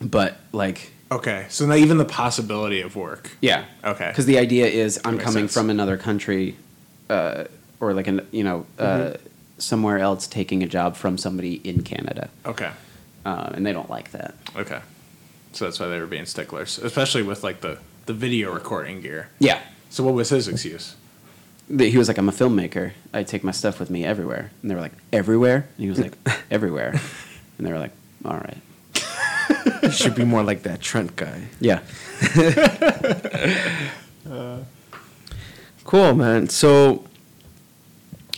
But 0.00 0.38
like, 0.52 0.92
Okay, 1.10 1.46
so 1.48 1.66
not 1.66 1.78
even 1.78 1.96
the 1.98 2.04
possibility 2.04 2.80
of 2.82 2.94
work. 2.94 3.30
yeah, 3.40 3.64
Okay. 3.82 4.08
Because 4.08 4.26
the 4.26 4.38
idea 4.38 4.66
is 4.66 5.00
I'm 5.04 5.18
coming 5.18 5.44
sense. 5.48 5.54
from 5.54 5.68
another 5.70 5.96
country, 5.96 6.54
uh, 7.10 7.44
or 7.80 7.92
like 7.94 8.06
an 8.06 8.20
you 8.30 8.44
know 8.44 8.66
uh, 8.78 8.84
Mm-hmm. 8.84 9.22
somewhere 9.58 9.98
else 9.98 10.26
taking 10.28 10.62
a 10.62 10.66
job 10.66 10.94
from 10.96 11.16
somebody 11.18 11.54
in 11.64 11.82
Canada, 11.82 12.28
Okay. 12.46 12.70
Uh, 13.24 13.50
and 13.54 13.64
they 13.66 13.72
don't 13.72 13.90
like 13.90 14.10
that. 14.12 14.34
Okay. 14.56 14.80
So 15.52 15.64
that's 15.64 15.80
why 15.80 15.86
they 15.88 15.98
were 16.00 16.06
being 16.06 16.26
sticklers, 16.26 16.78
especially 16.78 17.22
with 17.22 17.42
like 17.42 17.60
the 17.60 17.78
the 18.06 18.12
video 18.14 18.52
recording 18.52 19.00
gear. 19.00 19.28
Yeah. 19.38 19.60
So 19.90 20.04
what 20.04 20.14
was 20.14 20.30
his 20.30 20.48
excuse? 20.48 20.96
He 21.68 21.98
was 21.98 22.08
like, 22.08 22.16
I'm 22.16 22.28
a 22.28 22.32
filmmaker. 22.32 22.92
I 23.12 23.22
take 23.22 23.44
my 23.44 23.50
stuff 23.50 23.78
with 23.78 23.90
me 23.90 24.04
everywhere. 24.04 24.50
And 24.62 24.70
they 24.70 24.74
were 24.74 24.80
like, 24.80 24.92
everywhere? 25.12 25.68
And 25.76 25.84
he 25.84 25.90
was 25.90 25.98
like, 25.98 26.16
everywhere. 26.50 26.98
And 27.58 27.66
they 27.66 27.70
were 27.70 27.78
like, 27.78 27.92
all 28.24 28.38
right. 28.38 28.56
You 29.82 29.90
should 29.90 30.14
be 30.14 30.24
more 30.24 30.42
like 30.42 30.62
that 30.62 30.80
Trent 30.80 31.14
guy. 31.16 31.48
Yeah. 31.60 31.80
Cool, 35.84 36.14
man. 36.14 36.50
So, 36.50 37.06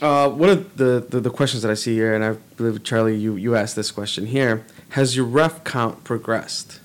uh, 0.01 0.29
one 0.31 0.49
of 0.49 0.77
the, 0.77 1.05
the, 1.09 1.21
the 1.21 1.31
questions 1.31 1.63
that 1.63 1.71
I 1.71 1.75
see 1.75 1.95
here, 1.95 2.15
and 2.15 2.25
I 2.25 2.33
believe, 2.57 2.83
Charlie, 2.85 3.17
you, 3.17 3.37
you 3.37 3.55
asked 3.57 3.77
this 3.77 3.91
question 3.91 4.27
here 4.27 4.65
Has 4.91 5.17
your 5.17 5.27
ref 5.27 5.65
count 5.65 6.05
progressed? 6.05 6.81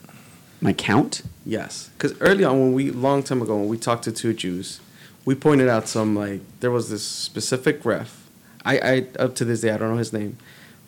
My 0.61 0.73
count? 0.73 1.21
Yes. 1.45 1.89
Because 1.97 2.19
early 2.21 2.43
on, 2.43 2.59
when 2.59 2.73
we, 2.73 2.91
long 2.91 3.23
time 3.23 3.41
ago, 3.41 3.55
when 3.57 3.67
we 3.67 3.77
talked 3.77 4.03
to 4.05 4.11
Chew 4.11 4.33
Juice, 4.33 4.79
we 5.23 5.35
pointed 5.35 5.67
out 5.67 5.87
some, 5.87 6.15
like, 6.15 6.41
there 6.59 6.71
was 6.71 6.89
this 6.89 7.03
specific 7.03 7.85
ref. 7.85 8.27
I, 8.63 8.79
I, 8.79 9.07
up 9.19 9.35
to 9.35 9.45
this 9.45 9.61
day, 9.61 9.71
I 9.71 9.77
don't 9.77 9.91
know 9.91 9.97
his 9.97 10.11
name, 10.13 10.37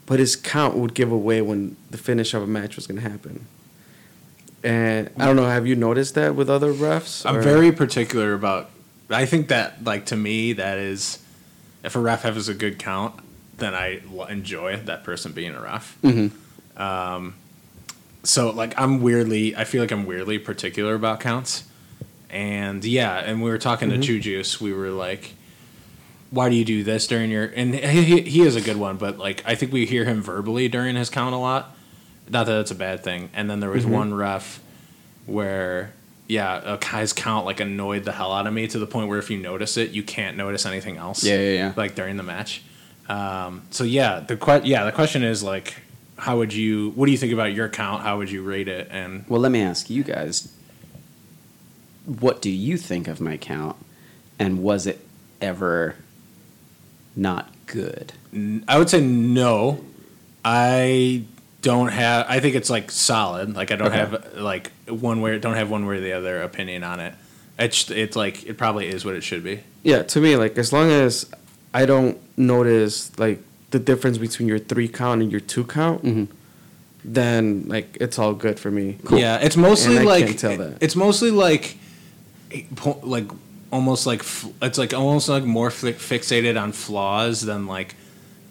but 0.06 0.20
his 0.20 0.36
count 0.36 0.76
would 0.76 0.94
give 0.96 1.12
away 1.12 1.42
when 1.42 1.76
the 1.92 1.98
finish 1.98 2.34
of 2.34 2.42
a 2.42 2.48
match 2.48 2.76
was 2.76 2.88
going 2.88 3.02
to 3.02 3.08
happen. 3.08 3.46
And 4.64 5.12
I 5.18 5.26
don't 5.26 5.36
know, 5.36 5.46
have 5.46 5.68
you 5.68 5.76
noticed 5.76 6.16
that 6.16 6.36
with 6.36 6.50
other 6.50 6.74
refs? 6.74 7.26
I'm 7.26 7.38
or- 7.38 7.42
very 7.42 7.72
particular 7.72 8.34
about. 8.34 8.72
I 9.10 9.26
think 9.26 9.48
that 9.48 9.84
like 9.84 10.08
to 10.08 10.18
me 10.18 10.54
that 10.54 10.78
is, 10.80 11.20
if 11.88 11.96
a 11.96 12.00
ref 12.00 12.22
has 12.22 12.48
a 12.50 12.54
good 12.54 12.78
count, 12.78 13.16
then 13.58 13.74
I 13.74 14.02
enjoy 14.30 14.78
that 14.86 15.04
person 15.04 15.32
being 15.32 15.56
a 15.56 15.62
ref. 15.62 15.98
Mm-hmm. 16.04 16.80
Um, 16.82 17.34
so 18.24 18.52
like 18.52 18.80
I'm 18.80 19.02
weirdly, 19.02 19.56
I 19.56 19.64
feel 19.64 19.82
like 19.82 19.92
I'm 19.92 20.06
weirdly 20.06 20.38
particular 20.38 20.94
about 20.94 21.20
counts, 21.22 21.64
and 22.30 22.84
yeah, 22.86 23.18
and 23.18 23.42
we 23.42 23.50
were 23.50 23.58
talking 23.58 23.90
to 23.90 24.00
Chew 24.00 24.20
Juice, 24.20 24.62
we 24.62 24.74
were 24.74 24.90
like, 24.90 25.34
why 26.30 26.50
do 26.50 26.56
you 26.56 26.66
do 26.66 26.84
this 26.84 27.08
during 27.08 27.32
your? 27.32 27.46
And 27.46 27.74
he, 27.74 28.04
he- 28.04 28.22
he 28.30 28.42
is 28.42 28.56
a 28.58 28.62
good 28.62 28.76
one, 28.78 28.98
but 28.98 29.18
like 29.18 29.42
I 29.46 29.56
think 29.56 29.72
we 29.72 29.86
hear 29.86 30.04
him 30.06 30.22
verbally 30.22 30.68
during 30.68 30.96
his 30.98 31.10
count 31.10 31.34
a 31.34 31.38
lot. 31.38 31.74
Not 32.30 32.46
that 32.48 32.54
that's 32.54 32.72
a 32.72 32.76
bad 32.76 33.02
thing. 33.02 33.30
And 33.34 33.50
then 33.50 33.62
there 33.62 33.70
was 33.70 33.86
one 33.86 34.14
ref 34.14 34.60
where 35.26 35.94
yeah, 36.28 36.74
a 36.74 36.78
guy's 36.78 37.14
count 37.14 37.46
like 37.46 37.60
annoyed 37.60 38.04
the 38.04 38.12
hell 38.12 38.32
out 38.32 38.48
of 38.48 38.54
me 38.54 38.68
to 38.68 38.80
the 38.80 38.88
point 38.88 39.08
where 39.08 39.20
if 39.20 39.30
you 39.30 39.38
notice 39.38 39.78
it, 39.78 39.92
you 39.92 40.04
can't 40.04 40.38
notice 40.38 40.66
anything 40.66 40.98
else. 40.98 41.24
Yeah, 41.24 41.38
yeah, 41.38 41.54
yeah. 41.54 41.74
Like 41.76 41.96
during 41.96 42.18
the 42.18 42.24
match. 42.24 42.64
Um, 43.10 43.64
so 43.72 43.84
yeah, 43.84 44.20
the 44.20 44.36
que- 44.36 44.62
yeah 44.66 44.84
the 44.84 44.92
question 44.92 45.24
is 45.24 45.42
like, 45.44 45.76
how 46.18 46.38
would 46.38 46.54
you? 46.54 46.92
What 46.92 47.06
do 47.06 47.12
you 47.12 47.18
think 47.18 47.34
about 47.34 47.54
your 47.54 47.70
count? 47.70 48.04
How 48.04 48.18
would 48.18 48.30
you 48.30 48.44
rate 48.44 48.68
it? 48.68 48.90
And 48.92 49.26
Well, 49.28 49.40
let 49.40 49.52
me 49.52 49.62
ask 49.62 49.90
you 49.90 50.04
guys 50.04 50.52
what 52.08 52.42
do 52.42 52.50
you 52.50 52.78
think 52.78 53.08
of 53.08 53.20
my 53.20 53.36
count? 53.38 53.76
And 54.40 54.64
was 54.64 54.88
it 54.88 55.06
ever 55.42 55.96
not 57.16 57.52
good? 57.66 58.14
I 58.68 58.80
would 58.80 58.90
say 58.90 59.02
no. 59.02 59.84
I 60.44 61.26
don't 61.68 61.90
have. 62.04 62.26
I 62.30 62.40
think 62.40 62.56
it's 62.56 62.70
like 62.70 62.88
solid. 62.92 63.48
Like 63.60 63.70
I 63.74 63.76
don't 63.76 63.88
Okay. 63.88 63.98
have 64.04 64.34
like 64.52 64.72
one 64.88 65.20
way. 65.22 65.38
Don't 65.46 65.56
have 65.62 65.70
one 65.70 65.84
way 65.88 65.98
or 65.98 66.02
the 66.02 66.14
other 66.20 66.36
opinion 66.50 66.84
on 66.84 67.00
it. 67.08 67.14
It's 67.60 67.90
it's 67.92 68.16
like 68.16 68.36
it 68.50 68.56
probably 68.58 68.88
is 68.96 69.04
what 69.06 69.16
it 69.16 69.24
should 69.30 69.44
be. 69.44 69.56
Yeah, 69.84 70.04
to 70.14 70.18
me, 70.22 70.36
like 70.44 70.58
as 70.58 70.72
long 70.72 70.90
as 70.92 71.12
I 71.74 71.86
don't 71.86 72.16
notice 72.38 72.96
like 73.20 73.40
the 73.72 73.80
difference 73.80 74.18
between 74.18 74.48
your 74.48 74.60
three 74.60 74.88
count 74.88 75.22
and 75.24 75.30
your 75.32 75.42
two 75.54 75.66
count, 75.66 76.04
Mhm. 76.06 76.28
then 77.04 77.66
like 77.68 77.98
it's 78.00 78.18
all 78.20 78.34
good 78.34 78.58
for 78.60 78.72
me. 78.72 78.98
Cool. 79.06 79.20
Yeah, 79.20 79.38
it's 79.46 79.58
mostly 79.58 79.98
And 79.98 80.08
I 80.08 80.12
like 80.14 80.26
can't 80.28 80.40
tell 80.40 80.58
that. 80.58 80.78
it's 80.82 80.96
mostly 80.96 81.32
like 81.32 81.78
like 83.04 83.28
almost 83.72 84.08
like 84.08 84.22
it's 84.62 84.78
like 84.78 84.94
almost 84.94 85.28
like 85.30 85.44
more 85.44 85.70
fixated 85.70 86.56
on 86.62 86.72
flaws 86.72 87.42
than 87.42 87.68
like 87.68 87.96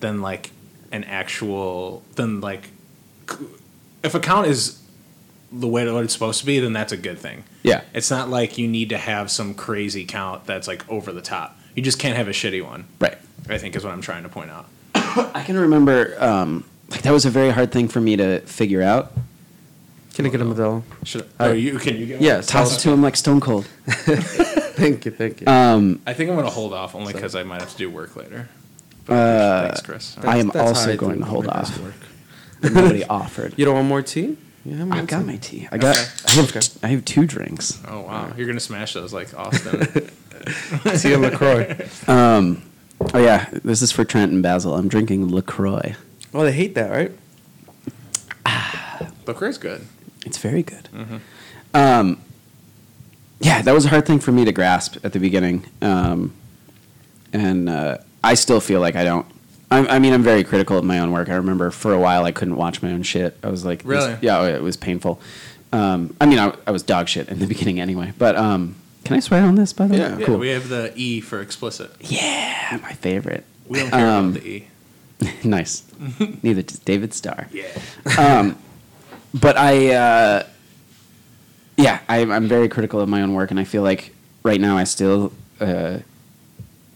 than 0.01 0.21
like 0.21 0.51
an 0.93 1.05
actual 1.05 2.03
than 2.17 2.41
like 2.43 2.65
c- 2.65 2.71
if 4.03 4.15
a 4.15 4.21
count 4.21 4.47
is 4.47 4.81
the 5.53 5.67
way 5.69 5.91
what 5.91 6.05
it's 6.05 6.13
supposed 6.13 6.41
to 6.41 6.47
be, 6.47 6.59
then 6.59 6.73
that's 6.73 6.93
a 6.93 6.97
good 6.97 7.19
thing. 7.19 7.45
Yeah. 7.63 7.83
It's 7.95 8.11
not 8.11 8.29
like 8.29 8.59
you 8.59 8.67
need 8.69 8.89
to 8.91 8.99
have 8.99 9.31
some 9.31 9.55
crazy 9.55 10.05
count 10.05 10.45
that's 10.47 10.67
like 10.69 10.89
over 10.89 11.13
the 11.13 11.23
top. 11.23 11.59
You 11.75 11.83
just 11.83 11.99
can't 11.99 12.17
have 12.17 12.29
a 12.29 12.33
shitty 12.33 12.65
one. 12.65 12.87
Right. 13.01 13.17
I 13.49 13.59
think 13.59 13.77
is 13.77 13.85
what 13.85 13.93
I'm 13.93 14.01
trying 14.03 14.25
to 14.25 14.29
point 14.29 14.51
out. 14.51 14.67
I 14.95 15.43
can 15.45 15.57
remember 15.59 16.17
um, 16.23 16.65
like 16.91 17.03
that 17.03 17.13
was 17.13 17.25
a 17.25 17.31
very 17.31 17.51
hard 17.51 17.71
thing 17.73 17.89
for 17.89 18.01
me 18.01 18.17
to 18.17 18.41
figure 18.41 18.83
out. 18.83 19.13
Can 20.15 20.25
I 20.27 20.31
get 20.31 20.41
a 20.41 20.45
Modelo? 20.45 20.83
Should 21.05 21.29
I- 21.39 21.49
oh, 21.49 21.53
you 21.53 21.79
can 21.79 21.97
you 21.97 22.07
get 22.07 22.15
one? 22.17 22.25
Yes. 22.25 22.47
Toss 22.47 22.77
it 22.77 22.81
to 22.81 22.91
him 22.91 23.03
like 23.03 23.17
Stone 23.17 23.41
Cold. 23.41 23.67
Thank 24.77 25.05
you, 25.07 25.11
thank 25.11 25.41
you. 25.41 25.47
Um, 25.47 26.01
I 26.07 26.13
think 26.13 26.29
I'm 26.31 26.37
gonna 26.37 26.51
hold 26.51 26.75
off 26.75 26.95
only 26.95 27.13
because 27.15 27.35
I 27.35 27.43
might 27.45 27.61
have 27.63 27.71
to 27.73 27.77
do 27.79 27.89
work 27.91 28.15
later. 28.17 28.49
uh, 29.09 29.63
Thanks, 29.69 29.81
Chris. 29.81 30.17
I 30.23 30.37
am 30.39 30.51
also 30.51 30.97
going 30.97 31.19
to 31.21 31.25
hold 31.25 31.47
my 31.47 31.53
off. 31.53 31.79
Best. 32.61 32.75
Nobody 32.75 33.05
offered. 33.05 33.55
You 33.57 33.65
don't 33.65 33.75
want 33.75 33.89
more 33.89 34.03
tea? 34.03 34.37
Yeah, 34.65 34.85
more 34.85 34.99
I've 34.99 35.07
got 35.07 35.21
tea. 35.21 35.25
my 35.27 35.37
tea. 35.37 35.69
I 35.71 35.79
got. 35.79 35.97
Okay. 35.97 36.09
I 36.27 36.31
have. 36.33 36.57
Okay. 36.57 36.67
I 36.83 36.87
have 36.89 37.05
two 37.05 37.27
drinks. 37.27 37.81
Oh 37.87 38.01
wow, 38.01 38.33
you're 38.37 38.47
gonna 38.47 38.61
smash 38.61 38.95
those 38.95 39.13
like 39.13 39.37
Austin. 39.39 39.81
tea 40.99 41.13
and 41.13 41.23
Lacroix. 41.23 41.89
Um, 42.09 42.63
oh 43.15 43.19
yeah, 43.19 43.49
this 43.65 43.83
is 43.83 43.93
for 43.93 44.05
Trent 44.05 44.33
and 44.33 44.43
Basil. 44.43 44.75
I'm 44.75 44.89
drinking 44.89 45.29
Lacroix. 45.31 45.95
Oh, 46.35 46.43
they 46.45 46.53
hate 46.53 46.75
that, 46.75 46.91
right? 46.91 47.13
Lacroix's 49.27 49.59
good. 49.59 49.87
It's 50.25 50.39
very 50.39 50.63
good. 50.63 50.89
Um, 51.75 52.21
yeah, 53.41 53.63
that 53.63 53.73
was 53.73 53.85
a 53.85 53.89
hard 53.89 54.07
thing 54.07 54.19
for 54.19 54.33
me 54.33 54.45
to 54.45 54.53
grasp 54.53 54.97
at 55.05 55.13
the 55.13 55.21
beginning, 55.21 55.65
um, 55.83 56.33
and 57.33 57.69
uh, 57.69 57.99
I 58.25 58.35
still 58.35 58.61
feel 58.61 58.81
like 58.81 58.97
I 58.97 59.05
don't. 59.05 59.27
I, 59.71 59.87
I 59.87 59.99
mean, 59.99 60.13
I'm 60.13 60.23
very 60.23 60.45
critical 60.45 60.79
of 60.79 60.85
my 60.85 60.99
own 61.01 61.11
work. 61.13 61.29
I 61.29 61.35
remember 61.35 61.71
for 61.71 61.93
a 61.93 61.99
while 61.99 62.25
I 62.25 62.33
couldn't 62.33 62.57
watch 62.57 62.83
my 62.83 62.93
own 62.93 63.03
shit. 63.03 63.37
I 63.43 63.49
was 63.49 63.65
like, 63.65 63.79
this- 63.81 63.87
Really? 63.87 64.17
yeah, 64.23 64.43
it 64.45 64.63
was 64.63 64.77
painful. 64.77 65.21
Um, 65.73 66.15
I 66.21 66.27
mean, 66.27 66.39
I, 66.39 66.55
I 66.67 66.71
was 66.71 66.83
dog 66.85 67.09
shit 67.09 67.29
in 67.29 67.39
the 67.41 67.47
beginning 67.55 67.81
anyway. 67.81 68.13
But 68.17 68.37
um, 68.37 68.77
can 69.05 69.17
I 69.17 69.21
swear 69.21 69.43
on 69.45 69.57
this? 69.57 69.73
By 69.73 69.87
the 69.89 69.97
Yeah. 69.97 70.15
way, 70.15 70.21
Yeah, 70.21 70.27
cool. 70.27 70.39
we 70.39 70.49
have 70.51 70.69
the 70.69 70.93
E 70.95 71.21
for 71.21 71.41
explicit. 71.41 71.91
yeah, 72.01 72.79
my 72.83 72.93
favorite. 72.93 73.45
We 73.69 73.81
don't 73.81 73.91
care 73.91 74.07
Um, 74.07 74.29
about 74.31 74.43
the 74.43 74.49
E. 74.49 74.69
nice. 75.45 75.83
Neither 76.43 76.63
does 76.63 76.79
David 76.79 77.13
Starr. 77.13 77.49
Yeah. 77.53 77.67
Um, 78.19 78.57
but 79.35 79.57
I, 79.59 79.93
uh, 79.95 80.43
yeah, 81.77 82.01
I, 82.09 82.19
I'm 82.21 82.47
very 82.49 82.69
critical 82.69 83.01
of 83.01 83.09
my 83.09 83.21
own 83.23 83.35
work, 83.35 83.51
and 83.51 83.59
I 83.61 83.65
feel 83.65 83.83
like 83.83 84.15
right 84.45 84.61
now 84.61 84.77
I 84.79 84.85
still, 84.85 85.33
uh, 85.61 85.99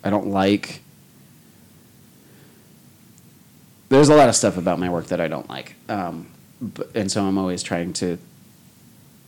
I 0.04 0.10
don't 0.10 0.28
like. 0.28 0.82
There's 3.90 4.08
a 4.08 4.14
lot 4.14 4.28
of 4.28 4.34
stuff 4.36 4.56
about 4.56 4.78
my 4.78 4.88
work 4.88 5.06
that 5.08 5.20
I 5.20 5.28
don't 5.28 5.48
like, 5.50 5.74
um, 5.88 6.28
but, 6.60 6.94
and 6.94 7.10
so 7.10 7.24
I'm 7.24 7.36
always 7.36 7.62
trying 7.62 7.92
to. 7.94 8.18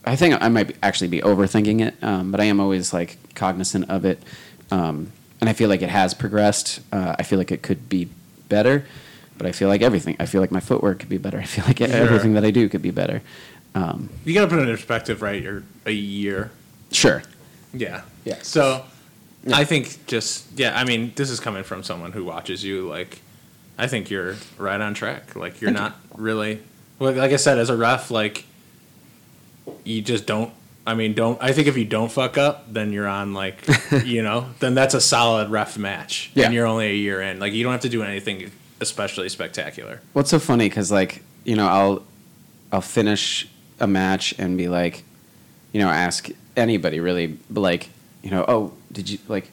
I 0.04 0.16
think 0.16 0.40
I 0.40 0.48
might 0.48 0.68
be, 0.68 0.74
actually 0.82 1.08
be 1.08 1.20
overthinking 1.20 1.80
it, 1.86 1.94
um, 2.02 2.30
but 2.32 2.40
I 2.40 2.44
am 2.44 2.58
always 2.60 2.92
like 2.92 3.18
cognizant 3.34 3.90
of 3.90 4.04
it, 4.04 4.22
um, 4.70 5.12
and 5.40 5.50
I 5.50 5.52
feel 5.52 5.68
like 5.68 5.82
it 5.82 5.88
has 5.90 6.14
progressed. 6.14 6.80
Uh, 6.92 7.14
I 7.18 7.22
feel 7.24 7.38
like 7.38 7.52
it 7.52 7.62
could 7.62 7.88
be 7.88 8.08
better, 8.48 8.86
but 9.36 9.46
I 9.46 9.52
feel 9.52 9.68
like 9.68 9.82
everything. 9.82 10.16
I 10.18 10.26
feel 10.26 10.40
like 10.40 10.50
my 10.52 10.60
footwork 10.60 11.00
could 11.00 11.08
be 11.08 11.18
better. 11.18 11.38
I 11.40 11.44
feel 11.44 11.64
like 11.66 11.80
everything 11.80 12.34
that 12.34 12.44
I 12.44 12.50
do 12.50 12.68
could 12.68 12.82
be 12.82 12.90
better. 12.92 13.20
Um, 13.74 14.10
You 14.24 14.34
got 14.34 14.42
to 14.42 14.46
put 14.48 14.58
it 14.58 14.68
in 14.68 14.74
perspective, 14.76 15.22
right? 15.22 15.42
You're 15.42 15.62
a 15.86 15.92
year. 15.92 16.50
sure. 16.90 17.22
Yeah. 17.74 18.02
Yeah. 18.24 18.38
So 18.42 18.84
I 19.52 19.64
think 19.64 20.06
just, 20.06 20.46
yeah, 20.56 20.78
I 20.78 20.84
mean, 20.84 21.12
this 21.16 21.30
is 21.30 21.40
coming 21.40 21.64
from 21.64 21.82
someone 21.82 22.12
who 22.12 22.22
watches 22.22 22.62
you. 22.62 22.86
Like, 22.86 23.22
I 23.78 23.86
think 23.86 24.10
you're 24.10 24.36
right 24.58 24.80
on 24.80 24.94
track. 24.94 25.34
Like, 25.34 25.60
you're 25.60 25.72
Thank 25.72 25.78
you. 25.78 25.82
not 25.82 25.96
really, 26.16 26.60
well, 26.98 27.12
like 27.12 27.32
I 27.32 27.36
said, 27.36 27.58
as 27.58 27.70
a 27.70 27.76
ref, 27.76 28.10
like, 28.10 28.44
you 29.84 30.02
just 30.02 30.26
don't. 30.26 30.52
I 30.84 30.94
mean, 30.94 31.14
don't. 31.14 31.40
I 31.40 31.52
think 31.52 31.68
if 31.68 31.76
you 31.76 31.84
don't 31.84 32.10
fuck 32.10 32.36
up, 32.36 32.72
then 32.72 32.92
you're 32.92 33.06
on 33.06 33.34
like, 33.34 33.62
you 34.04 34.22
know, 34.22 34.46
then 34.58 34.74
that's 34.74 34.94
a 34.94 35.00
solid 35.00 35.48
ref 35.50 35.78
match. 35.78 36.30
Yeah. 36.34 36.46
And 36.46 36.54
you're 36.54 36.66
only 36.66 36.86
a 36.86 36.94
year 36.94 37.22
in. 37.22 37.38
Like, 37.38 37.52
you 37.52 37.62
don't 37.62 37.72
have 37.72 37.82
to 37.82 37.88
do 37.88 38.02
anything 38.02 38.50
especially 38.80 39.28
spectacular. 39.28 40.00
What's 40.12 40.30
so 40.30 40.40
funny? 40.40 40.68
Because 40.68 40.90
like 40.90 41.22
you 41.44 41.56
know, 41.56 41.66
I'll 41.66 42.02
I'll 42.70 42.80
finish 42.80 43.48
a 43.80 43.86
match 43.86 44.34
and 44.38 44.56
be 44.56 44.68
like, 44.68 45.04
you 45.72 45.80
know, 45.80 45.88
ask 45.88 46.28
anybody 46.56 47.00
really, 47.00 47.38
like, 47.50 47.88
you 48.22 48.30
know, 48.30 48.44
oh, 48.46 48.72
did 48.90 49.08
you 49.08 49.18
like, 49.28 49.50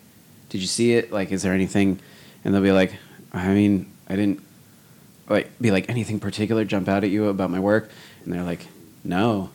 did 0.50 0.62
you 0.62 0.68
see 0.68 0.94
it? 0.94 1.12
Like, 1.12 1.32
is 1.32 1.42
there 1.42 1.54
anything? 1.54 2.00
And 2.44 2.54
they'll 2.54 2.62
be 2.62 2.72
like, 2.72 2.96
I 3.34 3.50
mean, 3.50 3.92
I 4.10 4.16
didn't. 4.16 4.42
Like, 5.28 5.60
be 5.62 5.70
like 5.70 5.90
anything 5.90 6.20
particular 6.20 6.66
jump 6.66 6.88
out 6.88 7.04
at 7.04 7.12
you 7.12 7.28
about 7.28 7.52
my 7.52 7.60
work, 7.60 7.92
and 8.24 8.34
they're 8.34 8.44
like, 8.44 8.66
no, 9.04 9.52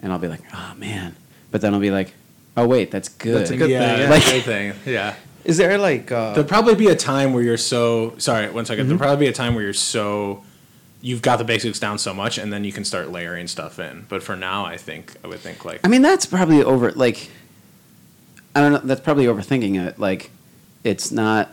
and 0.00 0.12
I'll 0.12 0.18
be 0.18 0.28
like, 0.28 0.42
oh 0.52 0.74
man, 0.76 1.14
but 1.50 1.60
then 1.60 1.74
I'll 1.74 1.80
be 1.80 1.92
like, 1.92 2.12
oh 2.56 2.66
wait, 2.66 2.90
that's 2.90 3.08
good. 3.08 3.36
That's 3.36 3.50
a 3.50 3.56
good 3.56 3.70
yeah, 3.70 3.80
thing, 3.80 4.00
yeah. 4.00 4.10
Like, 4.10 4.24
Like- 4.24 4.32
good 4.34 4.42
thing. 4.42 4.74
Yeah. 4.84 5.14
Is 5.44 5.58
there 5.58 5.78
like 5.78 6.10
uh, 6.10 6.32
There'll 6.32 6.48
probably 6.48 6.74
be 6.74 6.88
a 6.88 6.96
time 6.96 7.32
where 7.32 7.40
you're 7.40 7.56
so 7.56 8.14
sorry. 8.18 8.50
One 8.50 8.64
second. 8.64 8.82
Mm-hmm. 8.82 8.88
There'll 8.88 8.98
probably 8.98 9.26
be 9.26 9.30
a 9.30 9.32
time 9.32 9.54
where 9.54 9.62
you're 9.62 9.72
so 9.72 10.42
you've 11.00 11.22
got 11.22 11.36
the 11.36 11.44
basics 11.44 11.78
down 11.78 11.98
so 11.98 12.12
much, 12.12 12.36
and 12.36 12.52
then 12.52 12.64
you 12.64 12.72
can 12.72 12.84
start 12.84 13.12
layering 13.12 13.46
stuff 13.46 13.78
in. 13.78 14.06
But 14.08 14.24
for 14.24 14.34
now, 14.34 14.64
I 14.64 14.76
think 14.76 15.14
I 15.22 15.28
would 15.28 15.38
think 15.38 15.64
like 15.64 15.80
I 15.84 15.88
mean, 15.88 16.02
that's 16.02 16.26
probably 16.26 16.64
over. 16.64 16.90
Like, 16.90 17.30
I 18.56 18.60
don't 18.60 18.72
know. 18.72 18.80
That's 18.82 19.00
probably 19.00 19.26
overthinking 19.26 19.86
it. 19.86 20.00
Like, 20.00 20.32
it's 20.82 21.12
not. 21.12 21.48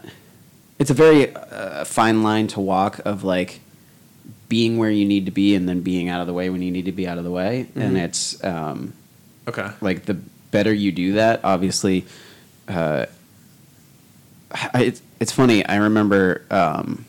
It's 0.80 0.90
a 0.90 0.94
very 0.94 1.34
uh, 1.36 1.86
fine 1.86 2.24
line 2.24 2.48
to 2.48 2.60
walk 2.60 3.00
of 3.06 3.24
like 3.24 3.62
being 4.50 4.78
where 4.78 4.90
you 4.90 5.06
need 5.06 5.26
to 5.26 5.32
be 5.32 5.56
and 5.56 5.68
then 5.68 5.82
being 5.82 6.10
out 6.10 6.22
of 6.22 6.28
the 6.28 6.34
way 6.34 6.50
when 6.50 6.62
you 6.62 6.72
need 6.72 6.86
to 6.86 6.92
be 6.92 7.08
out 7.08 7.18
of 7.18 7.24
the 7.24 7.32
way. 7.32 7.68
And 7.76 7.98
it's 7.98 8.44
um, 8.44 8.94
okay. 9.48 9.70
like 9.82 10.06
the 10.06 10.16
better 10.52 10.74
you 10.74 10.92
do 10.92 11.14
that, 11.14 11.42
obviously. 11.44 12.06
Uh, 12.68 13.06
I, 14.52 14.84
it's 14.84 15.02
it's 15.20 15.32
funny. 15.32 15.66
I 15.66 15.78
remember. 15.78 16.44
Um, 16.52 17.06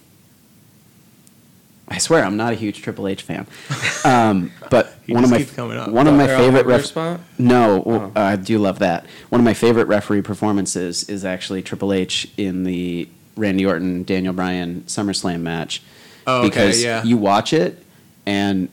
I 1.87 1.99
swear 1.99 2.25
I'm 2.25 2.37
not 2.39 2.53
a 2.55 2.57
huge 2.57 2.81
Triple 2.81 3.07
H 3.07 3.23
fan, 3.23 3.47
um, 4.05 4.51
but 4.71 4.95
one 5.07 5.23
of 5.23 5.31
my 5.31 5.39
keeps 5.39 5.53
coming 5.53 5.77
up. 5.77 5.91
one 5.91 6.07
of 6.07 6.15
my 6.15 6.27
favorite 6.27 6.65
Hebner 6.65 6.69
ref- 6.69 6.87
spot? 6.87 7.21
No, 7.39 7.83
well, 7.85 8.13
Oh. 8.17 8.21
uh, 8.21 8.25
I 8.25 8.37
do 8.37 8.59
love 8.59 8.79
that. 8.79 9.05
One 9.29 9.41
of 9.41 9.45
my 9.45 9.53
favorite 9.53 9.87
referee 9.87 10.23
performances 10.23 11.05
is 11.11 11.25
actually 11.27 11.61
Triple 11.63 11.93
H 11.93 12.27
in 12.39 12.65
the 12.65 13.07
Randy 13.37 13.67
Orton 13.67 14.05
Daniel 14.05 14.33
Bryan 14.33 14.83
SummerSlam 14.87 15.41
match. 15.41 15.83
Oh, 16.27 16.39
okay, 16.41 16.49
because 16.49 16.83
yeah. 16.83 17.03
you 17.03 17.17
watch 17.17 17.53
it 17.53 17.83
and 18.27 18.69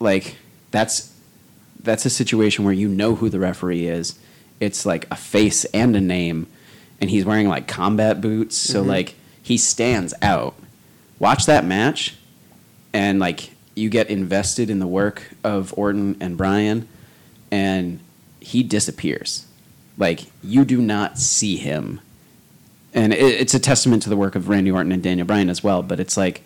like 0.00 0.36
that's 0.70 1.12
that's 1.82 2.04
a 2.04 2.10
situation 2.10 2.64
where 2.64 2.74
you 2.74 2.88
know 2.88 3.14
who 3.14 3.28
the 3.28 3.38
referee 3.38 3.86
is. 3.86 4.18
It's 4.60 4.84
like 4.86 5.06
a 5.10 5.16
face 5.16 5.64
and 5.66 5.94
a 5.94 6.00
name, 6.00 6.46
and 7.00 7.10
he's 7.10 7.24
wearing 7.24 7.48
like 7.48 7.68
combat 7.68 8.20
boots, 8.20 8.56
so 8.56 8.80
Mm-hmm. 8.80 8.88
like 8.88 9.14
he 9.42 9.56
stands 9.56 10.12
out. 10.22 10.54
Watch 11.18 11.46
that 11.46 11.64
match, 11.64 12.16
and 12.92 13.18
like 13.18 13.50
you 13.74 13.88
get 13.90 14.08
invested 14.08 14.70
in 14.70 14.78
the 14.78 14.86
work 14.86 15.30
of 15.44 15.72
Orton 15.76 16.16
and 16.20 16.36
Bryan, 16.36 16.88
and 17.50 18.00
he 18.40 18.62
disappears. 18.62 19.46
Like 19.98 20.20
you 20.42 20.64
do 20.64 20.80
not 20.80 21.18
see 21.18 21.56
him, 21.56 22.00
and 22.96 23.12
it, 23.12 23.20
it's 23.20 23.54
a 23.54 23.60
testament 23.60 24.02
to 24.02 24.08
the 24.08 24.16
work 24.16 24.34
of 24.34 24.48
Randy 24.48 24.70
Orton 24.72 24.90
and 24.90 25.02
Daniel 25.02 25.26
Bryan 25.26 25.48
as 25.48 25.62
well. 25.62 25.82
But 25.82 26.00
it's 26.00 26.16
like 26.16 26.42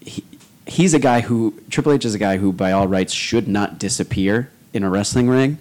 he, 0.00 0.22
he's 0.66 0.92
a 0.92 0.98
guy 0.98 1.20
who 1.20 1.54
Triple 1.70 1.92
H 1.92 2.04
is 2.04 2.14
a 2.14 2.18
guy 2.18 2.36
who, 2.36 2.52
by 2.52 2.72
all 2.72 2.86
rights, 2.88 3.12
should 3.14 3.48
not 3.48 3.78
disappear 3.78 4.50
in 4.74 4.82
a 4.84 4.90
wrestling 4.90 5.28
ring, 5.28 5.58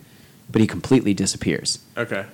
but 0.52 0.60
he 0.62 0.68
completely 0.68 1.14
disappears. 1.14 1.80
Okay. 1.98 2.26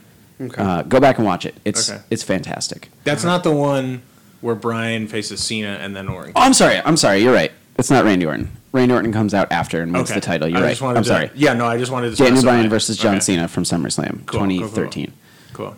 okay. 0.42 0.62
Uh, 0.62 0.82
go 0.84 1.00
back 1.00 1.18
and 1.18 1.26
watch 1.28 1.46
it. 1.46 1.56
It's 1.66 1.90
Okay. 1.92 2.02
it's 2.10 2.24
fantastic. 2.24 2.90
That's 3.04 3.24
not 3.24 3.44
the 3.44 3.52
one 3.56 4.02
where 4.42 4.56
Bryan 4.56 5.08
faces 5.08 5.42
Cena 5.42 5.78
and 5.82 5.96
then 5.96 6.08
Orton. 6.08 6.34
Oh, 6.36 6.42
I'm 6.42 6.54
sorry. 6.54 6.78
I'm 6.80 6.98
sorry. 6.98 7.20
You're 7.20 7.34
right. 7.34 7.52
It's 7.78 7.92
not 7.92 8.06
Randy 8.06 8.26
Orton. 8.26 8.50
Randy 8.72 8.94
Orton 8.94 9.12
comes 9.14 9.34
out 9.34 9.52
after 9.52 9.82
and 9.82 9.94
wins 9.94 10.14
the 10.14 10.20
title. 10.22 10.48
You're 10.48 10.60
I 10.60 10.62
right. 10.64 10.70
Just 10.72 10.82
I'm 10.82 10.96
to- 10.96 11.04
sorry. 11.04 11.32
Yeah, 11.34 11.54
no, 11.54 11.66
I 11.66 11.78
just 11.78 11.92
wanted 11.92 12.12
to. 12.12 12.16
Daniel. 12.24 12.44
Bryan 12.44 12.70
versus 12.70 12.98
John 12.98 13.16
Okay. 13.16 13.22
Cena 13.22 13.48
from 13.48 13.64
SummerSlam 13.64 14.26
Cool, 14.26 14.40
cool, 14.42 14.48
cool. 14.48 14.48
2013. 14.50 15.14
Cool. 15.54 15.76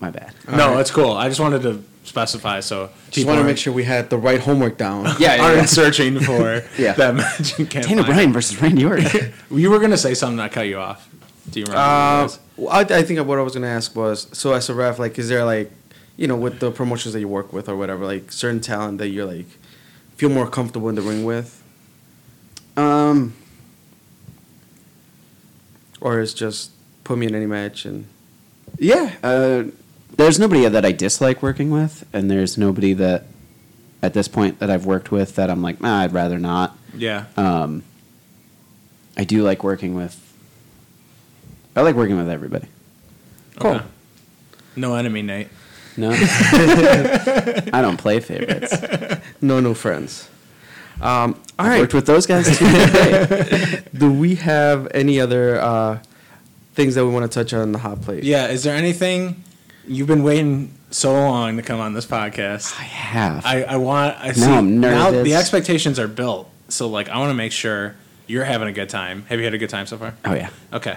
My 0.00 0.10
bad. 0.10 0.34
no, 0.48 0.72
right. 0.72 0.80
it's 0.80 0.90
cool. 0.90 1.12
I 1.12 1.28
just 1.28 1.40
wanted 1.40 1.62
to 1.62 1.82
specify 2.04 2.60
so 2.60 2.90
Just 3.10 3.26
want 3.26 3.40
to 3.40 3.44
make 3.44 3.58
sure 3.58 3.72
we 3.72 3.84
had 3.84 4.10
the 4.10 4.18
right 4.18 4.40
homework 4.40 4.76
down. 4.76 5.04
Yeah, 5.18 5.36
yeah, 5.36 5.42
aren't 5.42 5.56
yeah. 5.56 5.64
searching 5.64 6.20
for 6.20 6.62
Yeah. 6.78 6.92
that 6.92 7.14
match 7.14 7.58
and 7.58 7.68
can't 7.68 7.86
Daniel 7.86 8.04
find 8.04 8.14
Bryan 8.14 8.32
versus 8.32 8.60
Randy 8.60 8.84
Orton. 8.84 9.32
You 9.50 9.70
were 9.70 9.78
gonna 9.80 9.96
say 9.96 10.14
something. 10.14 10.38
I 10.40 10.48
cut 10.48 10.66
you 10.68 10.78
off. 10.78 11.08
Do 11.50 11.60
you 11.60 11.66
remember? 11.66 11.80
what 11.80 11.88
Uh, 11.88 12.28
well, 12.56 12.68
I, 12.70 12.80
I 12.98 13.02
think 13.02 13.26
what 13.26 13.38
I 13.38 13.42
was 13.42 13.54
gonna 13.54 13.66
ask 13.66 13.94
was 13.96 14.28
so 14.32 14.52
as 14.52 14.68
a 14.68 14.74
ref, 14.74 14.98
like, 14.98 15.18
is 15.18 15.28
there 15.28 15.44
like, 15.44 15.70
you 16.16 16.26
know, 16.28 16.36
with 16.36 16.60
the 16.60 16.70
promotions 16.70 17.12
that 17.14 17.20
you 17.20 17.28
work 17.28 17.52
with 17.52 17.68
or 17.68 17.76
whatever, 17.76 18.04
like 18.06 18.30
certain 18.32 18.60
talent 18.60 18.98
that 18.98 19.08
you're 19.08 19.26
like 19.26 19.46
feel 20.16 20.30
more 20.30 20.48
comfortable 20.48 20.88
in 20.88 20.94
the 20.94 21.02
ring 21.02 21.24
with, 21.24 21.62
um, 22.76 23.34
or 26.00 26.20
is 26.20 26.34
just 26.34 26.70
put 27.04 27.18
me 27.18 27.26
in 27.26 27.34
any 27.34 27.46
match 27.46 27.84
and 27.84 28.06
yeah. 28.78 29.14
Uh, 29.22 29.64
there's 30.16 30.38
nobody 30.38 30.66
that 30.68 30.84
I 30.84 30.92
dislike 30.92 31.42
working 31.42 31.70
with, 31.70 32.06
and 32.12 32.30
there's 32.30 32.56
nobody 32.56 32.92
that 32.94 33.24
at 34.02 34.14
this 34.14 34.28
point 34.28 34.58
that 34.60 34.70
I've 34.70 34.86
worked 34.86 35.10
with 35.10 35.36
that 35.36 35.50
I'm 35.50 35.62
like, 35.62 35.80
nah, 35.80 36.00
I'd 36.00 36.12
rather 36.12 36.38
not. 36.38 36.76
Yeah. 36.94 37.24
Um, 37.36 37.82
I 39.16 39.24
do 39.24 39.42
like 39.42 39.64
working 39.64 39.94
with. 39.94 40.22
I 41.74 41.82
like 41.82 41.96
working 41.96 42.16
with 42.16 42.28
everybody. 42.28 42.68
Okay. 43.60 43.84
No 44.76 44.94
enemy, 44.94 45.22
Nate. 45.22 45.48
No, 45.98 46.10
I 46.12 47.80
don't 47.80 47.96
play 47.96 48.20
favorites. 48.20 48.74
no 49.40 49.60
new 49.60 49.72
friends. 49.72 50.28
Um, 51.00 51.40
all 51.58 51.66
I've 51.66 51.68
right. 51.68 51.80
worked 51.80 51.94
with 51.94 52.06
those 52.06 52.26
guys 52.26 52.58
too. 52.58 53.78
Do 53.98 54.12
we 54.12 54.34
have 54.36 54.88
any 54.92 55.20
other 55.20 55.58
uh, 55.58 55.98
things 56.74 56.94
that 56.94 57.04
we 57.06 57.12
want 57.12 57.30
to 57.30 57.34
touch 57.34 57.54
on 57.54 57.62
in 57.62 57.72
the 57.72 57.78
hot 57.78 58.02
plate? 58.02 58.24
Yeah. 58.24 58.48
Is 58.48 58.62
there 58.62 58.76
anything 58.76 59.42
you've 59.86 60.06
been 60.08 60.22
waiting 60.22 60.72
so 60.90 61.12
long 61.12 61.56
to 61.56 61.62
come 61.62 61.80
on 61.80 61.92
this 61.94 62.06
podcast? 62.06 62.78
I 62.78 62.84
have. 62.84 63.44
I, 63.46 63.62
I 63.62 63.76
want. 63.76 64.16
I 64.18 64.32
see. 64.32 64.44
I'm 64.44 64.80
nervous. 64.80 65.12
Now 65.12 65.22
the 65.22 65.34
expectations 65.34 65.98
are 65.98 66.08
built, 66.08 66.48
so 66.68 66.88
like 66.88 67.08
I 67.08 67.18
want 67.18 67.30
to 67.30 67.34
make 67.34 67.52
sure 67.52 67.94
you're 68.26 68.44
having 68.44 68.68
a 68.68 68.72
good 68.72 68.88
time. 68.88 69.24
Have 69.28 69.38
you 69.38 69.44
had 69.44 69.54
a 69.54 69.58
good 69.58 69.70
time 69.70 69.86
so 69.86 69.96
far? 69.98 70.14
oh 70.24 70.34
yeah. 70.34 70.50
Okay. 70.72 70.96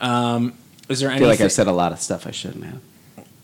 Um, 0.00 0.54
is 0.88 1.00
there 1.00 1.08
I 1.08 1.12
anything? 1.12 1.24
feel 1.24 1.28
like 1.30 1.40
I've 1.40 1.52
said 1.52 1.66
a 1.66 1.72
lot 1.72 1.92
of 1.92 2.00
stuff 2.00 2.26
I 2.26 2.30
shouldn't 2.30 2.64
have. 2.64 2.80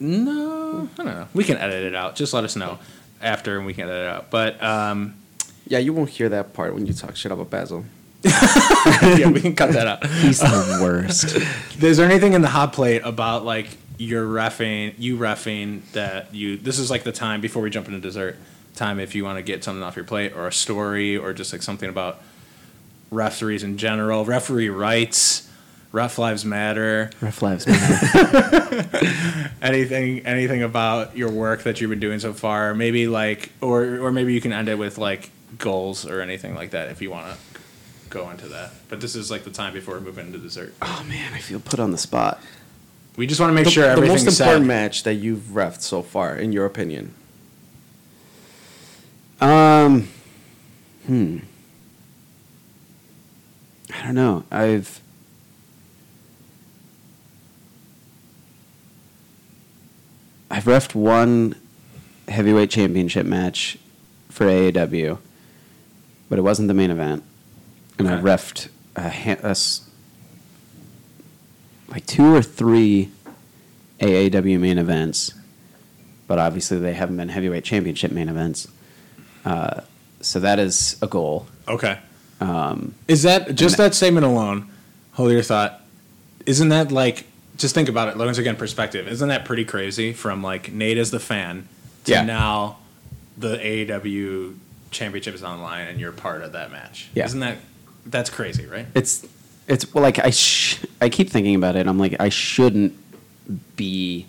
No, 0.01 0.89
I 0.93 0.97
don't 0.97 1.07
know. 1.07 1.29
We 1.35 1.45
can 1.45 1.57
edit 1.57 1.85
it 1.85 1.95
out. 1.95 2.17
Just 2.17 2.33
let 2.35 2.45
us 2.45 2.57
know 2.57 2.79
after, 3.23 3.57
and 3.57 3.67
we 3.67 3.75
can 3.75 3.85
edit 3.89 4.03
it 4.03 4.09
out. 4.09 4.31
But 4.31 4.63
um, 4.63 5.15
Yeah, 5.67 5.79
you 5.79 5.93
won't 5.93 6.11
hear 6.11 6.29
that 6.31 6.53
part 6.53 6.75
when 6.75 6.87
you 6.87 6.93
talk 6.93 7.17
shit 7.17 7.33
about 7.33 7.51
Basil. 7.51 7.85
yeah, 8.25 9.29
we 9.31 9.41
can 9.41 9.55
cut 9.55 9.73
that 9.73 9.87
out. 9.87 10.07
He's 10.07 10.41
the 10.41 10.79
worst. 10.83 11.37
Is 11.83 11.97
there 11.99 12.07
anything 12.11 12.33
in 12.33 12.41
the 12.43 12.49
hot 12.49 12.73
plate 12.73 13.03
about 13.05 13.45
like 13.45 13.69
your 13.99 14.27
refing, 14.27 14.95
you 14.99 15.17
refing 15.17 15.83
that 15.93 16.35
you? 16.35 16.57
This 16.57 16.79
is 16.79 16.91
like 16.91 17.05
the 17.05 17.13
time 17.13 17.41
before 17.41 17.63
we 17.63 17.71
jump 17.71 17.87
into 17.89 18.01
dessert 18.01 18.37
time. 18.75 18.99
If 19.01 19.15
you 19.15 19.25
want 19.25 19.39
to 19.39 19.43
get 19.43 19.65
something 19.65 19.83
off 19.83 19.97
your 19.97 20.05
plate, 20.05 20.33
or 20.35 20.47
a 20.47 20.53
story, 20.53 21.17
or 21.17 21.33
just 21.33 21.53
like 21.53 21.63
something 21.63 21.89
about 21.89 22.21
referees 23.11 23.63
in 23.63 23.79
general, 23.79 24.25
referee 24.25 24.69
rights, 24.69 25.49
ref 25.93 26.19
lives 26.19 26.45
matter. 26.45 27.11
Ref 27.21 27.43
lives 27.43 27.67
matter. 27.67 28.89
anything 29.63 30.21
anything 30.27 30.63
about 30.63 31.17
your 31.17 31.31
work 31.31 31.63
that 31.63 31.81
you've 31.81 31.91
been 31.91 32.01
doing 32.01 32.19
so 32.19 32.33
far 32.33 32.75
maybe 32.75 33.07
like 33.07 33.51
or 33.61 33.99
or 33.99 34.13
maybe 34.13 34.35
you 34.35 34.41
can 34.41 34.53
end 34.53 34.69
it 34.69 34.77
with 34.77 34.99
like 34.99 35.31
goals 35.59 36.07
or 36.07 36.21
anything 36.21 36.55
like 36.55 36.71
that 36.71 36.91
if 36.91 37.01
you 37.01 37.11
want 37.11 37.27
to 37.33 37.61
go 38.11 38.29
into 38.31 38.47
that 38.49 38.73
but 38.89 39.01
this 39.01 39.17
is 39.17 39.31
like 39.31 39.45
the 39.45 39.51
time 39.51 39.73
before 39.73 39.99
we 39.99 40.01
move 40.05 40.19
into 40.19 40.39
dessert 40.39 40.75
oh 40.83 41.05
man, 41.09 41.33
I 41.33 41.39
feel 41.39 41.61
put 41.61 41.81
on 41.81 41.91
the 41.93 41.99
spot. 41.99 42.41
We 43.17 43.27
just 43.27 43.41
want 43.41 43.51
to 43.51 43.55
make 43.55 43.65
the, 43.65 43.71
sure 43.71 43.95
the 43.95 44.01
most 44.03 44.27
important 44.27 44.35
said. 44.35 44.63
match 44.67 45.03
that 45.05 45.15
you've 45.15 45.41
refed 45.53 45.81
so 45.83 46.03
far, 46.03 46.37
in 46.37 46.53
your 46.53 46.65
opinion. 46.67 47.15
Um, 49.41 50.09
hmm. 51.07 51.39
I 53.95 54.03
don't 54.07 54.15
know. 54.15 54.45
I've 54.51 55.01
I've 60.51 60.65
refed 60.65 60.95
one 60.95 61.57
heavyweight 62.29 62.71
championship 62.71 63.27
match 63.27 63.79
for 64.29 64.47
AAW, 64.47 65.19
but 66.29 66.39
it 66.39 66.43
wasn't 66.43 66.69
the 66.69 66.75
main 66.75 66.91
event, 66.91 67.23
and 67.99 68.09
I've 68.09 68.21
Okay. 68.25 68.29
refed 68.29 68.69
a, 68.97 69.09
ha- 69.11 69.41
a 69.43 69.51
s- 69.51 69.89
like 71.89 72.07
two 72.07 72.35
or 72.35 72.43
three 72.43 73.11
AAW 74.01 74.59
main 74.59 74.79
events, 74.79 75.35
but 76.27 76.39
obviously 76.39 76.79
they 76.79 76.95
haven't 76.95 77.17
been 77.17 77.29
heavyweight 77.29 77.65
championship 77.65 78.11
main 78.13 78.29
events. 78.29 78.69
Uh, 79.45 79.81
so 80.21 80.41
that 80.41 80.59
is 80.59 80.97
a 81.03 81.07
goal. 81.07 81.47
okay 81.69 81.99
Um, 82.41 82.95
is 83.09 83.23
that 83.25 83.55
just 83.55 83.77
that 83.77 83.95
statement 83.95 84.25
alone 84.27 84.71
hold 85.13 85.31
your 85.31 85.43
thought 85.43 85.81
isn't 86.47 86.71
that 86.71 86.91
like 86.91 87.27
just 87.59 87.75
think 87.75 87.89
about 87.89 88.09
it 88.09 88.17
once 88.17 88.39
again 88.39 88.57
perspective 88.57 89.07
isn't 89.07 89.29
that 89.29 89.45
pretty 89.45 89.65
crazy 89.65 90.13
from 90.13 90.43
like 90.43 90.73
nate 90.73 90.99
as 90.99 91.11
the 91.11 91.21
fan 91.21 91.69
to 92.05 92.13
Yeah. 92.13 92.25
now 92.25 92.79
the 93.39 93.57
aaw 93.59 94.55
championship 94.91 95.35
is 95.35 95.45
online 95.45 95.87
and 95.89 96.01
you're 96.01 96.11
part 96.13 96.43
of 96.43 96.53
that 96.53 96.73
match 96.73 97.09
Yeah. 97.15 97.27
isn't 97.27 97.41
that 97.41 97.59
that's 98.07 98.31
crazy 98.31 98.65
right 98.67 98.87
it's 98.95 99.25
it's 99.67 99.93
well, 99.95 100.03
like 100.03 100.19
I 100.19 100.31
sh- 100.31 100.85
I 101.01 101.09
keep 101.09 101.31
thinking 101.31 101.55
about 101.55 101.77
it. 101.77 101.87
I'm 101.87 101.99
like 101.99 102.17
I 102.21 102.29
shouldn't 102.29 102.95
be 103.77 104.27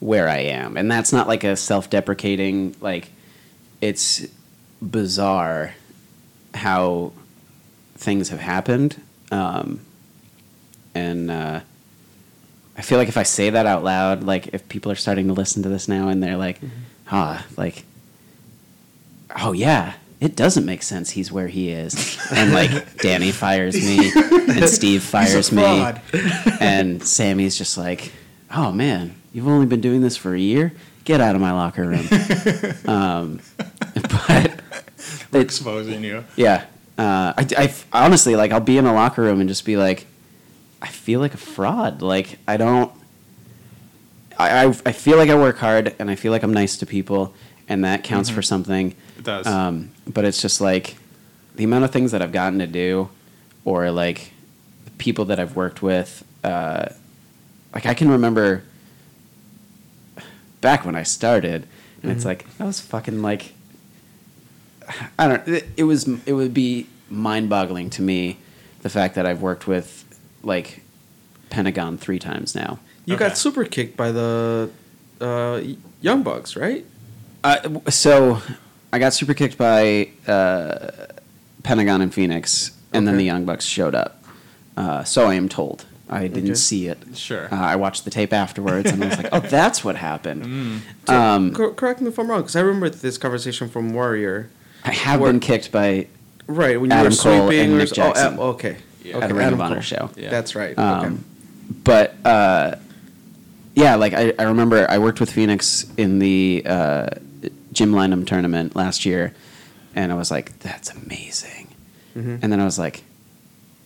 where 0.00 0.28
I 0.28 0.38
am, 0.38 0.76
and 0.76 0.90
that's 0.90 1.12
not 1.12 1.28
like 1.28 1.44
a 1.44 1.56
self-deprecating. 1.56 2.76
Like 2.80 3.10
it's 3.80 4.26
bizarre 4.80 5.74
how 6.54 7.12
things 7.96 8.28
have 8.30 8.40
happened, 8.40 9.00
um, 9.30 9.80
and 10.94 11.30
uh, 11.30 11.60
I 12.76 12.82
feel 12.82 12.98
like 12.98 13.08
if 13.08 13.16
I 13.16 13.22
say 13.22 13.50
that 13.50 13.66
out 13.66 13.84
loud, 13.84 14.22
like 14.24 14.48
if 14.48 14.68
people 14.68 14.90
are 14.90 14.96
starting 14.96 15.28
to 15.28 15.32
listen 15.32 15.62
to 15.62 15.68
this 15.68 15.88
now 15.88 16.08
and 16.08 16.22
they're 16.22 16.36
like, 16.36 16.60
ah, 17.10 17.44
like 17.56 17.84
oh 19.36 19.52
yeah, 19.52 19.94
it 20.24 20.34
doesn't 20.34 20.64
make 20.64 20.82
sense. 20.82 21.10
He's 21.10 21.30
where 21.30 21.48
he 21.48 21.68
is, 21.68 22.18
and 22.34 22.54
like 22.54 22.96
Danny 23.02 23.30
fires 23.30 23.74
me, 23.74 24.10
and 24.16 24.66
Steve 24.70 25.02
fires 25.02 25.52
me, 25.52 25.92
and 26.60 27.02
Sami's 27.06 27.58
just 27.58 27.76
like, 27.76 28.10
oh 28.50 28.72
man, 28.72 29.14
you've 29.34 29.46
only 29.46 29.66
been 29.66 29.82
doing 29.82 30.00
this 30.00 30.16
for 30.16 30.34
a 30.34 30.38
year. 30.38 30.72
Get 31.04 31.20
out 31.20 31.34
of 31.34 31.42
my 31.42 31.52
locker 31.52 31.86
room. 31.86 32.08
um, 32.86 33.40
but 33.94 34.60
it's 35.04 35.34
exposing 35.34 36.02
you 36.02 36.24
yeah. 36.36 36.64
Uh, 36.96 37.34
I, 37.36 37.46
I 37.58 37.74
honestly 37.92 38.34
like 38.34 38.50
I'll 38.50 38.60
be 38.60 38.78
in 38.78 38.86
a 38.86 38.94
locker 38.94 39.20
room 39.20 39.40
and 39.40 39.48
just 39.48 39.66
be 39.66 39.76
like, 39.76 40.06
I 40.80 40.88
feel 40.88 41.20
like 41.20 41.34
a 41.34 41.38
fraud. 41.38 42.00
Like 42.00 42.38
I 42.48 42.56
don't. 42.56 42.90
I, 44.38 44.64
I, 44.64 44.68
I 44.86 44.92
feel 44.92 45.18
like 45.18 45.28
I 45.28 45.34
work 45.34 45.58
hard 45.58 45.94
and 45.98 46.10
I 46.10 46.14
feel 46.14 46.32
like 46.32 46.42
I'm 46.42 46.54
nice 46.54 46.78
to 46.78 46.86
people 46.86 47.34
and 47.68 47.84
that 47.84 48.04
counts 48.04 48.30
for 48.30 48.42
something. 48.42 48.94
It 49.18 49.24
does. 49.24 49.46
Um, 49.46 49.90
but 50.06 50.24
it's 50.24 50.40
just 50.42 50.60
like 50.60 50.96
the 51.54 51.64
amount 51.64 51.84
of 51.84 51.90
things 51.90 52.10
that 52.12 52.20
I've 52.22 52.32
gotten 52.32 52.58
to 52.58 52.66
do, 52.66 53.08
or 53.64 53.90
like 53.90 54.32
the 54.84 54.90
people 54.92 55.24
that 55.26 55.38
I've 55.40 55.56
worked 55.56 55.82
with. 55.82 56.24
Uh, 56.42 56.86
like 57.74 57.86
I 57.86 57.94
can 57.94 58.08
remember 58.10 58.62
back 60.60 60.84
when 60.84 60.94
I 60.94 61.02
started, 61.02 61.66
and 62.02 62.10
it's 62.12 62.24
like 62.24 62.46
I 62.60 62.64
was 62.64 62.80
fucking 62.80 63.22
like 63.22 63.52
I 65.18 65.28
don't. 65.28 65.48
It, 65.48 65.66
it 65.76 65.84
was. 65.84 66.08
It 66.26 66.32
would 66.34 66.54
be 66.54 66.86
mind-boggling 67.10 67.90
to 67.90 68.02
me 68.02 68.38
the 68.82 68.88
fact 68.90 69.14
that 69.14 69.26
I've 69.26 69.40
worked 69.42 69.66
with 69.66 70.04
like 70.42 70.82
Pentagon 71.50 71.96
three 71.98 72.18
times 72.18 72.54
now. 72.54 72.78
You 73.06 73.14
Okay. 73.14 73.28
got 73.28 73.36
super 73.38 73.64
kicked 73.64 73.96
by 73.96 74.10
the 74.12 74.70
uh, 75.20 75.60
Young 76.00 76.22
Bucks, 76.22 76.56
right? 76.56 76.84
Uh, 77.44 77.80
so 77.90 78.40
I 78.94 78.98
got 79.00 79.12
super 79.12 79.34
kicked 79.34 79.58
by 79.58 80.08
uh, 80.28 80.90
Pentagon 81.64 82.00
and 82.00 82.14
Phoenix, 82.14 82.70
and 82.92 83.06
then 83.06 83.14
Okay. 83.14 83.22
the 83.22 83.24
Young 83.24 83.44
Bucks 83.44 83.64
showed 83.64 83.94
up. 83.94 84.22
Uh, 84.76 85.02
so 85.02 85.26
I 85.26 85.34
am 85.34 85.48
told. 85.48 85.84
I 86.08 86.28
didn't 86.28 86.44
Okay. 86.50 86.54
see 86.54 86.86
it. 86.86 86.98
Sure. 87.14 87.48
Uh, 87.52 87.56
I 87.56 87.74
watched 87.76 88.04
the 88.04 88.10
tape 88.10 88.32
afterwards, 88.32 88.90
and 88.92 89.02
I 89.02 89.08
was 89.08 89.16
like, 89.16 89.28
"Oh, 89.32 89.40
that's 89.58 89.82
what 89.82 89.96
happened." 89.96 90.44
Mm. 90.44 91.10
Um, 91.12 91.52
Cor- 91.54 91.72
correct 91.74 92.00
me 92.02 92.08
if 92.08 92.18
I'm 92.18 92.30
wrong, 92.30 92.42
because 92.42 92.54
I 92.54 92.60
remember 92.60 92.88
this 92.88 93.18
conversation 93.18 93.68
from 93.68 93.92
Warrior. 93.92 94.48
I 94.84 94.92
have 94.92 95.18
Where- 95.20 95.32
been 95.32 95.40
kicked 95.40 95.72
by 95.72 96.06
Right, 96.46 96.80
when 96.80 96.92
Adam 96.92 97.10
you 97.10 97.18
were 97.18 97.22
Cole 97.22 97.46
sweeping 97.48 97.64
and 97.64 97.72
or 97.74 97.78
Nick 97.78 97.86
s- 97.88 97.92
oh, 97.92 97.94
Jackson. 97.96 98.38
okay. 98.38 98.76
Yeah. 99.02 99.16
okay. 99.16 99.24
At 99.24 99.30
a 99.30 99.34
Ring 99.34 99.46
of 99.46 99.52
Adam 99.54 99.60
Honor 99.62 99.74
Cole. 99.76 99.82
show. 99.82 100.10
Yeah. 100.14 100.30
That's 100.30 100.54
right. 100.54 100.72
okay. 100.78 100.82
Um, 100.82 101.24
But 101.82 102.14
uh, 102.24 102.76
yeah, 103.74 103.96
like 103.96 104.12
I, 104.12 104.34
I 104.38 104.44
remember 104.44 104.86
I 104.88 104.98
worked 104.98 105.18
with 105.20 105.30
Phoenix 105.32 105.86
in 105.96 106.18
the 106.20 106.62
uh, 106.66 107.06
Jim 107.74 107.92
Lynam 107.92 108.26
tournament 108.26 108.74
last 108.74 109.04
year, 109.04 109.34
and 109.94 110.10
I 110.10 110.14
was 110.14 110.30
like, 110.30 110.58
"That's 110.60 110.90
amazing." 110.90 111.68
Mhm. 112.16 112.38
And 112.42 112.50
then 112.52 112.60
I 112.60 112.64
was 112.64 112.78
like, 112.78 113.02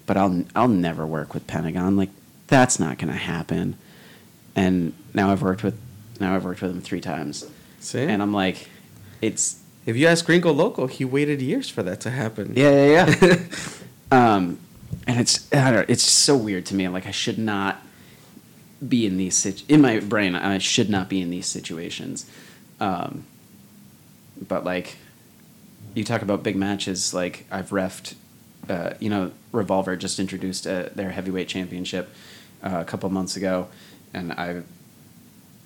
"But 0.07 0.17
I'll 0.17 0.45
I'll 0.55 0.69
never 0.69 1.05
work 1.07 1.35
with 1.35 1.47
Pentagon. 1.47 1.97
Like 1.97 2.11
that's 2.47 2.79
not 2.79 2.99
going 2.99 3.13
to 3.13 3.19
happen." 3.19 3.77
And 4.55 4.93
now 5.15 5.31
I've 5.33 5.43
worked 5.43 5.63
with 5.65 5.75
now 6.21 6.35
I've 6.37 6.45
worked 6.45 6.63
with 6.63 6.71
him 6.71 6.81
three 6.81 7.01
times, 7.01 7.45
See? 7.81 8.01
and 8.03 8.23
I'm 8.23 8.33
like, 8.33 8.69
"It's 9.23 9.57
if 9.87 9.97
you 9.97 10.07
ask 10.07 10.25
Gringo 10.27 10.53
Loco, 10.53 10.87
he 10.87 11.05
waited 11.05 11.41
years 11.41 11.69
for 11.71 11.83
that 11.83 12.01
to 12.03 12.11
happen. 12.11 12.53
yeah, 12.57 12.71
yeah, 12.87 13.15
yeah." 13.23 13.39
um, 14.13 14.59
and 15.07 15.19
it's 15.21 15.47
I 15.53 15.71
don't 15.71 15.81
know, 15.81 15.85
it's 15.89 16.03
so 16.03 16.37
weird 16.37 16.67
to 16.67 16.75
me. 16.75 16.85
I'm 16.85 16.93
like, 16.93 17.07
I 17.07 17.11
should 17.13 17.39
not 17.39 17.83
be 18.87 19.07
in 19.07 19.17
these 19.17 19.37
situ- 19.37 19.65
in 19.69 19.81
my 19.81 20.01
brain. 20.01 20.35
I 20.35 20.59
should 20.59 20.91
not 20.91 21.09
be 21.09 21.21
in 21.21 21.31
these 21.31 21.47
situations. 21.47 22.27
Um, 22.81 23.25
but 24.47 24.65
like, 24.65 24.97
you 25.95 26.05
talk 26.05 26.23
about 26.23 26.43
big 26.43 26.57
matches. 26.57 27.13
Like 27.15 27.47
I've 27.51 27.71
refed, 27.71 28.15
uh, 28.69 28.95
you 29.01 29.11
know, 29.11 29.33
Revolver 29.53 29.97
just 29.97 30.19
introduced 30.19 30.67
uh, 30.67 30.91
their 30.95 31.11
heavyweight 31.11 31.49
championship 31.49 32.11
uh, 32.63 32.79
a 32.81 32.85
couple 32.85 33.09
months 33.11 33.37
ago, 33.37 33.69
and 34.13 34.33
I've 34.33 34.65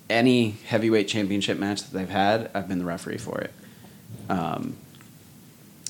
any 0.09 0.51
heavyweight 0.65 1.07
championship 1.07 1.57
match 1.57 1.81
that 1.83 1.97
they've 1.97 2.09
had, 2.09 2.49
I've 2.53 2.67
been 2.67 2.79
the 2.79 2.85
referee 2.85 3.17
for 3.17 3.39
it. 3.41 3.53
Um, 4.29 4.75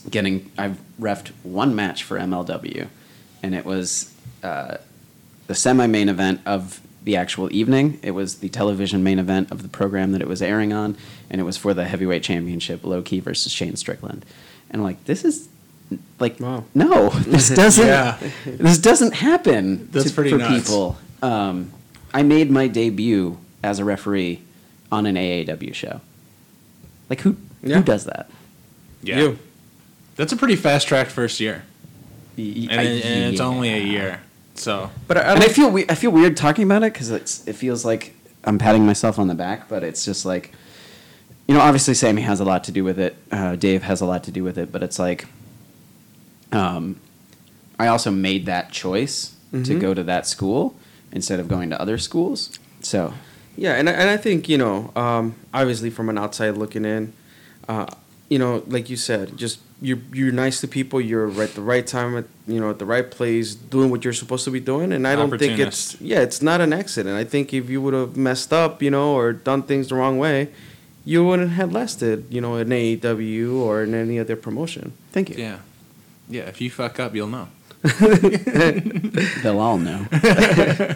getting 0.09 0.51
I've 0.57 0.79
refed 0.99 1.29
one 1.43 1.75
match 1.75 2.03
for 2.03 2.17
MLW, 2.17 2.87
and 3.41 3.55
it 3.55 3.65
was 3.65 4.13
uh, 4.41 4.77
the 5.47 5.55
semi-main 5.55 6.09
event 6.09 6.41
of 6.45 6.81
the 7.03 7.15
actual 7.17 7.53
evening. 7.53 7.99
It 8.01 8.11
was 8.11 8.39
the 8.39 8.49
television 8.49 9.03
main 9.03 9.19
event 9.19 9.51
of 9.51 9.61
the 9.61 9.69
program 9.69 10.13
that 10.13 10.21
it 10.21 10.27
was 10.27 10.41
airing 10.41 10.73
on, 10.73 10.97
and 11.29 11.39
it 11.41 11.43
was 11.43 11.57
for 11.57 11.73
the 11.73 11.85
heavyweight 11.85 12.23
championship, 12.23 12.83
Low 12.83 13.01
Key 13.01 13.19
versus 13.19 13.51
Shane 13.51 13.75
Strickland. 13.75 14.25
And 14.69 14.81
I'm 14.81 14.83
like, 14.83 15.03
this 15.05 15.23
is 15.25 15.47
like 16.19 16.39
Wow. 16.39 16.65
no, 16.73 17.09
this 17.27 17.49
doesn't 17.55 17.85
Yeah. 17.85 18.17
this 18.45 18.77
doesn't 18.79 19.13
happen 19.15 19.89
That's 19.91 20.07
to- 20.09 20.13
pretty 20.13 20.31
for 20.31 20.37
nuts. 20.37 20.63
people. 20.69 20.97
Um, 21.21 21.71
I 22.13 22.23
made 22.23 22.49
my 22.51 22.67
debut 22.67 23.37
as 23.63 23.79
a 23.79 23.85
referee 23.85 24.41
on 24.91 25.05
an 25.05 25.15
AAW 25.15 25.73
show. 25.73 26.01
Like 27.09 27.21
who 27.21 27.37
Yeah. 27.63 27.77
who 27.77 27.83
does 27.83 28.05
that? 28.05 28.29
Yeah. 29.01 29.17
You. 29.19 29.39
That's 30.15 30.31
a 30.31 30.37
pretty 30.37 30.55
fast 30.55 30.87
track 30.87 31.07
first 31.07 31.39
year. 31.39 31.63
Y- 32.37 32.67
And, 32.69 32.79
I- 32.79 32.83
it- 32.83 33.05
and 33.05 33.31
it's 33.31 33.41
only 33.41 33.69
a 33.73 33.79
year. 33.79 34.21
So, 34.55 34.91
But 35.07 35.17
I, 35.17 35.21
I 35.21 35.33
and 35.33 35.43
I 35.43 35.47
feel 35.47 35.69
we- 35.71 35.85
I 35.89 35.95
feel 35.95 36.11
weird 36.11 36.37
talking 36.37 36.63
about 36.63 36.83
it 36.83 36.93
because 36.93 37.09
it 37.47 37.53
feels 37.53 37.83
like 37.85 38.15
I'm 38.43 38.57
patting 38.59 38.85
myself 38.85 39.17
on 39.17 39.27
the 39.27 39.33
back, 39.35 39.67
but 39.69 39.83
it's 39.83 40.05
just 40.05 40.25
like, 40.25 40.51
you 41.47 41.53
know, 41.53 41.61
obviously 41.61 41.93
Sami 41.93 42.21
has 42.21 42.39
a 42.39 42.45
lot 42.45 42.63
to 42.65 42.71
do 42.71 42.83
with 42.83 42.99
it. 42.99 43.15
Uh, 43.31 43.55
Dave 43.55 43.83
has 43.83 44.01
a 44.01 44.05
lot 44.05 44.23
to 44.25 44.31
do 44.31 44.43
with 44.43 44.57
it, 44.57 44.71
but 44.71 44.81
it's 44.83 44.97
like, 44.99 45.25
um, 46.51 46.97
I 47.79 47.87
also 47.87 48.11
made 48.11 48.45
that 48.45 48.71
choice 48.71 49.31
to 49.51 49.57
Mhm. 49.57 49.79
go 49.81 49.93
to 49.93 50.03
that 50.03 50.25
school 50.27 50.75
instead 51.11 51.39
of 51.39 51.47
going 51.47 51.69
to 51.69 51.79
other 51.81 51.97
schools. 51.97 52.49
So 52.81 53.13
Yeah, 53.55 53.73
and 53.73 53.87
I, 53.87 53.91
and 53.91 54.09
I 54.09 54.17
think 54.17 54.49
you 54.49 54.57
know, 54.57 54.91
um, 54.95 55.35
obviously 55.53 55.91
from 55.91 56.09
an 56.09 56.17
outside 56.17 56.57
looking 56.57 56.85
in, 56.85 57.13
uh, 57.69 57.85
you 58.29 58.39
know, 58.39 58.63
like 58.67 58.89
you 58.89 58.95
said, 58.97 59.37
just 59.37 59.59
you're 59.79 59.99
you're 60.11 60.31
nice 60.31 60.59
to 60.61 60.67
people. 60.67 60.99
You're 60.99 61.29
at 61.39 61.53
the 61.53 61.61
right 61.61 61.85
time, 61.85 62.17
at 62.17 62.25
you 62.47 62.59
know, 62.59 62.71
at 62.71 62.79
the 62.79 62.85
right 62.85 63.11
place, 63.11 63.53
doing 63.53 63.91
what 63.91 64.03
you're 64.03 64.13
supposed 64.13 64.43
to 64.45 64.49
be 64.51 64.59
doing. 64.59 64.91
And 64.91 65.07
I 65.07 65.15
don't 65.15 65.29
think 65.37 65.59
it's 65.59 65.95
yeah, 66.01 66.21
it's 66.21 66.41
not 66.41 66.61
an 66.61 66.73
accident. 66.73 67.15
I 67.15 67.23
think 67.25 67.53
if 67.53 67.69
you 67.69 67.79
would 67.79 67.93
have 67.93 68.17
messed 68.17 68.51
up, 68.53 68.81
you 68.81 68.89
know, 68.89 69.13
or 69.13 69.33
done 69.33 69.61
things 69.61 69.89
the 69.89 69.95
wrong 69.95 70.17
way, 70.17 70.49
you 71.05 71.23
wouldn't 71.25 71.51
have 71.51 71.71
lasted, 71.71 72.25
you 72.29 72.39
know, 72.41 72.55
in 72.55 72.69
AEW 72.69 73.55
or 73.55 73.83
in 73.83 73.93
any 73.93 74.19
other 74.19 74.35
promotion. 74.35 74.93
Thank 75.11 75.29
you. 75.29 75.35
Yeah. 75.37 75.57
Yeah, 76.29 76.43
if 76.43 76.61
you 76.61 76.69
fuck 76.69 76.99
up, 76.99 77.13
you'll 77.15 77.27
know. 77.27 77.47
They'll 79.41 79.59
all 79.59 79.77
know. 79.77 80.05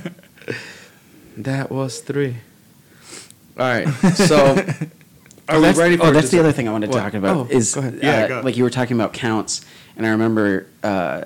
That 1.37 1.69
was 1.69 1.99
three. 1.99 2.37
All 3.59 3.65
right, 3.65 3.87
so 4.15 4.55
are 5.47 5.59
we 5.61 5.71
ready 5.73 5.97
for? 5.97 6.05
oh, 6.07 6.11
that's 6.11 6.29
the 6.31 6.39
other 6.39 6.51
thing 6.51 6.67
I 6.67 6.71
wanted 6.71 6.87
to 6.87 6.93
What? 6.97 7.03
talk 7.03 7.13
about. 7.13 7.37
Oh, 7.37 7.47
is 7.49 7.75
go 7.75 7.81
ahead. 7.81 7.99
Yeah, 8.01 8.23
uh, 8.23 8.27
go. 8.27 8.41
like 8.41 8.57
you 8.57 8.63
were 8.63 8.69
talking 8.69 8.97
about 8.97 9.13
counts, 9.13 9.61
and 9.95 10.05
I 10.05 10.09
remember 10.09 10.67
uh, 10.83 11.23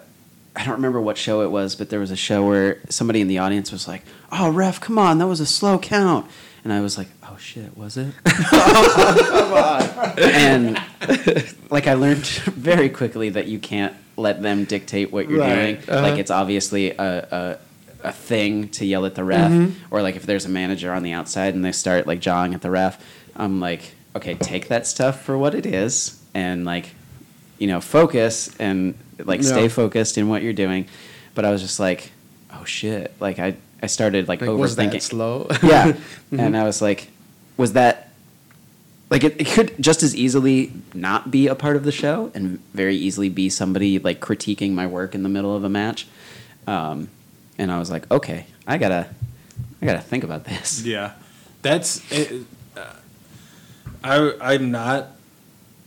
I 0.56 0.64
don't 0.66 0.76
remember 0.76 1.00
what 1.00 1.18
show 1.18 1.42
it 1.44 1.52
was, 1.52 1.76
but 1.76 1.90
there 1.90 2.00
was 2.00 2.12
a 2.12 2.16
show 2.18 2.46
where 2.46 2.80
somebody 2.90 3.22
in 3.22 3.28
the 3.30 3.38
audience 3.38 3.72
was 3.72 3.88
like, 3.88 4.04
"Oh, 4.32 4.50
ref, 4.50 4.82
come 4.82 4.98
on, 4.98 5.18
that 5.20 5.28
was 5.28 5.40
a 5.40 5.46
slow 5.46 5.78
count," 5.80 6.26
and 6.64 6.72
I 6.74 6.82
was 6.82 6.98
like, 6.98 7.08
"Oh 7.24 7.38
shit, 7.38 7.76
was 7.78 7.98
it?" 7.98 8.14
and 10.18 10.82
like 11.70 11.88
I 11.88 11.94
learned 11.94 12.26
very 12.26 12.90
quickly 12.90 13.30
that 13.30 13.48
you 13.48 13.60
can't 13.60 13.94
let 14.18 14.42
them 14.42 14.66
dictate 14.66 15.12
what 15.12 15.30
you're 15.30 15.40
Right, 15.40 15.74
doing. 15.86 15.90
uh-huh. 15.90 16.02
Like 16.02 16.20
it's 16.20 16.32
obviously 16.32 16.92
a, 16.92 17.28
a 17.32 17.58
a 18.04 18.12
thing 18.12 18.68
to 18.70 18.86
yell 18.86 19.06
at 19.06 19.16
the 19.16 19.24
ref, 19.24 19.52
Mm-hmm. 19.52 19.94
or 19.94 20.02
like 20.02 20.16
if 20.16 20.26
there's 20.26 20.46
a 20.46 20.50
manager 20.50 20.92
on 20.92 21.04
the 21.04 21.12
outside 21.14 21.54
and 21.54 21.64
they 21.64 21.72
start 21.72 22.08
like 22.08 22.20
jawing 22.20 22.54
at 22.54 22.62
the 22.62 22.72
ref, 22.72 23.04
I'm 23.36 23.60
like, 23.60 23.94
okay, 24.16 24.34
take 24.36 24.70
that 24.70 24.88
stuff 24.88 25.22
for 25.24 25.38
what 25.38 25.54
it 25.56 25.66
is, 25.66 26.20
and 26.34 26.66
like, 26.66 26.90
you 27.60 27.68
know, 27.68 27.80
focus 27.82 28.50
and 28.60 28.96
like 29.24 29.44
stay 29.44 29.68
focused 29.68 30.18
in 30.18 30.28
what 30.30 30.42
you're 30.42 30.54
doing. 30.54 30.88
But 31.36 31.46
I 31.46 31.52
was 31.52 31.62
just 31.62 31.80
like, 31.80 32.12
oh 32.54 32.66
shit, 32.66 33.14
like 33.20 33.38
I 33.40 33.56
I 33.82 33.88
started 33.88 34.28
like, 34.28 34.42
Like, 34.42 34.50
was 34.52 34.76
that 34.76 35.02
slow? 35.02 35.48
yeah, 35.64 35.94
and 36.32 36.56
I 36.56 36.64
was 36.64 36.82
like, 36.82 37.10
was 37.58 37.74
that 37.74 38.10
like 39.10 39.24
it, 39.26 39.40
it 39.40 39.48
could 39.48 39.76
just 39.80 40.02
as 40.04 40.16
easily 40.16 40.72
not 40.94 41.30
be 41.30 41.48
a 41.48 41.54
part 41.56 41.76
of 41.76 41.84
the 41.84 41.92
show 41.92 42.32
and 42.34 42.60
very 42.74 42.96
easily 42.96 43.30
be 43.30 43.50
somebody 43.50 44.00
like 44.00 44.20
critiquing 44.22 44.72
my 44.72 44.88
work 44.88 45.14
in 45.14 45.22
the 45.22 45.30
middle 45.30 45.54
of 45.56 45.64
a 45.66 45.70
match 45.70 46.08
um, 46.66 47.10
and 47.58 47.72
i 47.72 47.78
was 47.78 47.92
like 47.92 48.10
okay 48.10 48.46
i 48.66 48.78
gotta 48.78 49.08
i 49.82 49.86
gotta 49.86 50.00
think 50.00 50.24
about 50.24 50.46
this 50.46 50.84
Yeah, 50.86 51.12
that's. 51.62 52.10
It, 52.12 52.46
uh, 52.76 52.94
I 54.04 54.34
I'm 54.42 54.72
not 54.72 55.08
in 55.08 55.21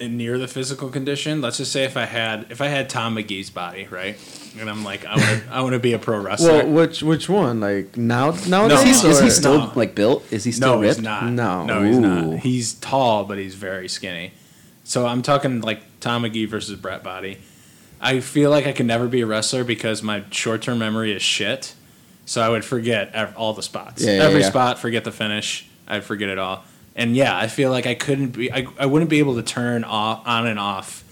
near 0.01 0.39
the 0.39 0.49
physical 0.49 0.89
condition. 0.91 1.41
Let's 1.41 1.59
just 1.59 1.73
say 1.73 1.85
if 1.85 1.97
I 1.97 2.05
had 2.05 2.47
if 2.51 2.61
I 2.61 2.67
had 2.69 2.89
Tom 2.91 3.17
Magee's 3.17 3.51
body, 3.51 3.87
right, 3.91 4.17
and 4.59 4.69
I'm 4.69 4.85
like 4.85 5.05
I 5.05 5.17
want 5.17 5.43
to 5.43 5.43
I 5.51 5.61
want 5.63 5.73
to 5.75 5.79
be 5.79 5.93
a 5.93 5.99
pro 5.99 6.21
wrestler. 6.21 6.49
Well, 6.65 6.69
which 6.71 7.03
which 7.03 7.29
one? 7.29 7.61
Like 7.61 7.97
now 7.97 8.31
is 8.31 8.49
nowadays? 8.49 9.03
he, 9.03 9.09
is 9.09 9.21
he 9.21 9.31
still 9.31 9.59
No. 9.59 9.73
like 9.75 9.95
built 9.95 10.25
is 10.33 10.45
he 10.45 10.53
still 10.53 10.77
no, 10.77 10.81
ripped 10.81 10.97
he's 10.97 11.05
not. 11.05 11.25
No. 11.31 11.65
no, 11.65 11.83
he's 11.83 11.97
Ooh. 11.97 12.01
not. 12.01 12.39
He's 12.41 12.75
tall, 12.75 13.25
but 13.25 13.39
he's 13.39 13.55
very 13.55 13.89
skinny. 13.89 14.33
So 14.85 15.07
I'm 15.07 15.23
talking 15.23 15.61
like 15.61 15.81
Tom 16.01 16.25
McGee 16.25 16.49
versus 16.49 16.79
Bret 16.79 17.03
Body. 17.03 17.39
I 18.01 18.21
feel 18.21 18.51
like 18.51 18.67
I 18.67 18.73
can 18.73 18.87
never 18.87 19.07
be 19.09 19.23
a 19.23 19.27
wrestler 19.27 19.65
because 19.65 20.03
my 20.03 20.25
short 20.31 20.61
term 20.63 20.79
memory 20.79 21.13
is 21.13 21.23
shit. 21.23 21.75
So 22.27 22.43
I 22.43 22.49
would 22.49 22.65
forget 22.65 23.11
ev- 23.15 23.35
all 23.37 23.53
the 23.55 23.63
spots. 23.63 24.03
Yeah, 24.03 24.17
yeah, 24.17 24.23
Every 24.25 24.41
yeah. 24.41 24.49
spot, 24.49 24.79
forget 24.79 25.05
the 25.05 25.13
finish. 25.13 25.67
I'd 25.87 26.05
forget 26.05 26.29
it 26.31 26.39
all. 26.39 26.65
And 26.97 27.17
yeah, 27.17 27.37
I 27.37 27.49
feel 27.49 27.71
like 27.71 27.87
I 27.87 27.95
couldn't 27.95 28.29
be. 28.29 28.53
I, 28.53 28.67
I 28.79 28.87
wouldn't 28.87 29.11
be 29.11 29.19
able 29.19 29.35
to 29.37 29.43
turn 29.43 29.85
off 29.85 30.27
on 30.27 30.47
and 30.47 30.59
off, 30.59 31.03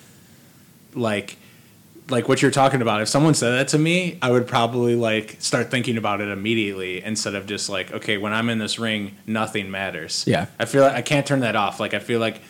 like, 0.95 1.37
like 2.09 2.29
what 2.29 2.41
you're 2.41 2.53
talking 2.53 2.83
about. 2.83 3.01
If 3.01 3.09
someone 3.09 3.35
said 3.35 3.51
that 3.51 3.69
to 3.69 3.79
me, 3.79 4.19
I 4.23 4.31
would 4.31 4.47
probably 4.47 4.95
like 4.95 5.37
start 5.41 5.71
thinking 5.71 5.97
about 5.97 6.21
it 6.21 6.29
immediately 6.29 7.03
instead 7.03 7.35
of 7.35 7.47
just 7.47 7.69
like, 7.69 7.93
okay, 7.93 8.19
when 8.19 8.33
I'm 8.33 8.49
in 8.49 8.59
this 8.59 8.79
ring, 8.79 9.17
nothing 9.27 9.71
matters. 9.71 10.25
Yeah. 10.27 10.47
I 10.59 10.67
feel 10.67 10.83
like 10.83 10.95
I 10.95 11.03
can't 11.03 11.27
turn 11.27 11.41
that 11.41 11.57
off. 11.57 11.81
Like 11.81 11.95
I 11.95 11.99
feel 11.99 12.21
like 12.21 12.41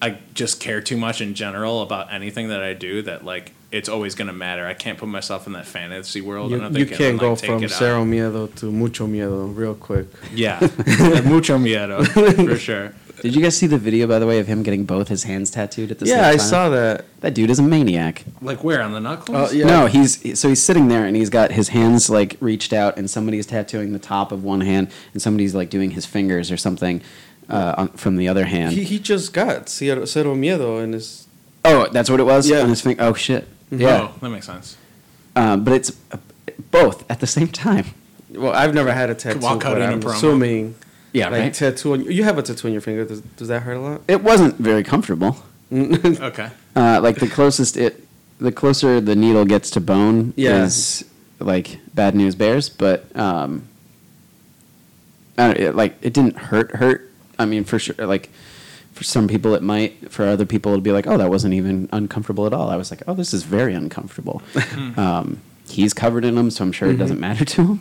I 0.00 0.18
just 0.34 0.60
care 0.60 0.80
too 0.80 0.96
much 0.96 1.20
in 1.20 1.34
general 1.34 1.82
about 1.82 2.12
anything 2.12 2.48
that 2.48 2.62
I 2.62 2.74
do 2.74 3.02
that 3.02 3.24
like 3.24 3.52
it's 3.76 3.88
always 3.88 4.14
gonna 4.14 4.32
matter. 4.32 4.66
I 4.66 4.74
can't 4.74 4.98
put 4.98 5.08
myself 5.08 5.46
in 5.46 5.52
that 5.52 5.66
fantasy 5.66 6.20
world. 6.20 6.50
You, 6.50 6.56
and 6.56 6.66
I'm 6.66 6.76
you 6.76 6.86
can't 6.86 7.14
like, 7.14 7.20
go 7.20 7.36
take 7.36 7.50
from 7.50 7.62
it 7.64 7.72
out. 7.72 7.78
cero 7.78 8.04
miedo 8.04 8.54
to 8.56 8.70
mucho 8.72 9.06
miedo 9.06 9.54
real 9.54 9.74
quick. 9.74 10.06
Yeah, 10.32 10.60
mucho 11.24 11.58
miedo 11.58 12.06
for 12.48 12.56
sure. 12.56 12.94
did 13.22 13.34
you 13.34 13.42
guys 13.42 13.56
see 13.56 13.66
the 13.66 13.78
video 13.78 14.06
by 14.06 14.18
the 14.18 14.26
way 14.26 14.38
of 14.38 14.46
him 14.46 14.62
getting 14.62 14.84
both 14.84 15.08
his 15.08 15.24
hands 15.24 15.50
tattooed 15.50 15.90
at 15.90 15.98
the 15.98 16.06
same 16.06 16.16
time? 16.16 16.24
Yeah, 16.24 16.30
I 16.30 16.36
saw 16.36 16.68
that. 16.70 17.04
that 17.20 17.34
dude 17.34 17.50
is 17.50 17.58
a 17.58 17.62
maniac 17.62 18.24
Like 18.42 18.62
where 18.62 18.82
on 18.82 18.92
the 18.92 19.00
knuckles? 19.00 19.52
Oh, 19.52 19.54
yeah. 19.54 19.66
No, 19.66 19.86
he's 19.86 20.38
so 20.38 20.48
he's 20.48 20.62
sitting 20.62 20.88
there 20.88 21.04
and 21.04 21.16
he's 21.16 21.30
got 21.30 21.52
his 21.52 21.68
hands 21.68 22.08
like 22.10 22.36
reached 22.40 22.72
out, 22.72 22.96
and 22.96 23.08
somebody's 23.10 23.46
tattooing 23.46 23.92
the 23.92 23.98
top 23.98 24.32
of 24.32 24.44
one 24.44 24.60
hand, 24.62 24.90
and 25.12 25.20
somebody's 25.20 25.54
like 25.54 25.70
doing 25.70 25.90
his 25.92 26.06
fingers 26.06 26.50
or 26.50 26.56
something 26.56 27.02
uh, 27.48 27.74
on, 27.76 27.88
from 27.88 28.16
the 28.16 28.28
other 28.28 28.44
hand. 28.46 28.72
He, 28.72 28.84
he 28.84 28.98
just 28.98 29.32
got 29.32 29.66
cero, 29.68 30.02
cero 30.02 30.34
miedo 30.34 30.82
in 30.82 30.92
his. 30.92 31.26
oh, 31.64 31.88
that's 31.92 32.08
what 32.10 32.20
it 32.20 32.24
was. 32.24 32.48
Yeah. 32.48 32.60
on 32.60 32.68
his 32.68 32.80
finger. 32.82 33.02
Oh 33.02 33.14
shit. 33.14 33.48
Yeah, 33.70 34.08
Oh, 34.10 34.14
that 34.20 34.30
makes 34.30 34.46
sense. 34.46 34.76
um, 35.34 35.64
but 35.64 35.72
it's 35.74 35.92
uh, 36.12 36.18
both 36.70 37.08
at 37.10 37.20
the 37.20 37.26
same 37.26 37.48
time. 37.48 37.86
Well, 38.30 38.52
I've 38.52 38.74
never 38.74 38.92
had 38.92 39.10
a 39.10 39.14
tattoo, 39.14 39.40
While 39.40 39.56
but 39.56 39.62
cutting 39.62 39.82
a 39.82 39.86
I'm 39.86 40.00
promo. 40.02 40.14
assuming. 40.14 40.74
Yeah, 41.12 41.28
like 41.30 41.40
right. 41.40 41.54
tattoo. 41.54 41.94
On, 41.94 42.04
you 42.04 42.24
have 42.24 42.36
a 42.38 42.42
tattoo 42.42 42.68
on 42.68 42.72
your 42.72 42.80
finger. 42.82 43.04
Does, 43.04 43.20
does 43.22 43.48
that 43.48 43.62
hurt 43.62 43.76
a 43.76 43.80
lot? 43.80 44.00
It 44.08 44.22
wasn't 44.22 44.56
very 44.56 44.82
comfortable. 44.82 45.36
Okay. 45.72 46.50
Uh, 46.76 47.00
like 47.02 47.16
the 47.16 47.26
closest 47.26 47.76
it, 47.76 48.06
the 48.38 48.52
closer 48.52 49.00
the 49.00 49.16
needle 49.16 49.44
gets 49.44 49.68
to 49.70 49.80
bone 49.80 50.32
Yeah. 50.36 50.62
is 50.64 51.04
like 51.40 51.78
bad 51.94 52.14
news 52.14 52.34
bears. 52.36 52.68
But 52.68 53.04
um, 53.16 53.66
I 55.38 55.46
don't, 55.48 55.56
it, 55.58 55.74
like 55.74 55.96
it 56.02 56.12
didn't 56.12 56.36
hurt. 56.36 56.70
Hurt. 56.76 57.10
I 57.38 57.46
mean, 57.46 57.64
for 57.64 57.78
sure. 57.78 57.94
Like 58.06 58.30
for 58.96 59.04
some 59.04 59.28
people 59.28 59.54
it 59.54 59.62
might. 59.62 60.10
For 60.10 60.26
other 60.26 60.44
people 60.46 60.72
it'd 60.72 60.82
be 60.82 60.92
like, 60.92 61.06
oh, 61.06 61.16
that 61.18 61.30
wasn't 61.30 61.54
even 61.54 61.88
uncomfortable 61.92 62.46
at 62.46 62.52
all. 62.52 62.70
I 62.70 62.76
was 62.76 62.90
like, 62.90 63.02
oh, 63.06 63.14
this 63.14 63.32
is 63.34 63.42
very 63.44 63.74
uncomfortable. 63.74 64.42
um, 64.96 65.40
he's 65.68 65.92
covered 65.94 66.24
in 66.24 66.34
them, 66.34 66.50
so 66.50 66.64
I'm 66.64 66.72
sure 66.72 66.88
it 66.90 66.96
doesn't 66.96 67.20
matter 67.20 67.44
to 67.44 67.66
him. 67.66 67.80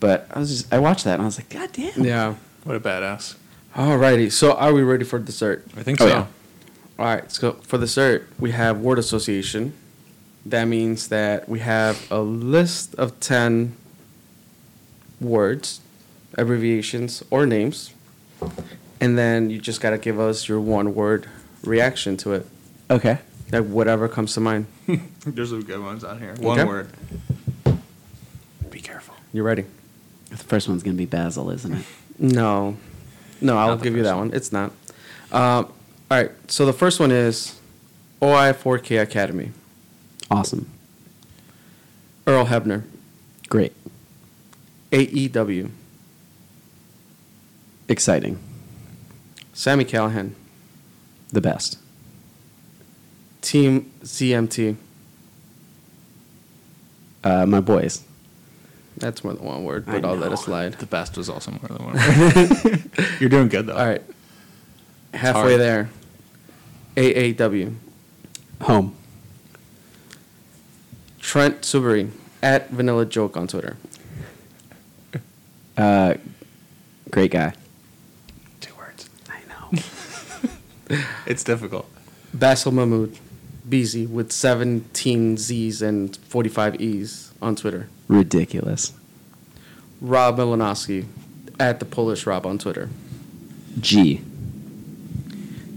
But 0.00 0.26
I 0.30 0.38
was 0.38 0.48
just 0.50 0.72
I 0.72 0.78
watched 0.78 1.04
that 1.04 1.14
and 1.14 1.22
I 1.22 1.26
was 1.26 1.38
like, 1.38 1.48
god 1.50 1.70
damn. 1.72 2.04
yeah. 2.04 2.34
What 2.64 2.76
a 2.76 2.80
badass. 2.80 3.34
Alrighty. 3.74 4.30
So 4.32 4.52
are 4.54 4.72
we 4.72 4.82
ready 4.82 5.04
for 5.04 5.18
dessert? 5.18 5.66
I 5.76 5.82
think 5.82 6.00
Oh, 6.00 6.06
so. 6.06 6.10
yeah. 6.14 6.26
All 6.98 7.06
right. 7.06 7.30
So 7.30 7.52
for 7.62 7.76
dessert, 7.78 8.28
we 8.38 8.52
have 8.52 8.78
word 8.80 8.98
association. 8.98 9.72
That 10.46 10.66
means 10.66 11.08
that 11.08 11.48
we 11.48 11.58
have 11.60 12.06
a 12.12 12.20
list 12.20 12.94
of 12.96 13.18
10 13.20 13.76
words, 15.20 15.80
abbreviations, 16.36 17.22
or 17.30 17.46
names. 17.46 17.92
And 19.04 19.18
then 19.18 19.50
you 19.50 19.58
just 19.60 19.80
got 19.82 19.90
to 19.90 19.98
give 19.98 20.18
us 20.18 20.48
your 20.48 20.60
one 20.60 20.94
word 20.94 21.28
reaction 21.62 22.16
to 22.18 22.32
it. 22.32 22.46
Okay. 22.90 23.18
Like 23.52 23.66
whatever 23.66 24.08
comes 24.08 24.32
to 24.34 24.40
mind. 24.40 24.66
There's 25.26 25.50
some 25.50 25.62
good 25.62 25.82
ones 25.82 26.04
on 26.04 26.18
here. 26.18 26.34
One 26.38 26.58
Okay. 26.58 26.66
word. 26.66 26.88
Be 28.70 28.80
careful. 28.80 29.14
You 29.32 29.42
ready? 29.42 29.66
The 30.30 30.36
first 30.38 30.68
one's 30.68 30.82
gonna 30.82 30.96
be 30.96 31.04
Basil, 31.04 31.50
isn't 31.50 31.74
it? 31.74 31.84
No. 32.18 32.76
No, 33.40 33.58
I'll 33.58 33.76
the 33.76 33.84
give 33.84 33.92
you 33.94 34.00
first 34.02 34.10
that 34.10 34.16
one. 34.16 34.28
one. 34.28 34.36
It's 34.36 34.52
not. 34.52 34.70
Um, 35.32 35.66
all 36.10 36.18
right. 36.22 36.30
So 36.50 36.64
the 36.64 36.72
first 36.72 36.98
one 36.98 37.10
is 37.10 37.58
OI4K 38.22 39.02
Academy. 39.02 39.50
Awesome. 40.30 40.70
Earl 42.26 42.46
Hebner. 42.46 42.84
Great. 43.50 43.72
AEW. 44.92 45.70
Exciting. 47.88 48.38
Sami 49.54 49.84
Callihan. 49.84 50.32
The 51.32 51.40
best. 51.40 51.78
Team 53.40 53.90
CMT. 54.02 54.76
Uh, 57.24 57.46
my 57.46 57.60
boys. 57.60 58.04
That's 58.98 59.24
more 59.24 59.32
than 59.32 59.44
one 59.44 59.64
word, 59.64 59.86
but 59.86 60.04
I'll 60.04 60.14
let 60.14 60.30
it 60.30 60.36
slide. 60.36 60.74
The 60.74 60.86
best 60.86 61.16
was 61.16 61.28
also 61.28 61.50
more 61.50 61.68
than 61.68 61.84
one. 61.84 61.94
word. 62.64 62.90
You're 63.20 63.30
doing 63.30 63.48
good 63.48 63.66
though. 63.66 63.76
All 63.76 63.86
right. 63.86 64.02
Halfway 65.14 65.56
hard. 65.56 65.60
there. 65.60 65.90
AAW. 66.96 67.74
Home. 68.62 68.94
Trent 71.20 71.62
Subery. 71.62 72.10
At 72.42 72.70
Vanilla 72.70 73.06
Joke 73.06 73.36
on 73.36 73.46
Twitter. 73.48 73.76
Uh, 75.76 76.14
great 77.10 77.30
guy. 77.30 77.54
Two 78.60 78.74
words. 78.76 79.08
I 79.28 79.38
know. 79.48 79.80
It's 81.26 81.44
difficult. 81.44 81.88
Basil 82.32 82.72
Mahmood. 82.72 83.18
BZ 83.68 84.08
with 84.08 84.30
17 84.30 85.38
Z's 85.38 85.80
and 85.80 86.16
45 86.16 86.80
E's 86.80 87.32
on 87.40 87.56
Twitter. 87.56 87.88
Ridiculous. 88.08 88.92
Rob 90.00 90.36
Milanowski. 90.36 91.06
At 91.58 91.78
the 91.78 91.86
Polish 91.86 92.26
Rob 92.26 92.44
on 92.46 92.58
Twitter. 92.58 92.90
G. 93.80 94.20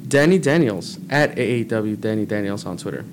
Danny 0.08 0.38
Daniels. 0.38 1.00
At 1.10 1.36
AAW 1.36 2.00
Danny 2.00 2.26
Daniels 2.26 2.66
on 2.66 2.78
Twitter. 2.78 3.06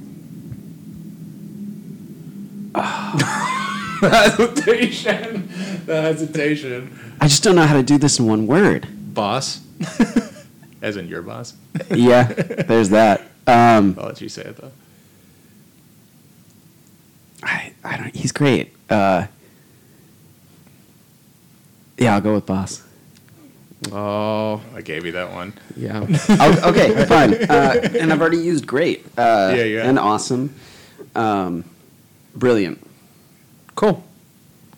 the 2.75 4.11
hesitation. 4.11 5.49
The 5.87 6.03
hesitation. 6.03 6.99
I 7.21 7.29
just 7.29 7.45
don't 7.45 7.55
know 7.55 7.67
how 7.67 7.77
to 7.77 7.83
do 7.83 7.99
this 7.99 8.19
in 8.19 8.27
one 8.27 8.47
word. 8.49 8.89
Boss. 9.15 9.61
As 10.85 10.99
in 10.99 11.09
your 11.09 11.23
boss. 11.23 11.55
Yeah, 11.95 12.25
there's 12.25 12.91
that. 12.91 13.23
Um, 13.47 13.97
I'll 13.99 14.07
let 14.09 14.21
you 14.21 14.29
say 14.29 14.43
it 14.43 14.57
though. 14.59 14.71
I, 17.43 17.73
I 17.83 17.97
don't. 17.97 18.15
He's 18.15 18.33
great. 18.33 18.75
Uh, 18.91 19.27
yeah, 21.99 22.15
I'll 22.15 22.21
go 22.21 22.35
with 22.35 22.45
boss. 22.45 22.83
Oh, 23.93 24.61
I 24.75 24.83
gave 24.83 25.05
you 25.07 25.13
that 25.13 25.33
one. 25.33 25.55
yeah. 25.77 26.05
Oh, 26.29 26.71
okay, 26.71 27.05
fine. 27.09 27.35
Uh, 27.35 27.89
and 27.99 28.13
I've 28.13 28.21
already 28.21 28.39
used 28.39 28.67
great. 28.67 29.07
Uh, 29.17 29.53
Yeah, 29.57 29.65
yeah. 29.65 29.89
And 29.89 29.99
awesome. 29.99 30.55
Um, 31.15 31.65
brilliant. 32.35 32.87
cool. 33.75 34.05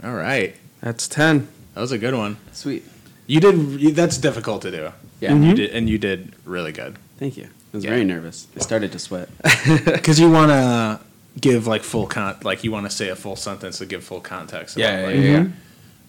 All 0.04 0.14
right. 0.14 0.54
That's 0.80 1.08
10. 1.08 1.48
That 1.74 1.80
was 1.80 1.92
a 1.92 1.98
good 1.98 2.14
one. 2.14 2.36
Sweet. 2.52 2.84
You 3.26 3.40
did. 3.40 3.94
That's 3.96 4.18
difficult 4.18 4.62
to 4.62 4.70
do. 4.70 4.92
Yeah. 5.20 5.34
You 5.34 5.54
did, 5.54 5.70
and 5.70 5.88
you 5.88 5.98
did 5.98 6.34
really 6.44 6.72
good. 6.72 6.96
Thank 7.18 7.36
you. 7.36 7.44
I 7.44 7.76
was 7.76 7.84
Yeah. 7.84 7.90
very 7.90 8.04
nervous. 8.04 8.46
I 8.56 8.60
started 8.60 8.92
to 8.92 8.98
sweat. 8.98 9.28
Because 9.84 10.20
you 10.20 10.30
want 10.30 10.50
to 10.50 11.00
give 11.40 11.66
like 11.66 11.82
full 11.82 12.06
con, 12.06 12.36
like 12.42 12.64
you 12.64 12.70
want 12.72 12.86
to 12.86 12.90
say 12.94 13.08
a 13.08 13.16
full 13.16 13.36
sentence 13.36 13.78
to 13.78 13.86
give 13.86 14.04
full 14.04 14.20
context. 14.20 14.76
Yeah, 14.76 14.90
about, 14.90 15.00
yeah, 15.00 15.06
like, 15.16 15.24
yeah, 15.24 15.30
yeah. 15.42 15.46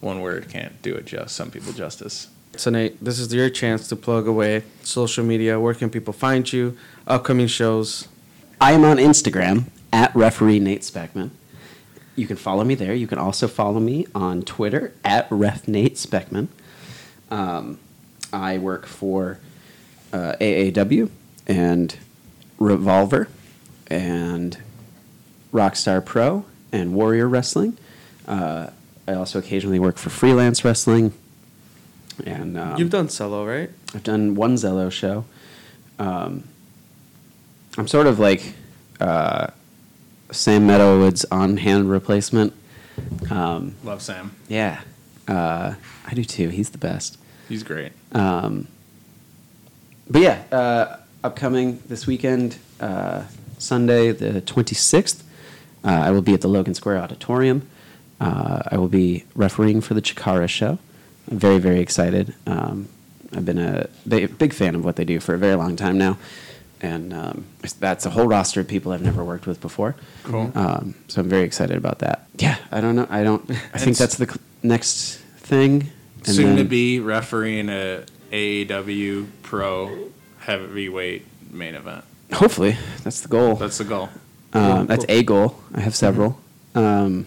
One 0.01 0.21
word 0.21 0.49
can't 0.49 0.79
do 0.81 0.95
it. 0.95 1.05
Just 1.05 1.35
some 1.35 1.49
people 1.51 1.73
justice. 1.73 2.27
So, 2.55 2.71
Nate, 2.71 3.03
this 3.03 3.19
is 3.19 3.33
your 3.33 3.49
chance 3.49 3.87
to 3.89 3.95
plug 3.95 4.27
away 4.27 4.63
social 4.83 5.23
media. 5.23 5.59
Where 5.59 5.73
can 5.73 5.89
people 5.89 6.13
find 6.13 6.51
you? 6.51 6.77
Upcoming 7.05 7.47
shows. 7.47 8.07
I 8.59 8.71
am 8.73 8.83
on 8.83 8.97
Instagram 8.97 9.65
at 9.93 10.15
referee 10.15 10.59
Nate 10.59 10.81
Speckman. 10.81 11.29
You 12.15 12.25
can 12.25 12.35
follow 12.35 12.63
me 12.63 12.73
there. 12.73 12.95
You 12.95 13.05
can 13.05 13.19
also 13.19 13.47
follow 13.47 13.79
me 13.79 14.07
on 14.15 14.41
Twitter 14.41 14.93
at 15.05 15.27
ref 15.29 15.67
Nate 15.67 15.95
Speckman. 15.95 16.47
Um, 17.29 17.77
I 18.33 18.57
work 18.57 18.85
for 18.85 19.39
uh, 20.13 20.33
AAW 20.39 21.09
and 21.47 21.95
Revolver 22.59 23.27
and 23.87 24.57
Rockstar 25.53 26.03
Pro 26.03 26.45
and 26.71 26.93
Warrior 26.93 27.27
Wrestling. 27.27 27.77
Uh, 28.27 28.69
I 29.07 29.13
also 29.13 29.39
occasionally 29.39 29.79
work 29.79 29.97
for 29.97 30.09
freelance 30.09 30.65
wrestling. 30.65 31.13
And 32.25 32.57
um, 32.57 32.77
You've 32.77 32.89
done 32.89 33.09
solo, 33.09 33.45
right? 33.45 33.69
I've 33.93 34.03
done 34.03 34.35
one 34.35 34.55
Zelo 34.55 34.91
show. 34.91 35.25
Um, 35.99 36.43
I'm 37.77 37.87
sort 37.87 38.07
of 38.07 38.19
like 38.19 38.53
uh, 38.99 39.47
Sam 40.31 40.67
Meadowood's 40.67 41.25
on-hand 41.31 41.89
replacement. 41.89 42.53
Um, 43.29 43.75
Love 43.83 44.01
Sam. 44.01 44.35
yeah, 44.47 44.81
uh, 45.27 45.75
I 46.05 46.13
do 46.15 46.23
too. 46.23 46.49
He's 46.49 46.71
the 46.71 46.79
best. 46.79 47.17
He's 47.49 47.63
great. 47.63 47.91
Um, 48.11 48.67
but 50.09 50.21
yeah, 50.21 50.43
uh, 50.51 50.97
upcoming 51.23 51.81
this 51.87 52.07
weekend, 52.07 52.57
uh, 52.79 53.23
Sunday 53.57 54.11
the 54.11 54.41
26th, 54.41 55.23
uh, 55.83 55.87
I 55.87 56.11
will 56.11 56.21
be 56.21 56.33
at 56.33 56.41
the 56.41 56.47
Logan 56.47 56.73
Square 56.73 56.97
Auditorium. 56.99 57.67
Uh, 58.19 58.63
I 58.71 58.77
will 58.77 58.87
be 58.87 59.25
refereeing 59.35 59.81
for 59.81 59.93
the 59.93 60.01
Chikara 60.01 60.49
show. 60.49 60.79
I'm 61.29 61.37
very, 61.37 61.59
very 61.59 61.79
excited. 61.79 62.33
Um, 62.45 62.87
I've 63.33 63.45
been 63.45 63.59
a 63.59 63.87
big, 64.07 64.53
fan 64.53 64.75
of 64.75 64.85
what 64.85 64.95
they 64.95 65.05
do 65.05 65.19
for 65.19 65.33
a 65.33 65.37
very 65.37 65.55
long 65.55 65.75
time 65.75 65.97
now. 65.97 66.17
And 66.79 67.13
um, 67.13 67.45
that's 67.79 68.05
a 68.05 68.09
whole 68.09 68.27
roster 68.27 68.61
of 68.61 68.67
people 68.67 68.91
I've 68.91 69.01
never 69.01 69.23
worked 69.23 69.47
with 69.47 69.59
before. 69.59 69.95
Cool. 70.23 70.51
Um, 70.53 70.95
so 71.07 71.21
I'm 71.21 71.29
very 71.29 71.43
excited 71.43 71.75
about 71.75 71.99
that. 71.99 72.27
Yeah, 72.37 72.57
I 72.71 72.81
don't 72.81 72.95
know. 72.95 73.07
I 73.09 73.23
don't. 73.23 73.49
I 73.73 73.79
think 73.79 73.97
that's 73.97 74.15
the 74.15 74.39
next 74.61 75.17
thing. 75.39 75.89
And 76.25 76.35
Soon 76.35 76.57
to 76.57 76.63
be 76.63 76.99
refereeing 76.99 77.69
a 77.69 78.03
AAW 78.31 79.27
Pro 79.43 80.09
Heavyweight 80.39 81.25
main 81.51 81.75
event. 81.75 82.03
Hopefully, 82.33 82.75
that's 83.03 83.21
the 83.21 83.27
goal. 83.29 83.55
That's 83.55 83.77
the 83.77 83.83
goal. 83.85 84.09
um, 84.53 84.87
that's 84.87 85.05
a 85.07 85.23
goal. 85.23 85.57
I 85.73 85.79
have 85.81 85.95
several. 85.95 86.39
Um, 86.75 87.25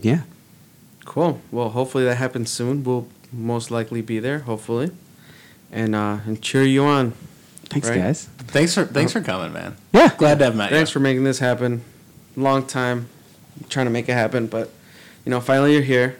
yeah. 0.00 0.20
Cool. 1.04 1.40
Well, 1.50 1.70
hopefully 1.70 2.04
that 2.04 2.16
happens 2.16 2.50
soon. 2.50 2.84
We'll 2.84 3.06
most 3.32 3.70
likely 3.70 4.02
be 4.02 4.18
there, 4.18 4.40
hopefully. 4.40 4.90
And, 5.72 5.94
uh, 5.94 6.18
and 6.26 6.40
cheer 6.42 6.62
you 6.64 6.84
on. 6.84 7.12
Thanks, 7.70 7.88
Right. 7.88 7.98
guys. 7.98 8.28
Thanks 8.48 8.74
for 8.74 8.84
thanks 8.84 9.12
for 9.12 9.20
coming, 9.20 9.52
man. 9.52 9.76
Yeah. 9.92 10.12
Glad 10.16 10.38
to 10.38 10.44
have 10.46 10.56
met 10.56 10.70
Thanks 10.70 10.90
you. 10.90 10.94
for 10.94 11.00
making 11.00 11.24
this 11.24 11.38
happen. 11.40 11.82
Long 12.36 12.64
time 12.66 13.08
trying 13.68 13.86
to 13.86 13.90
make 13.90 14.08
it 14.08 14.12
happen, 14.12 14.46
but, 14.46 14.70
you 15.24 15.30
know, 15.30 15.40
finally 15.40 15.72
you're 15.72 15.82
here. 15.82 16.16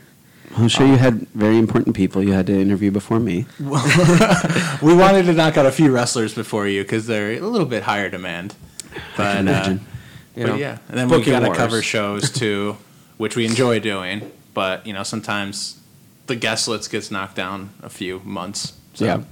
I'm 0.56 0.68
sure 0.68 0.86
you 0.86 0.96
had 0.96 1.26
very 1.28 1.58
important 1.58 1.96
people 1.96 2.22
you 2.22 2.32
had 2.32 2.46
to 2.46 2.58
interview 2.58 2.90
before 2.90 3.20
me. 3.20 3.46
we 3.58 4.94
wanted 4.94 5.24
to 5.26 5.32
knock 5.32 5.56
out 5.56 5.66
a 5.66 5.72
few 5.72 5.90
wrestlers 5.90 6.34
before 6.34 6.66
you 6.66 6.82
because 6.82 7.06
they're 7.06 7.32
a 7.32 7.40
little 7.40 7.66
bit 7.66 7.82
higher 7.82 8.08
demand. 8.08 8.54
But, 9.16 9.36
uh, 9.36 9.40
imagine. 9.40 9.86
You 10.34 10.44
but 10.44 10.52
know, 10.52 10.56
yeah, 10.56 10.78
and 10.88 10.98
then 10.98 11.08
we 11.08 11.18
booking 11.18 11.32
got 11.32 11.40
to 11.40 11.54
cover 11.54 11.82
shows 11.82 12.30
too, 12.32 12.76
which 13.16 13.36
we 13.36 13.46
enjoy 13.46 13.80
doing. 13.80 14.30
But 14.54 14.86
you 14.86 14.92
know, 14.92 15.02
sometimes 15.02 15.80
the 16.26 16.36
guest 16.36 16.68
list 16.68 16.90
gets 16.90 17.10
knocked 17.10 17.36
down 17.36 17.70
a 17.82 17.88
few 17.88 18.20
months. 18.20 18.74
So. 18.94 19.04
Yeah. 19.04 19.22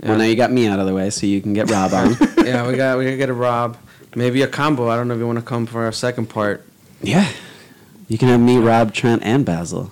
Well, 0.00 0.18
now 0.18 0.24
you 0.24 0.36
got 0.36 0.52
me 0.52 0.66
out 0.66 0.78
of 0.78 0.86
the 0.86 0.94
way, 0.94 1.08
so 1.08 1.26
you 1.26 1.40
can 1.40 1.54
get 1.54 1.70
Rob 1.70 1.94
on. 1.94 2.16
yeah, 2.44 2.68
we 2.68 2.76
got 2.76 2.98
we 2.98 3.04
gotta 3.04 3.16
get 3.16 3.30
a 3.30 3.34
Rob. 3.34 3.78
Maybe 4.14 4.42
a 4.42 4.48
combo. 4.48 4.88
I 4.88 4.96
don't 4.96 5.08
know 5.08 5.14
if 5.14 5.20
you 5.20 5.26
want 5.26 5.38
to 5.38 5.44
come 5.44 5.66
for 5.66 5.84
our 5.84 5.92
second 5.92 6.26
part. 6.26 6.66
yeah. 7.02 7.30
You 8.08 8.18
can 8.18 8.28
have 8.28 8.38
me, 8.38 8.56
Rob, 8.58 8.94
Trent, 8.94 9.24
and 9.24 9.44
Basil. 9.44 9.90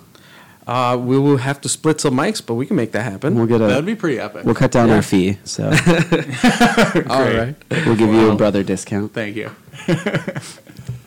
Uh, 0.66 0.97
we 0.97 1.19
will 1.19 1.36
have 1.36 1.61
to 1.61 1.69
split 1.69 2.01
some 2.01 2.15
mics, 2.15 2.41
but 2.45 2.55
we 2.55 2.65
can 2.65 2.74
make 2.77 2.93
that 2.93 3.03
happen. 3.03 3.35
We'll 3.35 3.47
get 3.47 3.61
a. 3.61 3.66
That'd 3.66 3.85
be 3.85 3.95
pretty 3.95 4.19
epic. 4.19 4.45
We'll 4.47 4.55
cut 4.55 4.70
down 4.73 4.89
Yeah. 4.89 4.97
our 4.97 5.03
fee, 5.03 5.39
so 5.45 5.65
All 7.09 7.23
right. 7.23 7.55
we'll 7.70 7.97
give 7.97 8.09
you 8.12 8.31
a 8.31 8.35
brother 8.36 8.62
discount. 8.62 9.12
Thank 9.12 9.36
you. 9.36 9.51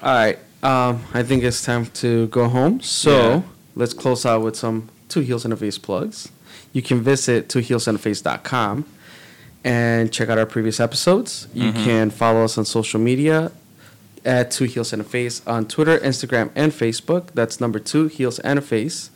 All 0.02 0.14
right. 0.14 0.38
Um, 0.64 1.04
I 1.14 1.24
think 1.24 1.44
it's 1.44 1.64
time 1.64 1.86
to 2.02 2.28
go 2.28 2.48
home. 2.50 2.82
So 2.82 3.12
Yeah. 3.18 3.42
let's 3.76 3.94
close 3.94 4.26
out 4.26 4.42
with 4.44 4.56
some 4.56 4.90
Two 5.10 5.22
Heels 5.22 5.44
and 5.46 5.54
a 5.54 5.58
Face 5.58 5.78
plugs. 5.78 6.30
You 6.74 6.82
can 6.82 7.02
visit 7.02 7.48
twoheelsandaface.com 7.50 8.86
and 9.64 10.12
check 10.12 10.30
out 10.30 10.38
our 10.38 10.46
previous 10.46 10.80
episodes. 10.80 11.48
You 11.54 11.72
can 11.72 12.10
follow 12.12 12.44
us 12.44 12.58
on 12.58 12.66
social 12.66 13.00
media 13.00 13.52
at 14.26 14.52
Two 14.52 14.66
Heels 14.66 14.94
and 14.94 15.02
a 15.02 15.06
Face 15.06 15.42
on 15.48 15.66
Twitter, 15.68 15.98
Instagram, 16.00 16.52
and 16.56 16.72
Facebook. 16.72 17.30
That's 17.34 17.60
number 17.60 17.80
two, 17.80 18.08
Heels 18.08 18.40
and 18.40 18.60
a 18.60 18.62
Face. 18.62 19.10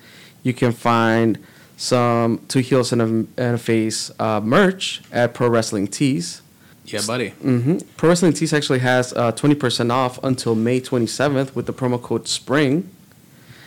You 0.44 0.54
can 0.54 0.72
find 0.72 1.38
some 1.78 2.40
Two 2.48 2.60
Heels 2.60 2.92
and 2.92 3.02
a, 3.02 3.06
and 3.06 3.56
a 3.56 3.58
Face 3.58 4.12
uh, 4.20 4.40
merch 4.42 5.02
at 5.12 5.34
Pro 5.34 5.48
Wrestling 5.50 5.88
Tees. 5.88 6.42
Yeah, 6.86 7.02
buddy. 7.08 7.30
hmm 7.30 7.78
Pro 7.98 8.10
Wrestling 8.10 8.34
Tees 8.34 8.54
actually 8.54 8.80
has 8.80 9.14
uh, 9.14 9.32
20% 9.32 9.92
off 9.92 10.22
until 10.24 10.56
May 10.56 10.82
27th 10.82 11.56
with 11.56 11.66
the 11.66 11.74
promo 11.74 12.02
code 12.02 12.28
SPRING. 12.28 12.90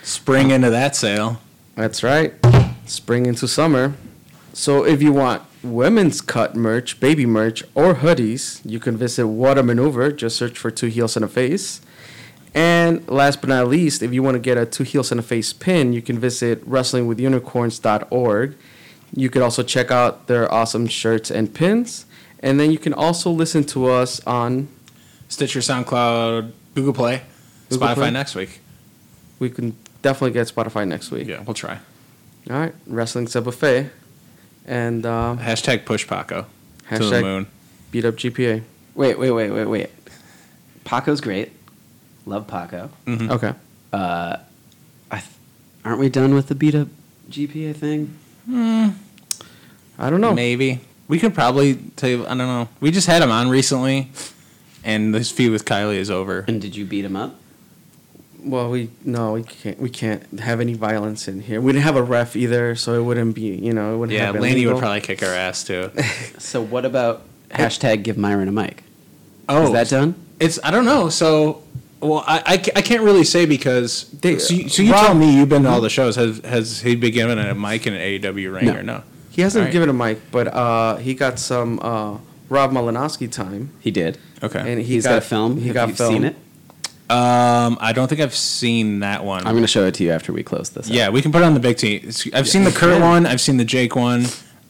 Spring 0.02 0.50
into 0.50 0.68
that 0.70 0.94
sale. 0.94 1.40
That's 1.76 2.02
right. 2.02 2.34
Spring 2.86 3.26
into 3.26 3.48
summer. 3.48 3.94
So 4.52 4.84
if 4.84 5.00
you 5.02 5.12
want 5.12 5.42
women's 5.62 6.20
cut 6.20 6.54
merch, 6.54 7.00
baby 7.00 7.24
merch, 7.24 7.64
or 7.74 7.94
hoodies, 7.94 8.60
you 8.64 8.78
can 8.78 8.96
visit 8.96 9.26
What 9.26 9.56
a 9.58 9.62
Maneuver. 9.62 10.12
Just 10.12 10.36
search 10.36 10.58
for 10.58 10.70
Two 10.70 10.88
Heels 10.88 11.16
and 11.16 11.24
a 11.24 11.28
Face. 11.28 11.80
And 12.54 13.06
last 13.08 13.40
but 13.40 13.48
not 13.48 13.66
least, 13.68 14.02
if 14.02 14.12
you 14.12 14.22
want 14.22 14.36
to 14.36 14.38
get 14.38 14.56
a 14.56 14.64
Two 14.64 14.84
Heels 14.84 15.10
and 15.10 15.18
a 15.18 15.22
Face 15.22 15.52
pin, 15.52 15.92
you 15.92 16.00
can 16.00 16.18
visit 16.20 16.64
wrestlingwithunicorns.org. 16.68 18.56
You 19.16 19.30
could 19.30 19.42
also 19.42 19.62
check 19.62 19.90
out 19.90 20.26
their 20.26 20.52
awesome 20.52 20.86
shirts 20.86 21.30
and 21.30 21.52
pins. 21.52 22.06
And 22.40 22.60
then 22.60 22.70
you 22.70 22.78
can 22.78 22.92
also 22.92 23.30
listen 23.30 23.64
to 23.64 23.86
us 23.86 24.24
on 24.26 24.68
Stitcher, 25.28 25.60
SoundCloud, 25.60 26.52
Google 26.74 26.92
Play, 26.92 27.22
Google 27.70 27.88
Spotify 27.88 27.94
Play. 27.94 28.10
next 28.10 28.34
week. 28.34 28.60
we 29.38 29.50
can 29.50 29.76
definitely 30.02 30.32
get 30.32 30.46
Spotify 30.48 30.86
next 30.86 31.10
week. 31.10 31.26
Yeah, 31.26 31.40
we'll 31.42 31.54
try. 31.54 31.78
All 32.50 32.56
right, 32.58 32.74
Wrestling's 32.86 33.34
a 33.34 33.40
buffet, 33.40 33.90
and 34.66 35.06
um, 35.06 35.38
Hashtag 35.38 35.86
push 35.86 36.06
Paco 36.06 36.42
to 36.90 36.98
the 36.98 37.04
Hashtag- 37.04 37.22
moon. 37.22 37.46
beat 37.90 38.04
up 38.04 38.16
GPA. 38.16 38.62
Wait, 38.94 39.18
wait, 39.18 39.30
wait, 39.30 39.50
wait, 39.50 39.64
wait. 39.66 39.90
Paco's 40.84 41.20
great. 41.22 41.50
Love 42.26 42.46
Paco. 42.46 42.90
Mhm. 43.06 43.30
Okay. 43.30 43.52
Uh, 43.92 44.36
I 45.10 45.16
th- 45.18 45.30
aren't 45.84 45.98
we 46.00 46.08
done 46.08 46.34
with 46.34 46.48
the 46.48 46.54
beat 46.54 46.74
up 46.74 46.88
GPA 47.30 47.72
thing? 47.74 48.14
I 49.98 50.10
don't 50.10 50.20
know. 50.20 50.34
Maybe 50.34 50.80
we 51.08 51.18
could 51.18 51.34
probably 51.34 51.76
tell 51.96 52.10
you. 52.10 52.24
I 52.24 52.28
don't 52.28 52.38
know. 52.38 52.68
We 52.80 52.90
just 52.90 53.06
had 53.06 53.22
him 53.22 53.30
on 53.30 53.48
recently, 53.48 54.10
and 54.82 55.14
this 55.14 55.30
feud 55.30 55.52
with 55.52 55.64
Kylie 55.64 55.96
is 55.96 56.10
over. 56.10 56.44
And 56.48 56.60
did 56.60 56.74
you 56.76 56.84
beat 56.84 57.04
him 57.04 57.16
up? 57.16 57.36
Well, 58.42 58.70
we 58.70 58.90
no, 59.04 59.32
we 59.32 59.42
can't. 59.42 59.78
We 59.80 59.88
can't 59.88 60.40
have 60.40 60.60
any 60.60 60.74
violence 60.74 61.28
in 61.28 61.40
here. 61.42 61.60
We 61.60 61.72
didn't 61.72 61.84
have 61.84 61.96
a 61.96 62.02
ref 62.02 62.36
either, 62.36 62.74
so 62.74 62.94
it 62.94 63.02
wouldn't 63.04 63.34
be. 63.34 63.42
You 63.56 63.72
know, 63.72 63.94
it 63.94 63.98
wouldn't. 63.98 64.16
Yeah, 64.18 64.26
have 64.26 64.34
been 64.34 64.42
Laney 64.42 64.66
would 64.66 64.78
probably 64.78 65.00
kick 65.00 65.22
our 65.22 65.32
ass 65.34 65.64
too. 65.64 65.90
So 66.38 66.60
what 66.62 66.84
about 66.84 67.22
hashtag 67.50 68.02
give 68.02 68.18
Myron 68.18 68.48
a 68.48 68.52
mic? 68.52 68.82
Oh, 69.48 69.66
Is 69.66 69.72
that 69.72 69.88
done? 69.88 70.14
It's 70.40 70.58
I 70.62 70.70
don't 70.70 70.84
know. 70.84 71.08
So 71.08 71.62
Well, 72.04 72.22
I, 72.26 72.42
I, 72.46 72.56
ca- 72.58 72.72
I 72.76 72.82
can't 72.82 73.02
really 73.02 73.24
say 73.24 73.46
because 73.46 74.10
They- 74.10 74.38
so 74.38 74.54
you, 74.54 74.68
so 74.68 74.82
you 74.82 74.92
Rob- 74.92 75.06
tell 75.06 75.14
me 75.14 75.34
you've 75.36 75.48
been 75.48 75.62
to 75.62 75.70
all 75.70 75.80
the 75.80 75.88
shows. 75.90 76.16
Has 76.16 76.38
has 76.44 76.80
he 76.80 76.94
been 76.96 77.12
given 77.12 77.38
a 77.38 77.54
mic 77.54 77.86
in 77.86 77.94
an 77.94 78.00
AEW 78.00 78.54
ring 78.54 78.66
No. 78.66 78.74
or 78.76 78.82
no? 78.82 79.02
He 79.30 79.42
hasn't 79.42 79.62
Alright. 79.62 79.72
given 79.72 79.88
a 79.88 79.92
mic, 79.92 80.30
but 80.30 80.46
uh, 80.48 80.96
he 80.96 81.14
got 81.14 81.38
some 81.40 81.80
uh, 81.82 82.18
Rob 82.48 82.70
Malinowski 82.72 83.30
time. 83.30 83.70
He 83.80 83.90
did. 83.90 84.18
Okay. 84.42 84.60
And 84.60 84.78
he 84.80 84.84
He's 84.94 85.04
got, 85.04 85.18
a 85.18 85.20
film. 85.20 85.56
He 85.58 85.66
Have 85.68 85.74
got 85.74 85.88
you 85.88 85.94
film. 85.94 86.12
seen 86.14 86.24
it? 86.24 86.36
um, 87.10 87.76
I 87.80 87.92
don't 87.94 88.08
think 88.08 88.20
I've 88.20 88.34
seen 88.34 89.00
that 89.00 89.24
one. 89.24 89.40
I'm 89.46 89.52
going 89.54 89.62
to 89.64 89.68
show 89.68 89.84
it 89.86 89.94
to 89.94 90.04
you 90.04 90.10
after 90.12 90.32
we 90.32 90.42
close 90.42 90.70
this. 90.70 90.88
yeah, 90.88 91.08
up. 91.08 91.14
we 91.14 91.20
can 91.20 91.32
put 91.32 91.42
it 91.42 91.44
on 91.44 91.54
the 91.54 91.60
big 91.60 91.76
T. 91.78 91.96
It's- 91.96 92.28
I've 92.32 92.48
seen 92.48 92.64
the 92.64 92.70
Kurt 92.70 93.00
one. 93.02 93.26
I've 93.26 93.40
seen 93.40 93.56
the 93.56 93.64
Jake 93.64 93.96
one. 93.96 94.26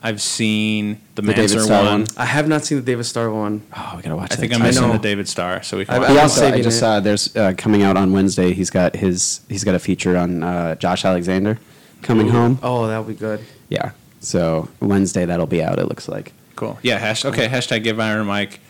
I've 0.06 0.20
seen 0.20 1.00
the, 1.14 1.22
The 1.22 1.32
David 1.32 1.56
Manser 1.58 1.64
Starr 1.64 1.82
one. 1.84 2.00
one. 2.00 2.06
I 2.18 2.26
have 2.26 2.46
not 2.46 2.64
seen 2.64 2.76
the 2.78 2.84
David 2.84 3.04
Starr 3.04 3.30
one. 3.30 3.62
Oh, 3.74 3.94
we 3.96 4.02
gotta 4.02 4.14
watch. 4.16 4.26
It. 4.30 4.32
I 4.32 4.36
that. 4.36 4.40
think 4.42 4.54
I'm 4.54 4.62
I 4.62 4.66
missing 4.66 4.86
know. 4.86 4.92
the 4.92 4.98
David 4.98 5.26
Starr, 5.28 5.62
so 5.62 5.78
we 5.78 5.86
can. 5.86 5.94
I've- 5.94 6.00
watch 6.02 6.10
He 6.10 6.16
I'm 6.18 6.22
also, 6.22 6.46
I 6.46 6.60
just 6.60 6.76
it. 6.76 6.80
saw 6.80 7.00
there's 7.00 7.34
uh, 7.34 7.54
coming 7.56 7.82
out 7.82 7.96
on 7.96 8.12
Wednesday. 8.12 8.52
He's 8.52 8.68
got 8.70 8.94
his 8.96 9.40
he's 9.48 9.64
got 9.64 9.74
a 9.74 9.78
feature 9.78 10.16
on 10.16 10.42
uh, 10.42 10.74
Josh 10.74 11.04
Alexander 11.06 11.58
coming 12.02 12.28
home. 12.28 12.58
Oh, 12.62 12.86
that'll 12.86 13.02
be 13.04 13.14
good. 13.14 13.40
Yeah, 13.70 13.92
so 14.20 14.68
Wednesday 14.80 15.24
that'll 15.24 15.46
be 15.46 15.62
out. 15.62 15.78
It 15.78 15.86
looks 15.88 16.06
like. 16.06 16.32
Cool. 16.54 16.78
Yeah. 16.82 16.98
Hash, 16.98 17.24
okay. 17.24 17.48
Hashtag 17.48 17.82
give 17.82 17.96
Myron 17.96 18.20
a 18.20 18.24
mic. 18.32 18.60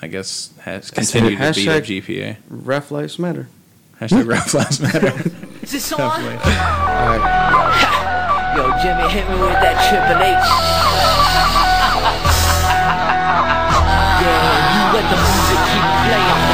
I 0.00 0.06
guess 0.06 0.52
has 0.60 0.90
continued 0.92 1.38
to 1.38 1.52
beat 1.54 1.68
Hashtag- 1.68 1.78
up 1.78 1.84
GPA. 1.84 2.36
Ref 2.48 2.90
lives 2.92 3.18
matter. 3.18 3.48
Hashtag 4.00 4.26
rap 4.28 4.54
lives 4.54 4.78
matter. 4.78 5.08
Is 5.62 5.72
this 5.72 5.92
on? 5.92 5.98
Definitely. 5.98 6.36
All 6.44 7.18
right. 7.18 8.12
Yo, 8.56 8.72
Jimmy, 8.80 9.04
hit 9.12 9.28
me 9.28 9.36
with 9.36 9.60
that 9.60 9.76
Triple 9.84 10.16
H. 10.16 10.32
Yeah, 14.16 14.32
you 14.72 14.82
let 14.96 15.04
the 15.12 15.18
music 15.20 15.60
keep 15.68 15.84
playing, 16.08 16.45